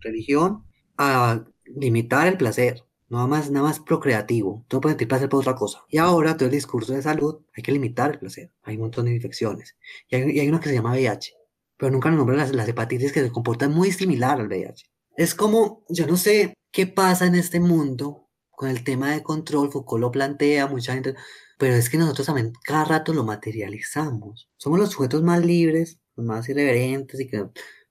religión, 0.00 0.64
a 0.98 1.44
limitar 1.64 2.26
el 2.28 2.36
placer. 2.38 2.84
Nada 3.12 3.26
más, 3.26 3.50
nada 3.50 3.66
más 3.66 3.78
procreativo. 3.80 4.64
Tú 4.68 4.76
no 4.76 4.80
puedes 4.80 4.94
sentir 4.94 5.08
placer 5.08 5.28
por 5.28 5.40
otra 5.40 5.54
cosa. 5.54 5.84
Y 5.88 5.98
ahora 5.98 6.36
todo 6.36 6.46
el 6.46 6.52
discurso 6.52 6.94
de 6.94 7.02
salud, 7.02 7.40
hay 7.54 7.62
que 7.62 7.72
limitar 7.72 8.10
el 8.12 8.18
placer. 8.18 8.52
Hay 8.62 8.76
un 8.76 8.82
montón 8.82 9.04
de 9.06 9.14
infecciones. 9.14 9.76
Y 10.08 10.16
hay, 10.16 10.30
y 10.36 10.40
hay 10.40 10.48
una 10.48 10.60
que 10.60 10.68
se 10.70 10.74
llama 10.74 10.92
VIH. 10.92 11.34
Pero 11.76 11.92
nunca 11.92 12.08
nos 12.10 12.18
nombran 12.18 12.38
las, 12.38 12.52
las 12.54 12.68
hepatitis 12.68 13.12
que 13.12 13.20
se 13.22 13.30
comportan 13.32 13.72
muy 13.72 13.92
similar 13.92 14.40
al 14.40 14.46
VIH. 14.48 14.86
Es 15.16 15.34
como, 15.34 15.84
yo 15.88 16.06
no 16.06 16.16
sé 16.16 16.54
qué 16.72 16.86
pasa 16.86 17.26
en 17.26 17.34
este 17.34 17.60
mundo 17.60 18.28
con 18.50 18.68
el 18.70 18.82
tema 18.84 19.10
de 19.12 19.22
control. 19.22 19.70
Foucault 19.70 20.00
lo 20.00 20.10
plantea, 20.10 20.66
mucha 20.68 20.94
gente. 20.94 21.14
Pero 21.58 21.74
es 21.74 21.90
que 21.90 21.98
nosotros 21.98 22.26
también 22.26 22.52
cada 22.64 22.84
rato 22.86 23.12
lo 23.12 23.24
materializamos. 23.24 24.48
Somos 24.56 24.78
los 24.78 24.90
sujetos 24.90 25.22
más 25.22 25.44
libres, 25.44 26.00
los 26.16 26.26
más 26.26 26.48
irreverentes 26.48 27.20
y 27.20 27.28
que... 27.28 27.46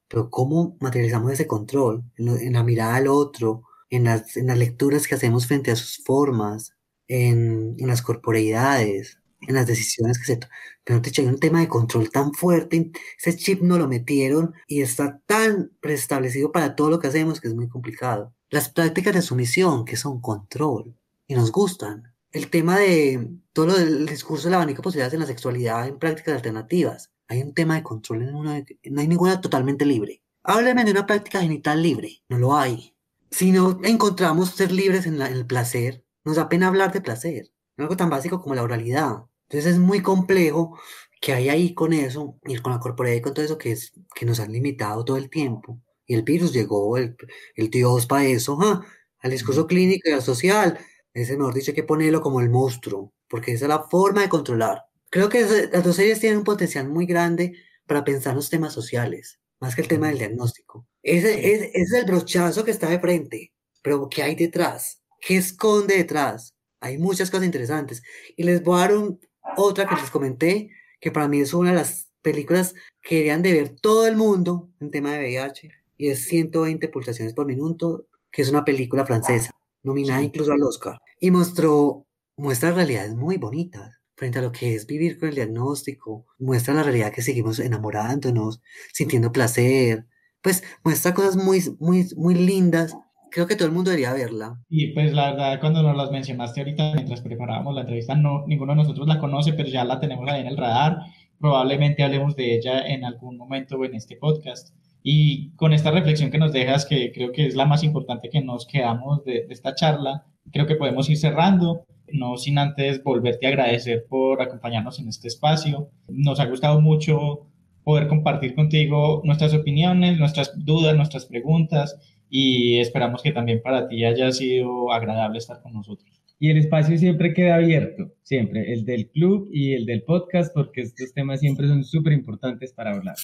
Pero 0.08 0.30
¿cómo 0.30 0.78
materializamos 0.82 1.32
ese 1.32 1.48
control? 1.48 2.04
En, 2.18 2.26
lo- 2.26 2.36
en 2.38 2.54
la 2.54 2.64
mirada 2.64 2.96
al 2.96 3.08
otro, 3.08 3.64
en 3.92 4.06
las, 4.06 4.36
en 4.38 4.48
las 4.48 4.58
lecturas 4.58 5.08
que 5.08 5.16
hacemos 5.16 5.46
frente 5.46 5.70
a 5.70 5.76
sus 5.76 6.04
formas, 6.04 6.74
en, 7.08 7.76
en 7.78 7.88
las 7.88 8.02
corporeidades, 8.02 9.20
en 9.42 9.56
las 9.56 9.68
decisiones 9.68 10.18
que 10.18 10.26
se 10.26 10.38
toman. 10.38 10.56
Pero 10.84 11.02
te 11.02 11.22
hay 11.22 11.28
un 11.28 11.40
tema 11.40 11.60
de 11.60 11.68
control 11.68 12.10
tan 12.10 12.34
fuerte, 12.34 12.92
ese 13.20 13.38
chip 13.38 13.62
no 13.62 13.78
lo 13.78 13.88
metieron 13.88 14.54
y 14.68 14.82
está 14.82 15.22
tan 15.28 15.72
preestablecido 15.80 16.52
para 16.52 16.76
todo 16.76 16.90
lo 16.90 17.00
que 17.00 17.08
hacemos 17.08 17.40
que 17.40 17.50
es 17.50 17.54
muy 17.56 17.70
complicado. 17.70 18.34
Las 18.50 18.70
prácticas 18.70 19.14
de 19.14 19.22
sumisión, 19.22 19.86
que 19.86 19.98
son 19.98 20.22
control, 20.22 20.96
y 21.28 21.36
nos 21.36 21.52
gustan. 21.52 22.14
El 22.32 22.50
tema 22.50 22.78
de 22.78 23.30
todo 23.54 23.68
lo 23.68 23.78
del 23.78 24.06
discurso 24.06 24.48
del 24.48 24.56
abanico 24.56 24.82
de 24.82 24.84
posibilidades 24.84 25.14
en 25.14 25.20
la 25.22 25.26
sexualidad 25.26 25.88
en 25.88 26.00
prácticas 26.00 26.36
alternativas. 26.36 27.12
Hay 27.28 27.42
un 27.42 27.54
tema 27.54 27.76
de 27.76 27.84
control 27.84 28.24
en 28.24 28.36
una, 28.36 28.60
no 28.60 29.02
hay 29.02 29.08
ninguna 29.08 29.40
totalmente 29.40 29.86
libre. 29.86 30.22
Hábleme 30.44 30.84
de 30.84 30.92
una 30.92 31.06
práctica 31.06 31.40
genital 31.40 31.82
libre, 31.82 32.22
no 32.28 32.38
lo 32.38 32.56
hay. 32.56 32.91
Si 33.32 33.52
no 33.52 33.80
encontramos 33.84 34.52
ser 34.52 34.72
libres 34.72 35.06
en, 35.06 35.18
la- 35.20 35.28
en 35.30 35.34
el 35.38 35.46
placer, 35.48 36.04
nos 36.26 36.36
da 36.36 36.50
pena 36.50 36.68
hablar 36.68 36.92
de 36.92 37.02
placer. 37.02 37.52
Algo 37.78 37.98
tan 37.98 38.10
básico 38.10 38.42
como 38.42 38.56
la 38.56 38.64
oralidad. 38.64 39.24
Entonces 39.50 39.74
es 39.74 39.80
muy 39.80 40.02
complejo 40.02 40.78
que 41.22 41.34
hay 41.34 41.50
ahí 41.50 41.74
con 41.74 41.94
eso, 41.94 42.38
y 42.46 42.58
con 42.58 42.72
la 42.74 42.80
corporalidad 42.80 43.20
y 43.20 43.22
con 43.22 43.34
todo 43.34 43.46
eso 43.46 43.58
que, 43.58 43.72
es, 43.74 43.94
que 44.16 44.26
nos 44.26 44.40
han 44.40 44.52
limitado 44.52 45.06
todo 45.06 45.18
el 45.18 45.30
tiempo. 45.30 45.80
Y 46.06 46.16
el 46.16 46.24
virus 46.24 46.52
llegó, 46.54 46.98
el, 46.98 47.16
el 47.56 47.70
Dios 47.70 48.06
para 48.08 48.26
eso, 48.26 48.58
¡ah! 48.62 48.84
al 49.20 49.32
discurso 49.32 49.68
clínico 49.68 50.10
y 50.10 50.14
al 50.14 50.22
social. 50.22 50.80
Ese, 51.14 51.38
mejor 51.38 51.54
dicho, 51.54 51.72
hay 51.72 51.76
que 51.76 51.84
ponerlo 51.84 52.22
como 52.22 52.42
el 52.42 52.50
monstruo, 52.50 53.14
porque 53.30 53.54
esa 53.54 53.66
es 53.66 53.70
la 53.70 53.84
forma 53.84 54.22
de 54.22 54.30
controlar. 54.30 54.84
Creo 55.10 55.30
que 55.30 55.42
las 55.72 55.84
dos 55.84 55.96
series 55.98 56.20
tienen 56.20 56.40
un 56.40 56.44
potencial 56.46 56.88
muy 56.90 57.06
grande 57.06 57.54
para 57.86 58.04
pensar 58.04 58.34
los 58.36 58.50
temas 58.50 58.74
sociales, 58.74 59.40
más 59.62 59.76
que 59.76 59.82
el 59.82 59.88
tema 59.88 60.08
del 60.10 60.18
diagnóstico. 60.20 60.88
Ese, 61.04 61.54
ese 61.54 61.72
es 61.74 61.94
el 61.94 62.06
brochazo 62.06 62.66
que 62.66 62.72
está 62.72 62.90
de 62.90 63.00
frente, 63.00 63.54
pero 63.82 64.10
¿qué 64.10 64.24
hay 64.24 64.36
detrás? 64.36 65.02
¿Qué 65.22 65.38
esconde 65.38 65.98
detrás? 65.98 66.54
Hay 66.82 66.98
muchas 66.98 67.30
cosas 67.32 67.46
interesantes. 67.46 68.02
Y 68.36 68.44
les 68.44 68.64
voy 68.64 68.78
a 68.78 68.82
dar 68.82 68.98
un- 68.98 69.20
otra 69.58 69.88
que 69.88 69.96
les 69.96 70.10
comenté, 70.12 70.72
que 71.00 71.12
para 71.12 71.28
mí 71.28 71.40
es 71.42 71.54
una 71.54 71.72
de 71.72 71.76
las 71.78 72.10
películas 72.22 72.76
que 73.02 73.16
deberían 73.16 73.42
de 73.42 73.54
ver 73.54 73.70
todo 73.80 74.08
el 74.08 74.16
mundo 74.16 74.70
en 74.80 74.92
tema 74.92 75.14
de 75.14 75.20
VIH, 75.20 75.72
y 75.98 76.10
es 76.10 76.26
120 76.26 76.88
pulsaciones 76.90 77.34
por 77.34 77.46
minuto, 77.46 78.08
que 78.32 78.42
es 78.44 78.50
una 78.50 78.66
película 78.66 79.06
francesa, 79.06 79.52
nominada 79.84 80.22
incluso 80.24 80.52
al 80.54 80.64
Oscar, 80.64 80.98
y 81.20 81.32
mostró, 81.32 82.06
muestra 82.38 82.72
realidades 82.72 83.14
muy 83.16 83.38
bonitas 83.38 84.01
frente 84.22 84.38
a 84.38 84.44
lo 84.44 84.52
que 84.52 84.76
es 84.76 84.86
vivir 84.86 85.18
con 85.18 85.30
el 85.30 85.36
diagnóstico, 85.36 86.28
muestra 86.38 86.76
la 86.76 86.84
realidad 86.84 87.12
que 87.12 87.24
seguimos 87.24 87.58
enamorándonos, 87.58 88.62
sintiendo 88.94 89.32
placer, 89.32 90.06
pues 90.44 90.64
muestra 90.84 91.16
cosas 91.16 91.36
muy, 91.36 91.60
muy, 91.80 92.06
muy 92.16 92.36
lindas. 92.36 92.96
Creo 93.32 93.48
que 93.48 93.56
todo 93.56 93.68
el 93.68 93.74
mundo 93.74 93.90
debería 93.90 94.14
verla. 94.14 94.60
Y 94.70 94.94
pues 94.94 95.12
la 95.14 95.32
verdad, 95.32 95.60
cuando 95.60 95.82
nos 95.82 95.98
las 95.98 96.12
mencionaste 96.12 96.62
ahorita 96.62 96.94
mientras 96.94 97.22
preparábamos 97.22 97.74
la 97.74 97.82
entrevista, 97.82 98.14
no, 98.14 98.46
ninguno 98.46 98.74
de 98.74 98.84
nosotros 98.84 99.08
la 99.08 99.18
conoce, 99.18 99.54
pero 99.54 99.68
ya 99.70 99.84
la 99.86 100.00
tenemos 100.00 100.30
ahí 100.30 100.42
en 100.42 100.48
el 100.48 100.58
radar. 100.58 101.00
Probablemente 101.40 102.04
hablemos 102.04 102.36
de 102.36 102.58
ella 102.58 102.86
en 102.86 103.04
algún 103.04 103.38
momento 103.38 103.84
en 103.84 103.96
este 103.96 104.18
podcast. 104.18 104.76
Y 105.02 105.50
con 105.56 105.74
esta 105.74 105.90
reflexión 105.90 106.30
que 106.30 106.38
nos 106.38 106.54
dejas, 106.54 106.86
que 106.86 107.12
creo 107.12 107.32
que 107.32 107.48
es 107.48 107.56
la 107.56 107.66
más 107.66 107.84
importante 107.84 108.30
que 108.30 108.42
nos 108.42 108.68
quedamos 108.68 109.26
de, 109.26 109.48
de 109.48 109.54
esta 109.56 109.74
charla, 109.74 110.28
creo 110.52 110.68
que 110.68 110.76
podemos 110.76 111.10
ir 111.10 111.18
cerrando, 111.18 111.86
no 112.12 112.38
sin 112.38 112.58
antes 112.58 113.04
volverte 113.04 113.46
a 113.46 113.50
agradecer 113.50 114.06
por 114.08 114.42
acompañarnos 114.42 115.00
en 115.00 115.08
este 115.08 115.28
espacio. 115.28 115.90
Nos 116.08 116.40
ha 116.40 116.46
gustado 116.46 116.82
mucho 116.82 117.48
poder 117.84 118.08
compartir 118.08 118.56
contigo 118.56 119.22
nuestras 119.24 119.54
opiniones, 119.54 120.20
nuestras 120.20 120.54
dudas, 120.56 120.96
nuestras 120.96 121.26
preguntas 121.26 121.98
y 122.30 122.80
esperamos 122.80 123.22
que 123.22 123.32
también 123.32 123.62
para 123.62 123.88
ti 123.88 124.06
haya 124.06 124.32
sido 124.32 124.92
agradable 124.92 125.38
estar 125.38 125.62
con 125.62 125.74
nosotros. 125.74 126.10
Y 126.40 126.50
el 126.50 126.58
espacio 126.58 126.98
siempre 126.98 127.34
queda 127.34 127.56
abierto, 127.56 128.14
siempre, 128.24 128.74
el 128.74 128.84
del 128.84 129.10
club 129.10 129.50
y 129.52 129.74
el 129.74 129.86
del 129.86 130.04
podcast, 130.04 130.52
porque 130.56 130.82
estos 130.82 131.14
temas 131.14 131.40
siempre 131.40 131.68
son 131.68 131.84
súper 131.84 132.14
importantes 132.14 132.74
para 132.74 132.96
hablar. 132.96 133.16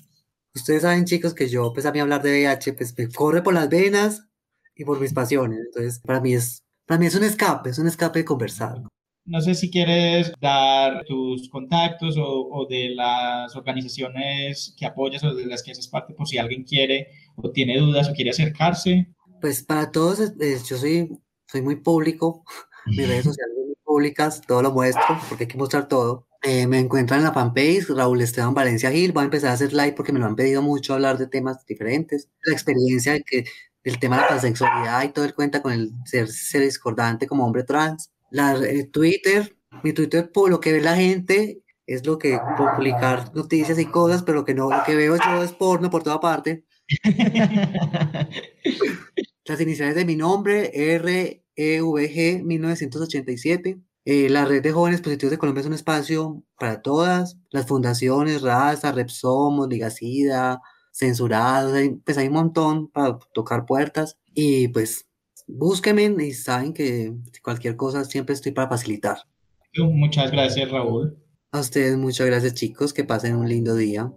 Ustedes 0.53 0.83
saben, 0.83 1.05
chicos, 1.05 1.33
que 1.33 1.47
yo, 1.47 1.71
pues 1.73 1.85
a 1.85 1.91
mí 1.91 1.99
hablar 1.99 2.21
de 2.21 2.31
VIH, 2.31 2.73
pues 2.73 2.95
me 2.97 3.07
corre 3.07 3.41
por 3.41 3.53
las 3.53 3.69
venas 3.69 4.27
y 4.75 4.85
por 4.85 4.99
mis 4.99 5.13
pasiones. 5.13 5.59
Entonces, 5.65 5.99
para 5.99 6.21
mí 6.21 6.33
es, 6.33 6.63
para 6.87 6.99
mí 6.99 7.05
es 7.07 7.15
un 7.15 7.23
escape, 7.23 7.69
es 7.69 7.79
un 7.79 7.87
escape 7.87 8.19
de 8.19 8.25
conversar. 8.25 8.81
No 9.25 9.41
sé 9.41 9.55
si 9.55 9.69
quieres 9.69 10.31
dar 10.39 11.03
tus 11.05 11.49
contactos 11.49 12.17
o, 12.17 12.47
o 12.49 12.65
de 12.65 12.89
las 12.95 13.53
organizaciones 13.57 14.73
que 14.77 14.85
apoyas 14.85 15.23
o 15.25 15.35
de 15.35 15.45
las 15.45 15.63
que 15.63 15.71
haces 15.71 15.87
parte, 15.89 16.13
por 16.13 16.27
si 16.27 16.37
alguien 16.37 16.63
quiere 16.63 17.09
o 17.35 17.51
tiene 17.51 17.77
dudas 17.77 18.09
o 18.09 18.13
quiere 18.13 18.29
acercarse. 18.31 19.07
Pues 19.41 19.63
para 19.63 19.91
todos, 19.91 20.19
es- 20.19 20.63
yo 20.69 20.77
soy, 20.77 21.09
soy 21.45 21.61
muy 21.61 21.75
público, 21.75 22.45
mis 22.85 23.07
redes 23.07 23.25
sociales 23.25 23.53
son 23.57 23.65
muy 23.67 23.75
públicas, 23.83 24.41
todo 24.47 24.61
lo 24.61 24.71
muestro, 24.71 25.03
porque 25.27 25.43
hay 25.43 25.47
que 25.49 25.57
mostrar 25.57 25.87
todo. 25.89 26.25
Eh, 26.43 26.67
me 26.67 26.79
encuentran 26.79 27.19
en 27.19 27.25
la 27.25 27.33
fanpage, 27.33 27.89
Raúl 27.89 28.21
Esteban 28.21 28.53
Valencia 28.53 28.91
Gil, 28.91 29.11
voy 29.11 29.23
a 29.23 29.25
empezar 29.25 29.49
a 29.49 29.53
hacer 29.53 29.73
live 29.73 29.93
porque 29.93 30.13
me 30.13 30.19
lo 30.19 30.25
han 30.27 30.35
pedido 30.35 30.61
mucho 30.61 30.93
hablar 30.93 31.17
de 31.17 31.27
temas 31.27 31.65
diferentes. 31.65 32.29
La 32.43 32.53
experiencia 32.53 33.13
de 33.13 33.23
que, 33.23 33.43
del 33.87 33.99
tema 33.99 34.17
de 34.17 34.23
la 34.23 34.27
pansexualidad 34.27 35.03
y 35.03 35.13
todo 35.13 35.23
el 35.23 35.33
cuenta 35.33 35.61
con 35.61 35.71
el 35.71 35.93
ser, 36.03 36.27
ser 36.27 36.61
discordante 36.61 37.25
como 37.25 37.45
hombre 37.45 37.63
trans. 37.63 38.11
La, 38.29 38.53
eh, 38.57 38.83
Twitter, 38.91 39.55
mi 39.81 39.93
Twitter, 39.93 40.29
por 40.29 40.49
lo 40.49 40.59
que 40.59 40.73
ve 40.73 40.81
la 40.81 40.97
gente, 40.97 41.61
es 41.85 42.05
lo 42.05 42.17
que 42.17 42.37
publicar 42.57 43.33
noticias 43.33 43.79
y 43.79 43.85
cosas, 43.85 44.23
pero 44.23 44.39
lo 44.39 44.45
que 44.45 44.53
no, 44.53 44.69
lo 44.69 44.83
que 44.85 44.97
veo 44.97 45.15
yo 45.15 45.41
es 45.41 45.53
porno 45.53 45.89
por 45.89 46.03
toda 46.03 46.19
parte. 46.19 46.65
Las 49.45 49.61
iniciales 49.61 49.95
de 49.95 50.03
mi 50.03 50.17
nombre, 50.17 50.69
REVG 50.75 52.43
1987. 52.43 53.79
Eh, 54.03 54.29
la 54.29 54.43
red 54.43 54.61
de 54.61 54.73
jóvenes 54.73 54.99
positivos 54.99 55.31
de 55.31 55.37
Colombia 55.37 55.61
es 55.61 55.67
un 55.67 55.73
espacio 55.73 56.43
para 56.59 56.81
todas. 56.81 57.37
Las 57.51 57.67
fundaciones, 57.67 58.41
Raza, 58.41 58.91
Repsomos, 58.91 59.69
Ligacida, 59.69 60.59
Censurados, 60.97 61.73
hay, 61.73 61.89
pues 61.89 62.17
hay 62.17 62.27
un 62.27 62.33
montón 62.33 62.87
para 62.87 63.19
tocar 63.33 63.65
puertas. 63.65 64.17
Y 64.33 64.69
pues 64.69 65.07
búsquenme 65.45 66.25
y 66.25 66.33
saben 66.33 66.73
que 66.73 67.13
cualquier 67.43 67.75
cosa 67.75 68.03
siempre 68.03 68.33
estoy 68.33 68.51
para 68.51 68.69
facilitar. 68.69 69.19
Muchas 69.77 70.31
gracias, 70.31 70.71
Raúl. 70.71 71.15
A 71.51 71.59
ustedes 71.59 71.97
muchas 71.97 72.25
gracias 72.25 72.55
chicos, 72.55 72.93
que 72.93 73.03
pasen 73.03 73.35
un 73.35 73.47
lindo 73.47 73.75
día. 73.75 74.11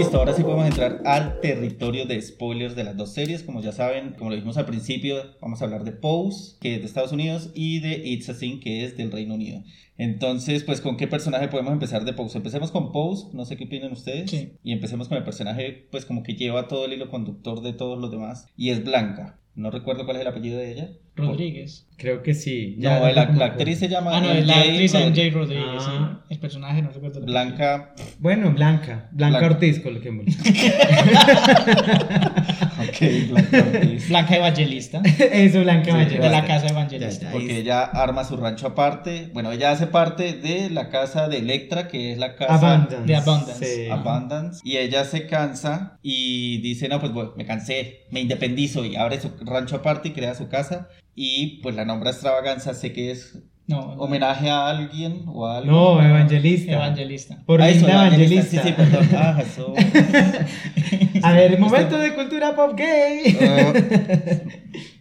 Listo, 0.00 0.16
ahora 0.16 0.32
sí 0.32 0.42
podemos 0.42 0.64
entrar 0.64 1.02
al 1.04 1.40
territorio 1.40 2.06
de 2.06 2.22
spoilers 2.22 2.74
de 2.74 2.84
las 2.84 2.96
dos 2.96 3.12
series. 3.12 3.42
Como 3.42 3.60
ya 3.60 3.70
saben, 3.70 4.14
como 4.16 4.30
lo 4.30 4.36
dijimos 4.36 4.56
al 4.56 4.64
principio, 4.64 5.36
vamos 5.42 5.60
a 5.60 5.66
hablar 5.66 5.84
de 5.84 5.92
Pose, 5.92 6.56
que 6.58 6.76
es 6.76 6.80
de 6.80 6.86
Estados 6.86 7.12
Unidos, 7.12 7.50
y 7.54 7.80
de 7.80 8.00
It's 8.08 8.30
a 8.30 8.38
Thing, 8.38 8.60
que 8.60 8.86
es 8.86 8.96
del 8.96 9.12
Reino 9.12 9.34
Unido. 9.34 9.62
Entonces, 9.98 10.64
pues, 10.64 10.80
¿con 10.80 10.96
qué 10.96 11.06
personaje 11.06 11.48
podemos 11.48 11.74
empezar 11.74 12.06
de 12.06 12.14
Pose? 12.14 12.38
Empecemos 12.38 12.70
con 12.70 12.92
Pose, 12.92 13.26
no 13.34 13.44
sé 13.44 13.58
qué 13.58 13.64
opinan 13.64 13.92
ustedes. 13.92 14.30
Sí. 14.30 14.52
Y 14.62 14.72
empecemos 14.72 15.08
con 15.08 15.18
el 15.18 15.24
personaje, 15.24 15.86
pues, 15.90 16.06
como 16.06 16.22
que 16.22 16.34
lleva 16.34 16.66
todo 16.66 16.86
el 16.86 16.94
hilo 16.94 17.10
conductor 17.10 17.60
de 17.60 17.74
todos 17.74 18.00
los 18.00 18.10
demás, 18.10 18.46
y 18.56 18.70
es 18.70 18.82
Blanca. 18.82 19.39
No 19.54 19.70
recuerdo 19.70 20.04
cuál 20.04 20.16
es 20.16 20.22
el 20.22 20.28
apellido 20.28 20.58
de 20.58 20.72
ella. 20.72 20.88
Rodríguez. 21.16 21.86
Creo 21.98 22.22
que 22.22 22.32
sí. 22.34 22.76
No, 22.78 22.88
la, 22.88 23.12
la 23.30 23.44
actriz 23.44 23.78
se 23.78 23.88
llama 23.88 24.16
Ah, 24.16 24.20
no, 24.20 24.32
es 24.32 24.46
la 24.46 24.54
MJ 24.56 24.70
actriz 24.70 24.92
Rod- 24.94 25.10
MJ 25.10 25.30
Rodríguez, 25.34 25.82
Ah. 25.86 26.20
sí. 26.28 26.34
El 26.34 26.38
personaje 26.38 26.82
no 26.82 26.90
recuerdo. 26.90 27.20
Blanca. 27.20 27.94
Bueno, 28.20 28.52
Blanca. 28.52 29.08
Blanca, 29.12 29.38
Blanca. 29.38 29.54
Ortiz, 29.54 29.80
coloquémoslo. 29.80 30.32
Blanca 33.30 33.58
Ortiz. 33.58 34.08
Blanca 34.08 34.36
Evangelista. 34.36 35.02
Eso, 35.32 35.60
Blanca 35.60 35.84
Sí, 35.84 35.90
Evangelista. 35.90 36.24
de 36.24 36.30
la 36.30 36.44
casa 36.44 36.66
Evangelista. 36.68 37.08
Ya, 37.10 37.26
ya. 37.26 37.32
Porque 37.32 37.58
ella 37.58 37.82
arma 37.84 38.24
su 38.24 38.36
rancho 38.36 38.66
aparte. 38.68 39.30
Bueno, 39.32 39.52
ella 39.52 39.70
hace 39.72 39.86
parte 39.86 40.32
de 40.34 40.70
la 40.70 40.88
casa 40.90 41.28
de 41.28 41.38
Electra, 41.38 41.88
que 41.88 42.12
es 42.12 42.18
la 42.18 42.36
casa 42.36 42.54
Abundance. 42.54 43.06
De 43.06 43.16
Abundance. 43.16 43.64
Sí. 43.84 43.88
Abundance. 43.90 44.60
Y 44.64 44.76
ella 44.76 45.04
se 45.04 45.26
cansa 45.26 45.98
y 46.02 46.60
dice, 46.62 46.88
no, 46.88 47.00
pues 47.00 47.12
bueno, 47.12 47.32
me 47.36 47.46
cansé, 47.46 48.06
me 48.10 48.20
independizo 48.20 48.84
y 48.84 48.96
abre 48.96 49.20
su 49.20 49.30
rancho 49.42 49.76
aparte 49.76 50.08
y 50.08 50.12
crea 50.12 50.34
su 50.34 50.48
casa. 50.48 50.88
Y 51.14 51.60
pues 51.62 51.74
la 51.74 51.84
nombra 51.84 52.10
extravaganza, 52.10 52.72
sé 52.74 52.92
que 52.92 53.10
es 53.10 53.38
No, 53.66 53.94
no. 53.94 54.02
homenaje 54.02 54.50
a 54.50 54.68
alguien 54.68 55.24
o 55.28 55.46
a 55.46 55.58
algo. 55.58 55.70
No, 55.70 56.02
Evangelista. 56.02 56.72
Evangelista. 56.72 57.42
Por 57.46 57.62
Ah, 57.62 57.68
eso, 57.68 57.86
linda 57.86 58.06
Evangelista. 58.08 58.62
Sí, 58.62 58.68
sí, 58.68 58.72
perdón. 58.72 59.08
Ah, 59.16 59.40
eso. 59.46 59.74
A 61.22 61.32
ver, 61.32 61.58
momento 61.58 61.96
de 61.98 62.14
cultura 62.14 62.54
pop 62.56 62.76
gay. 62.76 63.36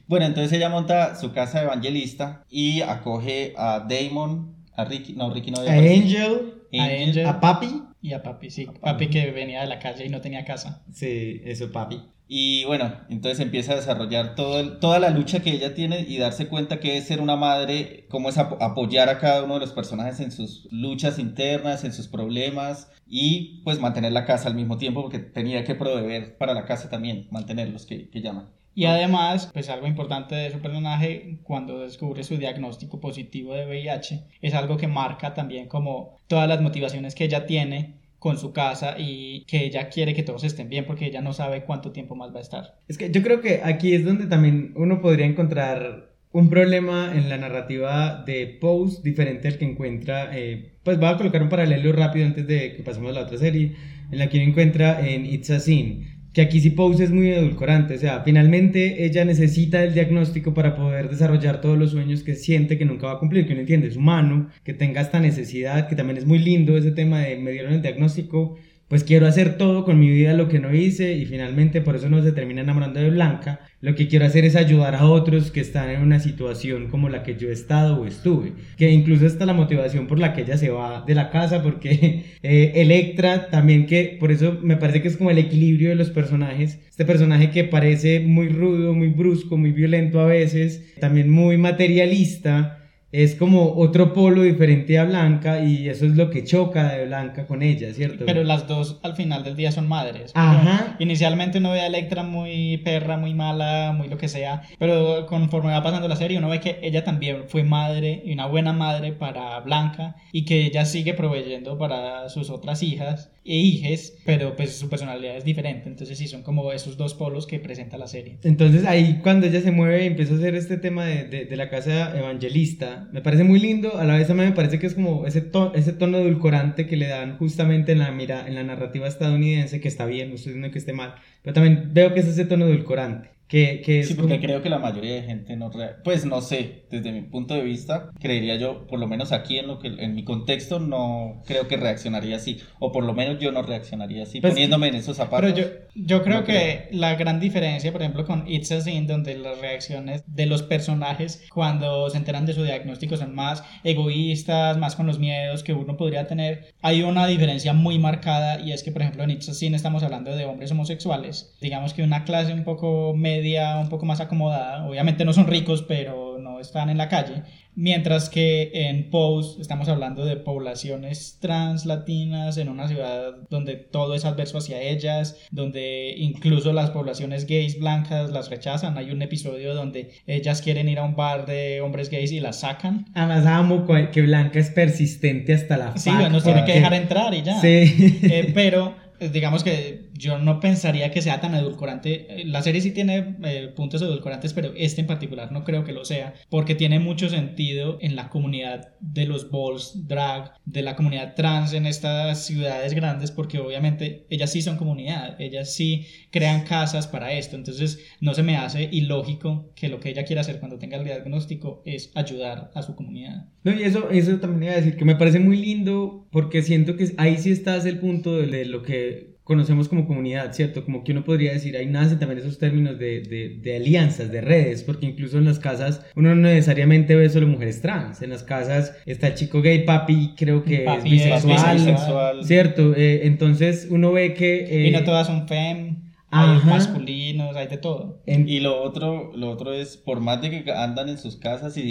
Bueno, 0.07 0.25
entonces 0.25 0.51
ella 0.53 0.69
monta 0.69 1.13
su 1.15 1.31
casa 1.33 1.59
de 1.59 1.65
evangelista 1.65 2.43
y 2.49 2.81
acoge 2.81 3.53
a 3.55 3.85
Damon, 3.87 4.55
a 4.75 4.83
Ricky, 4.83 5.13
no, 5.13 5.31
Ricky 5.31 5.51
no 5.51 5.59
A 5.59 5.61
había 5.61 5.73
aparecido. 5.73 6.25
Angel. 6.71 6.79
A 6.79 6.83
Angel. 6.85 7.25
A 7.27 7.39
Papi. 7.39 7.83
Y 8.01 8.13
a 8.13 8.23
papi, 8.23 8.49
sí. 8.49 8.65
Papi 8.81 9.07
que 9.09 9.29
venía 9.29 9.61
de 9.61 9.67
la 9.67 9.77
calle 9.77 10.05
y 10.05 10.09
no 10.09 10.19
tenía 10.19 10.43
casa. 10.45 10.81
Sí, 10.91 11.41
eso, 11.45 11.71
Papi. 11.71 12.01
Y 12.31 12.63
bueno, 12.65 12.93
entonces 13.09 13.39
empieza 13.39 13.73
a 13.73 13.77
desarrollar 13.77 14.35
todo 14.35 14.77
toda 14.77 14.99
la 14.99 15.09
lucha 15.09 15.41
que 15.41 15.49
ella 15.51 15.73
tiene 15.73 16.01
y 16.07 16.17
darse 16.19 16.47
cuenta 16.47 16.79
que 16.79 16.95
es 16.97 17.07
ser 17.07 17.21
una 17.21 17.35
madre, 17.35 18.05
cómo 18.07 18.29
es 18.29 18.37
apo- 18.37 18.57
apoyar 18.61 19.09
a 19.09 19.17
cada 19.17 19.43
uno 19.43 19.55
de 19.55 19.61
los 19.61 19.71
personajes 19.73 20.19
en 20.19 20.31
sus 20.31 20.67
luchas 20.71 21.17
internas, 21.17 21.83
en 21.83 21.91
sus 21.91 22.07
problemas 22.07 22.91
y 23.07 23.61
pues 23.63 23.79
mantener 23.79 24.11
la 24.11 24.25
casa 24.25 24.47
al 24.47 24.53
mismo 24.55 24.77
tiempo 24.77 25.01
porque 25.01 25.17
tenía 25.19 25.63
que 25.63 25.73
proveer 25.73 26.37
para 26.37 26.53
la 26.53 26.65
casa 26.65 26.87
también, 26.89 27.27
mantenerlos 27.31 27.87
que, 27.87 28.09
que 28.09 28.21
llaman. 28.21 28.49
Y 28.75 28.85
además, 28.85 29.49
pues 29.51 29.67
algo 29.69 29.87
importante 29.87 30.35
de 30.35 30.51
su 30.51 30.59
personaje, 30.59 31.39
cuando 31.43 31.79
descubre 31.79 32.23
su 32.23 32.37
diagnóstico 32.37 32.99
positivo 33.01 33.55
de 33.55 33.65
VIH, 33.65 34.23
es 34.41 34.53
algo 34.53 34.77
que 34.77 34.87
marca 34.87 35.33
también 35.33 35.67
como 35.67 36.17
todas 36.27 36.47
las 36.47 36.61
motivaciones 36.61 37.15
que 37.15 37.25
ella 37.25 37.45
tiene 37.47 37.98
con 38.19 38.37
su 38.37 38.51
casa 38.51 38.95
y 38.99 39.45
que 39.45 39.65
ella 39.65 39.89
quiere 39.89 40.13
que 40.13 40.23
todos 40.23 40.43
estén 40.43 40.69
bien 40.69 40.85
porque 40.85 41.07
ella 41.07 41.21
no 41.21 41.33
sabe 41.33 41.63
cuánto 41.63 41.91
tiempo 41.91 42.15
más 42.15 42.33
va 42.33 42.39
a 42.39 42.43
estar. 42.43 42.79
Es 42.87 42.97
que 42.97 43.09
yo 43.09 43.23
creo 43.23 43.41
que 43.41 43.61
aquí 43.63 43.93
es 43.93 44.05
donde 44.05 44.27
también 44.27 44.73
uno 44.75 45.01
podría 45.01 45.25
encontrar 45.25 46.09
un 46.31 46.49
problema 46.49 47.11
en 47.15 47.29
la 47.29 47.37
narrativa 47.37 48.23
de 48.25 48.45
Pose 48.61 49.01
diferente 49.01 49.47
al 49.47 49.57
que 49.57 49.65
encuentra. 49.65 50.37
eh, 50.37 50.73
pues 50.83 50.99
voy 50.99 51.09
a 51.09 51.17
colocar 51.17 51.41
un 51.41 51.49
paralelo 51.49 51.91
rápido 51.91 52.25
antes 52.25 52.45
de 52.45 52.75
que 52.75 52.83
pasemos 52.83 53.11
a 53.11 53.13
la 53.13 53.21
otra 53.25 53.37
serie, 53.37 53.75
en 54.11 54.19
la 54.19 54.29
que 54.29 54.37
uno 54.37 54.49
encuentra 54.49 55.07
en 55.07 55.25
It's 55.25 55.49
a 55.49 55.59
Sin. 55.59 56.18
Que 56.33 56.41
aquí 56.41 56.59
sí 56.59 56.69
Pose 56.69 57.03
es 57.03 57.11
muy 57.11 57.31
edulcorante, 57.31 57.95
o 57.95 57.97
sea, 57.97 58.21
finalmente 58.23 59.03
ella 59.05 59.25
necesita 59.25 59.83
el 59.83 59.95
diagnóstico 59.95 60.53
para 60.53 60.75
poder 60.75 61.09
desarrollar 61.09 61.59
todos 61.59 61.77
los 61.77 61.91
sueños 61.91 62.21
que 62.21 62.35
siente 62.35 62.77
que 62.77 62.85
nunca 62.85 63.07
va 63.07 63.13
a 63.13 63.19
cumplir, 63.19 63.47
que 63.47 63.53
uno 63.53 63.61
entiende, 63.61 63.87
es 63.87 63.97
humano, 63.97 64.47
que 64.63 64.75
tenga 64.75 65.01
esta 65.01 65.19
necesidad, 65.19 65.87
que 65.87 65.95
también 65.95 66.17
es 66.17 66.25
muy 66.25 66.37
lindo 66.37 66.77
ese 66.77 66.91
tema 66.91 67.21
de 67.21 67.37
me 67.37 67.51
dieron 67.51 67.73
el 67.73 67.81
diagnóstico, 67.81 68.57
pues 68.89 69.03
quiero 69.03 69.27
hacer 69.27 69.55
todo 69.57 69.85
con 69.85 69.99
mi 69.99 70.09
vida 70.09 70.33
lo 70.33 70.49
que 70.49 70.59
no 70.59 70.73
hice 70.73 71.13
y 71.13 71.25
finalmente 71.25 71.79
por 71.79 71.95
eso 71.95 72.09
no 72.09 72.23
se 72.23 72.31
termina 72.31 72.61
enamorando 72.61 72.99
de 72.99 73.11
Blanca. 73.11 73.59
Lo 73.81 73.93
que 73.93 74.07
quiero 74.07 74.25
hacer 74.25 74.45
es 74.45 74.55
ayudar 74.55 74.95
a 74.95 75.05
otros 75.05 75.51
que 75.51 75.61
están 75.61 75.91
en 75.91 76.01
una 76.01 76.19
situación 76.19 76.89
como 76.89 77.07
la 77.07 77.21
que 77.21 77.37
yo 77.37 77.49
he 77.49 77.53
estado 77.53 78.01
o 78.01 78.05
estuve. 78.07 78.53
Que 78.77 78.89
incluso 78.89 79.27
está 79.27 79.45
la 79.45 79.53
motivación 79.53 80.07
por 80.07 80.17
la 80.17 80.33
que 80.33 80.41
ella 80.41 80.57
se 80.57 80.71
va 80.71 81.03
de 81.05 81.13
la 81.13 81.29
casa 81.29 81.61
porque 81.61 82.25
eh, 82.43 82.71
Electra 82.75 83.49
también 83.51 83.85
que 83.85 84.17
por 84.19 84.31
eso 84.31 84.57
me 84.63 84.75
parece 84.75 85.03
que 85.03 85.07
es 85.07 85.17
como 85.17 85.29
el 85.29 85.37
equilibrio 85.37 85.89
de 85.89 85.95
los 85.95 86.09
personajes. 86.09 86.79
Este 86.89 87.05
personaje 87.05 87.51
que 87.51 87.65
parece 87.65 88.19
muy 88.21 88.49
rudo, 88.49 88.93
muy 88.95 89.09
brusco, 89.09 89.55
muy 89.55 89.71
violento 89.71 90.19
a 90.19 90.25
veces, 90.25 90.95
también 90.99 91.29
muy 91.29 91.57
materialista 91.57 92.78
es 93.11 93.35
como 93.35 93.73
otro 93.77 94.13
polo 94.13 94.43
diferente 94.43 94.97
a 94.99 95.03
Blanca 95.05 95.63
y 95.63 95.89
eso 95.89 96.05
es 96.05 96.15
lo 96.15 96.29
que 96.29 96.43
choca 96.43 96.89
de 96.93 97.05
Blanca 97.05 97.47
con 97.47 97.63
ella, 97.63 97.91
¿cierto? 97.93 98.23
Pero 98.25 98.43
las 98.43 98.67
dos 98.67 98.99
al 99.01 99.15
final 99.15 99.43
del 99.43 99.55
día 99.55 99.71
son 99.71 99.87
madres. 99.87 100.31
Ajá. 100.35 100.95
Inicialmente 100.99 101.57
uno 101.57 101.71
ve 101.71 101.81
a 101.81 101.87
Electra 101.87 102.23
muy 102.23 102.77
perra, 102.77 103.17
muy 103.17 103.33
mala, 103.33 103.93
muy 103.97 104.07
lo 104.09 104.17
que 104.17 104.27
sea, 104.27 104.61
pero 104.77 105.25
conforme 105.27 105.71
va 105.71 105.81
pasando 105.81 106.07
la 106.07 106.15
serie 106.15 106.37
uno 106.37 106.49
ve 106.49 106.59
que 106.59 106.79
ella 106.83 107.03
también 107.03 107.45
fue 107.47 107.63
madre 107.63 108.21
y 108.25 108.33
una 108.33 108.45
buena 108.45 108.73
madre 108.73 109.11
para 109.13 109.59
Blanca 109.61 110.15
y 110.31 110.45
que 110.45 110.65
ella 110.65 110.85
sigue 110.85 111.13
proveyendo 111.13 111.77
para 111.77 112.29
sus 112.29 112.49
otras 112.49 112.83
hijas 112.83 113.31
e 113.45 113.55
hijes, 113.55 114.19
pero 114.25 114.55
pues 114.55 114.77
su 114.77 114.89
personalidad 114.89 115.35
es 115.35 115.43
diferente. 115.43 115.89
Entonces 115.89 116.17
sí, 116.19 116.27
son 116.27 116.43
como 116.43 116.71
esos 116.71 116.97
dos 116.97 117.15
polos 117.15 117.47
que 117.47 117.57
presenta 117.59 117.97
la 117.97 118.05
serie. 118.05 118.37
Entonces 118.43 118.85
ahí 118.85 119.19
cuando 119.23 119.47
ella 119.47 119.61
se 119.61 119.71
mueve 119.71 120.05
empieza 120.05 120.33
a 120.33 120.37
hacer 120.37 120.53
este 120.53 120.77
tema 120.77 121.05
de, 121.05 121.23
de- 121.23 121.45
de 121.45 121.55
la 121.57 121.69
casa 121.69 122.15
evangelista, 122.15 122.98
me 123.11 123.21
parece 123.21 123.43
muy 123.43 123.59
lindo, 123.59 123.97
a 123.97 124.05
la 124.05 124.15
vez 124.17 124.27
también 124.27 124.49
me 124.49 124.55
parece 124.55 124.79
que 124.79 124.87
es 124.87 124.93
como 124.95 125.25
ese, 125.25 125.41
to- 125.41 125.73
ese 125.73 125.93
tono 125.93 126.17
edulcorante 126.17 126.87
que 126.87 126.97
le 126.97 127.07
dan 127.07 127.37
justamente 127.37 127.91
en 127.93 127.99
la, 127.99 128.11
mira, 128.11 128.47
en 128.47 128.55
la 128.55 128.63
narrativa 128.63 129.07
estadounidense, 129.07 129.79
que 129.81 129.87
está 129.87 130.05
bien, 130.05 130.29
no 130.29 130.35
estoy 130.35 130.53
diciendo 130.53 130.71
que 130.71 130.79
esté 130.79 130.93
mal, 130.93 131.15
pero 131.41 131.53
también 131.53 131.93
veo 131.93 132.13
que 132.13 132.19
es 132.21 132.27
ese 132.27 132.45
tono 132.45 132.65
edulcorante, 132.67 133.29
que, 133.49 133.81
que 133.81 134.03
Sí, 134.03 134.13
porque 134.13 134.35
como- 134.35 134.45
creo 134.45 134.61
que 134.61 134.69
la 134.69 134.79
mayoría 134.79 135.15
de 135.15 135.23
gente 135.23 135.55
no... 135.57 135.69
rea- 135.71 135.97
Pues 136.03 136.23
no 136.23 136.39
sé, 136.41 136.83
desde 136.91 137.11
mi 137.11 137.23
punto 137.23 137.55
de 137.55 137.63
vista, 137.63 138.11
creería 138.19 138.55
yo, 138.55 138.85
por 138.87 138.99
lo 138.99 139.07
menos 139.07 139.31
aquí 139.31 139.57
en, 139.57 139.67
lo 139.67 139.79
que, 139.79 139.87
en 139.87 140.13
mi 140.15 140.23
contexto, 140.23 140.79
no 140.79 141.41
creo 141.47 141.67
que 141.67 141.75
reaccionaría 141.75 142.35
así. 142.37 142.59
O 142.79 142.91
por 142.91 143.03
lo 143.03 143.13
menos 143.13 143.39
yo 143.39 143.51
no 143.51 143.61
reaccionaría 143.63 144.23
así, 144.23 144.39
Pues, 144.39 144.53
poniéndome 144.53 144.87
en 144.89 144.95
esos 144.95 145.17
zapatos. 145.17 145.51
Pero 145.51 145.67
yo, 145.67 145.75
yo 145.95 146.21
creo 146.23 146.41
No 146.41 146.43
que 146.45 146.87
la 146.91 147.15
gran 147.15 147.39
diferencia, 147.39 147.91
por 147.91 148.01
ejemplo, 148.01 148.23
con 148.25 148.47
It's 148.47 148.71
a 148.71 148.81
Sin, 148.81 149.07
donde 149.07 149.35
las 149.37 149.59
reacciones 149.59 150.23
de 150.27 150.45
los 150.45 150.61
personajes 150.63 151.43
cuando 151.51 152.07
se 152.11 152.17
enteran 152.17 152.45
de 152.45 152.53
su 152.53 152.63
diagnóstico 152.63 153.17
son 153.17 153.33
más 153.33 153.63
egoístas, 154.03 154.77
más 154.77 154.95
con 154.95 155.07
los 155.07 155.19
miedos 155.19 155.63
que 155.63 155.73
uno 155.73 155.97
podría 155.97 156.27
tener, 156.27 156.73
hay 156.81 157.01
una 157.01 157.27
diferencia 157.27 157.73
muy 157.73 157.99
marcada 157.99 158.59
y 158.59 158.71
es 158.71 158.83
que, 158.83 158.91
por 158.91 159.01
ejemplo, 159.01 159.23
en 159.23 159.31
It's 159.31 159.49
a 159.49 159.53
Sin 159.53 159.73
estamos 159.75 160.03
hablando 160.03 160.35
de 160.35 160.45
hombres 160.45 160.71
homosexuales, 160.71 161.55
digamos 161.61 161.93
que 161.93 162.03
una 162.03 162.23
clase 162.23 162.53
un 162.53 162.63
poco 162.63 163.13
media, 163.15 163.38
un 163.81 163.89
poco 163.89 164.05
más 164.05 164.19
acomodada, 164.19 164.85
obviamente 164.87 165.25
no 165.25 165.33
son 165.33 165.47
ricos, 165.47 165.83
pero 165.87 166.37
no 166.39 166.59
están 166.59 166.89
en 166.89 166.97
la 166.97 167.09
calle. 167.09 167.43
Mientras 167.75 168.29
que 168.29 168.71
en 168.73 169.09
Pose 169.09 169.61
estamos 169.61 169.87
hablando 169.87 170.25
de 170.25 170.35
poblaciones 170.35 171.37
trans 171.39 171.85
latinas 171.85 172.57
en 172.57 172.67
una 172.67 172.87
ciudad 172.89 173.31
donde 173.49 173.75
todo 173.75 174.15
es 174.15 174.25
adverso 174.25 174.57
hacia 174.57 174.81
ellas, 174.81 175.37
donde 175.51 176.13
incluso 176.17 176.73
las 176.73 176.89
poblaciones 176.89 177.47
gays 177.47 177.79
blancas 177.79 178.31
las 178.31 178.49
rechazan. 178.49 178.97
Hay 178.97 179.11
un 179.11 179.21
episodio 179.21 179.73
donde 179.73 180.11
ellas 180.27 180.61
quieren 180.61 180.89
ir 180.89 180.99
a 180.99 181.03
un 181.03 181.15
bar 181.15 181.45
de 181.45 181.79
hombres 181.81 182.09
gays 182.09 182.31
y 182.33 182.41
las 182.41 182.59
sacan. 182.61 183.05
Además 183.13 183.45
amo 183.45 183.85
cu- 183.85 184.11
que 184.11 184.23
Blanca 184.23 184.59
es 184.59 184.71
persistente 184.71 185.53
hasta 185.53 185.77
la 185.77 185.97
Sí, 185.97 186.09
fac, 186.09 186.29
nos 186.31 186.43
tienen 186.43 186.65
que 186.65 186.73
dejar 186.73 186.93
entrar 186.95 187.33
y 187.33 187.43
ya. 187.43 187.61
Sí. 187.61 188.19
Eh, 188.23 188.51
pero 188.53 188.93
digamos 189.31 189.63
que 189.63 190.08
yo 190.19 190.37
no 190.37 190.59
pensaría 190.59 191.11
que 191.11 191.21
sea 191.21 191.39
tan 191.39 191.55
edulcorante. 191.55 192.41
Eh, 192.41 192.45
La 192.45 192.61
serie 192.61 192.81
sí 192.81 192.91
tiene 192.91 193.37
eh, 193.43 193.71
puntos 193.73 194.01
edulcorantes, 194.01 194.53
pero 194.53 194.73
este 194.75 195.01
en 195.01 195.07
particular 195.07 195.51
no 195.51 195.63
creo 195.63 195.85
que 195.85 195.93
lo 195.93 196.03
sea, 196.03 196.33
porque 196.49 196.75
tiene 196.75 196.99
mucho 196.99 197.29
sentido 197.29 197.97
en 198.01 198.15
la 198.15 198.29
comunidad 198.29 198.89
de 198.99 199.25
los 199.25 199.49
balls 199.49 200.07
drag, 200.07 200.51
de 200.65 200.81
la 200.81 200.95
comunidad 200.97 201.35
trans 201.35 201.73
en 201.73 201.85
estas 201.85 202.45
ciudades 202.45 202.93
grandes, 202.93 203.31
porque 203.31 203.59
obviamente 203.59 204.25
ellas 204.29 204.51
sí 204.51 204.61
son 204.61 204.77
comunidad, 204.77 205.39
ellas 205.39 205.73
sí 205.73 206.05
crean 206.31 206.65
casas 206.65 207.07
para 207.07 207.31
esto, 207.33 207.55
entonces 207.55 207.99
no 208.19 208.33
se 208.33 208.43
me 208.43 208.57
hace 208.57 208.89
ilógico 208.91 209.71
que 209.73 209.87
lo 209.87 210.01
que 210.01 210.09
ella 210.09 210.25
quiera 210.25 210.41
hacer 210.41 210.59
cuando 210.59 210.79
tenga 210.79 210.97
el 210.97 211.05
diagnóstico 211.05 211.81
es 211.85 212.11
ayudar 212.15 212.71
a 212.75 212.81
su 212.81 212.95
comunidad. 212.95 213.45
No, 213.63 213.71
y 213.71 213.83
eso, 213.83 214.09
eso 214.09 214.37
también 214.39 214.63
iba 214.63 214.73
a 214.73 214.81
decir 214.81 214.97
que 214.97 215.05
me 215.05 215.15
parece 215.15 215.39
muy 215.39 215.57
lindo 215.57 216.27
porque 216.31 216.61
siento 216.61 216.97
que 216.97 217.13
ahí 217.17 217.37
sí 217.37 217.51
estás 217.51 217.85
el 217.85 217.99
punto 217.99 218.37
de, 218.37 218.47
de 218.47 218.65
lo 218.65 218.83
que 218.83 219.28
conocemos 219.49 219.89
como 219.89 220.05
comunidad, 220.05 220.53
¿cierto? 220.53 220.85
Como 220.85 221.03
que 221.03 221.11
uno 221.11 221.23
podría 221.23 221.51
decir, 221.53 221.75
ahí 221.75 221.87
nacen 221.87 222.19
también 222.19 222.37
esos 222.39 222.59
términos 222.59 222.99
de, 222.99 223.21
de, 223.21 223.57
de 223.59 223.75
alianzas, 223.77 224.31
de 224.31 224.41
redes, 224.41 224.83
porque 224.83 225.07
incluso 225.07 225.39
en 225.39 225.45
las 225.45 225.57
casas 225.57 226.05
uno 226.15 226.35
no 226.35 226.41
necesariamente 226.43 227.15
ve 227.15 227.27
solo 227.29 227.47
mujeres 227.47 227.81
trans, 227.81 228.21
en 228.21 228.29
las 228.29 228.43
casas 228.43 228.95
está 229.07 229.27
el 229.27 229.33
chico 229.33 229.63
gay, 229.63 229.85
papi, 229.85 230.35
creo 230.37 230.63
que 230.63 230.81
Papi 230.85 231.15
es 231.15 231.25
es 231.25 231.45
bisexual, 231.45 231.77
bisexual. 231.77 232.45
¿cierto? 232.45 232.93
Eh, 232.95 233.21
entonces 233.25 233.87
uno 233.89 234.11
ve 234.11 234.35
que... 234.35 234.65
eh, 234.69 234.87
y 234.87 234.91
no 234.91 235.03
todas 235.03 235.25
son 235.25 235.47
fem. 235.47 236.08
Hay 236.31 236.49
Ajá. 236.57 236.69
masculinos, 236.69 237.55
hay 237.55 237.67
de 237.67 237.77
todo. 237.77 238.21
En- 238.25 238.47
Y 238.47 238.59
lo 238.59 238.81
otro, 238.81 239.31
lo 239.35 239.49
otro 239.49 239.73
es, 239.73 239.97
por 239.97 240.19
más 240.19 240.41
de 240.41 240.63
que 240.63 240.71
andan 240.71 241.09
en 241.09 241.17
sus 241.17 241.37
casas 241.37 241.75
y, 241.77 241.81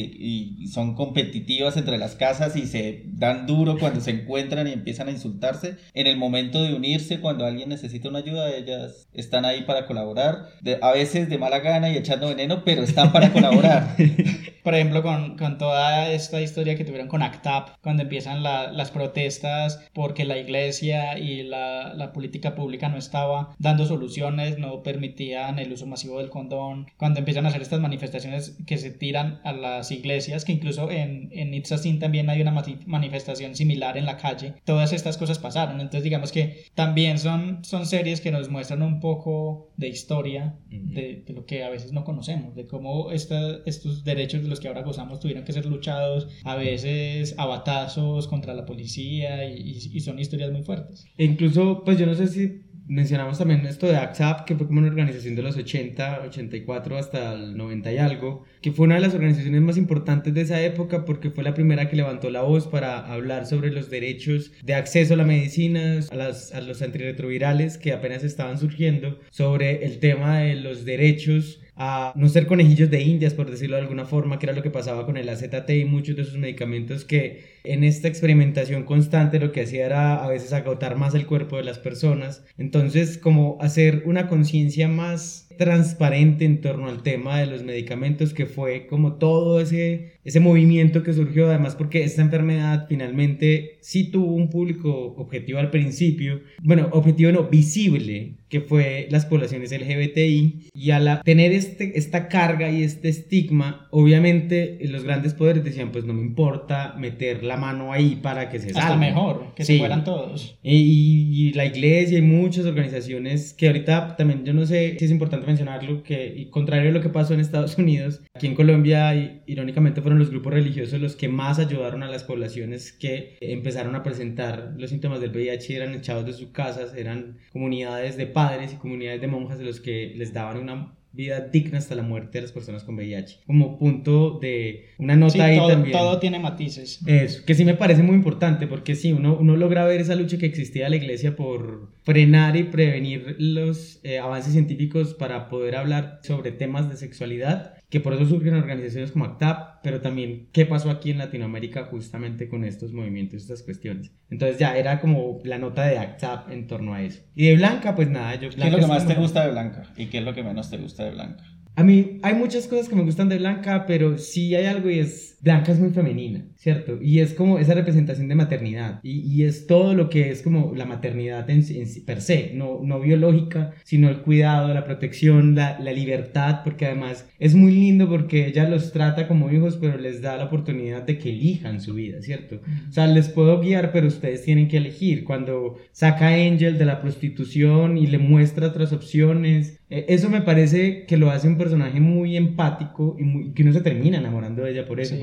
y 0.61 0.67
son 0.69 0.95
competitivas 0.95 1.77
entre 1.77 1.99
las 1.99 2.15
casas 2.15 2.55
y 2.57 2.67
se 2.67 3.03
dan 3.07 3.47
duro 3.47 3.79
cuando 3.79 4.01
se 4.01 4.11
encuentran 4.13 4.67
y 4.69 4.73
empiezan 4.73 5.09
a 5.09 5.13
insultarse, 5.13 5.77
en 5.95 6.07
el 6.07 6.17
momento 6.17 6.63
de 6.63 6.75
unirse, 6.75 7.21
cuando 7.21 7.45
alguien 7.47 7.69
necesita 7.69 8.09
una 8.09 8.21
ayuda, 8.21 8.55
ellas 8.55 9.09
están 9.13 9.45
ahí 9.45 9.63
para 9.63 9.87
colaborar, 9.87 10.47
de- 10.63 10.79
a 10.83 10.93
veces 10.93 11.29
de 11.29 11.39
mala 11.39 11.59
gana 11.61 11.91
y 11.91 11.97
echando 11.97 12.29
veneno, 12.29 12.63
pero 12.65 12.83
están 12.83 13.13
para 13.13 13.33
colaborar. 13.33 13.97
Por 14.69 14.75
ejemplo, 14.75 15.03
con, 15.03 15.39
con 15.39 15.57
toda 15.57 16.13
esta 16.13 16.43
historia 16.43 16.77
que 16.77 16.85
tuvieron 16.85 17.09
con 17.09 17.23
ACTAP, 17.23 17.71
cuando 17.81 18.03
empiezan 18.03 18.43
la- 18.43 18.71
las 18.71 18.91
protestas 18.91 19.81
porque 19.95 20.27
la 20.27 20.37
iglesia 20.37 21.17
y 21.19 21.43
la, 21.43 21.95
la 21.95 22.13
política 22.13 22.55
pública 22.55 22.91
no 22.91 22.99
estaba 22.99 23.55
dando 23.59 23.87
soluciones, 23.87 24.59
no 24.59 24.83
permitían 24.83 25.59
el 25.59 25.73
uso 25.73 25.87
masivo 25.87 26.19
del 26.19 26.29
condón, 26.29 26.87
cuando 26.99 27.19
empiezan 27.21 27.47
a 27.47 27.49
hacer 27.49 27.63
estas 27.63 27.81
manifestaciones 27.81 28.59
que 28.67 28.77
se 28.77 28.91
tiran 28.91 29.41
a 29.43 29.53
las 29.55 29.91
iglesias, 29.91 30.45
que 30.45 30.53
incluso 30.53 30.91
en, 30.91 31.31
en 31.33 31.55
Itzazin 31.55 31.99
también 31.99 32.29
hay 32.29 32.43
una 32.43 32.53
manifestación 32.85 33.55
similar 33.57 33.97
en 33.97 34.05
la 34.05 34.19
calle, 34.19 34.53
todas 34.67 34.93
estas 34.93 35.17
cosas 35.17 35.39
pasaron. 35.39 35.77
Entonces, 35.81 36.03
digamos 36.05 36.31
que 36.31 36.65
también 36.75 37.19
son, 37.19 37.65
son 37.65 37.87
series 37.87 38.21
que 38.21 38.31
nos 38.33 38.51
muestran 38.51 38.83
un 38.83 39.01
poco 39.01 39.71
de 39.79 39.89
historia 39.89 40.57
de, 40.69 41.23
de 41.27 41.33
lo 41.33 41.47
que 41.47 41.65
a 41.65 41.71
veces 41.71 41.93
no 41.93 42.05
conocemos, 42.05 42.55
de 42.55 42.67
cómo 42.67 43.13
esta- 43.13 43.61
estos 43.65 44.05
derechos 44.05 44.43
de 44.43 44.49
los 44.49 44.58
que 44.61 44.69
ahora 44.69 44.83
gozamos 44.83 45.21
tuvieron 45.21 45.45
que 45.45 45.53
ser 45.53 45.67
luchados 45.67 46.29
a 46.45 46.57
veces 46.57 47.35
a 47.39 47.47
batazos 47.47 48.27
contra 48.29 48.55
la 48.55 48.65
policía 48.67 49.49
y, 49.49 49.55
y- 49.61 49.91
y 49.97 50.01
son 50.01 50.19
historias 50.19 50.51
muy 50.53 50.63
fuertes. 50.63 51.05
E 51.17 51.25
incluso, 51.25 51.83
pues 51.85 51.99
yo 51.99 52.07
no 52.07 52.15
sé 52.15 52.29
si 52.29 52.63
mencionamos 52.91 53.37
también 53.37 53.67
esto 53.67 53.87
de 53.87 53.97
AXAP, 53.97 54.47
que 54.47 54.57
fue 54.57 54.67
como 54.67 54.79
una 54.79 54.89
organización 54.89 55.35
de 55.37 55.43
los 55.43 55.59
80, 55.59 56.23
84 56.25 56.97
hasta 56.97 57.35
el 57.35 57.55
90 57.55 57.93
y 57.93 57.99
algo, 57.99 58.45
que 58.63 58.73
fue 58.73 58.87
una 58.87 58.95
de 58.95 59.03
las 59.03 59.13
organizaciones 59.15 59.61
más 59.61 59.77
importantes 59.77 60.33
de 60.33 60.41
esa 60.41 60.63
época 60.63 61.05
porque 61.05 61.31
fue 61.31 61.45
la 61.45 61.53
primera 61.53 61.91
que 61.91 61.97
levantó 61.97 62.31
la 62.31 62.41
voz 62.41 62.67
para 62.67 63.01
hablar 63.13 63.45
sobre 63.45 63.71
los 63.73 63.91
derechos 63.91 64.53
de 64.65 64.73
acceso 64.73 65.13
a 65.13 65.17
la 65.19 65.25
medicina, 65.25 66.01
a, 66.11 66.15
las, 66.17 66.55
a 66.55 66.63
los 66.63 66.81
antirretrovirales 66.81 67.77
que 67.77 67.93
apenas 67.93 68.25
estaban 68.25 68.57
surgiendo, 68.59 69.19
sobre 69.31 69.85
el 69.85 69.99
tema 69.99 70.39
de 70.39 70.55
los 70.55 70.87
derechos 70.87 71.61
a 71.79 72.13
no 72.17 72.29
ser 72.29 72.47
conejillos 72.47 72.91
de 72.91 73.03
indias, 73.03 73.35
por 73.35 73.51
decirlo 73.51 73.77
de 73.77 73.83
alguna 73.83 74.05
forma, 74.05 74.39
que 74.39 74.47
era 74.47 74.53
lo 74.53 74.63
que 74.63 74.71
pasaba 74.71 75.07
con 75.07 75.17
el 75.17 75.29
AZT 75.29 75.71
y 75.71 75.85
muchos 75.85 76.17
de 76.17 76.23
esos 76.23 76.37
medicamentos 76.37 77.05
que 77.05 77.59
en 77.63 77.85
esta 77.85 78.09
experimentación 78.09 78.83
constante 78.83 79.39
lo 79.39 79.53
que 79.53 79.63
hacía 79.63 79.87
era 79.87 80.25
a 80.25 80.29
veces 80.29 80.53
agotar 80.53 80.97
más 80.97 81.15
el 81.15 81.27
cuerpo 81.27 81.57
de 81.57 81.63
las 81.63 81.79
personas. 81.79 82.45
Entonces, 82.59 83.17
como 83.17 83.59
hacer 83.61 84.03
una 84.07 84.27
conciencia 84.27 84.89
más 84.89 85.48
transparente 85.59 86.47
en 86.47 86.63
torno 86.63 86.89
al 86.89 87.03
tema 87.03 87.39
de 87.39 87.47
los 87.47 87.63
medicamentos, 87.65 88.33
que 88.33 88.47
fue 88.47 88.87
como 88.87 89.15
todo 89.15 89.61
ese, 89.61 90.13
ese 90.25 90.41
movimiento 90.41 91.03
que 91.03 91.13
surgió, 91.13 91.49
además 91.49 91.75
porque 91.77 92.03
esta 92.05 92.23
enfermedad 92.23 92.87
finalmente 92.89 93.77
sí 93.83 94.11
tuvo 94.11 94.33
un 94.35 94.49
público 94.49 95.15
objetivo 95.19 95.59
al 95.59 95.71
principio, 95.71 96.41
bueno, 96.63 96.89
objetivo 96.93 97.33
no, 97.33 97.45
visible, 97.49 98.35
que 98.49 98.61
fue 98.63 99.09
las 99.11 99.27
poblaciones 99.27 99.73
LGBTI, 99.73 100.69
y 100.73 100.91
al 100.93 101.21
tener 101.23 101.53
este, 101.53 101.99
esta 101.99 102.29
carga 102.29 102.71
y 102.71 102.83
este 102.83 103.09
estigma, 103.11 103.89
obviamente 103.91 104.79
los 104.83 105.05
grandes 105.05 105.35
poderes 105.35 105.65
decían, 105.65 105.93
pues 105.93 106.05
no 106.07 106.15
me 106.15 106.23
importa 106.23 106.95
meter 106.99 107.43
la 107.45 107.57
mano 107.59 107.93
ahí 107.93 108.17
para 108.23 108.49
que 108.49 108.59
se 108.59 108.71
salga. 108.71 108.87
Hasta 108.87 108.97
mejor, 108.99 109.53
que 109.55 109.65
Sí. 109.65 109.75
se 109.75 109.79
mueran 109.81 110.05
todos. 110.05 110.59
Y, 110.63 111.29
y 111.49 111.53
la 111.53 111.67
iglesia 111.67 112.19
y 112.19 112.23
muchas 112.23 112.65
organizaciones 112.65 113.53
que 113.53 113.67
ahorita 113.67 114.17
también 114.17 114.45
yo 114.45 114.55
no 114.55 114.65
sé 114.65 114.97
si 114.99 115.05
es 115.05 115.11
importante 115.11 115.45
mencionarlo, 115.49 116.03
que 116.03 116.27
y 116.37 116.51
contrario 116.51 116.91
a 116.91 116.93
lo 116.93 117.01
que 117.01 117.09
pasó 117.09 117.35
en 117.35 117.41
Estados 117.41 117.77
Unidos, 117.79 118.23
aquí 118.35 118.47
en 118.47 118.55
Colombia 118.55 119.43
irónicamente 119.47 120.03
fueron 120.03 120.19
los 120.19 120.31
grupos 120.31 120.53
religiosos 120.53 121.01
los 121.01 121.17
que 121.17 121.29
más 121.29 121.59
ayudaron 121.59 122.03
a 122.03 122.11
las 122.11 122.25
poblaciones 122.25 122.93
que 122.93 123.37
empezaron 123.41 123.95
a 123.97 124.03
presentar 124.03 124.75
los 124.77 124.91
síntomas 124.91 125.21
del 125.21 125.31
VIH, 125.31 125.77
eran 125.77 125.95
echados 125.95 126.27
de 126.27 126.33
sus 126.33 126.49
casas, 126.49 126.95
eran 126.95 127.39
comunidades 127.53 128.17
de 128.17 128.27
padres 128.27 128.73
y 128.73 128.77
comunidades 128.77 129.21
de 129.21 129.27
monjas 129.27 129.59
de 129.59 129.65
los 129.65 129.81
que 129.81 130.13
les 130.15 130.33
daban 130.33 130.59
una 130.59 130.98
vida 131.13 131.41
digna 131.41 131.79
hasta 131.79 131.95
la 131.95 132.03
muerte 132.03 132.39
a 132.39 132.43
las 132.43 132.53
personas 132.53 132.85
con 132.85 132.95
VIH. 132.97 133.41
Como 133.47 133.79
punto 133.79 134.39
de 134.41 134.87
una 134.99 135.17
nota 135.17 135.33
Sí, 135.33 135.41
ahí 135.41 135.57
todo, 135.57 135.69
también. 135.69 135.97
todo 135.97 136.19
tiene 136.19 136.39
matices. 136.39 137.01
Eso, 137.07 137.45
que 137.45 137.55
sí 137.55 137.65
me 137.65 137.75
parece 137.75 138.03
muy 138.03 138.15
importante 138.15 138.67
porque 138.67 138.95
sí, 138.95 139.13
uno, 139.13 139.37
uno 139.39 139.57
logra 139.57 139.85
ver 139.85 140.01
esa 140.01 140.15
lucha 140.15 140.39
que 140.39 140.47
existía 140.47 140.85
de 140.85 140.91
la 140.91 140.97
iglesia 140.97 141.35
por 141.35 141.89
frenar 142.03 142.57
y 142.57 142.65
prevenir 142.65 143.37
los 143.39 144.01
eh, 144.05 144.19
avances 144.19 144.53
científicos 144.53 145.15
para 145.15 145.49
poder 145.49 145.77
hablar 145.77 146.21
sobre 146.23 146.53
temas 146.53 146.89
de 146.91 146.97
sexualidad, 146.97 147.75
que 147.89 148.01
por 148.01 148.13
eso 148.13 148.27
surgen 148.27 148.55
organizaciones 148.55 149.13
como 149.13 149.25
ACTAP, 149.25 149.83
pero 149.83 150.01
también 150.01 150.49
qué 150.53 150.67
pasó 150.67 150.91
aquí 150.91 151.11
en 151.11 151.19
Latinoamérica 151.19 151.85
justamente 151.85 152.49
con 152.49 152.65
estos 152.65 152.93
movimientos, 152.93 153.43
estas 153.43 153.63
cuestiones. 153.63 154.13
Entonces 154.31 154.59
ya 154.59 154.77
era 154.77 155.01
como 155.01 155.41
la 155.45 155.59
nota 155.59 155.87
de 155.87 155.99
ACTAP 155.99 156.51
en 156.51 156.67
torno 156.67 156.95
a 156.95 157.03
eso. 157.03 157.23
Y 157.35 157.47
de 157.47 157.57
Blanca, 157.57 157.95
pues 157.95 158.11
nada, 158.11 158.35
yo... 158.35 158.41
¿Qué 158.41 158.47
es 158.49 158.57
Blanca 158.57 158.77
lo 158.77 158.83
que 158.83 158.87
más 158.87 159.07
te 159.07 159.15
gusta 159.15 159.45
de 159.45 159.53
Blanca? 159.53 159.83
¿Y 159.97 160.07
qué 160.07 160.19
es 160.19 160.25
lo 160.25 160.35
que 160.35 160.43
menos 160.43 160.71
te 160.71 160.77
gusta 160.77 161.05
de 161.05 161.13
Blanca? 161.13 161.45
a 161.79 161.85
mí 161.85 162.19
hay 162.25 162.35
muchas 162.35 162.67
cosas 162.67 162.89
que 162.89 162.97
me 162.97 163.05
gustan 163.05 163.29
de 163.29 163.39
Blanca, 163.39 163.87
pero 163.87 164.19
sí 164.19 164.53
hay 164.57 164.67
algo 164.67 164.91
y 164.91 164.99
es, 164.99 165.38
Blanca 165.41 165.73
es 165.73 165.79
muy 165.79 165.91
femenina, 165.91 166.45
¿cierto? 166.57 166.99
Y 167.01 167.21
es 167.21 167.33
como 167.35 167.59
esa 167.59 167.75
representación 167.75 168.29
de 168.29 168.35
maternidad. 168.35 169.01
Y, 169.03 169.21
y 169.21 169.45
es 169.45 169.67
todo 169.67 169.95
lo 169.95 170.11
que 170.11 170.31
es 170.31 170.43
como 170.43 170.73
la 170.75 170.85
maternidad 170.85 171.49
en, 171.51 171.61
en 171.69 171.87
per 172.05 172.21
se, 172.21 172.53
no, 172.55 172.81
no 172.83 173.01
biológica, 173.01 173.73
sino 173.85 174.09
el 174.09 174.23
cuidado, 174.23 174.73
la 174.75 174.85
protección, 174.85 175.55
la, 175.55 175.79
la 175.79 175.93
libertad, 175.93 176.61
porque 176.65 176.87
además 176.87 177.29
es 177.39 177.55
muy 177.55 177.73
lindo 177.73 178.09
porque 178.09 178.47
ella 178.49 178.69
los 178.69 178.93
trata 178.93 179.29
como 179.29 179.51
hijos, 179.53 179.77
pero 179.81 179.97
les 179.99 180.21
da 180.23 180.37
la 180.37 180.45
oportunidad 180.47 181.03
de 181.05 181.19
que 181.19 181.31
elijan 181.31 181.81
su 181.81 181.95
vida, 181.95 182.21
¿cierto? 182.23 182.61
O 182.89 182.93
sea, 182.93 183.07
les 183.07 183.29
puedo 183.29 183.61
guiar, 183.61 183.93
pero 183.93 184.09
ustedes 184.09 184.43
tienen 184.43 184.69
que 184.69 184.79
elegir. 184.79 185.25
Cuando 185.25 185.77
saca 185.93 186.29
a 186.29 186.35
Angel 186.35 186.79
de 186.79 186.85
la 186.85 187.01
prostitución 187.01 187.97
y 187.99 188.07
le 188.07 188.19
muestra 188.19 188.67
otras 188.69 188.93
opciones, 188.93 189.81
eh, 189.91 190.07
eso 190.09 190.29
me 190.31 190.43
parece 190.43 191.05
que 191.07 191.17
lo 191.17 191.31
hace 191.31 191.49
un 191.49 191.57
personaje 191.59 192.01
muy 192.01 192.37
empático 192.37 193.17
y 193.19 193.23
muy- 193.23 193.53
que 193.53 193.63
uno 193.63 193.73
se 193.73 193.81
termina 193.81 194.19
enamorando 194.19 194.63
de 194.65 194.73
ella 194.73 194.87
por 194.87 195.01
eso, 195.01 195.15
Sí. 195.15 195.21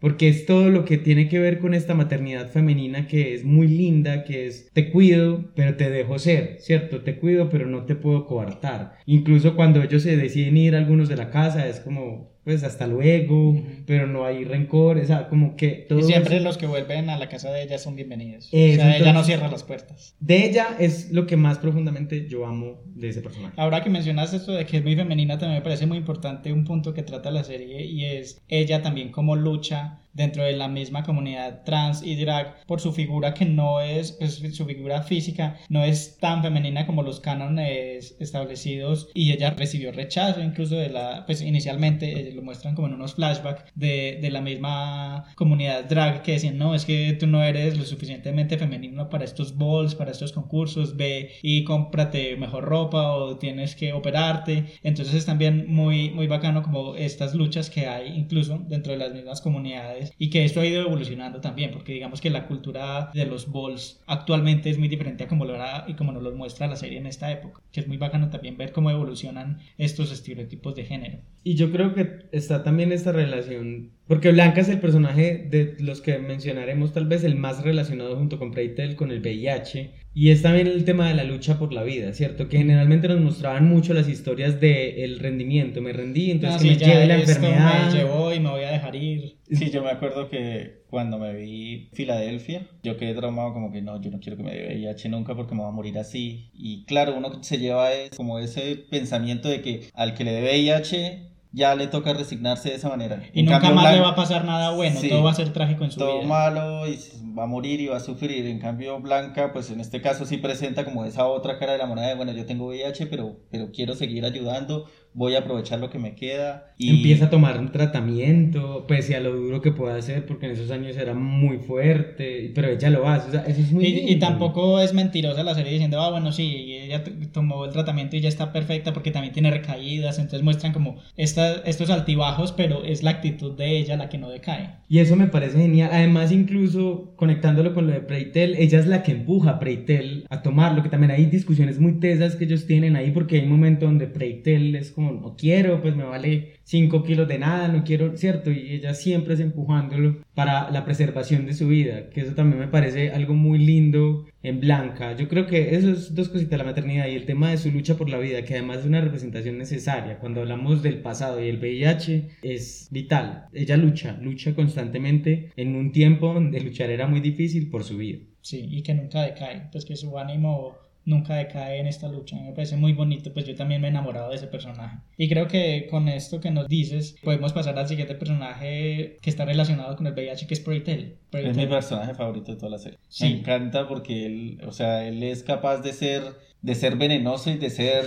Porque 0.00 0.28
es 0.28 0.46
todo 0.46 0.70
lo 0.70 0.84
que 0.84 0.98
tiene 0.98 1.28
que 1.28 1.38
ver 1.38 1.58
con 1.58 1.74
esta 1.74 1.94
maternidad 1.94 2.50
femenina 2.50 3.06
que 3.06 3.34
es 3.34 3.44
muy 3.44 3.68
linda, 3.68 4.24
que 4.24 4.46
es 4.46 4.70
te 4.72 4.90
cuido, 4.90 5.52
pero 5.54 5.76
te 5.76 5.90
dejo 5.90 6.18
ser, 6.18 6.56
¿cierto? 6.60 7.02
Te 7.02 7.16
cuido, 7.16 7.48
pero 7.50 7.66
no 7.66 7.84
te 7.84 7.94
puedo 7.94 8.26
coartar. 8.26 8.98
Incluso 9.06 9.56
cuando 9.56 9.82
ellos 9.82 10.02
se 10.02 10.16
deciden 10.16 10.56
ir 10.56 10.74
algunos 10.74 11.08
de 11.08 11.16
la 11.16 11.30
casa, 11.30 11.66
es 11.68 11.80
como, 11.80 12.35
pues 12.46 12.62
hasta 12.62 12.86
luego, 12.86 13.60
pero 13.86 14.06
no 14.06 14.24
hay 14.24 14.44
rencor, 14.44 14.98
o 14.98 15.04
sea, 15.04 15.26
como 15.26 15.56
que 15.56 15.84
todo 15.88 15.98
Y 15.98 16.04
siempre 16.04 16.38
los 16.38 16.56
que 16.56 16.68
vuelven 16.68 17.10
a 17.10 17.18
la 17.18 17.28
casa 17.28 17.50
de 17.50 17.64
ella 17.64 17.76
son 17.76 17.96
bienvenidos. 17.96 18.48
Eso, 18.52 18.82
o 18.82 18.84
sea, 18.84 18.90
ella 18.90 18.98
no 19.06 19.08
entonces- 19.08 19.26
cierra 19.26 19.48
las 19.50 19.64
puertas. 19.64 20.14
de 20.20 20.46
ella 20.46 20.76
es 20.78 21.10
lo 21.10 21.26
que 21.26 21.36
más 21.36 21.58
profundamente 21.58 22.28
yo 22.28 22.46
amo 22.46 22.84
de 22.94 23.08
ese 23.08 23.20
personaje. 23.20 23.54
Ahora 23.56 23.82
que 23.82 23.90
mencionas 23.90 24.32
esto 24.32 24.52
de 24.52 24.64
que 24.64 24.76
es 24.76 24.84
muy 24.84 24.94
femenina, 24.94 25.38
también 25.38 25.58
me 25.58 25.64
parece 25.64 25.86
muy 25.86 25.98
importante 25.98 26.52
un 26.52 26.62
punto 26.62 26.94
que 26.94 27.02
trata 27.02 27.32
la 27.32 27.42
serie 27.42 27.84
y 27.84 28.04
es 28.04 28.40
ella 28.46 28.80
también 28.80 29.10
como 29.10 29.34
lucha 29.34 29.98
dentro 30.16 30.42
de 30.42 30.56
la 30.56 30.68
misma 30.68 31.02
comunidad 31.02 31.62
trans 31.64 32.02
y 32.02 32.16
drag 32.16 32.64
por 32.66 32.80
su 32.80 32.92
figura 32.92 33.34
que 33.34 33.44
no 33.44 33.80
es, 33.80 34.12
pues, 34.12 34.36
su 34.36 34.64
figura 34.64 35.02
física 35.02 35.58
no 35.68 35.84
es 35.84 36.16
tan 36.18 36.42
femenina 36.42 36.86
como 36.86 37.02
los 37.02 37.20
cánones 37.20 38.16
establecidos 38.18 39.10
y 39.14 39.32
ella 39.32 39.50
recibió 39.50 39.92
rechazo 39.92 40.42
incluso 40.42 40.76
de 40.76 40.88
la, 40.88 41.24
pues 41.26 41.42
inicialmente 41.42 42.28
eh, 42.28 42.32
lo 42.32 42.42
muestran 42.42 42.74
como 42.74 42.88
en 42.88 42.94
unos 42.94 43.14
flashbacks 43.14 43.64
de, 43.74 44.18
de 44.20 44.30
la 44.30 44.40
misma 44.40 45.26
comunidad 45.34 45.84
drag 45.84 46.22
que 46.22 46.32
decían 46.32 46.56
no, 46.56 46.74
es 46.74 46.86
que 46.86 47.12
tú 47.20 47.26
no 47.26 47.44
eres 47.44 47.76
lo 47.76 47.84
suficientemente 47.84 48.56
femenino 48.56 49.10
para 49.10 49.24
estos 49.24 49.56
balls, 49.56 49.94
para 49.94 50.12
estos 50.12 50.32
concursos, 50.32 50.96
ve 50.96 51.32
y 51.42 51.64
cómprate 51.64 52.36
mejor 52.36 52.64
ropa 52.64 53.14
o 53.14 53.36
tienes 53.36 53.76
que 53.76 53.92
operarte, 53.92 54.64
entonces 54.82 55.14
es 55.14 55.26
también 55.26 55.66
muy, 55.68 56.10
muy 56.10 56.26
bacano 56.26 56.62
como 56.62 56.94
estas 56.96 57.34
luchas 57.34 57.68
que 57.68 57.86
hay 57.86 58.16
incluso 58.16 58.58
dentro 58.66 58.92
de 58.92 58.98
las 58.98 59.12
mismas 59.12 59.42
comunidades 59.42 60.05
y 60.18 60.30
que 60.30 60.44
esto 60.44 60.60
ha 60.60 60.66
ido 60.66 60.82
evolucionando 60.82 61.40
también, 61.40 61.70
porque 61.72 61.92
digamos 61.92 62.20
que 62.20 62.30
la 62.30 62.46
cultura 62.46 63.10
de 63.12 63.26
los 63.26 63.50
balls 63.50 64.02
actualmente 64.06 64.70
es 64.70 64.78
muy 64.78 64.88
diferente 64.88 65.24
a 65.24 65.28
como 65.28 65.44
lo 65.44 65.54
era 65.54 65.84
y 65.88 65.94
como 65.94 66.12
nos 66.12 66.22
lo 66.22 66.34
muestra 66.34 66.66
la 66.66 66.76
serie 66.76 66.98
en 66.98 67.06
esta 67.06 67.30
época, 67.30 67.60
que 67.72 67.80
es 67.80 67.88
muy 67.88 67.96
bacano 67.96 68.30
también 68.30 68.56
ver 68.56 68.72
cómo 68.72 68.90
evolucionan 68.90 69.58
estos 69.78 70.12
estereotipos 70.12 70.74
de 70.74 70.84
género. 70.84 71.18
Y 71.44 71.54
yo 71.54 71.70
creo 71.70 71.94
que 71.94 72.26
está 72.32 72.62
también 72.62 72.92
esta 72.92 73.12
relación 73.12 73.92
Porque 74.06 74.32
Blanca 74.32 74.60
es 74.60 74.68
el 74.68 74.80
personaje 74.80 75.46
de 75.50 75.76
los 75.80 76.00
que 76.00 76.18
mencionaremos 76.18 76.92
tal 76.92 77.06
vez 77.06 77.24
el 77.24 77.36
más 77.36 77.62
relacionado 77.62 78.16
junto 78.16 78.38
con 78.38 78.52
Preitel 78.52 78.96
con 78.96 79.10
el 79.10 79.20
VIH 79.20 80.05
y 80.18 80.30
es 80.30 80.40
también 80.40 80.66
el 80.66 80.86
tema 80.86 81.08
de 81.08 81.14
la 81.14 81.24
lucha 81.24 81.58
por 81.58 81.74
la 81.74 81.82
vida, 81.82 82.14
¿cierto? 82.14 82.48
Que 82.48 82.56
generalmente 82.56 83.06
nos 83.06 83.20
mostraban 83.20 83.68
mucho 83.68 83.92
las 83.92 84.08
historias 84.08 84.58
del 84.62 85.18
rendimiento, 85.18 85.82
me 85.82 85.92
rendí, 85.92 86.30
entonces 86.30 86.58
Ah, 86.58 86.62
que 86.62 86.74
sí, 86.74 86.80
me 86.80 86.90
lleve 86.90 87.06
la 87.06 87.18
enfermedad. 87.18 87.92
Me 87.92 87.98
llevó 87.98 88.32
y 88.32 88.40
me 88.40 88.48
voy 88.48 88.64
a 88.64 88.70
dejar 88.70 88.96
ir. 88.96 89.36
Sí, 89.52 89.70
yo 89.70 89.84
me 89.84 89.90
acuerdo 89.90 90.30
que 90.30 90.84
cuando 90.88 91.18
me 91.18 91.34
vi 91.36 91.90
Filadelfia, 91.92 92.66
yo 92.82 92.96
quedé 92.96 93.12
traumado 93.12 93.52
como 93.52 93.70
que 93.70 93.82
no, 93.82 94.00
yo 94.00 94.10
no 94.10 94.18
quiero 94.18 94.38
que 94.38 94.42
me 94.42 94.52
dé 94.52 94.68
VIH 94.68 95.10
nunca 95.10 95.34
porque 95.36 95.54
me 95.54 95.60
va 95.60 95.68
a 95.68 95.72
morir 95.72 95.98
así. 95.98 96.48
Y 96.54 96.86
claro, 96.86 97.14
uno 97.14 97.42
se 97.42 97.58
lleva 97.58 97.90
como 98.16 98.38
ese 98.38 98.76
pensamiento 98.90 99.50
de 99.50 99.60
que 99.60 99.90
al 99.92 100.14
que 100.14 100.24
le 100.24 100.32
dé 100.32 100.40
VIH 100.40 101.35
ya 101.56 101.74
le 101.74 101.86
toca 101.86 102.12
resignarse 102.12 102.68
de 102.68 102.74
esa 102.74 102.90
manera. 102.90 103.22
Y 103.32 103.40
En 103.40 103.46
nunca 103.46 103.60
cambio, 103.60 103.82
más 103.82 103.94
le 103.94 104.00
va 104.00 104.08
a 104.10 104.14
pasar 104.14 104.44
nada 104.44 104.72
bueno, 104.72 105.00
Sí. 105.00 105.08
todo 105.08 105.22
va 105.22 105.30
a 105.30 105.34
ser 105.34 105.52
trágico 105.54 105.84
en 105.84 105.90
su 105.90 105.98
todo 105.98 106.18
vida. 106.18 106.28
malo 106.28 106.86
y 106.86 106.98
va 107.36 107.44
a 107.44 107.46
morir 107.46 107.80
y 107.80 107.86
va 107.86 107.96
a 107.96 108.00
sufrir. 108.00 108.44
En 108.46 108.58
cambio, 108.58 109.00
Blanca, 109.00 109.52
pues 109.54 109.70
en 109.70 109.80
este 109.80 110.02
caso 110.02 110.26
sí 110.26 110.36
presenta 110.36 110.84
como 110.84 111.04
esa 111.06 111.26
otra 111.26 111.58
cara 111.58 111.72
de 111.72 111.78
la 111.78 111.86
moneda 111.86 112.08
de, 112.08 112.14
bueno, 112.14 112.32
yo 112.32 112.44
tengo 112.44 112.66
VIH, 112.66 113.06
pero, 113.06 113.38
pero 113.50 113.70
quiero 113.72 113.94
seguir 113.94 114.24
ayudando, 114.26 114.84
voy 115.16 115.34
a 115.34 115.40
aprovechar 115.40 115.80
lo 115.80 115.88
que 115.88 115.98
me 115.98 116.14
queda. 116.14 116.74
Y 116.76 116.90
Empieza 116.90 117.24
a 117.24 117.30
tomar 117.30 117.58
un 117.58 117.72
tratamiento, 117.72 118.86
pese 118.86 119.16
a 119.16 119.20
lo 119.20 119.34
duro 119.34 119.62
que 119.62 119.72
pueda 119.72 120.00
ser, 120.02 120.26
porque 120.26 120.44
en 120.44 120.52
esos 120.52 120.70
años 120.70 120.94
era 120.98 121.14
muy 121.14 121.56
fuerte, 121.56 122.52
pero 122.54 122.68
ella 122.68 122.90
lo 122.90 123.08
hace, 123.08 123.28
o 123.28 123.32
sea, 123.32 123.44
eso 123.46 123.62
es 123.62 123.72
muy 123.72 123.86
Y, 123.86 124.12
y 124.12 124.18
tampoco 124.18 124.78
es 124.78 124.92
mentirosa 124.92 125.42
la 125.42 125.54
serie 125.54 125.72
diciendo, 125.72 126.00
ah, 126.02 126.10
bueno, 126.10 126.32
sí, 126.32 126.66
ella 126.82 127.02
tomó 127.32 127.64
el 127.64 127.72
tratamiento 127.72 128.16
y 128.16 128.20
ya 128.20 128.28
está 128.28 128.52
perfecta 128.52 128.92
porque 128.92 129.10
también 129.10 129.32
tiene 129.32 129.50
recaídas, 129.50 130.18
entonces 130.18 130.42
muestran 130.42 130.74
como 130.74 130.96
esta, 131.16 131.62
estos 131.64 131.88
altibajos, 131.88 132.52
pero 132.52 132.84
es 132.84 133.02
la 133.02 133.10
actitud 133.10 133.56
de 133.56 133.78
ella 133.78 133.96
la 133.96 134.10
que 134.10 134.18
no 134.18 134.28
decae. 134.28 134.76
Y 134.88 134.98
eso 134.98 135.16
me 135.16 135.28
parece 135.28 135.58
genial. 135.58 135.90
Además, 135.92 136.30
incluso 136.30 137.14
conectándolo 137.16 137.72
con 137.72 137.86
lo 137.86 137.92
de 137.94 138.00
Preitel, 138.00 138.54
ella 138.56 138.78
es 138.78 138.86
la 138.86 139.02
que 139.02 139.12
empuja 139.12 139.52
a 139.52 139.58
Preitel 139.58 140.26
a 140.28 140.42
tomarlo, 140.42 140.82
que 140.82 140.90
también 140.90 141.10
hay 141.10 141.24
discusiones 141.26 141.80
muy 141.80 142.00
tesas 142.00 142.36
que 142.36 142.44
ellos 142.44 142.66
tienen 142.66 142.96
ahí, 142.96 143.10
porque 143.12 143.36
hay 143.36 143.44
un 143.44 143.50
momento 143.50 143.86
donde 143.86 144.06
Preitel 144.06 144.76
es 144.76 144.92
como, 144.92 145.05
no 145.12 145.36
quiero, 145.36 145.80
pues 145.82 145.96
me 145.96 146.04
vale 146.04 146.54
5 146.64 147.02
kilos 147.02 147.28
de 147.28 147.38
nada, 147.38 147.68
no 147.68 147.84
quiero, 147.84 148.16
¿cierto? 148.16 148.50
Y 148.50 148.74
ella 148.74 148.94
siempre 148.94 149.34
es 149.34 149.40
empujándolo 149.40 150.22
para 150.34 150.70
la 150.70 150.84
preservación 150.84 151.46
de 151.46 151.54
su 151.54 151.68
vida, 151.68 152.10
que 152.10 152.22
eso 152.22 152.34
también 152.34 152.60
me 152.60 152.68
parece 152.68 153.10
algo 153.10 153.34
muy 153.34 153.58
lindo 153.58 154.26
en 154.42 154.60
Blanca. 154.60 155.16
Yo 155.16 155.28
creo 155.28 155.46
que 155.46 155.74
eso 155.74 155.90
es 155.90 156.14
dos 156.14 156.28
cositas, 156.28 156.58
la 156.58 156.64
maternidad 156.64 157.08
y 157.08 157.14
el 157.14 157.26
tema 157.26 157.50
de 157.50 157.58
su 157.58 157.70
lucha 157.70 157.96
por 157.96 158.08
la 158.08 158.18
vida, 158.18 158.44
que 158.44 158.54
además 158.54 158.78
es 158.78 158.86
una 158.86 159.00
representación 159.00 159.58
necesaria. 159.58 160.18
Cuando 160.18 160.40
hablamos 160.40 160.82
del 160.82 161.00
pasado 161.00 161.42
y 161.42 161.48
el 161.48 161.58
VIH, 161.58 162.28
es 162.42 162.88
vital. 162.90 163.46
Ella 163.52 163.76
lucha, 163.76 164.18
lucha 164.20 164.54
constantemente 164.54 165.50
en 165.56 165.76
un 165.76 165.92
tiempo 165.92 166.32
donde 166.32 166.60
luchar 166.60 166.90
era 166.90 167.06
muy 167.06 167.20
difícil 167.20 167.70
por 167.70 167.84
su 167.84 167.96
vida. 167.96 168.18
Sí, 168.40 168.64
y 168.70 168.82
que 168.82 168.94
nunca 168.94 169.22
decae, 169.22 169.68
pues 169.72 169.84
que 169.84 169.96
su 169.96 170.16
ánimo 170.18 170.76
nunca 171.06 171.36
decae 171.36 171.78
en 171.78 171.86
esta 171.86 172.08
lucha. 172.08 172.36
Me 172.36 172.52
parece 172.52 172.76
muy 172.76 172.92
bonito, 172.92 173.32
pues 173.32 173.46
yo 173.46 173.54
también 173.54 173.80
me 173.80 173.86
he 173.86 173.90
enamorado 173.90 174.30
de 174.30 174.36
ese 174.36 174.48
personaje. 174.48 174.98
Y 175.16 175.28
creo 175.28 175.48
que 175.48 175.86
con 175.88 176.08
esto 176.08 176.40
que 176.40 176.50
nos 176.50 176.68
dices, 176.68 177.16
podemos 177.22 177.54
pasar 177.54 177.78
al 177.78 177.88
siguiente 177.88 178.14
personaje 178.16 179.16
que 179.22 179.30
está 179.30 179.46
relacionado 179.46 179.96
con 179.96 180.06
el 180.06 180.12
VIH, 180.12 180.46
que 180.46 180.54
es 180.54 180.60
Preitel. 180.60 181.16
Es 181.32 181.56
mi 181.56 181.66
personaje 181.66 182.14
favorito 182.14 182.52
de 182.52 182.58
toda 182.58 182.72
la 182.72 182.78
serie. 182.78 182.98
Sí. 183.08 183.24
Me 183.24 183.38
encanta 183.38 183.88
porque 183.88 184.26
él, 184.26 184.60
o 184.66 184.72
sea, 184.72 185.06
él 185.06 185.22
es 185.22 185.42
capaz 185.42 185.78
de 185.78 185.92
ser, 185.92 186.22
de 186.66 186.74
ser 186.74 186.96
venenoso 186.96 187.50
y 187.50 187.56
de 187.58 187.70
ser 187.70 188.04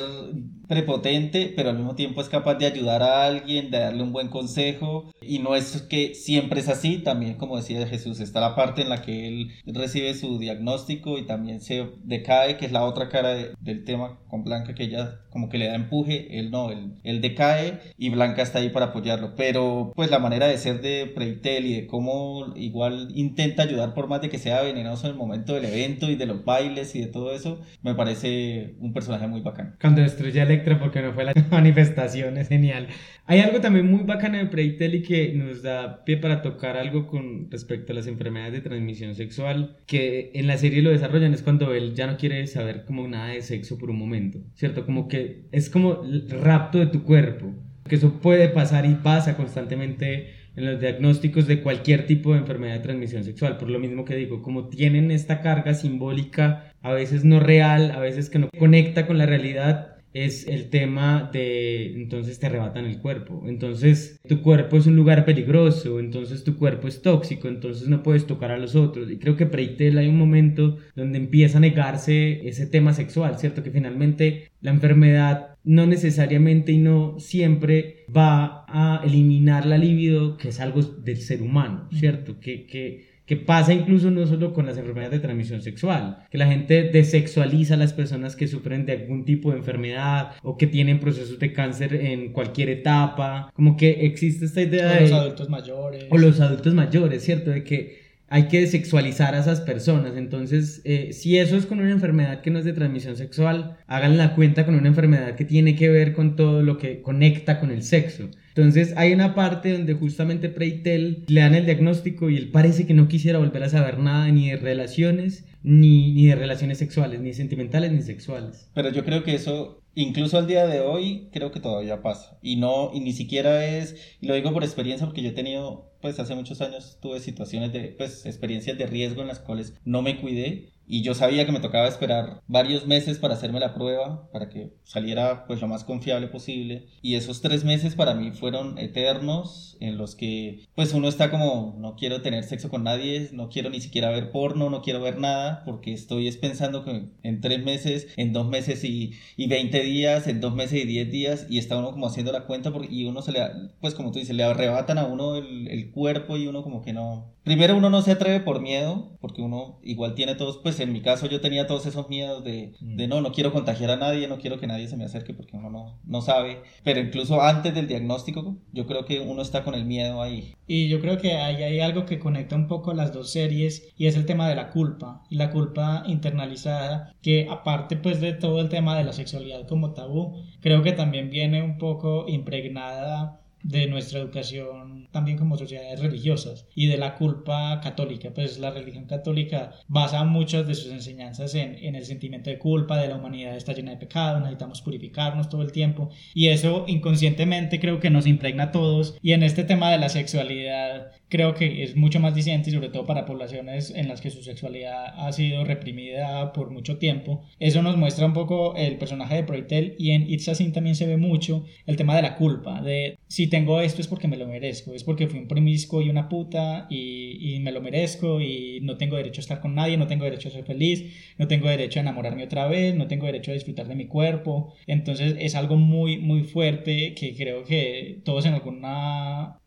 prepotente, 0.67 1.51
pero 1.55 1.69
al 1.69 1.77
mismo 1.77 1.95
tiempo 1.95 2.21
es 2.21 2.29
capaz 2.29 2.55
de 2.55 2.67
ayudar 2.67 3.01
a 3.01 3.25
alguien, 3.25 3.71
de 3.71 3.79
darle 3.79 4.03
un 4.03 4.11
buen 4.11 4.27
consejo. 4.27 5.09
Y 5.21 5.39
no 5.39 5.55
es 5.55 5.81
que 5.89 6.13
siempre 6.13 6.59
es 6.59 6.67
así, 6.69 6.99
también 6.99 7.35
como 7.35 7.57
decía 7.57 7.87
Jesús, 7.87 8.19
está 8.19 8.39
la 8.39 8.55
parte 8.55 8.81
en 8.83 8.89
la 8.89 9.01
que 9.01 9.27
él 9.27 9.49
recibe 9.65 10.13
su 10.13 10.37
diagnóstico 10.37 11.17
y 11.17 11.25
también 11.25 11.61
se 11.61 11.87
decae, 12.03 12.57
que 12.57 12.65
es 12.67 12.71
la 12.71 12.83
otra 12.85 13.09
cara 13.09 13.29
de- 13.33 13.51
del 13.61 13.83
tema 13.83 14.19
con 14.27 14.43
Blanca, 14.43 14.75
que 14.75 14.83
ella 14.83 15.21
como 15.31 15.49
que 15.49 15.57
le 15.59 15.67
da 15.67 15.75
empuje, 15.75 16.39
él 16.39 16.51
no, 16.51 16.71
él, 16.71 16.93
él 17.03 17.21
decae 17.21 17.79
y 17.97 18.09
Blanca 18.09 18.41
está 18.41 18.59
ahí 18.59 18.69
para 18.69 18.87
apoyarlo. 18.87 19.33
Pero 19.35 19.91
pues 19.95 20.11
la 20.11 20.19
manera 20.19 20.47
de 20.47 20.57
ser 20.57 20.81
de 20.81 21.05
Preitel 21.15 21.65
y 21.65 21.73
de 21.73 21.87
cómo 21.87 22.53
igual 22.55 23.09
intenta 23.15 23.63
ayudar 23.63 23.93
por 23.93 24.07
más 24.07 24.21
de 24.21 24.29
que 24.29 24.37
sea 24.39 24.61
venenoso 24.63 25.05
en 25.07 25.13
el 25.13 25.17
momento 25.17 25.53
del 25.53 25.65
evento 25.65 26.09
y 26.09 26.15
de 26.15 26.25
los 26.27 26.43
bailes 26.45 26.95
y 26.95 27.01
de 27.01 27.07
todo 27.07 27.31
eso, 27.33 27.59
me 27.83 27.95
parece 27.95 28.48
un 28.79 28.93
personaje 28.93 29.27
muy 29.27 29.41
bacán. 29.41 29.75
Cuando 29.79 30.01
destruye 30.01 30.39
a 30.39 30.43
Electra 30.43 30.79
porque 30.79 31.01
no 31.01 31.13
fue 31.13 31.23
la 31.23 31.33
manifestación, 31.51 32.37
es 32.37 32.49
genial. 32.49 32.87
Hay 33.25 33.39
algo 33.39 33.61
también 33.61 33.89
muy 33.89 34.03
bacano 34.03 34.37
de 34.37 34.45
Preitel 34.45 34.95
y 34.95 35.01
que 35.03 35.33
nos 35.33 35.61
da 35.61 36.03
pie 36.03 36.17
para 36.17 36.41
tocar 36.41 36.77
algo 36.77 37.07
con 37.07 37.49
respecto 37.51 37.91
a 37.91 37.95
las 37.95 38.07
enfermedades 38.07 38.53
de 38.53 38.61
transmisión 38.61 39.15
sexual, 39.15 39.77
que 39.85 40.31
en 40.33 40.47
la 40.47 40.57
serie 40.57 40.81
lo 40.81 40.89
desarrollan, 40.89 41.33
es 41.33 41.43
cuando 41.43 41.73
él 41.73 41.93
ya 41.95 42.07
no 42.07 42.17
quiere 42.17 42.45
saber 42.47 42.85
como 42.85 43.07
nada 43.07 43.27
de 43.27 43.41
sexo 43.41 43.77
por 43.77 43.89
un 43.89 43.99
momento, 43.99 44.39
¿cierto? 44.55 44.85
Como 44.85 45.07
que 45.07 45.45
es 45.51 45.69
como 45.69 46.03
el 46.03 46.29
rapto 46.29 46.79
de 46.79 46.87
tu 46.87 47.03
cuerpo, 47.03 47.53
que 47.87 47.95
eso 47.95 48.19
puede 48.19 48.49
pasar 48.49 48.85
y 48.85 48.95
pasa 48.95 49.35
constantemente 49.35 50.39
en 50.55 50.65
los 50.65 50.79
diagnósticos 50.79 51.47
de 51.47 51.61
cualquier 51.61 52.05
tipo 52.05 52.33
de 52.33 52.39
enfermedad 52.39 52.73
de 52.73 52.79
transmisión 52.81 53.23
sexual. 53.23 53.57
Por 53.57 53.69
lo 53.69 53.79
mismo 53.79 54.05
que 54.05 54.15
digo, 54.15 54.41
como 54.41 54.67
tienen 54.67 55.11
esta 55.11 55.41
carga 55.41 55.73
simbólica, 55.73 56.68
a 56.81 56.93
veces 56.93 57.25
no 57.25 57.39
real, 57.39 57.91
a 57.91 57.99
veces 57.99 58.29
que 58.29 58.39
no 58.39 58.49
conecta 58.57 59.07
con 59.07 59.17
la 59.17 59.25
realidad, 59.25 59.99
es 60.13 60.47
el 60.47 60.69
tema 60.69 61.29
de 61.31 61.93
entonces 61.93 62.39
te 62.39 62.47
arrebatan 62.47 62.85
el 62.85 62.99
cuerpo. 62.99 63.43
Entonces 63.45 64.19
tu 64.27 64.41
cuerpo 64.41 64.77
es 64.77 64.87
un 64.87 64.95
lugar 64.95 65.25
peligroso, 65.25 65.99
entonces 65.99 66.43
tu 66.43 66.57
cuerpo 66.57 66.87
es 66.87 67.01
tóxico, 67.01 67.47
entonces 67.47 67.87
no 67.87 68.01
puedes 68.01 68.25
tocar 68.25 68.51
a 68.51 68.57
los 68.57 68.75
otros. 68.75 69.11
Y 69.11 69.17
creo 69.17 69.35
que 69.37 69.45
Preitel 69.45 69.97
hay 69.97 70.07
un 70.07 70.17
momento 70.17 70.77
donde 70.95 71.19
empieza 71.19 71.57
a 71.57 71.61
negarse 71.61 72.47
ese 72.47 72.65
tema 72.65 72.93
sexual, 72.93 73.37
¿cierto? 73.37 73.63
Que 73.63 73.71
finalmente 73.71 74.51
la 74.61 74.71
enfermedad 74.71 75.55
no 75.63 75.85
necesariamente 75.85 76.71
y 76.71 76.77
no 76.77 77.19
siempre 77.19 78.05
va 78.15 78.65
a 78.67 79.01
eliminar 79.05 79.65
la 79.65 79.77
libido, 79.77 80.37
que 80.37 80.49
es 80.49 80.59
algo 80.59 80.81
del 80.81 81.17
ser 81.17 81.41
humano, 81.41 81.87
¿cierto? 81.91 82.39
Que, 82.39 82.65
que, 82.65 83.08
que 83.29 83.37
pasa 83.37 83.75
incluso 83.75 84.09
no 84.09 84.25
solo 84.25 84.53
con 84.55 84.65
las 84.65 84.79
enfermedades 84.79 85.11
de 85.11 85.19
transmisión 85.19 85.61
sexual, 85.61 86.25
que 86.31 86.39
la 86.39 86.47
gente 86.47 86.89
desexualiza 86.91 87.75
a 87.75 87.77
las 87.77 87.93
personas 87.93 88.35
que 88.35 88.47
sufren 88.47 88.87
de 88.87 88.93
algún 88.93 89.23
tipo 89.23 89.51
de 89.51 89.59
enfermedad 89.59 90.31
o 90.41 90.57
que 90.57 90.65
tienen 90.65 90.99
procesos 90.99 91.37
de 91.37 91.53
cáncer 91.53 91.93
en 91.93 92.33
cualquier 92.33 92.69
etapa, 92.69 93.51
como 93.53 93.77
que 93.77 94.07
existe 94.07 94.45
esta 94.45 94.63
idea 94.63 94.87
O 94.87 94.95
de... 94.95 95.01
los 95.01 95.11
adultos 95.11 95.47
mayores. 95.47 96.05
O 96.09 96.17
los 96.17 96.39
adultos 96.39 96.73
mayores, 96.73 97.23
¿cierto? 97.23 97.51
De 97.51 97.63
que 97.63 97.99
hay 98.29 98.47
que 98.47 98.61
desexualizar 98.61 99.35
a 99.35 99.41
esas 99.41 99.61
personas. 99.61 100.17
Entonces, 100.17 100.81
eh, 100.83 101.13
si 101.13 101.37
eso 101.37 101.55
es 101.55 101.67
con 101.67 101.79
una 101.79 101.91
enfermedad 101.91 102.41
que 102.41 102.49
no 102.49 102.57
es 102.57 102.65
de 102.65 102.73
transmisión 102.73 103.15
sexual, 103.15 103.77
hagan 103.85 104.17
la 104.17 104.33
cuenta 104.33 104.65
con 104.65 104.73
una 104.73 104.87
enfermedad 104.87 105.35
que 105.35 105.45
tiene 105.45 105.75
que 105.75 105.89
ver 105.89 106.13
con 106.13 106.35
todo 106.35 106.63
lo 106.63 106.79
que 106.79 107.03
conecta 107.03 107.59
con 107.59 107.69
el 107.69 107.83
sexo. 107.83 108.31
Entonces, 108.55 108.93
hay 108.97 109.13
una 109.13 109.35
parte 109.35 109.73
donde 109.73 109.93
justamente 109.93 110.49
Preitel 110.49 111.23
le 111.27 111.41
dan 111.41 111.55
el 111.55 111.65
diagnóstico 111.65 112.29
y 112.29 112.37
él 112.37 112.51
parece 112.51 112.85
que 112.85 112.93
no 112.93 113.07
quisiera 113.07 113.39
volver 113.39 113.63
a 113.63 113.69
saber 113.69 113.99
nada 113.99 114.29
ni 114.31 114.49
de 114.49 114.57
relaciones, 114.57 115.45
ni, 115.63 116.13
ni 116.13 116.27
de 116.27 116.35
relaciones 116.35 116.77
sexuales, 116.77 117.19
ni 117.19 117.33
sentimentales 117.33 117.91
ni 117.91 118.01
sexuales. 118.01 118.69
Pero 118.73 118.91
yo 118.91 119.05
creo 119.05 119.23
que 119.23 119.35
eso, 119.35 119.81
incluso 119.95 120.37
al 120.37 120.47
día 120.47 120.65
de 120.67 120.81
hoy, 120.81 121.29
creo 121.31 121.51
que 121.51 121.59
todavía 121.59 122.01
pasa. 122.01 122.37
Y 122.41 122.55
no, 122.55 122.91
y 122.93 122.99
ni 123.01 123.13
siquiera 123.13 123.65
es, 123.65 123.95
y 124.21 124.27
lo 124.27 124.35
digo 124.35 124.53
por 124.53 124.63
experiencia 124.63 125.05
porque 125.05 125.21
yo 125.21 125.29
he 125.29 125.33
tenido, 125.33 125.91
pues 126.01 126.19
hace 126.19 126.35
muchos 126.35 126.61
años 126.61 126.97
tuve 127.01 127.19
situaciones 127.19 127.71
de, 127.73 127.95
pues 127.97 128.25
experiencias 128.25 128.77
de 128.77 128.87
riesgo 128.87 129.21
en 129.21 129.27
las 129.27 129.39
cuales 129.39 129.75
no 129.85 130.01
me 130.01 130.19
cuidé 130.19 130.69
y 130.89 131.03
yo 131.03 131.13
sabía 131.13 131.45
que 131.45 131.51
me 131.51 131.59
tocaba 131.59 131.87
esperar 131.87 132.41
varios 132.47 132.87
meses 132.87 133.19
para 133.19 133.35
hacerme 133.35 133.59
la 133.59 133.75
prueba, 133.75 134.27
para 134.31 134.49
que 134.49 134.73
saliera 134.83 135.45
pues 135.45 135.61
lo 135.61 135.67
más 135.67 135.83
confiable 135.83 136.27
posible. 136.27 136.87
Y 137.03 137.13
esos 137.13 137.41
tres 137.41 137.63
meses 137.63 137.93
para 137.93 138.15
mí 138.15 138.31
fueron 138.31 138.79
eternos, 138.79 139.77
en 139.79 139.99
los 139.99 140.15
que 140.15 140.65
pues 140.73 140.93
uno 140.93 141.07
está 141.07 141.29
como, 141.29 141.75
no 141.77 141.95
quiero 141.95 142.23
tener 142.23 142.43
sexo 142.43 142.69
con 142.69 142.83
nadie, 142.83 143.29
no 143.33 143.49
quiero 143.49 143.69
ni 143.69 143.81
siquiera 143.81 144.09
ver 144.09 144.31
porno, 144.31 144.71
no 144.71 144.81
quiero 144.81 144.99
ver 144.99 145.19
nada, 145.19 145.61
porque 145.63 145.93
estoy 145.93 146.27
es 146.27 146.37
pensando 146.37 146.83
que 146.83 147.09
en 147.21 147.39
tres 147.39 147.63
meses, 147.63 148.07
en 148.17 148.33
dos 148.33 148.47
meses 148.49 148.83
y, 148.83 149.11
y 149.37 149.47
20 149.47 149.83
días, 149.83 150.27
en 150.27 150.41
dos 150.41 150.55
meses 150.55 150.83
y 150.83 150.87
10 150.87 151.11
días, 151.11 151.47
y 151.51 151.59
está 151.59 151.77
uno 151.77 151.91
como 151.91 152.07
haciendo 152.07 152.31
la 152.31 152.47
cuenta, 152.47 152.71
porque, 152.71 152.87
y 152.91 153.05
uno 153.05 153.21
se 153.21 153.31
le, 153.31 153.41
pues 153.79 153.93
como 153.93 154.11
tú 154.11 154.17
dices, 154.17 154.35
le 154.35 154.43
arrebatan 154.43 154.97
a 154.97 155.05
uno 155.05 155.35
el, 155.35 155.67
el 155.67 155.91
cuerpo 155.91 156.35
y 156.35 156.47
uno 156.47 156.63
como 156.63 156.81
que 156.81 156.93
no... 156.93 157.35
Primero 157.43 157.77
uno 157.77 157.89
no 157.89 158.01
se 158.01 158.11
atreve 158.11 158.41
por 158.41 158.61
miedo, 158.61 159.17
porque 159.21 159.41
uno 159.41 159.79
igual 159.83 160.13
tiene 160.13 160.35
todos, 160.35 160.57
pues 160.57 160.78
en 160.79 160.93
mi 160.93 161.01
caso 161.01 161.27
yo 161.27 161.41
tenía 161.41 161.67
todos 161.67 161.85
esos 161.85 162.09
miedos 162.09 162.43
de, 162.43 162.73
de 162.79 163.07
no, 163.07 163.21
no 163.21 163.31
quiero 163.31 163.51
contagiar 163.51 163.91
a 163.91 163.97
nadie, 163.97 164.27
no 164.27 164.37
quiero 164.37 164.59
que 164.59 164.67
nadie 164.67 164.87
se 164.87 164.97
me 164.97 165.05
acerque 165.05 165.33
porque 165.33 165.57
uno 165.57 165.69
no, 165.69 165.99
no 166.03 166.21
sabe, 166.21 166.61
pero 166.83 166.99
incluso 166.99 167.41
antes 167.41 167.73
del 167.73 167.87
diagnóstico 167.87 168.57
yo 168.71 168.85
creo 168.85 169.05
que 169.05 169.19
uno 169.19 169.41
está 169.41 169.63
con 169.63 169.75
el 169.75 169.85
miedo 169.85 170.21
ahí. 170.21 170.53
Y 170.67 170.87
yo 170.87 170.99
creo 170.99 171.17
que 171.17 171.33
ahí 171.33 171.63
hay 171.63 171.79
algo 171.79 172.05
que 172.05 172.19
conecta 172.19 172.55
un 172.55 172.67
poco 172.67 172.93
las 172.93 173.11
dos 173.13 173.31
series 173.31 173.91
y 173.97 174.07
es 174.07 174.15
el 174.15 174.25
tema 174.25 174.47
de 174.47 174.55
la 174.55 174.69
culpa. 174.69 175.23
Y 175.29 175.35
la 175.35 175.49
culpa 175.49 176.03
internalizada 176.05 177.15
que 177.21 177.47
aparte 177.49 177.97
pues 177.97 178.21
de 178.21 178.33
todo 178.33 178.61
el 178.61 178.69
tema 178.69 178.97
de 178.97 179.03
la 179.03 179.13
sexualidad 179.13 179.67
como 179.67 179.93
tabú 179.93 180.43
creo 180.61 180.83
que 180.83 180.91
también 180.91 181.29
viene 181.29 181.61
un 181.63 181.77
poco 181.77 182.25
impregnada 182.27 183.41
de 183.63 183.87
nuestra 183.87 184.19
educación 184.19 185.07
también 185.11 185.37
como 185.37 185.57
sociedades 185.57 185.99
religiosas 185.99 186.67
y 186.75 186.87
de 186.87 186.97
la 186.97 187.15
culpa 187.15 187.79
católica. 187.81 188.31
Pues 188.33 188.59
la 188.59 188.71
religión 188.71 189.05
católica 189.05 189.71
basa 189.87 190.23
muchas 190.23 190.67
de 190.67 190.75
sus 190.75 190.91
enseñanzas 190.91 191.55
en, 191.55 191.75
en 191.75 191.95
el 191.95 192.05
sentimiento 192.05 192.49
de 192.49 192.59
culpa, 192.59 192.97
de 192.97 193.07
la 193.07 193.17
humanidad 193.17 193.55
está 193.55 193.73
llena 193.73 193.91
de 193.91 193.97
pecado, 193.97 194.39
necesitamos 194.39 194.81
purificarnos 194.81 195.49
todo 195.49 195.61
el 195.61 195.71
tiempo 195.71 196.09
y 196.33 196.47
eso 196.47 196.85
inconscientemente 196.87 197.79
creo 197.79 197.99
que 197.99 198.09
nos 198.09 198.27
impregna 198.27 198.65
a 198.65 198.71
todos 198.71 199.17
y 199.21 199.33
en 199.33 199.43
este 199.43 199.63
tema 199.63 199.91
de 199.91 199.97
la 199.97 200.09
sexualidad 200.09 201.11
creo 201.29 201.53
que 201.53 201.83
es 201.83 201.95
mucho 201.95 202.19
más 202.19 202.35
disidente 202.35 202.69
y 202.69 202.73
sobre 202.73 202.89
todo 202.89 203.05
para 203.05 203.25
poblaciones 203.25 203.91
en 203.95 204.07
las 204.07 204.19
que 204.19 204.31
su 204.31 204.43
sexualidad 204.43 205.13
ha 205.15 205.31
sido 205.31 205.63
reprimida 205.63 206.51
por 206.53 206.71
mucho 206.71 206.97
tiempo. 206.97 207.43
Eso 207.59 207.81
nos 207.81 207.97
muestra 207.97 208.25
un 208.25 208.33
poco 208.33 208.75
el 208.75 208.97
personaje 208.97 209.35
de 209.35 209.43
Proitel 209.43 209.95
y 209.97 210.11
en 210.11 210.29
It's 210.29 210.49
a 210.49 210.55
Sin 210.55 210.73
también 210.73 210.95
se 210.95 211.05
ve 211.05 211.17
mucho 211.17 211.63
el 211.85 211.95
tema 211.95 212.15
de 212.15 212.23
la 212.23 212.35
culpa, 212.35 212.81
de 212.81 213.17
si 213.27 213.47
tengo 213.47 213.79
esto 213.79 214.01
es 214.01 214.07
porque 214.07 214.27
me 214.27 214.37
lo 214.37 214.47
merezco, 214.47 214.93
es 214.93 215.03
porque 215.03 215.27
fui 215.27 215.39
un 215.39 215.47
promiscuo 215.47 216.01
y 216.01 216.09
una 216.09 216.27
puta 216.29 216.87
y, 216.89 217.55
y 217.55 217.59
me 217.59 217.71
lo 217.71 217.81
merezco 217.81 218.41
y 218.41 218.79
no 218.81 218.97
tengo 218.97 219.17
derecho 219.17 219.39
a 219.39 219.43
estar 219.43 219.61
con 219.61 219.75
nadie, 219.75 219.97
no 219.97 220.07
tengo 220.07 220.25
derecho 220.25 220.49
a 220.49 220.51
ser 220.51 220.65
feliz, 220.65 221.33
no 221.37 221.47
tengo 221.47 221.69
derecho 221.69 221.99
a 221.99 222.01
enamorarme 222.01 222.43
otra 222.43 222.67
vez, 222.67 222.95
no 222.95 223.07
tengo 223.07 223.27
derecho 223.27 223.51
a 223.51 223.53
disfrutar 223.53 223.87
de 223.87 223.95
mi 223.95 224.07
cuerpo. 224.07 224.73
Entonces 224.87 225.35
es 225.39 225.55
algo 225.55 225.75
muy, 225.75 226.17
muy 226.17 226.43
fuerte 226.43 227.13
que 227.13 227.35
creo 227.35 227.63
que 227.63 228.21
todos 228.23 228.45
en 228.45 228.55
alguna 228.55 229.59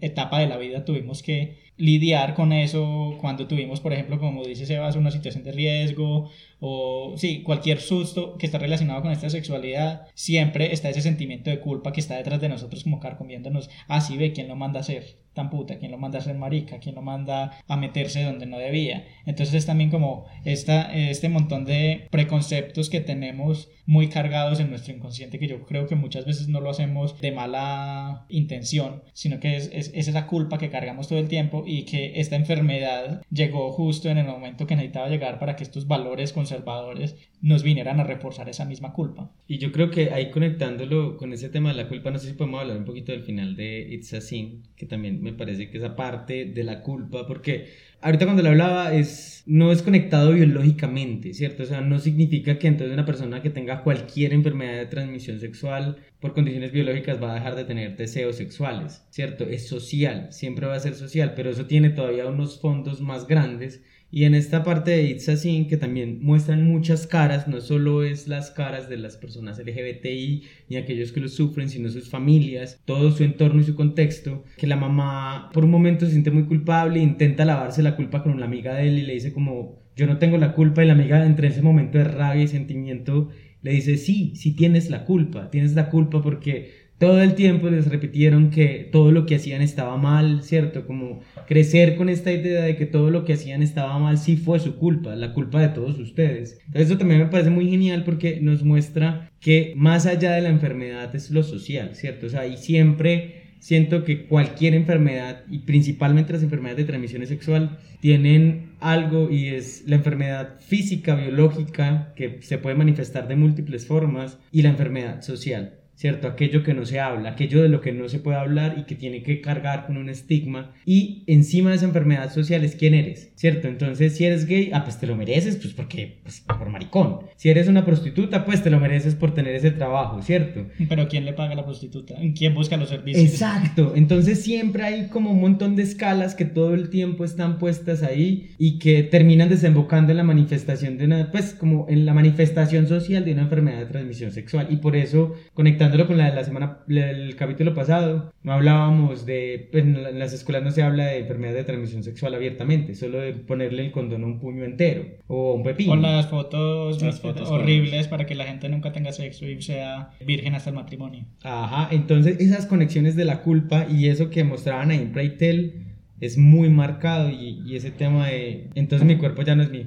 etapa 0.00 0.40
de 0.40 0.46
la 0.46 0.56
vida 0.56 0.84
tuvimos 0.84 1.22
que 1.22 1.69
lidiar 1.80 2.34
con 2.34 2.52
eso 2.52 3.16
cuando 3.20 3.46
tuvimos, 3.46 3.80
por 3.80 3.94
ejemplo, 3.94 4.18
como 4.18 4.44
dice 4.44 4.66
Sebas, 4.66 4.96
una 4.96 5.10
situación 5.10 5.44
de 5.44 5.52
riesgo 5.52 6.28
o 6.60 7.14
sí, 7.16 7.42
cualquier 7.42 7.80
susto 7.80 8.36
que 8.36 8.44
está 8.44 8.58
relacionado 8.58 9.00
con 9.00 9.10
esta 9.10 9.30
sexualidad, 9.30 10.06
siempre 10.14 10.74
está 10.74 10.90
ese 10.90 11.00
sentimiento 11.00 11.48
de 11.48 11.60
culpa 11.60 11.92
que 11.92 12.00
está 12.00 12.16
detrás 12.16 12.40
de 12.40 12.50
nosotros 12.50 12.84
como 12.84 13.00
carcomiéndonos, 13.00 13.70
ah, 13.88 14.06
ve, 14.16 14.32
¿quién 14.32 14.48
lo 14.48 14.56
manda 14.56 14.80
a 14.80 14.82
hacer 14.82 15.20
tan 15.32 15.48
puta? 15.48 15.78
¿Quién 15.78 15.92
lo 15.92 15.98
manda 15.98 16.18
a 16.18 16.22
ser 16.22 16.36
marica? 16.36 16.78
¿Quién 16.80 16.96
lo 16.96 17.02
manda 17.02 17.52
a 17.66 17.76
meterse 17.76 18.24
donde 18.24 18.46
no 18.46 18.58
debía? 18.58 19.06
Entonces 19.24 19.54
es 19.54 19.66
también 19.66 19.90
como 19.90 20.26
esta, 20.44 20.92
este 20.92 21.28
montón 21.28 21.64
de 21.64 22.08
preconceptos 22.10 22.90
que 22.90 23.00
tenemos 23.00 23.70
muy 23.86 24.08
cargados 24.08 24.60
en 24.60 24.70
nuestro 24.70 24.94
inconsciente 24.94 25.38
que 25.38 25.48
yo 25.48 25.64
creo 25.64 25.86
que 25.86 25.94
muchas 25.94 26.26
veces 26.26 26.48
no 26.48 26.60
lo 26.60 26.70
hacemos 26.70 27.20
de 27.20 27.32
mala 27.32 28.26
intención, 28.28 29.02
sino 29.12 29.40
que 29.40 29.56
es, 29.56 29.70
es, 29.72 29.92
es 29.94 30.08
esa 30.08 30.26
culpa 30.26 30.58
que 30.58 30.70
cargamos 30.70 31.08
todo 31.08 31.18
el 31.18 31.28
tiempo 31.28 31.64
y 31.70 31.84
que 31.84 32.20
esta 32.20 32.34
enfermedad 32.34 33.22
llegó 33.30 33.70
justo 33.70 34.08
en 34.08 34.18
el 34.18 34.26
momento 34.26 34.66
que 34.66 34.74
necesitaba 34.74 35.08
llegar 35.08 35.38
para 35.38 35.54
que 35.54 35.62
estos 35.62 35.86
valores 35.86 36.32
conservadores 36.32 37.16
nos 37.40 37.62
vinieran 37.62 38.00
a 38.00 38.04
reforzar 38.04 38.48
esa 38.48 38.64
misma 38.64 38.92
culpa. 38.92 39.30
Y 39.46 39.58
yo 39.58 39.70
creo 39.70 39.90
que 39.90 40.10
ahí 40.10 40.30
conectándolo 40.30 41.16
con 41.16 41.32
ese 41.32 41.48
tema 41.48 41.70
de 41.70 41.76
la 41.76 41.88
culpa, 41.88 42.10
no 42.10 42.18
sé 42.18 42.28
si 42.28 42.32
podemos 42.34 42.60
hablar 42.60 42.76
un 42.76 42.84
poquito 42.84 43.12
del 43.12 43.22
final 43.22 43.54
de 43.54 43.94
It's 43.94 44.12
a 44.14 44.20
Sin, 44.20 44.64
que 44.76 44.86
también 44.86 45.22
me 45.22 45.32
parece 45.32 45.70
que 45.70 45.78
esa 45.78 45.94
parte 45.94 46.44
de 46.46 46.64
la 46.64 46.82
culpa, 46.82 47.26
porque 47.26 47.68
ahorita 48.02 48.24
cuando 48.24 48.42
lo 48.42 48.50
hablaba 48.50 48.94
es 48.94 49.30
no 49.46 49.72
es 49.72 49.82
conectado 49.82 50.32
biológicamente, 50.32 51.34
¿cierto? 51.34 51.62
O 51.62 51.66
sea, 51.66 51.80
no 51.80 51.98
significa 51.98 52.58
que 52.58 52.68
entonces 52.68 52.92
una 52.92 53.06
persona 53.06 53.42
que 53.42 53.50
tenga 53.50 53.82
cualquier 53.82 54.32
enfermedad 54.32 54.78
de 54.78 54.86
transmisión 54.86 55.40
sexual 55.40 55.96
por 56.20 56.34
condiciones 56.34 56.72
biológicas 56.72 57.20
va 57.22 57.32
a 57.32 57.34
dejar 57.34 57.56
de 57.56 57.64
tener 57.64 57.96
deseos 57.96 58.36
sexuales, 58.36 59.04
¿cierto? 59.10 59.44
Es 59.44 59.66
social, 59.66 60.28
siempre 60.30 60.66
va 60.66 60.76
a 60.76 60.80
ser 60.80 60.94
social, 60.94 61.32
pero 61.34 61.50
eso 61.50 61.66
tiene 61.66 61.90
todavía 61.90 62.26
unos 62.26 62.60
fondos 62.60 63.00
más 63.00 63.26
grandes 63.26 63.82
y 64.12 64.24
en 64.24 64.34
esta 64.34 64.64
parte 64.64 64.90
de 64.90 65.04
It's 65.04 65.28
a 65.28 65.36
Sin, 65.36 65.68
que 65.68 65.76
también 65.76 66.18
muestran 66.22 66.64
muchas 66.64 67.06
caras, 67.06 67.46
no 67.46 67.60
solo 67.60 68.02
es 68.02 68.26
las 68.26 68.50
caras 68.50 68.88
de 68.88 68.96
las 68.96 69.16
personas 69.16 69.58
LGBTI 69.58 70.42
ni 70.68 70.76
aquellos 70.76 71.12
que 71.12 71.20
lo 71.20 71.28
sufren, 71.28 71.68
sino 71.68 71.88
sus 71.90 72.08
familias, 72.08 72.80
todo 72.84 73.12
su 73.12 73.22
entorno 73.22 73.60
y 73.60 73.64
su 73.64 73.76
contexto, 73.76 74.44
que 74.56 74.66
la 74.66 74.76
mamá 74.76 75.50
por 75.52 75.64
un 75.64 75.70
momento 75.70 76.06
se 76.06 76.12
siente 76.12 76.30
muy 76.30 76.44
culpable 76.44 77.00
intenta 77.00 77.44
lavarse 77.44 77.82
la 77.82 77.96
culpa 77.96 78.22
con 78.22 78.38
la 78.40 78.46
amiga 78.46 78.74
de 78.74 78.88
él 78.88 78.98
y 78.98 79.02
le 79.02 79.14
dice 79.14 79.32
como, 79.32 79.80
yo 79.96 80.06
no 80.06 80.18
tengo 80.18 80.38
la 80.38 80.54
culpa 80.54 80.82
y 80.82 80.86
la 80.86 80.94
amiga 80.94 81.24
entre 81.24 81.48
ese 81.48 81.62
momento 81.62 81.98
de 81.98 82.04
rabia 82.04 82.42
y 82.42 82.48
sentimiento 82.48 83.28
le 83.62 83.72
dice, 83.72 83.98
sí, 83.98 84.32
sí 84.36 84.56
tienes 84.56 84.88
la 84.90 85.04
culpa, 85.04 85.50
tienes 85.50 85.74
la 85.74 85.90
culpa 85.90 86.22
porque 86.22 86.79
todo 87.00 87.22
el 87.22 87.34
tiempo 87.34 87.70
les 87.70 87.86
repitieron 87.86 88.50
que 88.50 88.86
todo 88.92 89.10
lo 89.10 89.24
que 89.24 89.36
hacían 89.36 89.62
estaba 89.62 89.96
mal, 89.96 90.42
¿cierto? 90.42 90.86
Como 90.86 91.20
crecer 91.48 91.96
con 91.96 92.10
esta 92.10 92.30
idea 92.30 92.62
de 92.62 92.76
que 92.76 92.84
todo 92.84 93.10
lo 93.10 93.24
que 93.24 93.32
hacían 93.32 93.62
estaba 93.62 93.98
mal 93.98 94.18
sí 94.18 94.36
fue 94.36 94.60
su 94.60 94.76
culpa, 94.76 95.16
la 95.16 95.32
culpa 95.32 95.62
de 95.62 95.70
todos 95.70 95.98
ustedes. 95.98 96.58
Entonces 96.66 96.90
eso 96.90 96.98
también 96.98 97.20
me 97.20 97.26
parece 97.26 97.48
muy 97.48 97.70
genial 97.70 98.04
porque 98.04 98.38
nos 98.42 98.62
muestra 98.62 99.30
que 99.40 99.72
más 99.76 100.04
allá 100.04 100.32
de 100.32 100.42
la 100.42 100.50
enfermedad 100.50 101.16
es 101.16 101.30
lo 101.30 101.42
social, 101.42 101.94
¿cierto? 101.94 102.26
O 102.26 102.28
sea, 102.28 102.46
y 102.46 102.58
siempre 102.58 103.44
siento 103.60 104.04
que 104.04 104.26
cualquier 104.26 104.74
enfermedad, 104.74 105.44
y 105.48 105.60
principalmente 105.60 106.34
las 106.34 106.42
enfermedades 106.42 106.84
de 106.84 106.84
transmisión 106.84 107.26
sexual, 107.26 107.78
tienen 108.00 108.72
algo 108.78 109.30
y 109.30 109.48
es 109.48 109.84
la 109.86 109.96
enfermedad 109.96 110.60
física, 110.60 111.14
biológica, 111.14 112.12
que 112.14 112.42
se 112.42 112.58
puede 112.58 112.76
manifestar 112.76 113.26
de 113.26 113.36
múltiples 113.36 113.86
formas, 113.86 114.38
y 114.52 114.60
la 114.60 114.68
enfermedad 114.68 115.22
social. 115.22 115.79
¿Cierto? 116.00 116.28
Aquello 116.28 116.62
que 116.62 116.72
no 116.72 116.86
se 116.86 116.98
habla, 116.98 117.28
aquello 117.28 117.60
de 117.60 117.68
lo 117.68 117.82
que 117.82 117.92
no 117.92 118.08
se 118.08 118.20
puede 118.20 118.38
hablar 118.38 118.76
y 118.78 118.84
que 118.84 118.94
tiene 118.94 119.22
que 119.22 119.42
cargar 119.42 119.84
con 119.84 119.98
un 119.98 120.08
estigma. 120.08 120.72
Y 120.86 121.24
encima 121.26 121.68
de 121.68 121.76
esa 121.76 121.84
enfermedad 121.84 122.32
social 122.32 122.64
es 122.64 122.74
quién 122.74 122.94
eres, 122.94 123.32
¿cierto? 123.34 123.68
Entonces, 123.68 124.16
si 124.16 124.24
eres 124.24 124.46
gay, 124.46 124.70
ah, 124.72 124.82
pues 124.82 124.98
te 124.98 125.06
lo 125.06 125.14
mereces, 125.14 125.56
pues 125.56 125.74
porque, 125.74 126.20
pues 126.22 126.40
por 126.40 126.70
maricón. 126.70 127.18
Si 127.36 127.50
eres 127.50 127.68
una 127.68 127.84
prostituta, 127.84 128.46
pues 128.46 128.62
te 128.62 128.70
lo 128.70 128.80
mereces 128.80 129.14
por 129.14 129.34
tener 129.34 129.54
ese 129.54 129.72
trabajo, 129.72 130.22
¿cierto? 130.22 130.68
Pero 130.88 131.06
¿quién 131.06 131.26
le 131.26 131.34
paga 131.34 131.52
a 131.52 131.56
la 131.56 131.66
prostituta? 131.66 132.14
¿Quién 132.34 132.54
busca 132.54 132.78
los 132.78 132.88
servicios? 132.88 133.22
Exacto. 133.22 133.92
Entonces 133.94 134.42
siempre 134.42 134.84
hay 134.84 135.08
como 135.08 135.32
un 135.32 135.40
montón 135.42 135.76
de 135.76 135.82
escalas 135.82 136.34
que 136.34 136.46
todo 136.46 136.72
el 136.72 136.88
tiempo 136.88 137.26
están 137.26 137.58
puestas 137.58 138.02
ahí 138.02 138.52
y 138.56 138.78
que 138.78 139.02
terminan 139.02 139.50
desembocando 139.50 140.12
en 140.12 140.16
la 140.16 140.24
manifestación 140.24 140.96
de 140.96 141.04
una, 141.04 141.30
pues 141.30 141.52
como 141.52 141.84
en 141.90 142.06
la 142.06 142.14
manifestación 142.14 142.86
social 142.86 143.22
de 143.22 143.34
una 143.34 143.42
enfermedad 143.42 143.80
de 143.80 143.86
transmisión 143.86 144.32
sexual. 144.32 144.68
Y 144.70 144.76
por 144.76 144.96
eso, 144.96 145.34
conectando 145.52 145.89
con 146.06 146.16
la 146.16 146.30
de 146.30 146.34
la 146.34 146.44
semana, 146.44 146.78
el 146.88 147.36
capítulo 147.36 147.74
pasado, 147.74 148.32
no 148.42 148.52
hablábamos 148.52 149.26
de, 149.26 149.68
pues 149.70 149.84
en 149.84 150.18
las 150.18 150.32
escuelas 150.32 150.62
no 150.62 150.70
se 150.70 150.82
habla 150.82 151.06
de 151.06 151.18
enfermedad 151.18 151.54
de 151.54 151.64
transmisión 151.64 152.02
sexual 152.02 152.34
abiertamente, 152.34 152.94
solo 152.94 153.20
de 153.20 153.34
ponerle 153.34 153.86
el 153.86 153.92
condón 153.92 154.22
a 154.22 154.26
un 154.26 154.38
puño 154.38 154.64
entero 154.64 155.04
o 155.26 155.54
un 155.54 155.62
pepino. 155.62 155.92
O 155.92 155.96
las 155.96 156.28
fotos, 156.28 157.02
las 157.02 157.20
fotos 157.20 157.50
horribles 157.50 158.08
para 158.08 158.26
que 158.26 158.34
la 158.34 158.44
gente 158.44 158.68
nunca 158.68 158.92
tenga 158.92 159.12
sexo 159.12 159.46
y 159.46 159.60
sea 159.62 160.10
virgen 160.24 160.54
hasta 160.54 160.70
el 160.70 160.76
matrimonio. 160.76 161.24
Ajá, 161.42 161.88
entonces 161.90 162.40
esas 162.40 162.66
conexiones 162.66 163.16
de 163.16 163.24
la 163.24 163.42
culpa 163.42 163.86
y 163.90 164.08
eso 164.08 164.30
que 164.30 164.44
mostraban 164.44 164.90
ahí 164.90 164.98
en 164.98 165.12
Playtel 165.12 165.86
es 166.20 166.38
muy 166.38 166.68
marcado 166.68 167.30
y, 167.30 167.62
y 167.66 167.76
ese 167.76 167.90
tema 167.90 168.28
de 168.28 168.68
entonces 168.74 169.06
mi 169.06 169.16
cuerpo 169.16 169.42
ya 169.42 169.56
no 169.56 169.62
es 169.62 169.70
mío. 169.70 169.86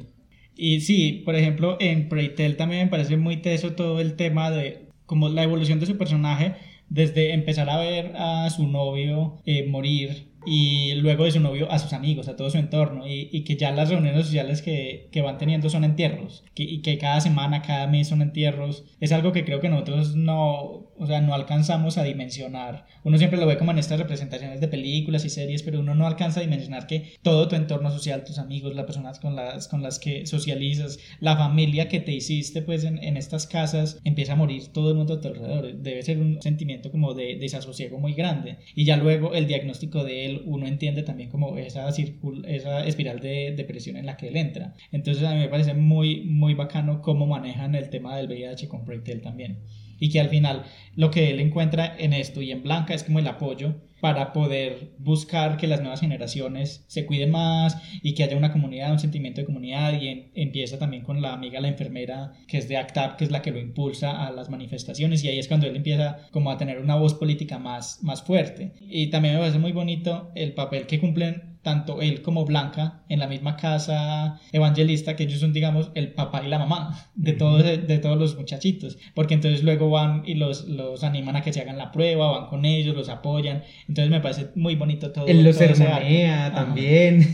Y 0.55 0.81
sí, 0.81 1.23
por 1.25 1.35
ejemplo, 1.35 1.77
en 1.79 2.09
Preytel 2.09 2.57
también 2.57 2.85
me 2.85 2.91
parece 2.91 3.17
muy 3.17 3.37
teso 3.37 3.73
todo 3.73 3.99
el 3.99 4.15
tema 4.15 4.51
de 4.51 4.82
como 5.13 5.29
la 5.29 5.43
evolución 5.43 5.79
de 5.79 5.85
su 5.85 5.95
personaje 5.95 6.55
desde 6.89 7.35
empezar 7.35 7.69
a 7.69 7.77
ver 7.77 8.13
a 8.15 8.49
su 8.49 8.67
novio 8.67 9.37
eh, 9.45 9.67
morir 9.69 10.32
y 10.45 10.95
luego 10.95 11.25
de 11.25 11.31
su 11.31 11.39
novio 11.39 11.71
a 11.71 11.79
sus 11.79 11.93
amigos, 11.93 12.27
a 12.27 12.35
todo 12.35 12.49
su 12.49 12.57
entorno, 12.57 13.07
y, 13.07 13.29
y 13.31 13.43
que 13.43 13.55
ya 13.55 13.71
las 13.71 13.89
reuniones 13.89 14.25
sociales 14.25 14.61
que, 14.61 15.07
que 15.11 15.21
van 15.21 15.37
teniendo 15.37 15.69
son 15.69 15.83
entierros, 15.83 16.43
que, 16.53 16.63
y 16.63 16.81
que 16.81 16.97
cada 16.97 17.21
semana, 17.21 17.61
cada 17.61 17.87
mes 17.87 18.07
son 18.07 18.21
entierros, 18.21 18.85
es 18.99 19.11
algo 19.11 19.31
que 19.31 19.45
creo 19.45 19.59
que 19.59 19.69
nosotros 19.69 20.15
no, 20.15 20.91
o 20.97 21.07
sea, 21.07 21.21
no 21.21 21.33
alcanzamos 21.33 21.97
a 21.97 22.03
dimensionar. 22.03 22.85
Uno 23.03 23.17
siempre 23.17 23.39
lo 23.39 23.45
ve 23.45 23.57
como 23.57 23.71
en 23.71 23.79
estas 23.79 23.99
representaciones 23.99 24.61
de 24.61 24.67
películas 24.67 25.25
y 25.25 25.29
series, 25.29 25.63
pero 25.63 25.79
uno 25.79 25.95
no 25.95 26.07
alcanza 26.07 26.39
a 26.39 26.43
dimensionar 26.43 26.87
que 26.87 27.13
todo 27.21 27.47
tu 27.47 27.55
entorno 27.55 27.91
social, 27.91 28.23
tus 28.23 28.37
amigos, 28.37 28.75
las 28.75 28.85
personas 28.85 29.19
con 29.19 29.35
las, 29.35 29.67
con 29.67 29.81
las 29.81 29.99
que 29.99 30.25
socializas, 30.25 30.99
la 31.19 31.37
familia 31.37 31.89
que 31.89 31.99
te 31.99 32.13
hiciste 32.13 32.61
pues 32.61 32.83
en, 32.83 33.03
en 33.03 33.17
estas 33.17 33.47
casas, 33.47 33.99
empieza 34.03 34.33
a 34.33 34.37
morir 34.37 34.67
todo 34.73 34.91
el 34.91 34.95
mundo 34.95 35.15
a 35.15 35.21
tu 35.21 35.27
alrededor. 35.27 35.73
Debe 35.75 36.03
ser 36.03 36.19
un 36.19 36.41
sentimiento 36.41 36.91
como 36.91 37.13
de 37.13 37.37
desasosiego 37.37 37.99
muy 37.99 38.13
grande. 38.13 38.57
Y 38.75 38.85
ya 38.85 38.97
luego 38.97 39.33
el 39.33 39.47
diagnóstico 39.47 40.03
de 40.03 40.25
él, 40.25 40.32
uno 40.45 40.65
entiende 40.67 41.03
también 41.03 41.29
como 41.29 41.57
esa, 41.57 41.87
esa 41.89 42.85
espiral 42.85 43.19
de 43.19 43.53
depresión 43.55 43.97
en 43.97 44.05
la 44.05 44.17
que 44.17 44.27
él 44.27 44.37
entra. 44.37 44.73
Entonces 44.91 45.23
a 45.23 45.33
mí 45.33 45.39
me 45.39 45.49
parece 45.49 45.73
muy, 45.73 46.25
muy 46.25 46.53
bacano 46.53 47.01
cómo 47.01 47.27
manejan 47.27 47.75
el 47.75 47.89
tema 47.89 48.17
del 48.17 48.27
VIH 48.27 48.67
con 48.67 48.85
Preytel 48.85 49.21
también 49.21 49.59
y 49.99 50.09
que 50.09 50.19
al 50.19 50.29
final 50.29 50.63
lo 50.95 51.11
que 51.11 51.29
él 51.29 51.39
encuentra 51.39 51.95
en 51.97 52.13
esto 52.13 52.41
y 52.41 52.51
en 52.51 52.63
Blanca 52.63 52.93
es 52.93 53.03
como 53.03 53.19
el 53.19 53.27
apoyo 53.27 53.75
para 54.03 54.33
poder 54.33 54.91
buscar 54.97 55.55
que 55.55 55.65
las 55.65 55.79
nuevas 55.79 56.01
generaciones 56.01 56.83
se 56.87 57.05
cuiden 57.05 57.31
más 57.31 57.77
y 58.01 58.13
que 58.13 58.25
haya 58.25 58.35
una 58.35 58.51
comunidad, 58.51 58.91
un 58.91 58.99
sentimiento 58.99 59.39
de 59.39 59.45
comunidad 59.45 59.93
y 59.93 60.29
empieza 60.35 60.77
también 60.77 61.03
con 61.03 61.21
la 61.21 61.31
amiga, 61.31 61.61
la 61.61 61.69
enfermera 61.69 62.33
que 62.45 62.57
es 62.57 62.67
de 62.67 62.75
ACTAP, 62.75 63.15
que 63.15 63.23
es 63.23 63.31
la 63.31 63.41
que 63.41 63.51
lo 63.51 63.59
impulsa 63.59 64.27
a 64.27 64.29
las 64.33 64.49
manifestaciones 64.49 65.23
y 65.23 65.29
ahí 65.29 65.39
es 65.39 65.47
cuando 65.47 65.67
él 65.67 65.77
empieza 65.77 66.17
como 66.31 66.51
a 66.51 66.57
tener 66.57 66.79
una 66.79 66.97
voz 66.97 67.13
política 67.13 67.59
más, 67.59 68.03
más 68.03 68.21
fuerte. 68.23 68.73
Y 68.81 69.07
también 69.07 69.35
me 69.35 69.39
parece 69.39 69.59
muy 69.59 69.71
bonito 69.71 70.33
el 70.35 70.51
papel 70.51 70.85
que 70.85 70.99
cumplen 70.99 71.52
tanto 71.63 72.01
él 72.01 72.21
como 72.21 72.45
Blanca 72.45 73.03
en 73.09 73.19
la 73.19 73.27
misma 73.27 73.55
casa 73.55 74.39
evangelista, 74.51 75.15
que 75.15 75.23
ellos 75.23 75.39
son, 75.39 75.53
digamos, 75.53 75.91
el 75.95 76.13
papá 76.13 76.43
y 76.45 76.49
la 76.49 76.59
mamá 76.59 77.09
de 77.15 77.33
todos, 77.33 77.63
de, 77.63 77.97
todos 77.97 78.19
los 78.19 78.37
muchachitos, 78.37 78.97
porque 79.15 79.33
entonces 79.33 79.63
luego 79.63 79.89
van 79.89 80.23
y 80.25 80.35
los, 80.35 80.67
los 80.67 81.03
animan 81.03 81.37
a 81.37 81.41
que 81.41 81.53
se 81.53 81.61
hagan 81.61 81.77
la 81.77 81.91
prueba, 81.91 82.39
van 82.39 82.49
con 82.49 82.65
ellos, 82.65 82.95
los 82.95 83.09
apoyan, 83.09 83.63
entonces 83.87 84.11
me 84.11 84.19
parece 84.19 84.49
muy 84.55 84.75
bonito 84.75 85.11
todo. 85.11 85.25
Él 85.25 85.43
los 85.43 85.55
sermonea 85.55 86.53
también. 86.53 87.23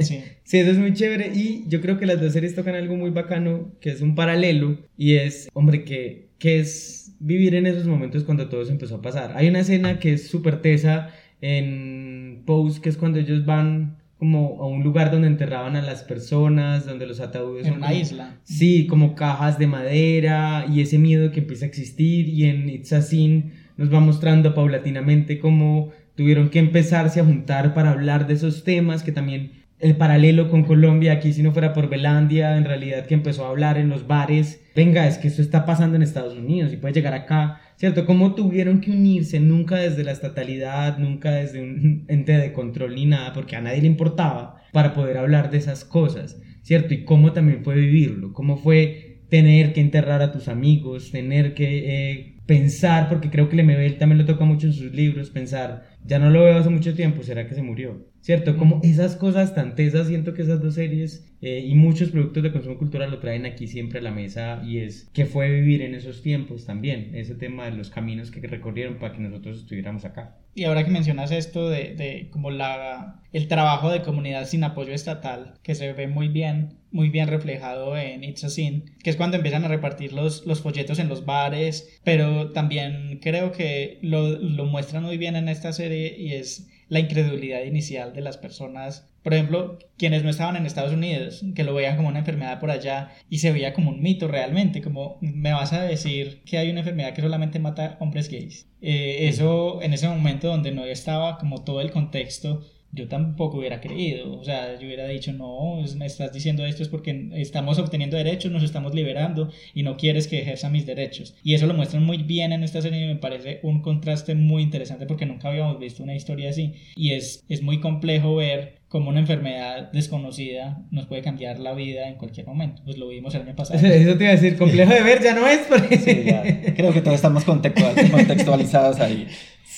Sí. 0.00 0.22
Sí, 0.50 0.58
eso 0.58 0.72
es 0.72 0.78
muy 0.78 0.94
chévere 0.94 1.30
y 1.32 1.64
yo 1.68 1.80
creo 1.80 1.96
que 1.96 2.06
las 2.06 2.20
dos 2.20 2.32
series 2.32 2.56
tocan 2.56 2.74
algo 2.74 2.96
muy 2.96 3.10
bacano, 3.10 3.72
que 3.80 3.90
es 3.90 4.00
un 4.00 4.16
paralelo 4.16 4.78
y 4.96 5.14
es, 5.14 5.48
hombre, 5.54 5.84
que, 5.84 6.30
que 6.38 6.58
es 6.58 7.14
vivir 7.20 7.54
en 7.54 7.66
esos 7.66 7.86
momentos 7.86 8.24
cuando 8.24 8.48
todo 8.48 8.64
se 8.64 8.72
empezó 8.72 8.96
a 8.96 9.02
pasar. 9.02 9.34
Hay 9.36 9.48
una 9.48 9.60
escena 9.60 10.00
que 10.00 10.14
es 10.14 10.28
súper 10.28 10.60
tesa 10.60 11.14
en 11.40 12.42
Pose, 12.46 12.80
que 12.80 12.88
es 12.88 12.96
cuando 12.96 13.18
ellos 13.18 13.44
van 13.44 13.96
como 14.18 14.58
a 14.62 14.66
un 14.66 14.82
lugar 14.82 15.10
donde 15.10 15.28
enterraban 15.28 15.76
a 15.76 15.82
las 15.82 16.02
personas, 16.02 16.84
donde 16.84 17.06
los 17.06 17.20
ataúdes 17.20 17.64
En 17.66 17.72
son 17.72 17.78
una 17.78 17.88
como- 17.88 18.00
isla. 18.00 18.36
Sí, 18.44 18.86
como 18.86 19.14
cajas 19.14 19.58
de 19.58 19.66
madera 19.66 20.66
y 20.70 20.80
ese 20.82 20.98
miedo 20.98 21.30
que 21.30 21.40
empieza 21.40 21.64
a 21.64 21.68
existir 21.68 22.28
y 22.28 22.44
en 22.44 22.68
It's 22.68 22.92
a 22.92 23.00
Sin 23.00 23.52
nos 23.78 23.92
va 23.92 24.00
mostrando 24.00 24.54
paulatinamente 24.54 25.38
cómo 25.38 25.90
tuvieron 26.16 26.50
que 26.50 26.58
empezarse 26.58 27.20
a 27.20 27.24
juntar 27.24 27.72
para 27.72 27.92
hablar 27.92 28.26
de 28.26 28.34
esos 28.34 28.62
temas 28.62 29.02
que 29.02 29.12
también 29.12 29.52
el 29.80 29.96
paralelo 29.96 30.50
con 30.50 30.64
Colombia, 30.64 31.12
aquí 31.12 31.32
si 31.32 31.42
no 31.42 31.52
fuera 31.52 31.72
por 31.72 31.88
Belandia, 31.88 32.56
en 32.56 32.64
realidad 32.64 33.06
que 33.06 33.14
empezó 33.14 33.44
a 33.44 33.48
hablar 33.48 33.78
en 33.78 33.88
los 33.88 34.06
bares, 34.06 34.62
venga, 34.76 35.06
es 35.06 35.18
que 35.18 35.28
esto 35.28 35.42
está 35.42 35.64
pasando 35.64 35.96
en 35.96 36.02
Estados 36.02 36.36
Unidos 36.36 36.72
y 36.72 36.76
puede 36.76 36.94
llegar 36.94 37.14
acá, 37.14 37.60
¿cierto? 37.76 38.04
Cómo 38.04 38.34
tuvieron 38.34 38.80
que 38.80 38.90
unirse, 38.90 39.40
nunca 39.40 39.76
desde 39.76 40.04
la 40.04 40.12
estatalidad, 40.12 40.98
nunca 40.98 41.32
desde 41.32 41.62
un 41.62 42.04
ente 42.08 42.32
de 42.32 42.52
control 42.52 42.94
ni 42.94 43.06
nada, 43.06 43.32
porque 43.32 43.56
a 43.56 43.62
nadie 43.62 43.80
le 43.80 43.86
importaba, 43.86 44.56
para 44.72 44.92
poder 44.92 45.16
hablar 45.16 45.50
de 45.50 45.58
esas 45.58 45.84
cosas, 45.84 46.40
¿cierto? 46.62 46.92
Y 46.94 47.04
cómo 47.04 47.32
también 47.32 47.64
fue 47.64 47.74
vivirlo, 47.74 48.32
cómo 48.34 48.58
fue 48.58 49.22
tener 49.30 49.72
que 49.72 49.80
enterrar 49.80 50.20
a 50.22 50.32
tus 50.32 50.48
amigos, 50.48 51.10
tener 51.10 51.54
que 51.54 52.10
eh, 52.10 52.36
pensar, 52.46 53.08
porque 53.08 53.30
creo 53.30 53.48
que 53.48 53.56
Lemebel 53.56 53.96
también 53.96 54.18
lo 54.18 54.26
toca 54.26 54.44
mucho 54.44 54.66
en 54.66 54.72
sus 54.72 54.92
libros, 54.92 55.30
pensar, 55.30 55.84
ya 56.04 56.18
no 56.18 56.30
lo 56.30 56.44
veo 56.44 56.58
hace 56.58 56.68
mucho 56.68 56.94
tiempo, 56.94 57.22
¿será 57.22 57.46
que 57.46 57.54
se 57.54 57.62
murió? 57.62 58.09
¿Cierto? 58.20 58.58
Como 58.58 58.80
esas 58.82 59.16
cosas 59.16 59.54
tan 59.54 59.74
tesas, 59.74 60.08
siento 60.08 60.34
que 60.34 60.42
esas 60.42 60.60
dos 60.60 60.74
series 60.74 61.26
eh, 61.40 61.64
y 61.66 61.74
muchos 61.74 62.10
productos 62.10 62.42
de 62.42 62.52
consumo 62.52 62.76
cultural 62.76 63.10
lo 63.10 63.18
traen 63.18 63.46
aquí 63.46 63.66
siempre 63.66 64.00
a 64.00 64.02
la 64.02 64.10
mesa 64.10 64.62
y 64.62 64.78
es 64.78 65.08
que 65.14 65.24
fue 65.24 65.50
vivir 65.50 65.80
en 65.80 65.94
esos 65.94 66.20
tiempos 66.20 66.66
también, 66.66 67.14
ese 67.14 67.34
tema 67.34 67.64
de 67.64 67.72
los 67.72 67.88
caminos 67.88 68.30
que 68.30 68.46
recorrieron 68.46 68.98
para 68.98 69.14
que 69.14 69.20
nosotros 69.20 69.60
estuviéramos 69.60 70.04
acá. 70.04 70.36
Y 70.54 70.64
ahora 70.64 70.84
que 70.84 70.90
mencionas 70.90 71.30
esto 71.30 71.70
de, 71.70 71.94
de 71.94 72.28
como 72.30 72.50
la, 72.50 73.22
el 73.32 73.48
trabajo 73.48 73.90
de 73.90 74.02
comunidad 74.02 74.46
sin 74.46 74.64
apoyo 74.64 74.92
estatal, 74.92 75.54
que 75.62 75.74
se 75.74 75.92
ve 75.94 76.06
muy 76.06 76.28
bien, 76.28 76.74
muy 76.90 77.08
bien 77.08 77.28
reflejado 77.28 77.96
en 77.96 78.22
It's 78.22 78.44
a 78.44 78.50
Sin, 78.50 78.84
que 79.02 79.08
es 79.08 79.16
cuando 79.16 79.38
empiezan 79.38 79.64
a 79.64 79.68
repartir 79.68 80.12
los, 80.12 80.44
los 80.46 80.60
folletos 80.60 80.98
en 80.98 81.08
los 81.08 81.24
bares, 81.24 82.00
pero 82.04 82.50
también 82.50 83.18
creo 83.22 83.52
que 83.52 83.98
lo, 84.02 84.28
lo 84.28 84.66
muestran 84.66 85.04
muy 85.04 85.16
bien 85.16 85.36
en 85.36 85.48
esta 85.48 85.72
serie 85.72 86.16
y 86.18 86.34
es 86.34 86.68
la 86.90 86.98
incredulidad 86.98 87.62
inicial 87.62 88.12
de 88.12 88.20
las 88.20 88.36
personas. 88.36 89.08
Por 89.22 89.32
ejemplo, 89.32 89.78
quienes 89.96 90.24
no 90.24 90.28
estaban 90.28 90.56
en 90.56 90.66
Estados 90.66 90.92
Unidos, 90.92 91.42
que 91.54 91.64
lo 91.64 91.72
veían 91.72 91.96
como 91.96 92.08
una 92.08 92.18
enfermedad 92.18 92.58
por 92.60 92.70
allá 92.70 93.12
y 93.30 93.38
se 93.38 93.52
veía 93.52 93.72
como 93.72 93.90
un 93.90 94.02
mito 94.02 94.28
realmente, 94.28 94.82
como 94.82 95.18
me 95.20 95.52
vas 95.52 95.72
a 95.72 95.82
decir 95.82 96.42
que 96.44 96.58
hay 96.58 96.68
una 96.70 96.80
enfermedad 96.80 97.14
que 97.14 97.22
solamente 97.22 97.58
mata 97.60 97.96
hombres 98.00 98.28
gays. 98.28 98.68
Eh, 98.82 99.28
eso 99.28 99.80
en 99.82 99.94
ese 99.94 100.08
momento 100.08 100.48
donde 100.48 100.72
no 100.72 100.84
estaba 100.84 101.38
como 101.38 101.62
todo 101.64 101.80
el 101.80 101.92
contexto, 101.92 102.62
yo 102.92 103.06
tampoco 103.08 103.58
hubiera 103.58 103.80
creído. 103.80 104.38
O 104.38 104.44
sea, 104.44 104.78
yo 104.78 104.86
hubiera 104.86 105.06
dicho, 105.06 105.32
no, 105.32 105.76
me 105.96 106.06
estás 106.06 106.32
diciendo 106.32 106.64
esto 106.66 106.82
es 106.82 106.88
porque 106.88 107.28
estamos 107.34 107.78
obteniendo 107.78 108.16
derechos, 108.16 108.50
nos 108.50 108.62
estamos 108.62 108.94
liberando 108.94 109.50
y 109.74 109.82
no 109.82 109.96
quieres 109.96 110.26
que 110.26 110.40
ejerza 110.40 110.68
mis 110.70 110.86
derechos. 110.86 111.34
Y 111.44 111.54
eso 111.54 111.66
lo 111.66 111.74
muestran 111.74 112.04
muy 112.04 112.18
bien 112.18 112.52
en 112.52 112.62
esta 112.64 112.82
serie 112.82 113.04
y 113.04 113.06
me 113.06 113.16
parece 113.16 113.60
un 113.62 113.80
contraste 113.82 114.34
muy 114.34 114.62
interesante 114.62 115.06
porque 115.06 115.26
nunca 115.26 115.48
habíamos 115.48 115.78
visto 115.78 116.02
una 116.02 116.14
historia 116.14 116.50
así. 116.50 116.74
Y 116.96 117.12
es, 117.12 117.44
es 117.48 117.62
muy 117.62 117.80
complejo 117.80 118.34
ver 118.36 118.80
cómo 118.88 119.10
una 119.10 119.20
enfermedad 119.20 119.92
desconocida 119.92 120.82
nos 120.90 121.06
puede 121.06 121.22
cambiar 121.22 121.60
la 121.60 121.74
vida 121.74 122.08
en 122.08 122.16
cualquier 122.16 122.46
momento. 122.48 122.82
Pues 122.84 122.98
lo 122.98 123.06
vimos 123.06 123.32
el 123.36 123.42
año 123.42 123.54
pasado. 123.54 123.78
Eso 123.86 124.16
te 124.18 124.24
iba 124.24 124.32
a 124.32 124.36
decir, 124.36 124.56
complejo 124.58 124.92
de 124.92 125.02
ver, 125.02 125.22
ya 125.22 125.32
no 125.34 125.46
es, 125.46 125.60
porque... 125.68 125.96
Sí, 125.96 126.24
ya. 126.26 126.42
Creo 126.74 126.92
que 126.92 127.00
todos 127.00 127.14
estamos 127.14 127.46
contextual- 127.46 128.10
contextualizados 128.10 128.98
ahí. 128.98 129.28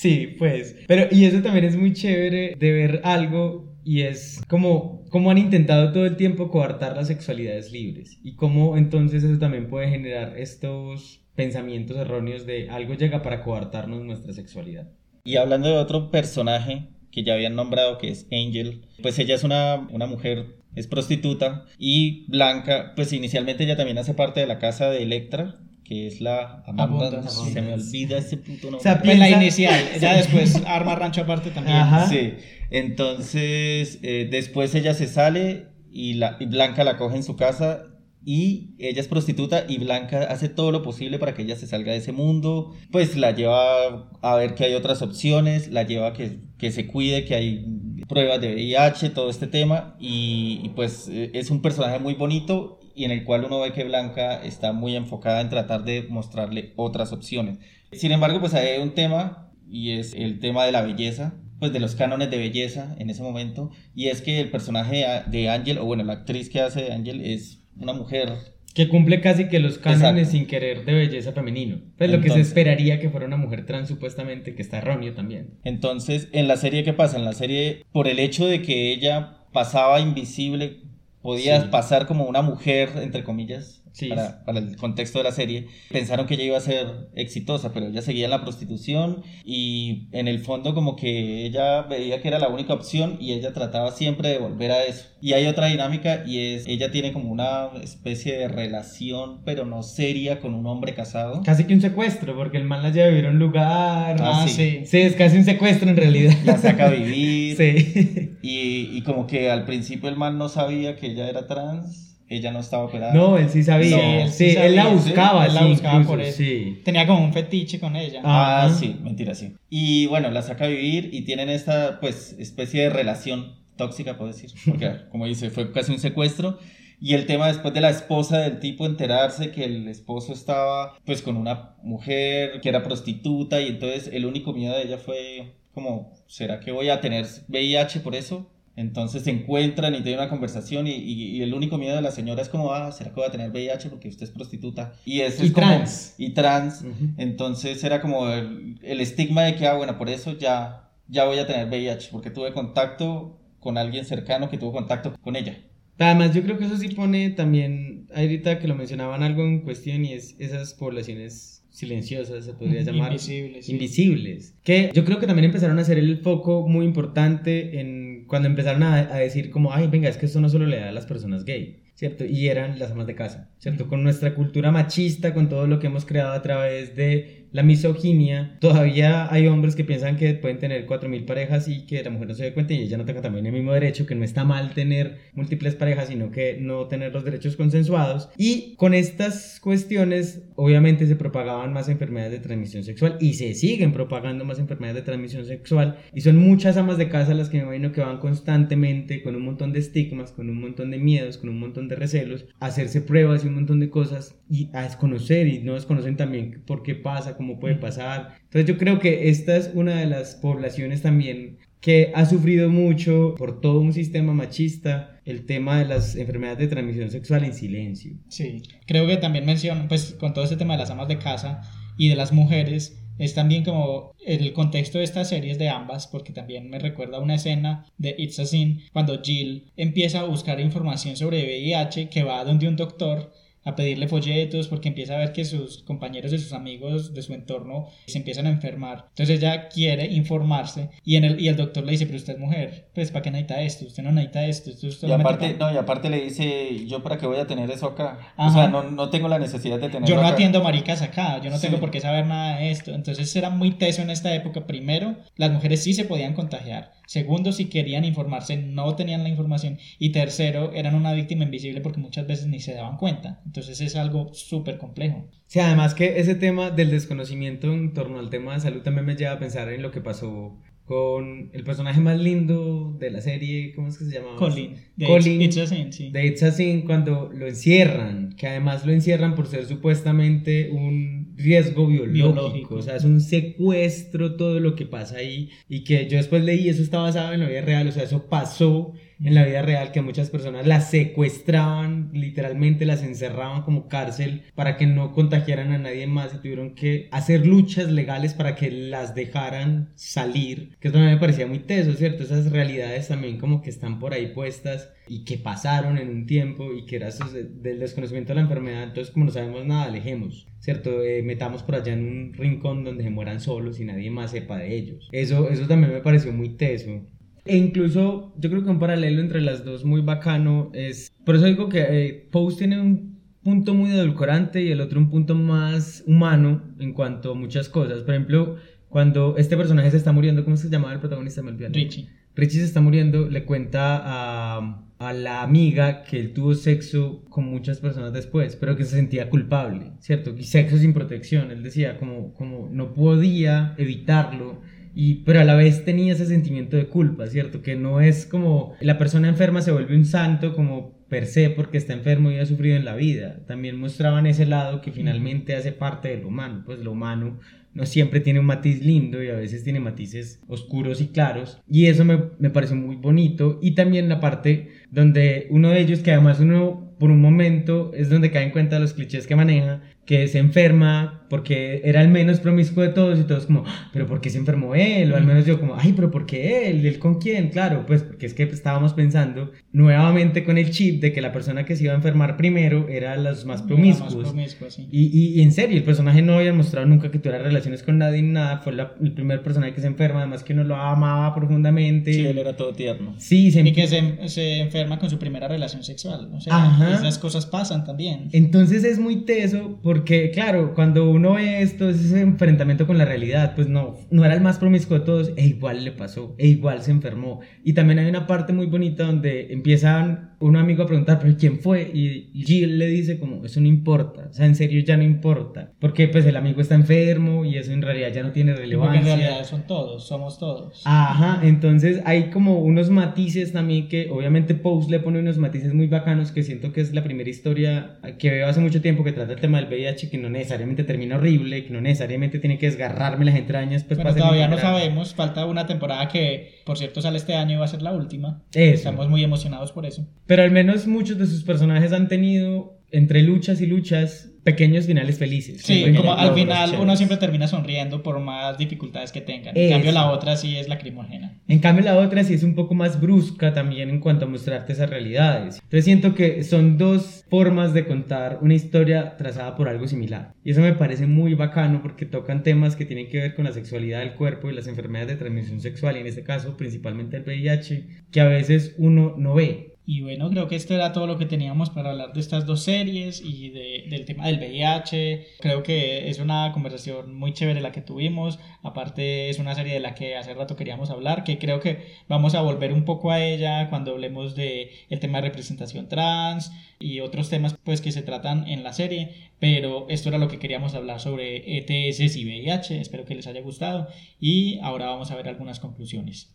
Sí, 0.03 0.35
pues. 0.37 0.75
Pero, 0.85 1.07
y 1.11 1.23
eso 1.23 1.41
también 1.41 1.63
es 1.63 1.77
muy 1.77 1.93
chévere 1.93 2.57
de 2.59 2.71
ver 2.73 2.99
algo 3.05 3.73
y 3.85 4.01
es 4.01 4.41
como, 4.49 5.05
como 5.09 5.31
han 5.31 5.37
intentado 5.37 5.93
todo 5.93 6.05
el 6.05 6.17
tiempo 6.17 6.51
coartar 6.51 6.97
las 6.97 7.07
sexualidades 7.07 7.71
libres 7.71 8.19
y 8.21 8.35
cómo 8.35 8.75
entonces 8.75 9.23
eso 9.23 9.39
también 9.39 9.69
puede 9.69 9.87
generar 9.87 10.37
estos 10.37 11.21
pensamientos 11.35 11.95
erróneos 11.95 12.45
de 12.45 12.69
algo 12.69 12.95
llega 12.95 13.21
para 13.21 13.43
coartarnos 13.43 14.03
nuestra 14.03 14.33
sexualidad. 14.33 14.89
Y 15.23 15.37
hablando 15.37 15.69
de 15.69 15.77
otro 15.77 16.11
personaje 16.11 16.89
que 17.09 17.23
ya 17.23 17.35
habían 17.35 17.55
nombrado, 17.55 17.97
que 17.97 18.09
es 18.09 18.27
Angel, 18.29 18.81
pues 19.01 19.17
ella 19.19 19.35
es 19.35 19.45
una, 19.45 19.87
una 19.89 20.05
mujer, 20.05 20.57
es 20.75 20.87
prostituta, 20.87 21.63
y 21.77 22.25
Blanca, 22.27 22.91
pues 22.97 23.13
inicialmente 23.13 23.63
ella 23.63 23.77
también 23.77 23.99
hace 23.99 24.15
parte 24.15 24.41
de 24.41 24.47
la 24.47 24.59
casa 24.59 24.89
de 24.89 25.01
Electra, 25.01 25.61
que 25.93 26.07
es 26.07 26.21
la 26.21 26.63
Amanda, 26.65 27.21
se 27.29 27.61
me 27.61 27.73
olvida 27.73 28.17
ese 28.17 28.37
puto 28.37 28.71
nombre. 28.71 28.77
O 28.77 28.81
sea, 28.81 29.01
Pues 29.01 29.17
la 29.19 29.25
Piensa- 29.27 29.41
inicial, 29.41 29.83
ya 30.01 30.15
después 30.15 30.61
arma 30.65 30.95
rancho 30.95 31.21
aparte 31.21 31.51
también. 31.51 31.77
Ajá. 31.77 32.07
Sí, 32.07 32.33
entonces 32.71 33.99
eh, 34.01 34.27
después 34.31 34.73
ella 34.75 34.93
se 34.93 35.07
sale 35.07 35.67
y, 35.91 36.13
la, 36.15 36.37
y 36.39 36.45
Blanca 36.45 36.83
la 36.83 36.97
coge 36.97 37.17
en 37.17 37.23
su 37.23 37.35
casa 37.35 37.83
y 38.25 38.71
ella 38.79 39.01
es 39.01 39.07
prostituta 39.09 39.65
y 39.67 39.77
Blanca 39.79 40.23
hace 40.23 40.47
todo 40.47 40.71
lo 40.71 40.81
posible 40.81 41.19
para 41.19 41.33
que 41.33 41.41
ella 41.41 41.55
se 41.57 41.67
salga 41.67 41.91
de 41.91 41.97
ese 41.97 42.13
mundo, 42.13 42.73
pues 42.91 43.17
la 43.17 43.31
lleva 43.31 44.09
a 44.21 44.35
ver 44.37 44.55
que 44.55 44.63
hay 44.63 44.73
otras 44.75 45.01
opciones, 45.01 45.67
la 45.71 45.83
lleva 45.83 46.07
a 46.07 46.13
que, 46.13 46.39
que 46.57 46.71
se 46.71 46.87
cuide, 46.87 47.25
que 47.25 47.35
hay 47.35 47.65
pruebas 48.07 48.39
de 48.41 48.53
VIH, 48.55 49.09
todo 49.09 49.29
este 49.29 49.47
tema 49.47 49.95
y, 49.99 50.61
y, 50.63 50.69
pues 50.69 51.09
eh, 51.09 51.31
es 51.33 51.51
un 51.51 51.61
personaje 51.61 51.99
muy 51.99 52.13
bonito 52.13 52.79
y 52.95 53.05
en 53.05 53.11
el 53.11 53.23
cual 53.23 53.45
uno 53.45 53.59
ve 53.59 53.71
que 53.73 53.83
Blanca 53.83 54.43
está 54.43 54.73
muy 54.73 54.95
enfocada 54.95 55.41
en 55.41 55.49
tratar 55.49 55.83
de 55.83 56.03
mostrarle 56.09 56.73
otras 56.75 57.11
opciones. 57.11 57.59
Sin 57.91 58.11
embargo, 58.11 58.39
pues 58.39 58.53
hay 58.53 58.81
un 58.81 58.93
tema 58.93 59.51
y 59.69 59.91
es 59.91 60.13
el 60.13 60.39
tema 60.39 60.65
de 60.65 60.71
la 60.71 60.81
belleza, 60.81 61.33
pues 61.59 61.71
de 61.73 61.79
los 61.79 61.95
cánones 61.95 62.29
de 62.29 62.37
belleza 62.37 62.95
en 62.99 63.09
ese 63.09 63.23
momento, 63.23 63.71
y 63.95 64.07
es 64.07 64.21
que 64.21 64.39
el 64.39 64.49
personaje 64.51 65.05
de 65.27 65.49
Ángel, 65.49 65.77
o 65.77 65.85
bueno, 65.85 66.03
la 66.03 66.13
actriz 66.13 66.49
que 66.49 66.59
hace 66.61 66.81
de 66.81 66.91
Ángel 66.93 67.21
es 67.21 67.63
una 67.79 67.93
mujer, 67.93 68.33
Que 68.75 68.89
cumple 68.89 69.21
casi 69.21 69.47
que 69.49 69.59
los 69.59 69.77
cánones 69.77 70.01
Exacto. 70.01 70.31
sin 70.31 70.47
querer 70.47 70.83
de 70.83 70.93
belleza 70.93 71.31
femenino. 71.31 71.79
Pues 71.97 72.09
lo 72.09 72.21
que 72.21 72.31
se 72.31 72.41
esperaría 72.41 72.99
que 72.99 73.09
fuera 73.09 73.27
una 73.27 73.37
mujer 73.37 73.65
trans 73.67 73.87
supuestamente, 73.87 74.55
que 74.55 74.61
está 74.63 74.79
erróneo 74.79 75.13
también. 75.13 75.59
entonces 75.63 76.27
en 76.33 76.47
la 76.47 76.57
serie, 76.57 76.83
¿qué 76.83 76.93
pasa? 76.93 77.17
En 77.17 77.25
la 77.25 77.33
serie, 77.33 77.83
por 77.91 78.07
el 78.07 78.17
hecho 78.19 78.47
de 78.47 78.61
que 78.63 78.91
ella 78.91 79.37
pasaba 79.53 79.99
invisible, 79.99 80.81
podía 81.23 81.61
Sí. 81.61 81.69
pasar 81.71 82.07
como 82.07 82.25
una 82.25 82.43
mujer, 82.43 82.91
entre 82.97 83.25
comillas, 83.25 83.82
Sí. 83.93 84.09
para, 84.09 84.43
para 84.43 84.59
el 84.59 84.75
contexto 84.75 85.19
de 85.19 85.23
la 85.23 85.31
serie, 85.31 85.67
pensaron 85.91 86.27
que 86.27 86.33
ella 86.33 86.43
iba 86.43 86.57
a 86.57 86.61
ser 86.61 86.87
exitosa, 87.15 87.71
pero 87.73 87.87
ella 87.87 88.01
seguía 88.01 88.25
en 88.25 88.31
la 88.31 88.41
prostitución 88.41 89.23
y 89.45 90.07
en 90.11 90.27
el 90.27 90.39
fondo 90.39 90.73
como 90.73 90.95
que 90.95 91.45
ella 91.45 91.83
veía 91.83 92.21
que 92.21 92.27
era 92.27 92.39
la 92.39 92.49
única 92.49 92.73
opción 92.73 93.17
y 93.21 93.33
ella 93.33 93.53
trataba 93.53 93.91
siempre 93.91 94.29
de 94.29 94.39
volver 94.39 94.71
a 94.71 94.83
eso. 94.83 95.05
Y 95.21 95.33
hay 95.33 95.45
otra 95.45 95.67
dinámica 95.67 96.23
y 96.25 96.39
es, 96.39 96.67
ella 96.67 96.91
tiene 96.91 97.13
como 97.13 97.31
una 97.31 97.67
especie 97.81 98.35
de 98.37 98.47
relación, 98.49 99.41
pero 99.45 99.63
no 99.65 99.81
seria, 99.83 100.39
con 100.41 100.53
un 100.53 100.65
hombre 100.65 100.93
casado. 100.95 101.41
Casi 101.45 101.63
que 101.63 101.73
un 101.73 101.81
secuestro, 101.81 102.35
porque 102.35 102.57
el 102.57 102.65
man 102.65 102.83
la 102.83 102.89
lleva 102.89 103.05
a 103.05 103.09
vivir 103.09 103.27
a 103.27 103.29
un 103.29 103.39
lugar. 103.39 104.17
Ah, 104.19 104.41
Ah, 104.43 104.47
sí. 104.47 104.53
sí. 104.55 104.85
Sí, 104.87 104.97
es 105.01 105.13
casi 105.15 105.37
un 105.37 105.45
secuestro 105.45 105.89
en 105.89 105.95
realidad. 105.97 106.33
La 106.43 106.57
saca 106.57 106.87
a 106.87 106.89
vivir. 106.89 107.55
Sí. 107.57 108.37
Y, 108.41 108.97
y 108.97 109.01
como 109.03 109.27
que 109.27 109.51
al 109.51 109.65
principio 109.65 110.09
el 110.09 110.15
man 110.17 110.37
no 110.39 110.49
sabía 110.49 110.95
que 110.97 111.07
ella 111.11 111.29
era 111.29 111.45
trans, 111.47 112.12
ella 112.37 112.51
no 112.51 112.59
estaba 112.59 112.85
operada. 112.85 113.13
No, 113.13 113.37
él 113.37 113.49
sí 113.49 113.63
sabía. 113.63 113.97
No, 113.97 114.01
sí, 114.31 114.45
él 114.45 114.53
sí 114.53 114.55
él 114.57 114.75
la 114.75 114.85
sí. 114.85 114.93
buscaba, 114.95 115.45
Él 115.45 115.53
la 115.53 115.61
sí, 115.61 115.67
buscaba 115.69 115.93
incluso, 115.95 116.09
por 116.11 116.21
eso. 116.21 116.37
sí. 116.37 116.81
Tenía 116.83 117.05
como 117.07 117.23
un 117.23 117.33
fetiche 117.33 117.79
con 117.79 117.95
ella. 117.95 118.21
Ah, 118.23 118.65
Ajá. 118.65 118.75
sí, 118.75 118.95
mentira, 119.01 119.35
sí. 119.35 119.55
Y 119.69 120.05
bueno, 120.07 120.29
la 120.31 120.41
saca 120.41 120.65
a 120.65 120.67
vivir 120.67 121.09
y 121.13 121.21
tienen 121.23 121.49
esta, 121.49 121.99
pues, 121.99 122.35
especie 122.39 122.83
de 122.83 122.89
relación 122.89 123.55
tóxica, 123.77 124.17
puedo 124.17 124.31
decir. 124.31 124.51
Porque, 124.65 124.91
como 125.11 125.25
dice, 125.25 125.49
fue 125.49 125.71
casi 125.71 125.91
un 125.91 125.99
secuestro. 125.99 126.59
Y 127.01 127.15
el 127.15 127.25
tema 127.25 127.47
después 127.47 127.73
de 127.73 127.81
la 127.81 127.89
esposa 127.89 128.37
del 128.39 128.59
tipo 128.59 128.85
enterarse 128.85 129.51
que 129.51 129.65
el 129.65 129.87
esposo 129.89 130.31
estaba, 130.31 130.93
pues, 131.05 131.21
con 131.21 131.35
una 131.35 131.75
mujer 131.83 132.61
que 132.61 132.69
era 132.69 132.81
prostituta 132.83 133.59
y 133.59 133.67
entonces 133.67 134.09
el 134.13 134.25
único 134.25 134.53
miedo 134.53 134.73
de 134.75 134.83
ella 134.83 134.97
fue 134.97 135.55
como, 135.73 136.13
¿será 136.27 136.59
que 136.61 136.71
voy 136.71 136.89
a 136.89 137.01
tener 137.01 137.25
VIH 137.49 137.99
por 137.99 138.15
eso? 138.15 138.49
Entonces 138.75 139.23
se 139.23 139.29
encuentran 139.29 139.93
y 139.93 140.01
tienen 140.01 140.19
una 140.19 140.29
conversación 140.29 140.87
y, 140.87 140.91
y- 140.95 141.37
y 141.37 141.41
el 141.43 141.53
único 141.53 141.77
miedo 141.77 141.95
de 141.95 142.01
la 142.01 142.09
señora 142.11 142.41
es 142.41 142.49
como, 142.49 142.73
ah, 142.73 142.91
¿será 142.91 143.11
que 143.11 143.15
voy 143.17 143.27
a 143.27 143.31
tener 143.31 143.51
VIH 143.51 143.89
porque 143.89 144.07
usted 144.09 144.23
es 144.23 144.31
prostituta? 144.31 144.93
Y 145.05 145.19
eso 145.21 145.43
Y 145.43 145.47
es 145.47 145.53
como- 145.53 145.67
trans. 145.67 146.15
y 146.17 146.29
trans. 146.31 146.81
Ujú. 146.81 147.09
Entonces 147.17 147.83
era 147.83 148.01
como 148.01 148.27
el, 148.29 148.79
el 148.81 148.99
estigma 148.99 149.43
de 149.43 149.55
que, 149.55 149.67
ah, 149.67 149.75
bueno, 149.75 149.97
por 149.97 150.09
eso 150.09 150.37
ya, 150.37 150.89
ya 151.07 151.25
voy 151.25 151.37
a 151.37 151.45
tener 151.45 151.67
VIH, 151.67 152.09
porque 152.11 152.31
tuve 152.31 152.51
contacto 152.53 153.39
con 153.59 153.77
alguien 153.77 154.05
cercano 154.05 154.49
que 154.49 154.57
tuvo 154.57 154.71
contacto 154.73 155.13
con 155.21 155.35
ella. 155.35 155.57
Además, 155.99 156.33
yo 156.33 156.41
creo 156.41 156.57
que 156.57 156.65
eso 156.65 156.75
sí 156.77 156.89
pone 156.89 157.29
también, 157.29 158.07
ahorita 158.15 158.57
que 158.59 158.67
lo 158.67 158.73
mencionaban 158.75 159.21
algo 159.21 159.43
en 159.43 159.61
cuestión 159.61 160.03
y 160.03 160.13
es 160.13 160.35
esas 160.39 160.73
poblaciones 160.73 161.63
silenciosas, 161.69 162.45
se 162.45 162.53
podría 162.53 162.81
llamar. 162.81 163.11
Invisibles, 163.11 163.65
sí. 163.65 163.71
Invisibles. 163.71 164.55
Que 164.63 164.91
yo 164.93 165.05
creo 165.05 165.19
que 165.19 165.27
también 165.27 165.45
empezaron 165.45 165.77
a 165.79 165.81
hacer 165.81 165.97
el 165.97 166.17
foco 166.17 166.67
muy 166.67 166.85
importante 166.85 167.79
en 167.79 168.12
cuando 168.33 168.49
empezaron 168.49 168.81
a, 168.81 168.97
a 168.97 169.17
decir 169.19 169.51
como, 169.51 169.71
ay, 169.73 169.85
venga, 169.85 170.09
es 170.09 170.17
que 170.17 170.25
esto 170.25 170.41
no 170.41 170.49
solo 170.49 170.65
le 170.65 170.77
da 170.79 170.89
a 170.89 170.91
las 170.91 171.05
personas 171.05 171.45
gay. 171.45 171.83
¿Cierto? 171.93 172.25
Y 172.25 172.47
eran 172.47 172.79
las 172.79 172.89
amas 172.89 173.05
de 173.05 173.13
casa, 173.13 173.51
¿cierto? 173.59 173.87
Con 173.87 174.01
nuestra 174.01 174.33
cultura 174.33 174.71
machista, 174.71 175.35
con 175.35 175.47
todo 175.47 175.67
lo 175.67 175.77
que 175.77 175.85
hemos 175.85 176.05
creado 176.05 176.33
a 176.33 176.41
través 176.41 176.95
de 176.95 177.42
la 177.53 177.63
misoginia, 177.63 178.57
todavía 178.59 179.31
hay 179.31 179.47
hombres 179.47 179.75
que 179.75 179.83
piensan 179.83 180.17
que 180.17 180.33
pueden 180.33 180.57
tener 180.57 180.87
4.000 180.87 181.25
parejas 181.25 181.67
y 181.67 181.85
que 181.85 182.03
la 182.03 182.09
mujer 182.09 182.27
no 182.27 182.33
se 182.33 182.43
dé 182.45 182.53
cuenta 182.53 182.73
y 182.73 182.81
ella 182.81 182.97
no 182.97 183.05
tenga 183.05 183.21
también 183.21 183.45
el 183.45 183.53
mismo 183.53 183.73
derecho, 183.73 184.07
que 184.07 184.15
no 184.15 184.25
está 184.25 184.43
mal 184.43 184.73
tener 184.73 185.19
múltiples 185.33 185.75
parejas, 185.75 186.07
sino 186.07 186.31
que 186.31 186.57
no 186.59 186.87
tener 186.87 187.13
los 187.13 187.23
derechos 187.23 187.55
consensuados. 187.55 188.29
Y 188.37 188.75
con 188.75 188.95
estas 188.95 189.59
cuestiones, 189.59 190.41
obviamente 190.55 191.05
se 191.05 191.15
propagaban 191.15 191.73
más 191.73 191.89
enfermedades 191.89 192.31
de 192.33 192.39
transmisión 192.39 192.83
sexual 192.83 193.17
y 193.19 193.35
se 193.35 193.53
siguen 193.53 193.93
propagando 193.93 194.45
más 194.45 194.57
enfermedades 194.57 195.01
de 195.01 195.05
transmisión 195.05 195.45
sexual. 195.45 195.99
Y 196.11 196.21
son 196.21 196.37
muchas 196.37 196.75
amas 196.77 196.97
de 196.97 197.09
casa 197.09 197.35
las 197.35 197.49
que 197.49 197.57
me 197.57 197.63
imagino 197.63 197.91
que 197.91 198.01
van 198.01 198.17
constantemente 198.17 199.21
con 199.21 199.35
un 199.35 199.45
montón 199.45 199.73
de 199.73 199.79
estigmas, 199.79 200.31
con 200.31 200.49
un 200.49 200.59
montón 200.59 200.89
de 200.89 200.97
miedos, 200.97 201.37
con 201.37 201.49
un 201.49 201.59
montón 201.59 201.87
de 201.87 201.97
recelos, 201.97 202.47
a 202.59 202.65
hacerse 202.65 203.01
pruebas 203.01 203.45
y 203.45 203.47
un 203.47 203.55
montón 203.55 203.79
de 203.79 203.91
cosas 203.91 204.39
y 204.49 204.69
a 204.73 204.83
desconocer 204.83 205.47
y 205.47 205.59
no 205.59 205.75
desconocen 205.75 206.17
también 206.17 206.63
por 206.65 206.81
qué 206.81 206.95
pasa, 206.95 207.37
cómo 207.43 207.59
puede 207.59 207.75
pasar. 207.75 208.37
Entonces 208.43 208.65
yo 208.65 208.77
creo 208.77 208.99
que 208.99 209.29
esta 209.29 209.57
es 209.57 209.71
una 209.73 209.95
de 209.99 210.05
las 210.05 210.35
poblaciones 210.35 211.01
también 211.01 211.57
que 211.81 212.13
ha 212.15 212.25
sufrido 212.25 212.69
mucho 212.69 213.35
por 213.37 213.59
todo 213.59 213.81
un 213.81 213.91
sistema 213.91 214.33
machista 214.33 215.19
el 215.25 215.45
tema 215.45 215.79
de 215.79 215.85
las 215.85 216.15
enfermedades 216.15 216.59
de 216.59 216.67
transmisión 216.67 217.11
sexual 217.11 217.43
en 217.43 217.53
silencio. 217.53 218.13
Sí, 218.29 218.63
creo 218.87 219.05
que 219.05 219.17
también 219.17 219.45
menciono, 219.45 219.87
pues 219.89 220.15
con 220.17 220.33
todo 220.33 220.45
este 220.45 220.55
tema 220.55 220.75
de 220.75 220.79
las 220.79 220.91
amas 220.91 221.09
de 221.09 221.19
casa 221.19 221.61
y 221.97 222.07
de 222.07 222.15
las 222.15 222.31
mujeres, 222.31 222.97
es 223.17 223.33
también 223.33 223.63
como 223.63 224.13
el 224.25 224.53
contexto 224.53 224.97
de 224.97 225.03
estas 225.03 225.29
series 225.29 225.59
de 225.59 225.69
ambas, 225.69 226.07
porque 226.07 226.31
también 226.31 226.69
me 226.69 226.79
recuerda 226.79 227.19
una 227.19 227.35
escena 227.35 227.85
de 227.97 228.15
It's 228.17 228.39
a 228.39 228.45
Sin, 228.45 228.81
cuando 228.93 229.21
Jill 229.21 229.71
empieza 229.75 230.21
a 230.21 230.23
buscar 230.23 230.59
información 230.61 231.17
sobre 231.17 231.43
VIH, 231.43 232.09
que 232.09 232.23
va 232.23 232.45
donde 232.45 232.67
un 232.67 232.77
doctor 232.77 233.33
a 233.65 233.75
pedirle 233.75 234.07
folletos 234.07 234.67
porque 234.67 234.89
empieza 234.89 235.15
a 235.15 235.19
ver 235.19 235.33
que 235.33 235.45
sus 235.45 235.83
compañeros 235.83 236.33
y 236.33 236.37
sus 236.39 236.53
amigos 236.53 237.13
de 237.13 237.21
su 237.21 237.33
entorno 237.33 237.87
se 238.07 238.17
empiezan 238.17 238.45
a 238.47 238.49
enfermar. 238.49 239.05
Entonces 239.09 239.37
ella 239.39 239.69
quiere 239.69 240.05
informarse 240.07 240.89
y, 241.05 241.15
en 241.15 241.23
el, 241.23 241.39
y 241.39 241.47
el 241.47 241.55
doctor 241.55 241.83
le 241.85 241.91
dice, 241.93 242.05
pero 242.05 242.17
usted 242.17 242.33
es 242.33 242.39
mujer, 242.39 242.87
pues 242.93 243.11
¿para 243.11 243.21
qué 243.23 243.31
necesita 243.31 243.61
esto? 243.61 243.85
Usted 243.85 244.03
no 244.03 244.11
necesita 244.11 244.45
esto. 244.45 244.69
esto 244.71 244.87
es 244.87 245.03
Y 245.03 245.11
aparte, 245.11 245.53
para- 245.53 245.69
no, 245.71 245.75
y 245.75 245.77
aparte 245.77 246.09
le 246.09 246.21
dice, 246.21 246.85
yo 246.87 247.01
para 247.03 247.17
qué 247.17 247.25
voy 247.25 247.37
a 247.37 247.47
tener 247.47 247.69
eso 247.71 247.87
acá. 247.87 248.17
O 248.37 248.43
Ajá. 248.43 248.53
sea, 248.53 248.67
no, 248.67 248.83
no 248.83 249.09
tengo 249.09 249.27
la 249.27 249.39
necesidad 249.39 249.75
de 249.79 249.87
tenerlo 249.87 250.07
Yo 250.07 250.15
no 250.15 250.21
acá. 250.21 250.33
atiendo 250.33 250.63
maricas 250.63 251.01
acá, 251.01 251.41
yo 251.41 251.49
no 251.49 251.59
tengo 251.59 251.75
Sí. 251.77 251.79
por 251.81 251.91
qué 251.91 251.99
saber 252.01 252.25
nada 252.25 252.57
de 252.59 252.71
esto. 252.71 252.93
Entonces 252.93 253.33
era 253.35 253.49
muy 253.49 253.71
teso 253.71 254.01
en 254.01 254.09
esta 254.09 254.33
época. 254.35 254.67
Primero, 254.67 255.15
las 255.37 255.51
mujeres 255.51 255.83
sí 255.83 255.93
se 255.93 256.05
podían 256.05 256.33
contagiar. 256.33 256.91
Segundo, 257.13 257.51
si 257.51 257.65
querían 257.65 258.05
informarse, 258.05 258.57
no 258.57 258.95
tenían 258.95 259.21
la 259.21 259.29
información. 259.29 259.77
Y 259.99 260.09
tercero, 260.09 260.71
eran 260.73 260.95
una 260.95 261.13
víctima 261.13 261.43
invisible 261.43 261.79
porque 261.81 261.99
muchas 262.01 262.25
veces 262.25 262.47
ni 262.47 262.59
se 262.59 262.73
daban 262.73 262.97
cuenta. 262.97 263.39
Entonces 263.45 263.79
es 263.81 263.95
algo 263.95 264.33
súper 264.33 264.79
complejo. 264.79 265.27
Sí, 265.45 265.59
además 265.59 265.93
que 265.93 266.19
ese 266.19 266.33
tema 266.33 266.71
del 266.71 266.89
desconocimiento 266.89 267.71
en 267.71 267.93
torno 267.93 268.17
al 268.17 268.31
tema 268.31 268.55
de 268.55 268.61
salud 268.61 268.81
también 268.81 269.05
me 269.05 269.15
lleva 269.15 269.33
a 269.33 269.37
pensar 269.39 269.69
en 269.71 269.83
lo 269.83 269.91
que 269.91 270.01
pasó 270.01 270.57
con 270.85 271.51
el 271.53 271.63
personaje 271.63 272.01
más 272.01 272.19
lindo 272.19 272.97
de 272.99 273.11
la 273.11 273.21
serie, 273.21 273.73
¿cómo 273.75 273.89
es 273.89 273.97
que 273.99 274.05
se 274.05 274.11
llamaba? 274.15 274.35
Colin, 274.37 274.73
de 274.97 275.05
Colin 275.05 275.41
It's- 275.41 275.55
It's 275.55 275.71
a 275.71 275.75
Sin, 275.75 275.93
sí. 275.93 276.09
de 276.09 276.25
It's 276.25 276.41
a 276.43 276.51
Sin 276.51 276.81
cuando 276.81 277.29
lo 277.31 277.47
encierran, 277.47 278.33
que 278.37 278.47
además 278.47 278.85
lo 278.87 278.91
encierran 278.91 279.35
por 279.35 279.45
ser 279.47 279.65
supuestamente 279.65 280.71
un 280.71 281.22
riesgo 281.35 281.87
biológico, 281.87 282.75
o 282.75 282.81
sea, 282.81 282.95
es 282.95 283.03
un 283.03 283.21
secuestro 283.21 284.35
todo 284.35 284.59
lo 284.59 284.75
que 284.75 284.85
pasa 284.85 285.17
ahí 285.17 285.49
y 285.67 285.83
que 285.83 286.07
yo 286.07 286.17
después 286.17 286.43
leí, 286.43 286.69
eso 286.69 286.81
está 286.81 286.99
basado 286.99 287.33
en 287.33 287.39
la 287.41 287.49
vida 287.49 287.61
real, 287.61 287.87
o 287.87 287.91
sea, 287.91 288.03
eso 288.03 288.27
pasó 288.27 288.93
en 289.23 289.35
la 289.35 289.45
vida 289.45 289.61
real, 289.61 289.91
que 289.91 290.01
muchas 290.01 290.29
personas 290.29 290.65
las 290.67 290.89
secuestraban, 290.89 292.09
literalmente 292.13 292.85
las 292.85 293.03
encerraban 293.03 293.63
como 293.63 293.87
cárcel 293.87 294.43
para 294.55 294.77
que 294.77 294.85
no 294.87 295.13
contagiaran 295.13 295.71
a 295.71 295.77
nadie 295.77 296.07
más 296.07 296.33
y 296.33 296.37
tuvieron 296.37 296.75
que 296.75 297.07
hacer 297.11 297.45
luchas 297.45 297.91
legales 297.91 298.33
para 298.33 298.55
que 298.55 298.71
las 298.71 299.15
dejaran 299.15 299.91
salir, 299.95 300.77
que 300.79 300.89
eso 300.89 300.99
me 300.99 301.17
parecía 301.17 301.47
muy 301.47 301.59
teso, 301.59 301.93
¿cierto? 301.93 302.23
Esas 302.23 302.51
realidades 302.51 303.07
también 303.07 303.37
como 303.39 303.61
que 303.61 303.69
están 303.69 303.99
por 303.99 304.13
ahí 304.13 304.27
puestas 304.33 304.91
y 305.07 305.25
que 305.25 305.37
pasaron 305.37 305.97
en 305.97 306.09
un 306.09 306.25
tiempo 306.25 306.73
y 306.73 306.85
que 306.85 306.99
de- 306.99 307.43
del 307.61 307.79
desconocimiento 307.79 308.29
de 308.29 308.35
la 308.35 308.41
enfermedad, 308.41 308.83
entonces 308.83 309.11
como 309.13 309.25
no 309.25 309.31
sabemos 309.31 309.65
nada, 309.65 309.83
alejemos, 309.85 310.47
¿cierto? 310.59 311.03
Eh, 311.03 311.21
metamos 311.23 311.63
por 311.63 311.75
allá 311.75 311.93
en 311.93 312.05
un 312.05 312.33
rincón 312.33 312.83
donde 312.83 313.03
se 313.03 313.09
mueran 313.09 313.39
solos 313.39 313.79
y 313.79 313.85
nadie 313.85 314.09
más 314.09 314.31
sepa 314.31 314.57
de 314.57 314.75
ellos. 314.75 315.09
Eso, 315.11 315.49
eso 315.49 315.67
también 315.67 315.93
me 315.93 315.99
pareció 316.01 316.31
muy 316.31 316.49
teso. 316.55 317.05
E 317.45 317.57
incluso 317.57 318.33
yo 318.37 318.49
creo 318.49 318.63
que 318.63 318.69
un 318.69 318.79
paralelo 318.79 319.21
entre 319.21 319.41
las 319.41 319.65
dos 319.65 319.83
muy 319.83 320.01
bacano 320.01 320.71
es... 320.73 321.11
Por 321.25 321.35
eso 321.35 321.45
digo 321.45 321.69
que 321.69 321.81
eh, 321.81 322.27
Pose 322.31 322.59
tiene 322.59 322.79
un 322.79 323.19
punto 323.43 323.73
muy 323.73 323.91
edulcorante 323.91 324.61
y 324.63 324.71
el 324.71 324.81
otro 324.81 324.99
un 324.99 325.09
punto 325.09 325.35
más 325.35 326.03
humano 326.07 326.61
en 326.79 326.93
cuanto 326.93 327.31
a 327.31 327.35
muchas 327.35 327.67
cosas. 327.67 328.03
Por 328.03 328.13
ejemplo, 328.13 328.55
cuando 328.89 329.35
este 329.37 329.57
personaje 329.57 329.91
se 329.91 329.97
está 329.97 330.11
muriendo, 330.11 330.43
¿cómo 330.45 330.55
se 330.55 330.69
llamaba 330.69 330.93
el 330.93 330.99
protagonista? 330.99 331.41
Me 331.41 331.49
olvidé. 331.51 331.69
Richie. 331.69 332.07
Richie 332.35 332.59
se 332.59 332.65
está 332.65 332.81
muriendo, 332.81 333.29
le 333.29 333.43
cuenta 333.43 334.01
a, 334.03 334.85
a 334.97 335.13
la 335.13 335.43
amiga 335.43 336.03
que 336.03 336.19
él 336.19 336.33
tuvo 336.33 336.55
sexo 336.55 337.23
con 337.29 337.45
muchas 337.45 337.79
personas 337.79 338.13
después, 338.13 338.55
pero 338.55 338.75
que 338.75 338.85
se 338.85 338.95
sentía 338.95 339.29
culpable, 339.29 339.91
¿cierto? 339.99 340.33
Y 340.35 340.43
sexo 340.43 340.77
sin 340.77 340.93
protección, 340.93 341.51
él 341.51 341.61
decía 341.61 341.97
como, 341.99 342.33
como 342.33 342.69
no 342.71 342.93
podía 342.93 343.75
evitarlo, 343.77 344.61
y, 344.95 345.15
pero 345.25 345.39
a 345.39 345.43
la 345.43 345.55
vez 345.55 345.85
tenía 345.85 346.13
ese 346.13 346.25
sentimiento 346.25 346.77
de 346.77 346.87
culpa, 346.87 347.27
¿cierto? 347.27 347.61
Que 347.61 347.75
no 347.75 348.01
es 348.01 348.25
como 348.25 348.73
la 348.79 348.97
persona 348.97 349.27
enferma 349.27 349.61
se 349.61 349.71
vuelve 349.71 349.95
un 349.95 350.05
santo 350.05 350.55
como 350.55 351.03
per 351.09 351.25
se 351.25 351.49
porque 351.49 351.77
está 351.77 351.93
enfermo 351.93 352.31
y 352.31 352.37
ha 352.37 352.45
sufrido 352.45 352.75
en 352.75 352.85
la 352.85 352.95
vida. 352.95 353.39
También 353.47 353.77
mostraban 353.77 354.25
ese 354.25 354.45
lado 354.45 354.81
que 354.81 354.91
finalmente 354.91 355.55
hace 355.55 355.71
parte 355.71 356.09
de 356.09 356.17
lo 356.17 356.27
humano, 356.27 356.63
pues 356.65 356.79
lo 356.79 356.91
humano 356.91 357.39
no 357.73 357.85
siempre 357.85 358.19
tiene 358.19 358.39
un 358.39 358.45
matiz 358.45 358.83
lindo 358.83 359.23
y 359.23 359.29
a 359.29 359.35
veces 359.35 359.63
tiene 359.63 359.79
matices 359.79 360.39
oscuros 360.47 361.01
y 361.01 361.07
claros. 361.07 361.59
Y 361.67 361.87
eso 361.87 362.05
me, 362.05 362.19
me 362.39 362.51
pareció 362.51 362.75
muy 362.75 362.95
bonito. 362.97 363.59
Y 363.61 363.71
también 363.71 364.09
la 364.09 364.19
parte 364.19 364.69
donde 364.91 365.47
uno 365.49 365.69
de 365.69 365.79
ellos, 365.79 365.99
que 365.99 366.11
además 366.11 366.39
uno 366.39 366.93
por 366.99 367.09
un 367.09 367.19
momento 367.19 367.91
es 367.95 368.09
donde 368.09 368.31
cae 368.31 368.45
en 368.45 368.51
cuenta 368.51 368.79
los 368.79 368.93
clichés 368.93 369.27
que 369.27 369.35
maneja, 369.35 369.81
que 370.05 370.27
se 370.27 370.37
enferma 370.39 371.21
porque 371.29 371.81
era 371.85 372.01
el 372.01 372.09
menos 372.09 372.39
promiscuo 372.39 372.83
de 372.83 372.89
todos 372.89 373.17
y 373.19 373.23
todos 373.23 373.45
como, 373.47 373.63
"Ah, 373.65 373.89
pero 373.91 374.05
¿por 374.05 374.21
qué 374.21 374.29
se 374.29 374.37
enfermó 374.37 374.75
él? 374.75 375.11
O 375.11 375.15
al 375.15 375.23
menos 375.25 375.45
yo 375.47 375.59
como, 375.59 375.75
ay, 375.75 375.93
pero 375.95 376.11
¿por 376.11 376.25
qué 376.27 376.69
él? 376.69 376.85
¿Él 376.85 376.99
con 376.99 377.19
quién? 377.19 377.49
Claro, 377.49 377.85
pues 377.87 378.03
porque 378.03 378.25
es 378.27 378.33
que 378.35 378.43
estábamos 378.43 378.93
pensando 378.93 379.51
nuevamente 379.71 380.43
con 380.43 380.57
el 380.59 380.69
chip 380.71 381.01
de 381.01 381.11
que 381.11 381.21
la 381.21 381.31
persona 381.31 381.65
que 381.65 381.75
se 381.75 381.85
iba 381.85 381.93
a 381.93 381.95
enfermar 381.95 382.37
primero 382.37 382.87
era 382.87 383.17
los 383.17 383.45
más 383.45 383.63
promiscuos. 383.63 384.13
Más 384.15 384.25
promiscuo, 384.27 384.69
sí. 384.69 384.87
Y, 384.91 385.05
y- 385.05 385.39
y 385.39 385.41
en 385.41 385.51
serio, 385.51 385.75
el 385.77 385.83
personaje 385.83 386.21
no 386.21 386.33
había 386.33 386.53
mostrado 386.53 386.85
nunca 386.85 387.09
que 387.09 387.17
tuviera 387.17 387.41
relaciones 387.41 387.81
con 387.81 387.97
nadie 387.97 388.21
ni 388.21 388.29
nada. 388.29 388.59
Fue 388.59 388.73
la- 388.73 388.93
el 389.01 389.13
primer 389.13 389.41
personaje 389.41 389.73
que 389.73 389.81
se 389.81 389.87
enferma, 389.87 390.19
además 390.19 390.43
que 390.43 390.53
uno 390.53 390.63
lo 390.65 390.75
amaba 390.75 391.33
profundamente. 391.33 392.13
Sí, 392.13 392.25
él 392.25 392.37
era 392.37 392.55
todo 392.55 392.73
tierno. 392.73 393.15
Sí, 393.17 393.51
se 393.51 393.61
Y 393.61 393.71
que 393.73 393.87
se, 393.87 394.27
se 394.29 394.59
enferma 394.59 394.99
con 394.99 395.09
su 395.09 395.17
primera 395.17 395.47
relación 395.47 395.83
sexual. 395.83 396.29
O 396.33 396.39
sea, 396.41 396.55
Ajá. 396.55 396.93
esas 396.95 397.17
cosas 397.17 397.45
pasan 397.47 397.85
también. 397.85 398.29
Entonces 398.33 398.83
es 398.83 398.99
muy 398.99 399.25
teso 399.25 399.79
porque, 399.81 399.92
claro, 400.01 400.73
cuando 400.73 401.09
uno 401.09 401.35
ve 401.35 401.61
esto, 401.61 401.89
es 401.89 402.03
ese 402.03 402.21
enfrentamiento 402.21 402.87
con 402.87 402.97
la 402.97 403.05
realidad, 403.05 403.53
pues 403.55 403.67
no, 403.67 403.95
no 404.11 404.25
era 404.25 404.33
el 404.33 404.41
más 404.41 404.57
promiscuo 404.57 404.99
de 404.99 405.05
todos, 405.05 405.33
e 405.35 405.45
igual 405.45 405.83
le 405.83 405.91
pasó, 405.91 406.35
e 406.37 406.47
igual 406.47 406.81
se 406.81 406.91
enfermó. 406.91 407.41
Y 407.63 407.73
también 407.73 407.99
hay 407.99 408.09
una 408.09 408.27
parte 408.27 408.53
muy 408.53 408.65
bonita 408.65 409.05
donde 409.05 409.53
empiezan 409.53 410.32
un 410.47 410.55
amigo 410.55 410.83
a 410.83 410.87
preguntar, 410.87 411.19
pero 411.21 411.35
¿quién 411.37 411.59
fue? 411.59 411.89
Y 411.93 412.29
y 412.33 412.43
Jill 412.43 412.79
le 412.79 412.87
dice 412.87 413.19
como, 413.19 413.45
eso 413.45 413.61
no 413.61 413.67
importa, 413.67 414.27
o 414.29 414.33
sea, 414.33 414.45
en 414.45 414.55
serio 414.55 414.81
ya 414.81 414.97
no 414.97 415.03
importa, 415.03 415.71
porque 415.79 416.07
pues 416.07 416.25
el 416.25 416.35
amigo 416.35 416.61
está 416.61 416.75
enfermo 416.75 417.45
y 417.45 417.57
eso 417.57 417.71
en 417.71 417.81
realidad 417.81 418.11
ya 418.13 418.23
no 418.23 418.31
tiene 418.31 418.53
Porque 418.53 418.63
en 418.63 418.69
relevancia. 418.71 419.15
realidad 419.15 419.43
son 419.43 419.67
todos, 419.67 420.07
somos 420.07 420.39
todos. 420.39 420.81
Ajá, 420.85 421.39
entonces 421.43 422.01
hay 422.05 422.29
como 422.29 422.59
unos 422.59 422.89
matices 422.89 423.53
también 423.53 423.87
que 423.87 424.09
obviamente 424.09 424.55
Post 424.55 424.89
le 424.89 424.99
pone 424.99 425.19
unos 425.19 425.37
matices 425.37 425.73
muy 425.73 425.87
bacanos 425.87 426.31
que 426.31 426.43
siento 426.43 426.73
que 426.73 426.81
es 426.81 426.93
la 426.93 427.03
primera 427.03 427.29
historia 427.29 427.99
que 428.17 428.31
veo 428.31 428.47
hace 428.47 428.59
mucho 428.59 428.81
tiempo 428.81 429.03
que 429.03 429.11
trata 429.11 429.33
el 429.33 429.39
tema 429.39 429.59
del 429.59 429.67
VIH 429.67 430.09
que 430.09 430.17
no 430.17 430.29
necesariamente 430.29 430.83
termina 430.83 431.17
horrible, 431.17 431.65
que 431.65 431.71
no 431.71 431.81
necesariamente 431.81 432.39
tiene 432.39 432.57
que 432.57 432.65
desgarrarme 432.65 433.25
las 433.25 433.35
entrañas 433.35 433.83
pues 433.83 433.99
para 433.99 434.15
todavía 434.15 434.47
no 434.47 434.57
sabemos, 434.57 435.13
falta 435.13 435.45
una 435.45 435.67
temporada 435.67 436.07
que, 436.07 436.61
por 436.65 436.77
cierto, 436.77 437.01
sale 437.01 437.17
este 437.17 437.35
año 437.35 437.55
y 437.55 437.57
va 437.57 437.65
a 437.65 437.67
ser 437.67 437.81
la 437.81 437.91
última. 437.91 438.41
Eso. 438.53 438.73
Estamos 438.73 439.09
muy 439.09 439.23
emocionados 439.23 439.71
por 439.71 439.85
eso. 439.85 440.07
Pero 440.25 440.32
al 440.41 440.51
menos 440.51 440.87
muchos 440.87 441.17
de 441.17 441.27
sus 441.27 441.43
personajes 441.43 441.91
han 441.91 442.07
tenido 442.07 442.79
entre 442.91 443.21
luchas 443.21 443.61
y 443.61 443.65
luchas 443.67 444.29
pequeños 444.43 444.85
finales 444.85 445.17
felices. 445.17 445.61
Sí, 445.63 445.85
como 445.95 446.13
al 446.13 446.33
final 446.33 446.69
uno 446.69 446.79
chéveres. 446.79 446.97
siempre 446.97 447.17
termina 447.17 447.47
sonriendo 447.47 448.03
por 448.03 448.19
más 448.19 448.57
dificultades 448.57 449.11
que 449.11 449.21
tengan. 449.21 449.57
En 449.57 449.63
Eso. 449.63 449.73
cambio 449.73 449.91
la 449.93 450.11
otra 450.11 450.35
sí 450.35 450.57
es 450.57 450.67
lacrimógena. 450.67 451.41
En 451.47 451.59
cambio, 451.59 451.85
la 451.85 451.97
otra 451.97 452.23
sí 452.23 452.33
es 452.33 452.43
un 452.43 452.53
poco 452.53 452.73
más 452.73 452.99
brusca 452.99 453.53
también 453.53 453.89
en 453.89 453.99
cuanto 453.99 454.25
a 454.25 454.27
mostrarte 454.27 454.73
esas 454.73 454.89
realidades. 454.89 455.55
Entonces 455.55 455.85
siento 455.85 456.13
que 456.13 456.43
son 456.43 456.77
dos 456.77 457.25
formas 457.29 457.73
de 457.73 457.85
contar 457.85 458.39
una 458.41 458.53
historia 458.53 459.15
trazada 459.17 459.55
por 459.55 459.69
algo 459.69 459.87
similar. 459.87 460.33
Y 460.43 460.51
eso 460.51 460.61
me 460.61 460.73
parece 460.73 461.07
muy 461.07 461.33
bacano 461.33 461.81
porque 461.81 462.05
tocan 462.05 462.43
temas 462.43 462.75
que 462.75 462.85
tienen 462.85 463.09
que 463.09 463.19
ver 463.19 463.35
con 463.35 463.45
la 463.45 463.53
sexualidad 463.53 463.99
del 463.99 464.13
cuerpo 464.13 464.49
y 464.49 464.53
las 464.53 464.67
enfermedades 464.67 465.09
de 465.09 465.17
transmisión 465.17 465.61
sexual, 465.61 465.97
y 465.97 466.01
en 466.01 466.07
este 466.07 466.23
caso 466.23 466.57
principalmente 466.57 467.17
el 467.17 467.23
VIH, 467.23 467.87
que 468.11 468.21
a 468.21 468.25
veces 468.25 468.75
uno 468.77 469.15
no 469.17 469.33
ve. 469.35 469.72
Y 469.85 469.99
bueno, 469.99 470.29
creo 470.29 470.47
que 470.47 470.55
esto 470.55 470.73
era 470.73 470.93
todo 470.93 471.07
lo 471.07 471.17
que 471.17 471.25
teníamos 471.25 471.69
para 471.69 471.89
hablar 471.91 472.13
de 472.13 472.21
estas 472.21 472.45
dos 472.45 472.63
series 472.63 473.19
y 473.21 473.49
de- 473.49 473.83
del 473.89 474.05
tema 474.05 474.27
del 474.27 474.37
VIH. 474.39 475.25
Creo 475.41 475.61
que 475.61 476.07
es 476.09 476.19
una 476.19 476.53
conversación 476.53 477.13
muy 477.15 477.33
chévere 477.33 477.59
la 477.59 477.73
que 477.73 477.81
tuvimos. 477.81 478.39
Aparte 478.61 479.29
es 479.29 479.39
una 479.39 479.55
serie 479.55 479.73
de 479.73 479.81
la 479.81 479.93
que 479.93 480.15
hace 480.15 480.33
rato 480.35 480.55
queríamos 480.55 480.89
hablar, 480.89 481.25
que 481.25 481.37
creo 481.37 481.59
que 481.59 481.87
vamos 482.07 482.33
a 482.33 482.41
volver 482.41 482.71
un 482.71 482.85
poco 482.85 483.11
a 483.11 483.21
ella 483.21 483.69
cuando 483.69 483.91
hablemos 483.91 484.35
de 484.35 484.71
el 484.89 484.99
tema 485.01 485.17
de 485.19 485.27
representación 485.27 485.89
trans 485.89 486.53
y 486.79 487.01
otros 487.01 487.29
temas 487.29 487.57
pues 487.65 487.81
que 487.81 487.91
se 487.91 488.03
tratan 488.03 488.47
en 488.47 488.63
la 488.63 488.71
serie. 488.71 489.09
Pero 489.39 489.87
esto 489.89 490.07
era 490.07 490.17
lo 490.17 490.29
que 490.29 490.39
queríamos 490.39 490.75
hablar 490.75 491.01
sobre 491.01 491.57
ETS 491.57 492.15
y 492.15 492.23
VIH. 492.23 492.79
Espero 492.79 493.03
que 493.03 493.15
les 493.15 493.27
haya 493.27 493.41
gustado 493.41 493.89
y 494.17 494.59
ahora 494.61 494.85
vamos 494.85 495.11
a 495.11 495.15
ver 495.17 495.27
algunas 495.27 495.59
conclusiones. 495.59 496.33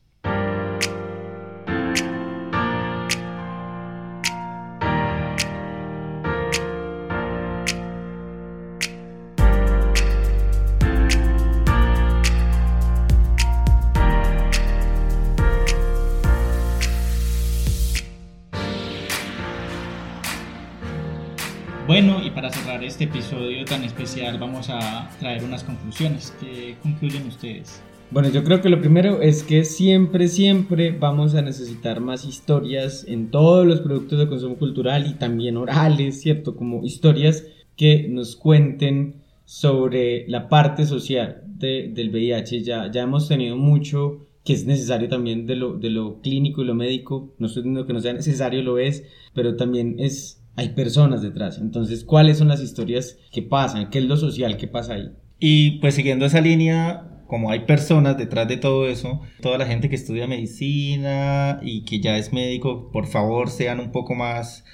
Este 22.98 23.16
episodio 23.16 23.64
tan 23.64 23.84
especial 23.84 24.38
vamos 24.40 24.68
a 24.70 25.08
traer 25.20 25.44
unas 25.44 25.62
conclusiones. 25.62 26.34
¿Qué 26.40 26.74
concluyen 26.82 27.28
ustedes? 27.28 27.80
Bueno, 28.10 28.28
yo 28.28 28.42
creo 28.42 28.60
que 28.60 28.68
lo 28.68 28.80
primero 28.80 29.20
es 29.22 29.44
que 29.44 29.64
siempre, 29.64 30.26
siempre 30.26 30.90
vamos 30.90 31.36
a 31.36 31.42
necesitar 31.42 32.00
más 32.00 32.24
historias 32.24 33.04
en 33.06 33.30
todos 33.30 33.64
los 33.64 33.82
productos 33.82 34.18
de 34.18 34.26
consumo 34.26 34.56
cultural 34.56 35.06
y 35.08 35.14
también 35.14 35.56
orales, 35.56 36.20
¿cierto? 36.22 36.56
Como 36.56 36.84
historias 36.84 37.44
que 37.76 38.08
nos 38.08 38.34
cuenten 38.34 39.22
sobre 39.44 40.26
la 40.26 40.48
parte 40.48 40.84
social 40.84 41.42
de- 41.46 41.92
del 41.94 42.10
VIH. 42.10 42.62
Ya, 42.64 42.90
ya 42.90 43.02
hemos 43.02 43.28
tenido 43.28 43.56
mucho 43.56 44.26
que 44.44 44.54
es 44.54 44.66
necesario 44.66 45.08
también 45.08 45.46
de 45.46 45.54
lo, 45.54 45.74
de 45.78 45.90
lo 45.90 46.20
clínico 46.20 46.62
y 46.62 46.64
lo 46.64 46.74
médico. 46.74 47.32
No 47.38 47.46
estoy 47.46 47.62
diciendo 47.62 47.86
que 47.86 47.92
no 47.92 48.00
sea 48.00 48.14
necesario, 48.14 48.60
lo 48.62 48.78
es, 48.78 49.04
pero 49.34 49.54
también 49.54 49.96
es, 50.00 50.37
hay 50.58 50.70
personas 50.70 51.22
detrás. 51.22 51.58
Entonces, 51.58 52.02
¿cuáles 52.02 52.38
son 52.38 52.48
las 52.48 52.60
historias 52.60 53.16
que 53.30 53.42
pasan? 53.42 53.90
¿Qué 53.90 54.00
es 54.00 54.04
lo 54.04 54.16
social 54.16 54.56
que 54.56 54.66
pasa 54.66 54.94
ahí? 54.94 55.12
Y 55.38 55.78
pues 55.78 55.94
siguiendo 55.94 56.26
esa 56.26 56.40
línea, 56.40 57.22
como 57.28 57.52
hay 57.52 57.60
personas 57.60 58.18
detrás 58.18 58.48
de 58.48 58.56
todo 58.56 58.88
eso, 58.88 59.20
toda 59.40 59.56
la 59.56 59.66
gente 59.66 59.88
que 59.88 59.94
estudia 59.94 60.26
medicina 60.26 61.60
y 61.62 61.84
que 61.84 62.00
ya 62.00 62.18
es 62.18 62.32
médico, 62.32 62.90
por 62.90 63.06
favor 63.06 63.50
sean 63.50 63.78
un 63.78 63.92
poco 63.92 64.16
más, 64.16 64.64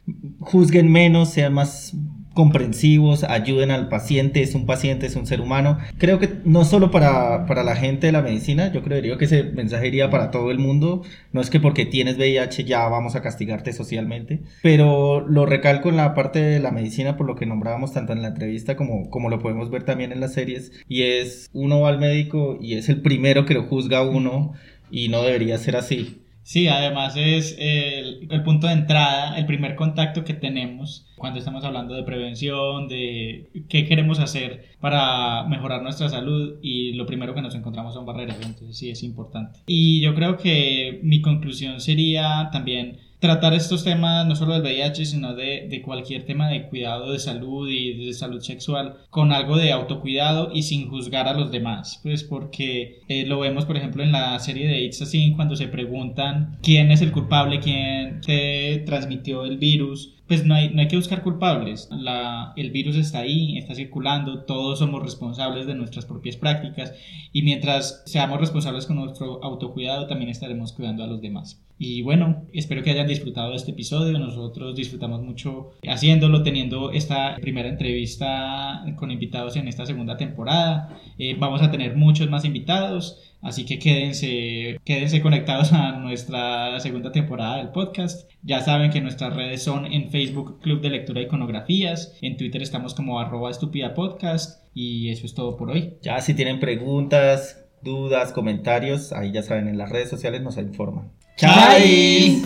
juzguen 0.40 0.90
menos, 0.90 1.28
sean 1.28 1.52
más 1.52 1.94
comprensivos, 2.34 3.24
ayuden 3.24 3.70
al 3.70 3.88
paciente, 3.88 4.42
es 4.42 4.54
un 4.54 4.66
paciente, 4.66 5.06
es 5.06 5.16
un 5.16 5.26
ser 5.26 5.40
humano. 5.40 5.78
Creo 5.98 6.18
que 6.18 6.28
no 6.44 6.64
solo 6.64 6.90
para, 6.90 7.46
para 7.46 7.62
la 7.62 7.76
gente 7.76 8.08
de 8.08 8.12
la 8.12 8.22
medicina, 8.22 8.72
yo 8.72 8.82
creería 8.82 9.16
que 9.16 9.24
ese 9.24 9.44
mensaje 9.44 9.88
iría 9.88 10.10
para 10.10 10.30
todo 10.30 10.50
el 10.50 10.58
mundo. 10.58 11.02
No 11.32 11.40
es 11.40 11.48
que 11.48 11.60
porque 11.60 11.86
tienes 11.86 12.18
VIH 12.18 12.64
ya 12.64 12.88
vamos 12.88 13.14
a 13.14 13.22
castigarte 13.22 13.72
socialmente, 13.72 14.40
pero 14.62 15.26
lo 15.26 15.46
recalco 15.46 15.88
en 15.88 15.96
la 15.96 16.14
parte 16.14 16.40
de 16.40 16.60
la 16.60 16.72
medicina 16.72 17.16
por 17.16 17.26
lo 17.26 17.36
que 17.36 17.46
nombrábamos 17.46 17.92
tanto 17.92 18.12
en 18.12 18.22
la 18.22 18.28
entrevista 18.28 18.76
como, 18.76 19.08
como 19.10 19.30
lo 19.30 19.38
podemos 19.38 19.70
ver 19.70 19.84
también 19.84 20.12
en 20.12 20.20
las 20.20 20.34
series, 20.34 20.72
y 20.88 21.02
es 21.02 21.48
uno 21.52 21.80
va 21.80 21.90
al 21.90 21.98
médico 21.98 22.58
y 22.60 22.74
es 22.74 22.88
el 22.88 23.00
primero 23.00 23.44
que 23.44 23.54
lo 23.54 23.64
juzga 23.64 24.02
uno 24.02 24.52
y 24.90 25.08
no 25.08 25.22
debería 25.22 25.58
ser 25.58 25.76
así. 25.76 26.23
Sí, 26.44 26.68
además 26.68 27.16
es 27.16 27.56
el, 27.58 28.28
el 28.30 28.42
punto 28.42 28.66
de 28.66 28.74
entrada, 28.74 29.36
el 29.38 29.46
primer 29.46 29.76
contacto 29.76 30.24
que 30.24 30.34
tenemos 30.34 31.06
cuando 31.16 31.38
estamos 31.38 31.64
hablando 31.64 31.94
de 31.94 32.02
prevención, 32.02 32.86
de 32.86 33.48
qué 33.70 33.86
queremos 33.86 34.18
hacer 34.20 34.66
para 34.78 35.44
mejorar 35.44 35.82
nuestra 35.82 36.10
salud 36.10 36.56
y 36.60 36.92
lo 36.92 37.06
primero 37.06 37.34
que 37.34 37.40
nos 37.40 37.54
encontramos 37.54 37.94
son 37.94 38.04
barreras, 38.04 38.36
entonces 38.42 38.76
sí 38.76 38.90
es 38.90 39.02
importante. 39.02 39.60
Y 39.66 40.02
yo 40.02 40.14
creo 40.14 40.36
que 40.36 41.00
mi 41.02 41.22
conclusión 41.22 41.80
sería 41.80 42.50
también 42.52 42.98
tratar 43.24 43.54
estos 43.54 43.84
temas, 43.84 44.26
no 44.26 44.36
solo 44.36 44.52
del 44.52 44.60
VIH, 44.60 45.06
sino 45.06 45.34
de, 45.34 45.80
cualquier 45.82 46.26
tema 46.26 46.50
de 46.50 46.68
cuidado 46.68 47.10
de 47.10 47.18
salud 47.18 47.66
y 47.70 48.04
de 48.04 48.12
salud 48.12 48.42
sexual, 48.42 48.98
con 49.08 49.32
algo 49.32 49.56
de 49.56 49.72
autocuidado 49.72 50.50
y 50.52 50.64
sin 50.64 50.90
juzgar 50.90 51.26
a 51.26 51.32
los 51.32 51.50
demás. 51.50 52.00
Pues 52.02 52.22
porque 52.22 53.00
eh, 53.08 53.24
lo 53.24 53.40
vemos, 53.40 53.64
por 53.64 53.78
ejemplo, 53.78 54.02
en 54.02 54.12
la 54.12 54.38
serie 54.40 54.68
de 54.68 54.84
It's 54.84 55.00
a 55.00 55.06
Sin, 55.06 55.36
cuando 55.36 55.56
se 55.56 55.68
preguntan 55.68 56.58
quién 56.62 56.90
es 56.90 57.00
el 57.00 57.12
culpable, 57.12 57.60
quién 57.60 58.20
te 58.20 58.82
transmitió 58.84 59.46
el 59.46 59.56
virus. 59.56 60.13
Pues 60.26 60.46
no 60.46 60.54
hay, 60.54 60.70
no 60.70 60.80
hay 60.80 60.88
que 60.88 60.96
buscar 60.96 61.22
culpables. 61.22 61.88
La, 61.90 62.52
el 62.56 62.70
virus 62.70 62.96
está 62.96 63.20
ahí, 63.20 63.58
está 63.58 63.74
circulando, 63.74 64.44
todos 64.44 64.78
somos 64.78 65.02
responsables 65.02 65.66
de 65.66 65.74
nuestras 65.74 66.06
propias 66.06 66.36
prácticas 66.36 66.94
y 67.32 67.42
mientras 67.42 68.02
seamos 68.06 68.40
responsables 68.40 68.86
con 68.86 68.96
nuestro 68.96 69.42
autocuidado, 69.44 70.06
también 70.06 70.30
estaremos 70.30 70.72
cuidando 70.72 71.04
a 71.04 71.06
los 71.06 71.20
demás. 71.20 71.60
Y 71.76 72.02
bueno, 72.02 72.44
espero 72.52 72.82
que 72.82 72.90
hayan 72.90 73.08
disfrutado 73.08 73.50
de 73.50 73.56
este 73.56 73.72
episodio. 73.72 74.18
Nosotros 74.18 74.76
disfrutamos 74.76 75.22
mucho 75.22 75.72
haciéndolo, 75.88 76.42
teniendo 76.44 76.92
esta 76.92 77.36
primera 77.40 77.68
entrevista 77.68 78.84
con 78.96 79.10
invitados 79.10 79.56
en 79.56 79.66
esta 79.66 79.84
segunda 79.84 80.16
temporada. 80.16 81.00
Eh, 81.18 81.36
vamos 81.38 81.62
a 81.62 81.70
tener 81.72 81.96
muchos 81.96 82.30
más 82.30 82.44
invitados, 82.44 83.33
así 83.44 83.64
que 83.64 83.78
quédense, 83.78 84.80
quédense 84.84 85.22
conectados 85.22 85.72
a 85.72 85.92
nuestra 85.92 86.80
segunda 86.80 87.12
temporada 87.12 87.58
del 87.58 87.68
podcast. 87.68 88.28
Ya 88.42 88.60
saben 88.60 88.90
que 88.90 89.00
nuestras 89.00 89.34
redes 89.34 89.62
son 89.62 89.86
en 89.86 90.10
Facebook 90.10 90.60
Club 90.60 90.80
de 90.80 90.90
Lectura 90.90 91.20
y 91.20 91.24
Iconografías, 91.24 92.16
en 92.20 92.36
Twitter 92.36 92.62
estamos 92.62 92.94
como 92.94 93.20
arroba 93.20 93.50
estúpida 93.50 93.94
podcast 93.94 94.66
y 94.74 95.10
eso 95.10 95.26
es 95.26 95.34
todo 95.34 95.56
por 95.56 95.70
hoy. 95.70 95.98
Ya 96.02 96.20
si 96.20 96.34
tienen 96.34 96.58
preguntas, 96.58 97.64
dudas, 97.82 98.32
comentarios, 98.32 99.12
ahí 99.12 99.30
ya 99.30 99.42
saben, 99.42 99.68
en 99.68 99.78
las 99.78 99.90
redes 99.90 100.10
sociales 100.10 100.42
nos 100.42 100.56
informan. 100.56 101.12
¡Chais! 101.36 102.42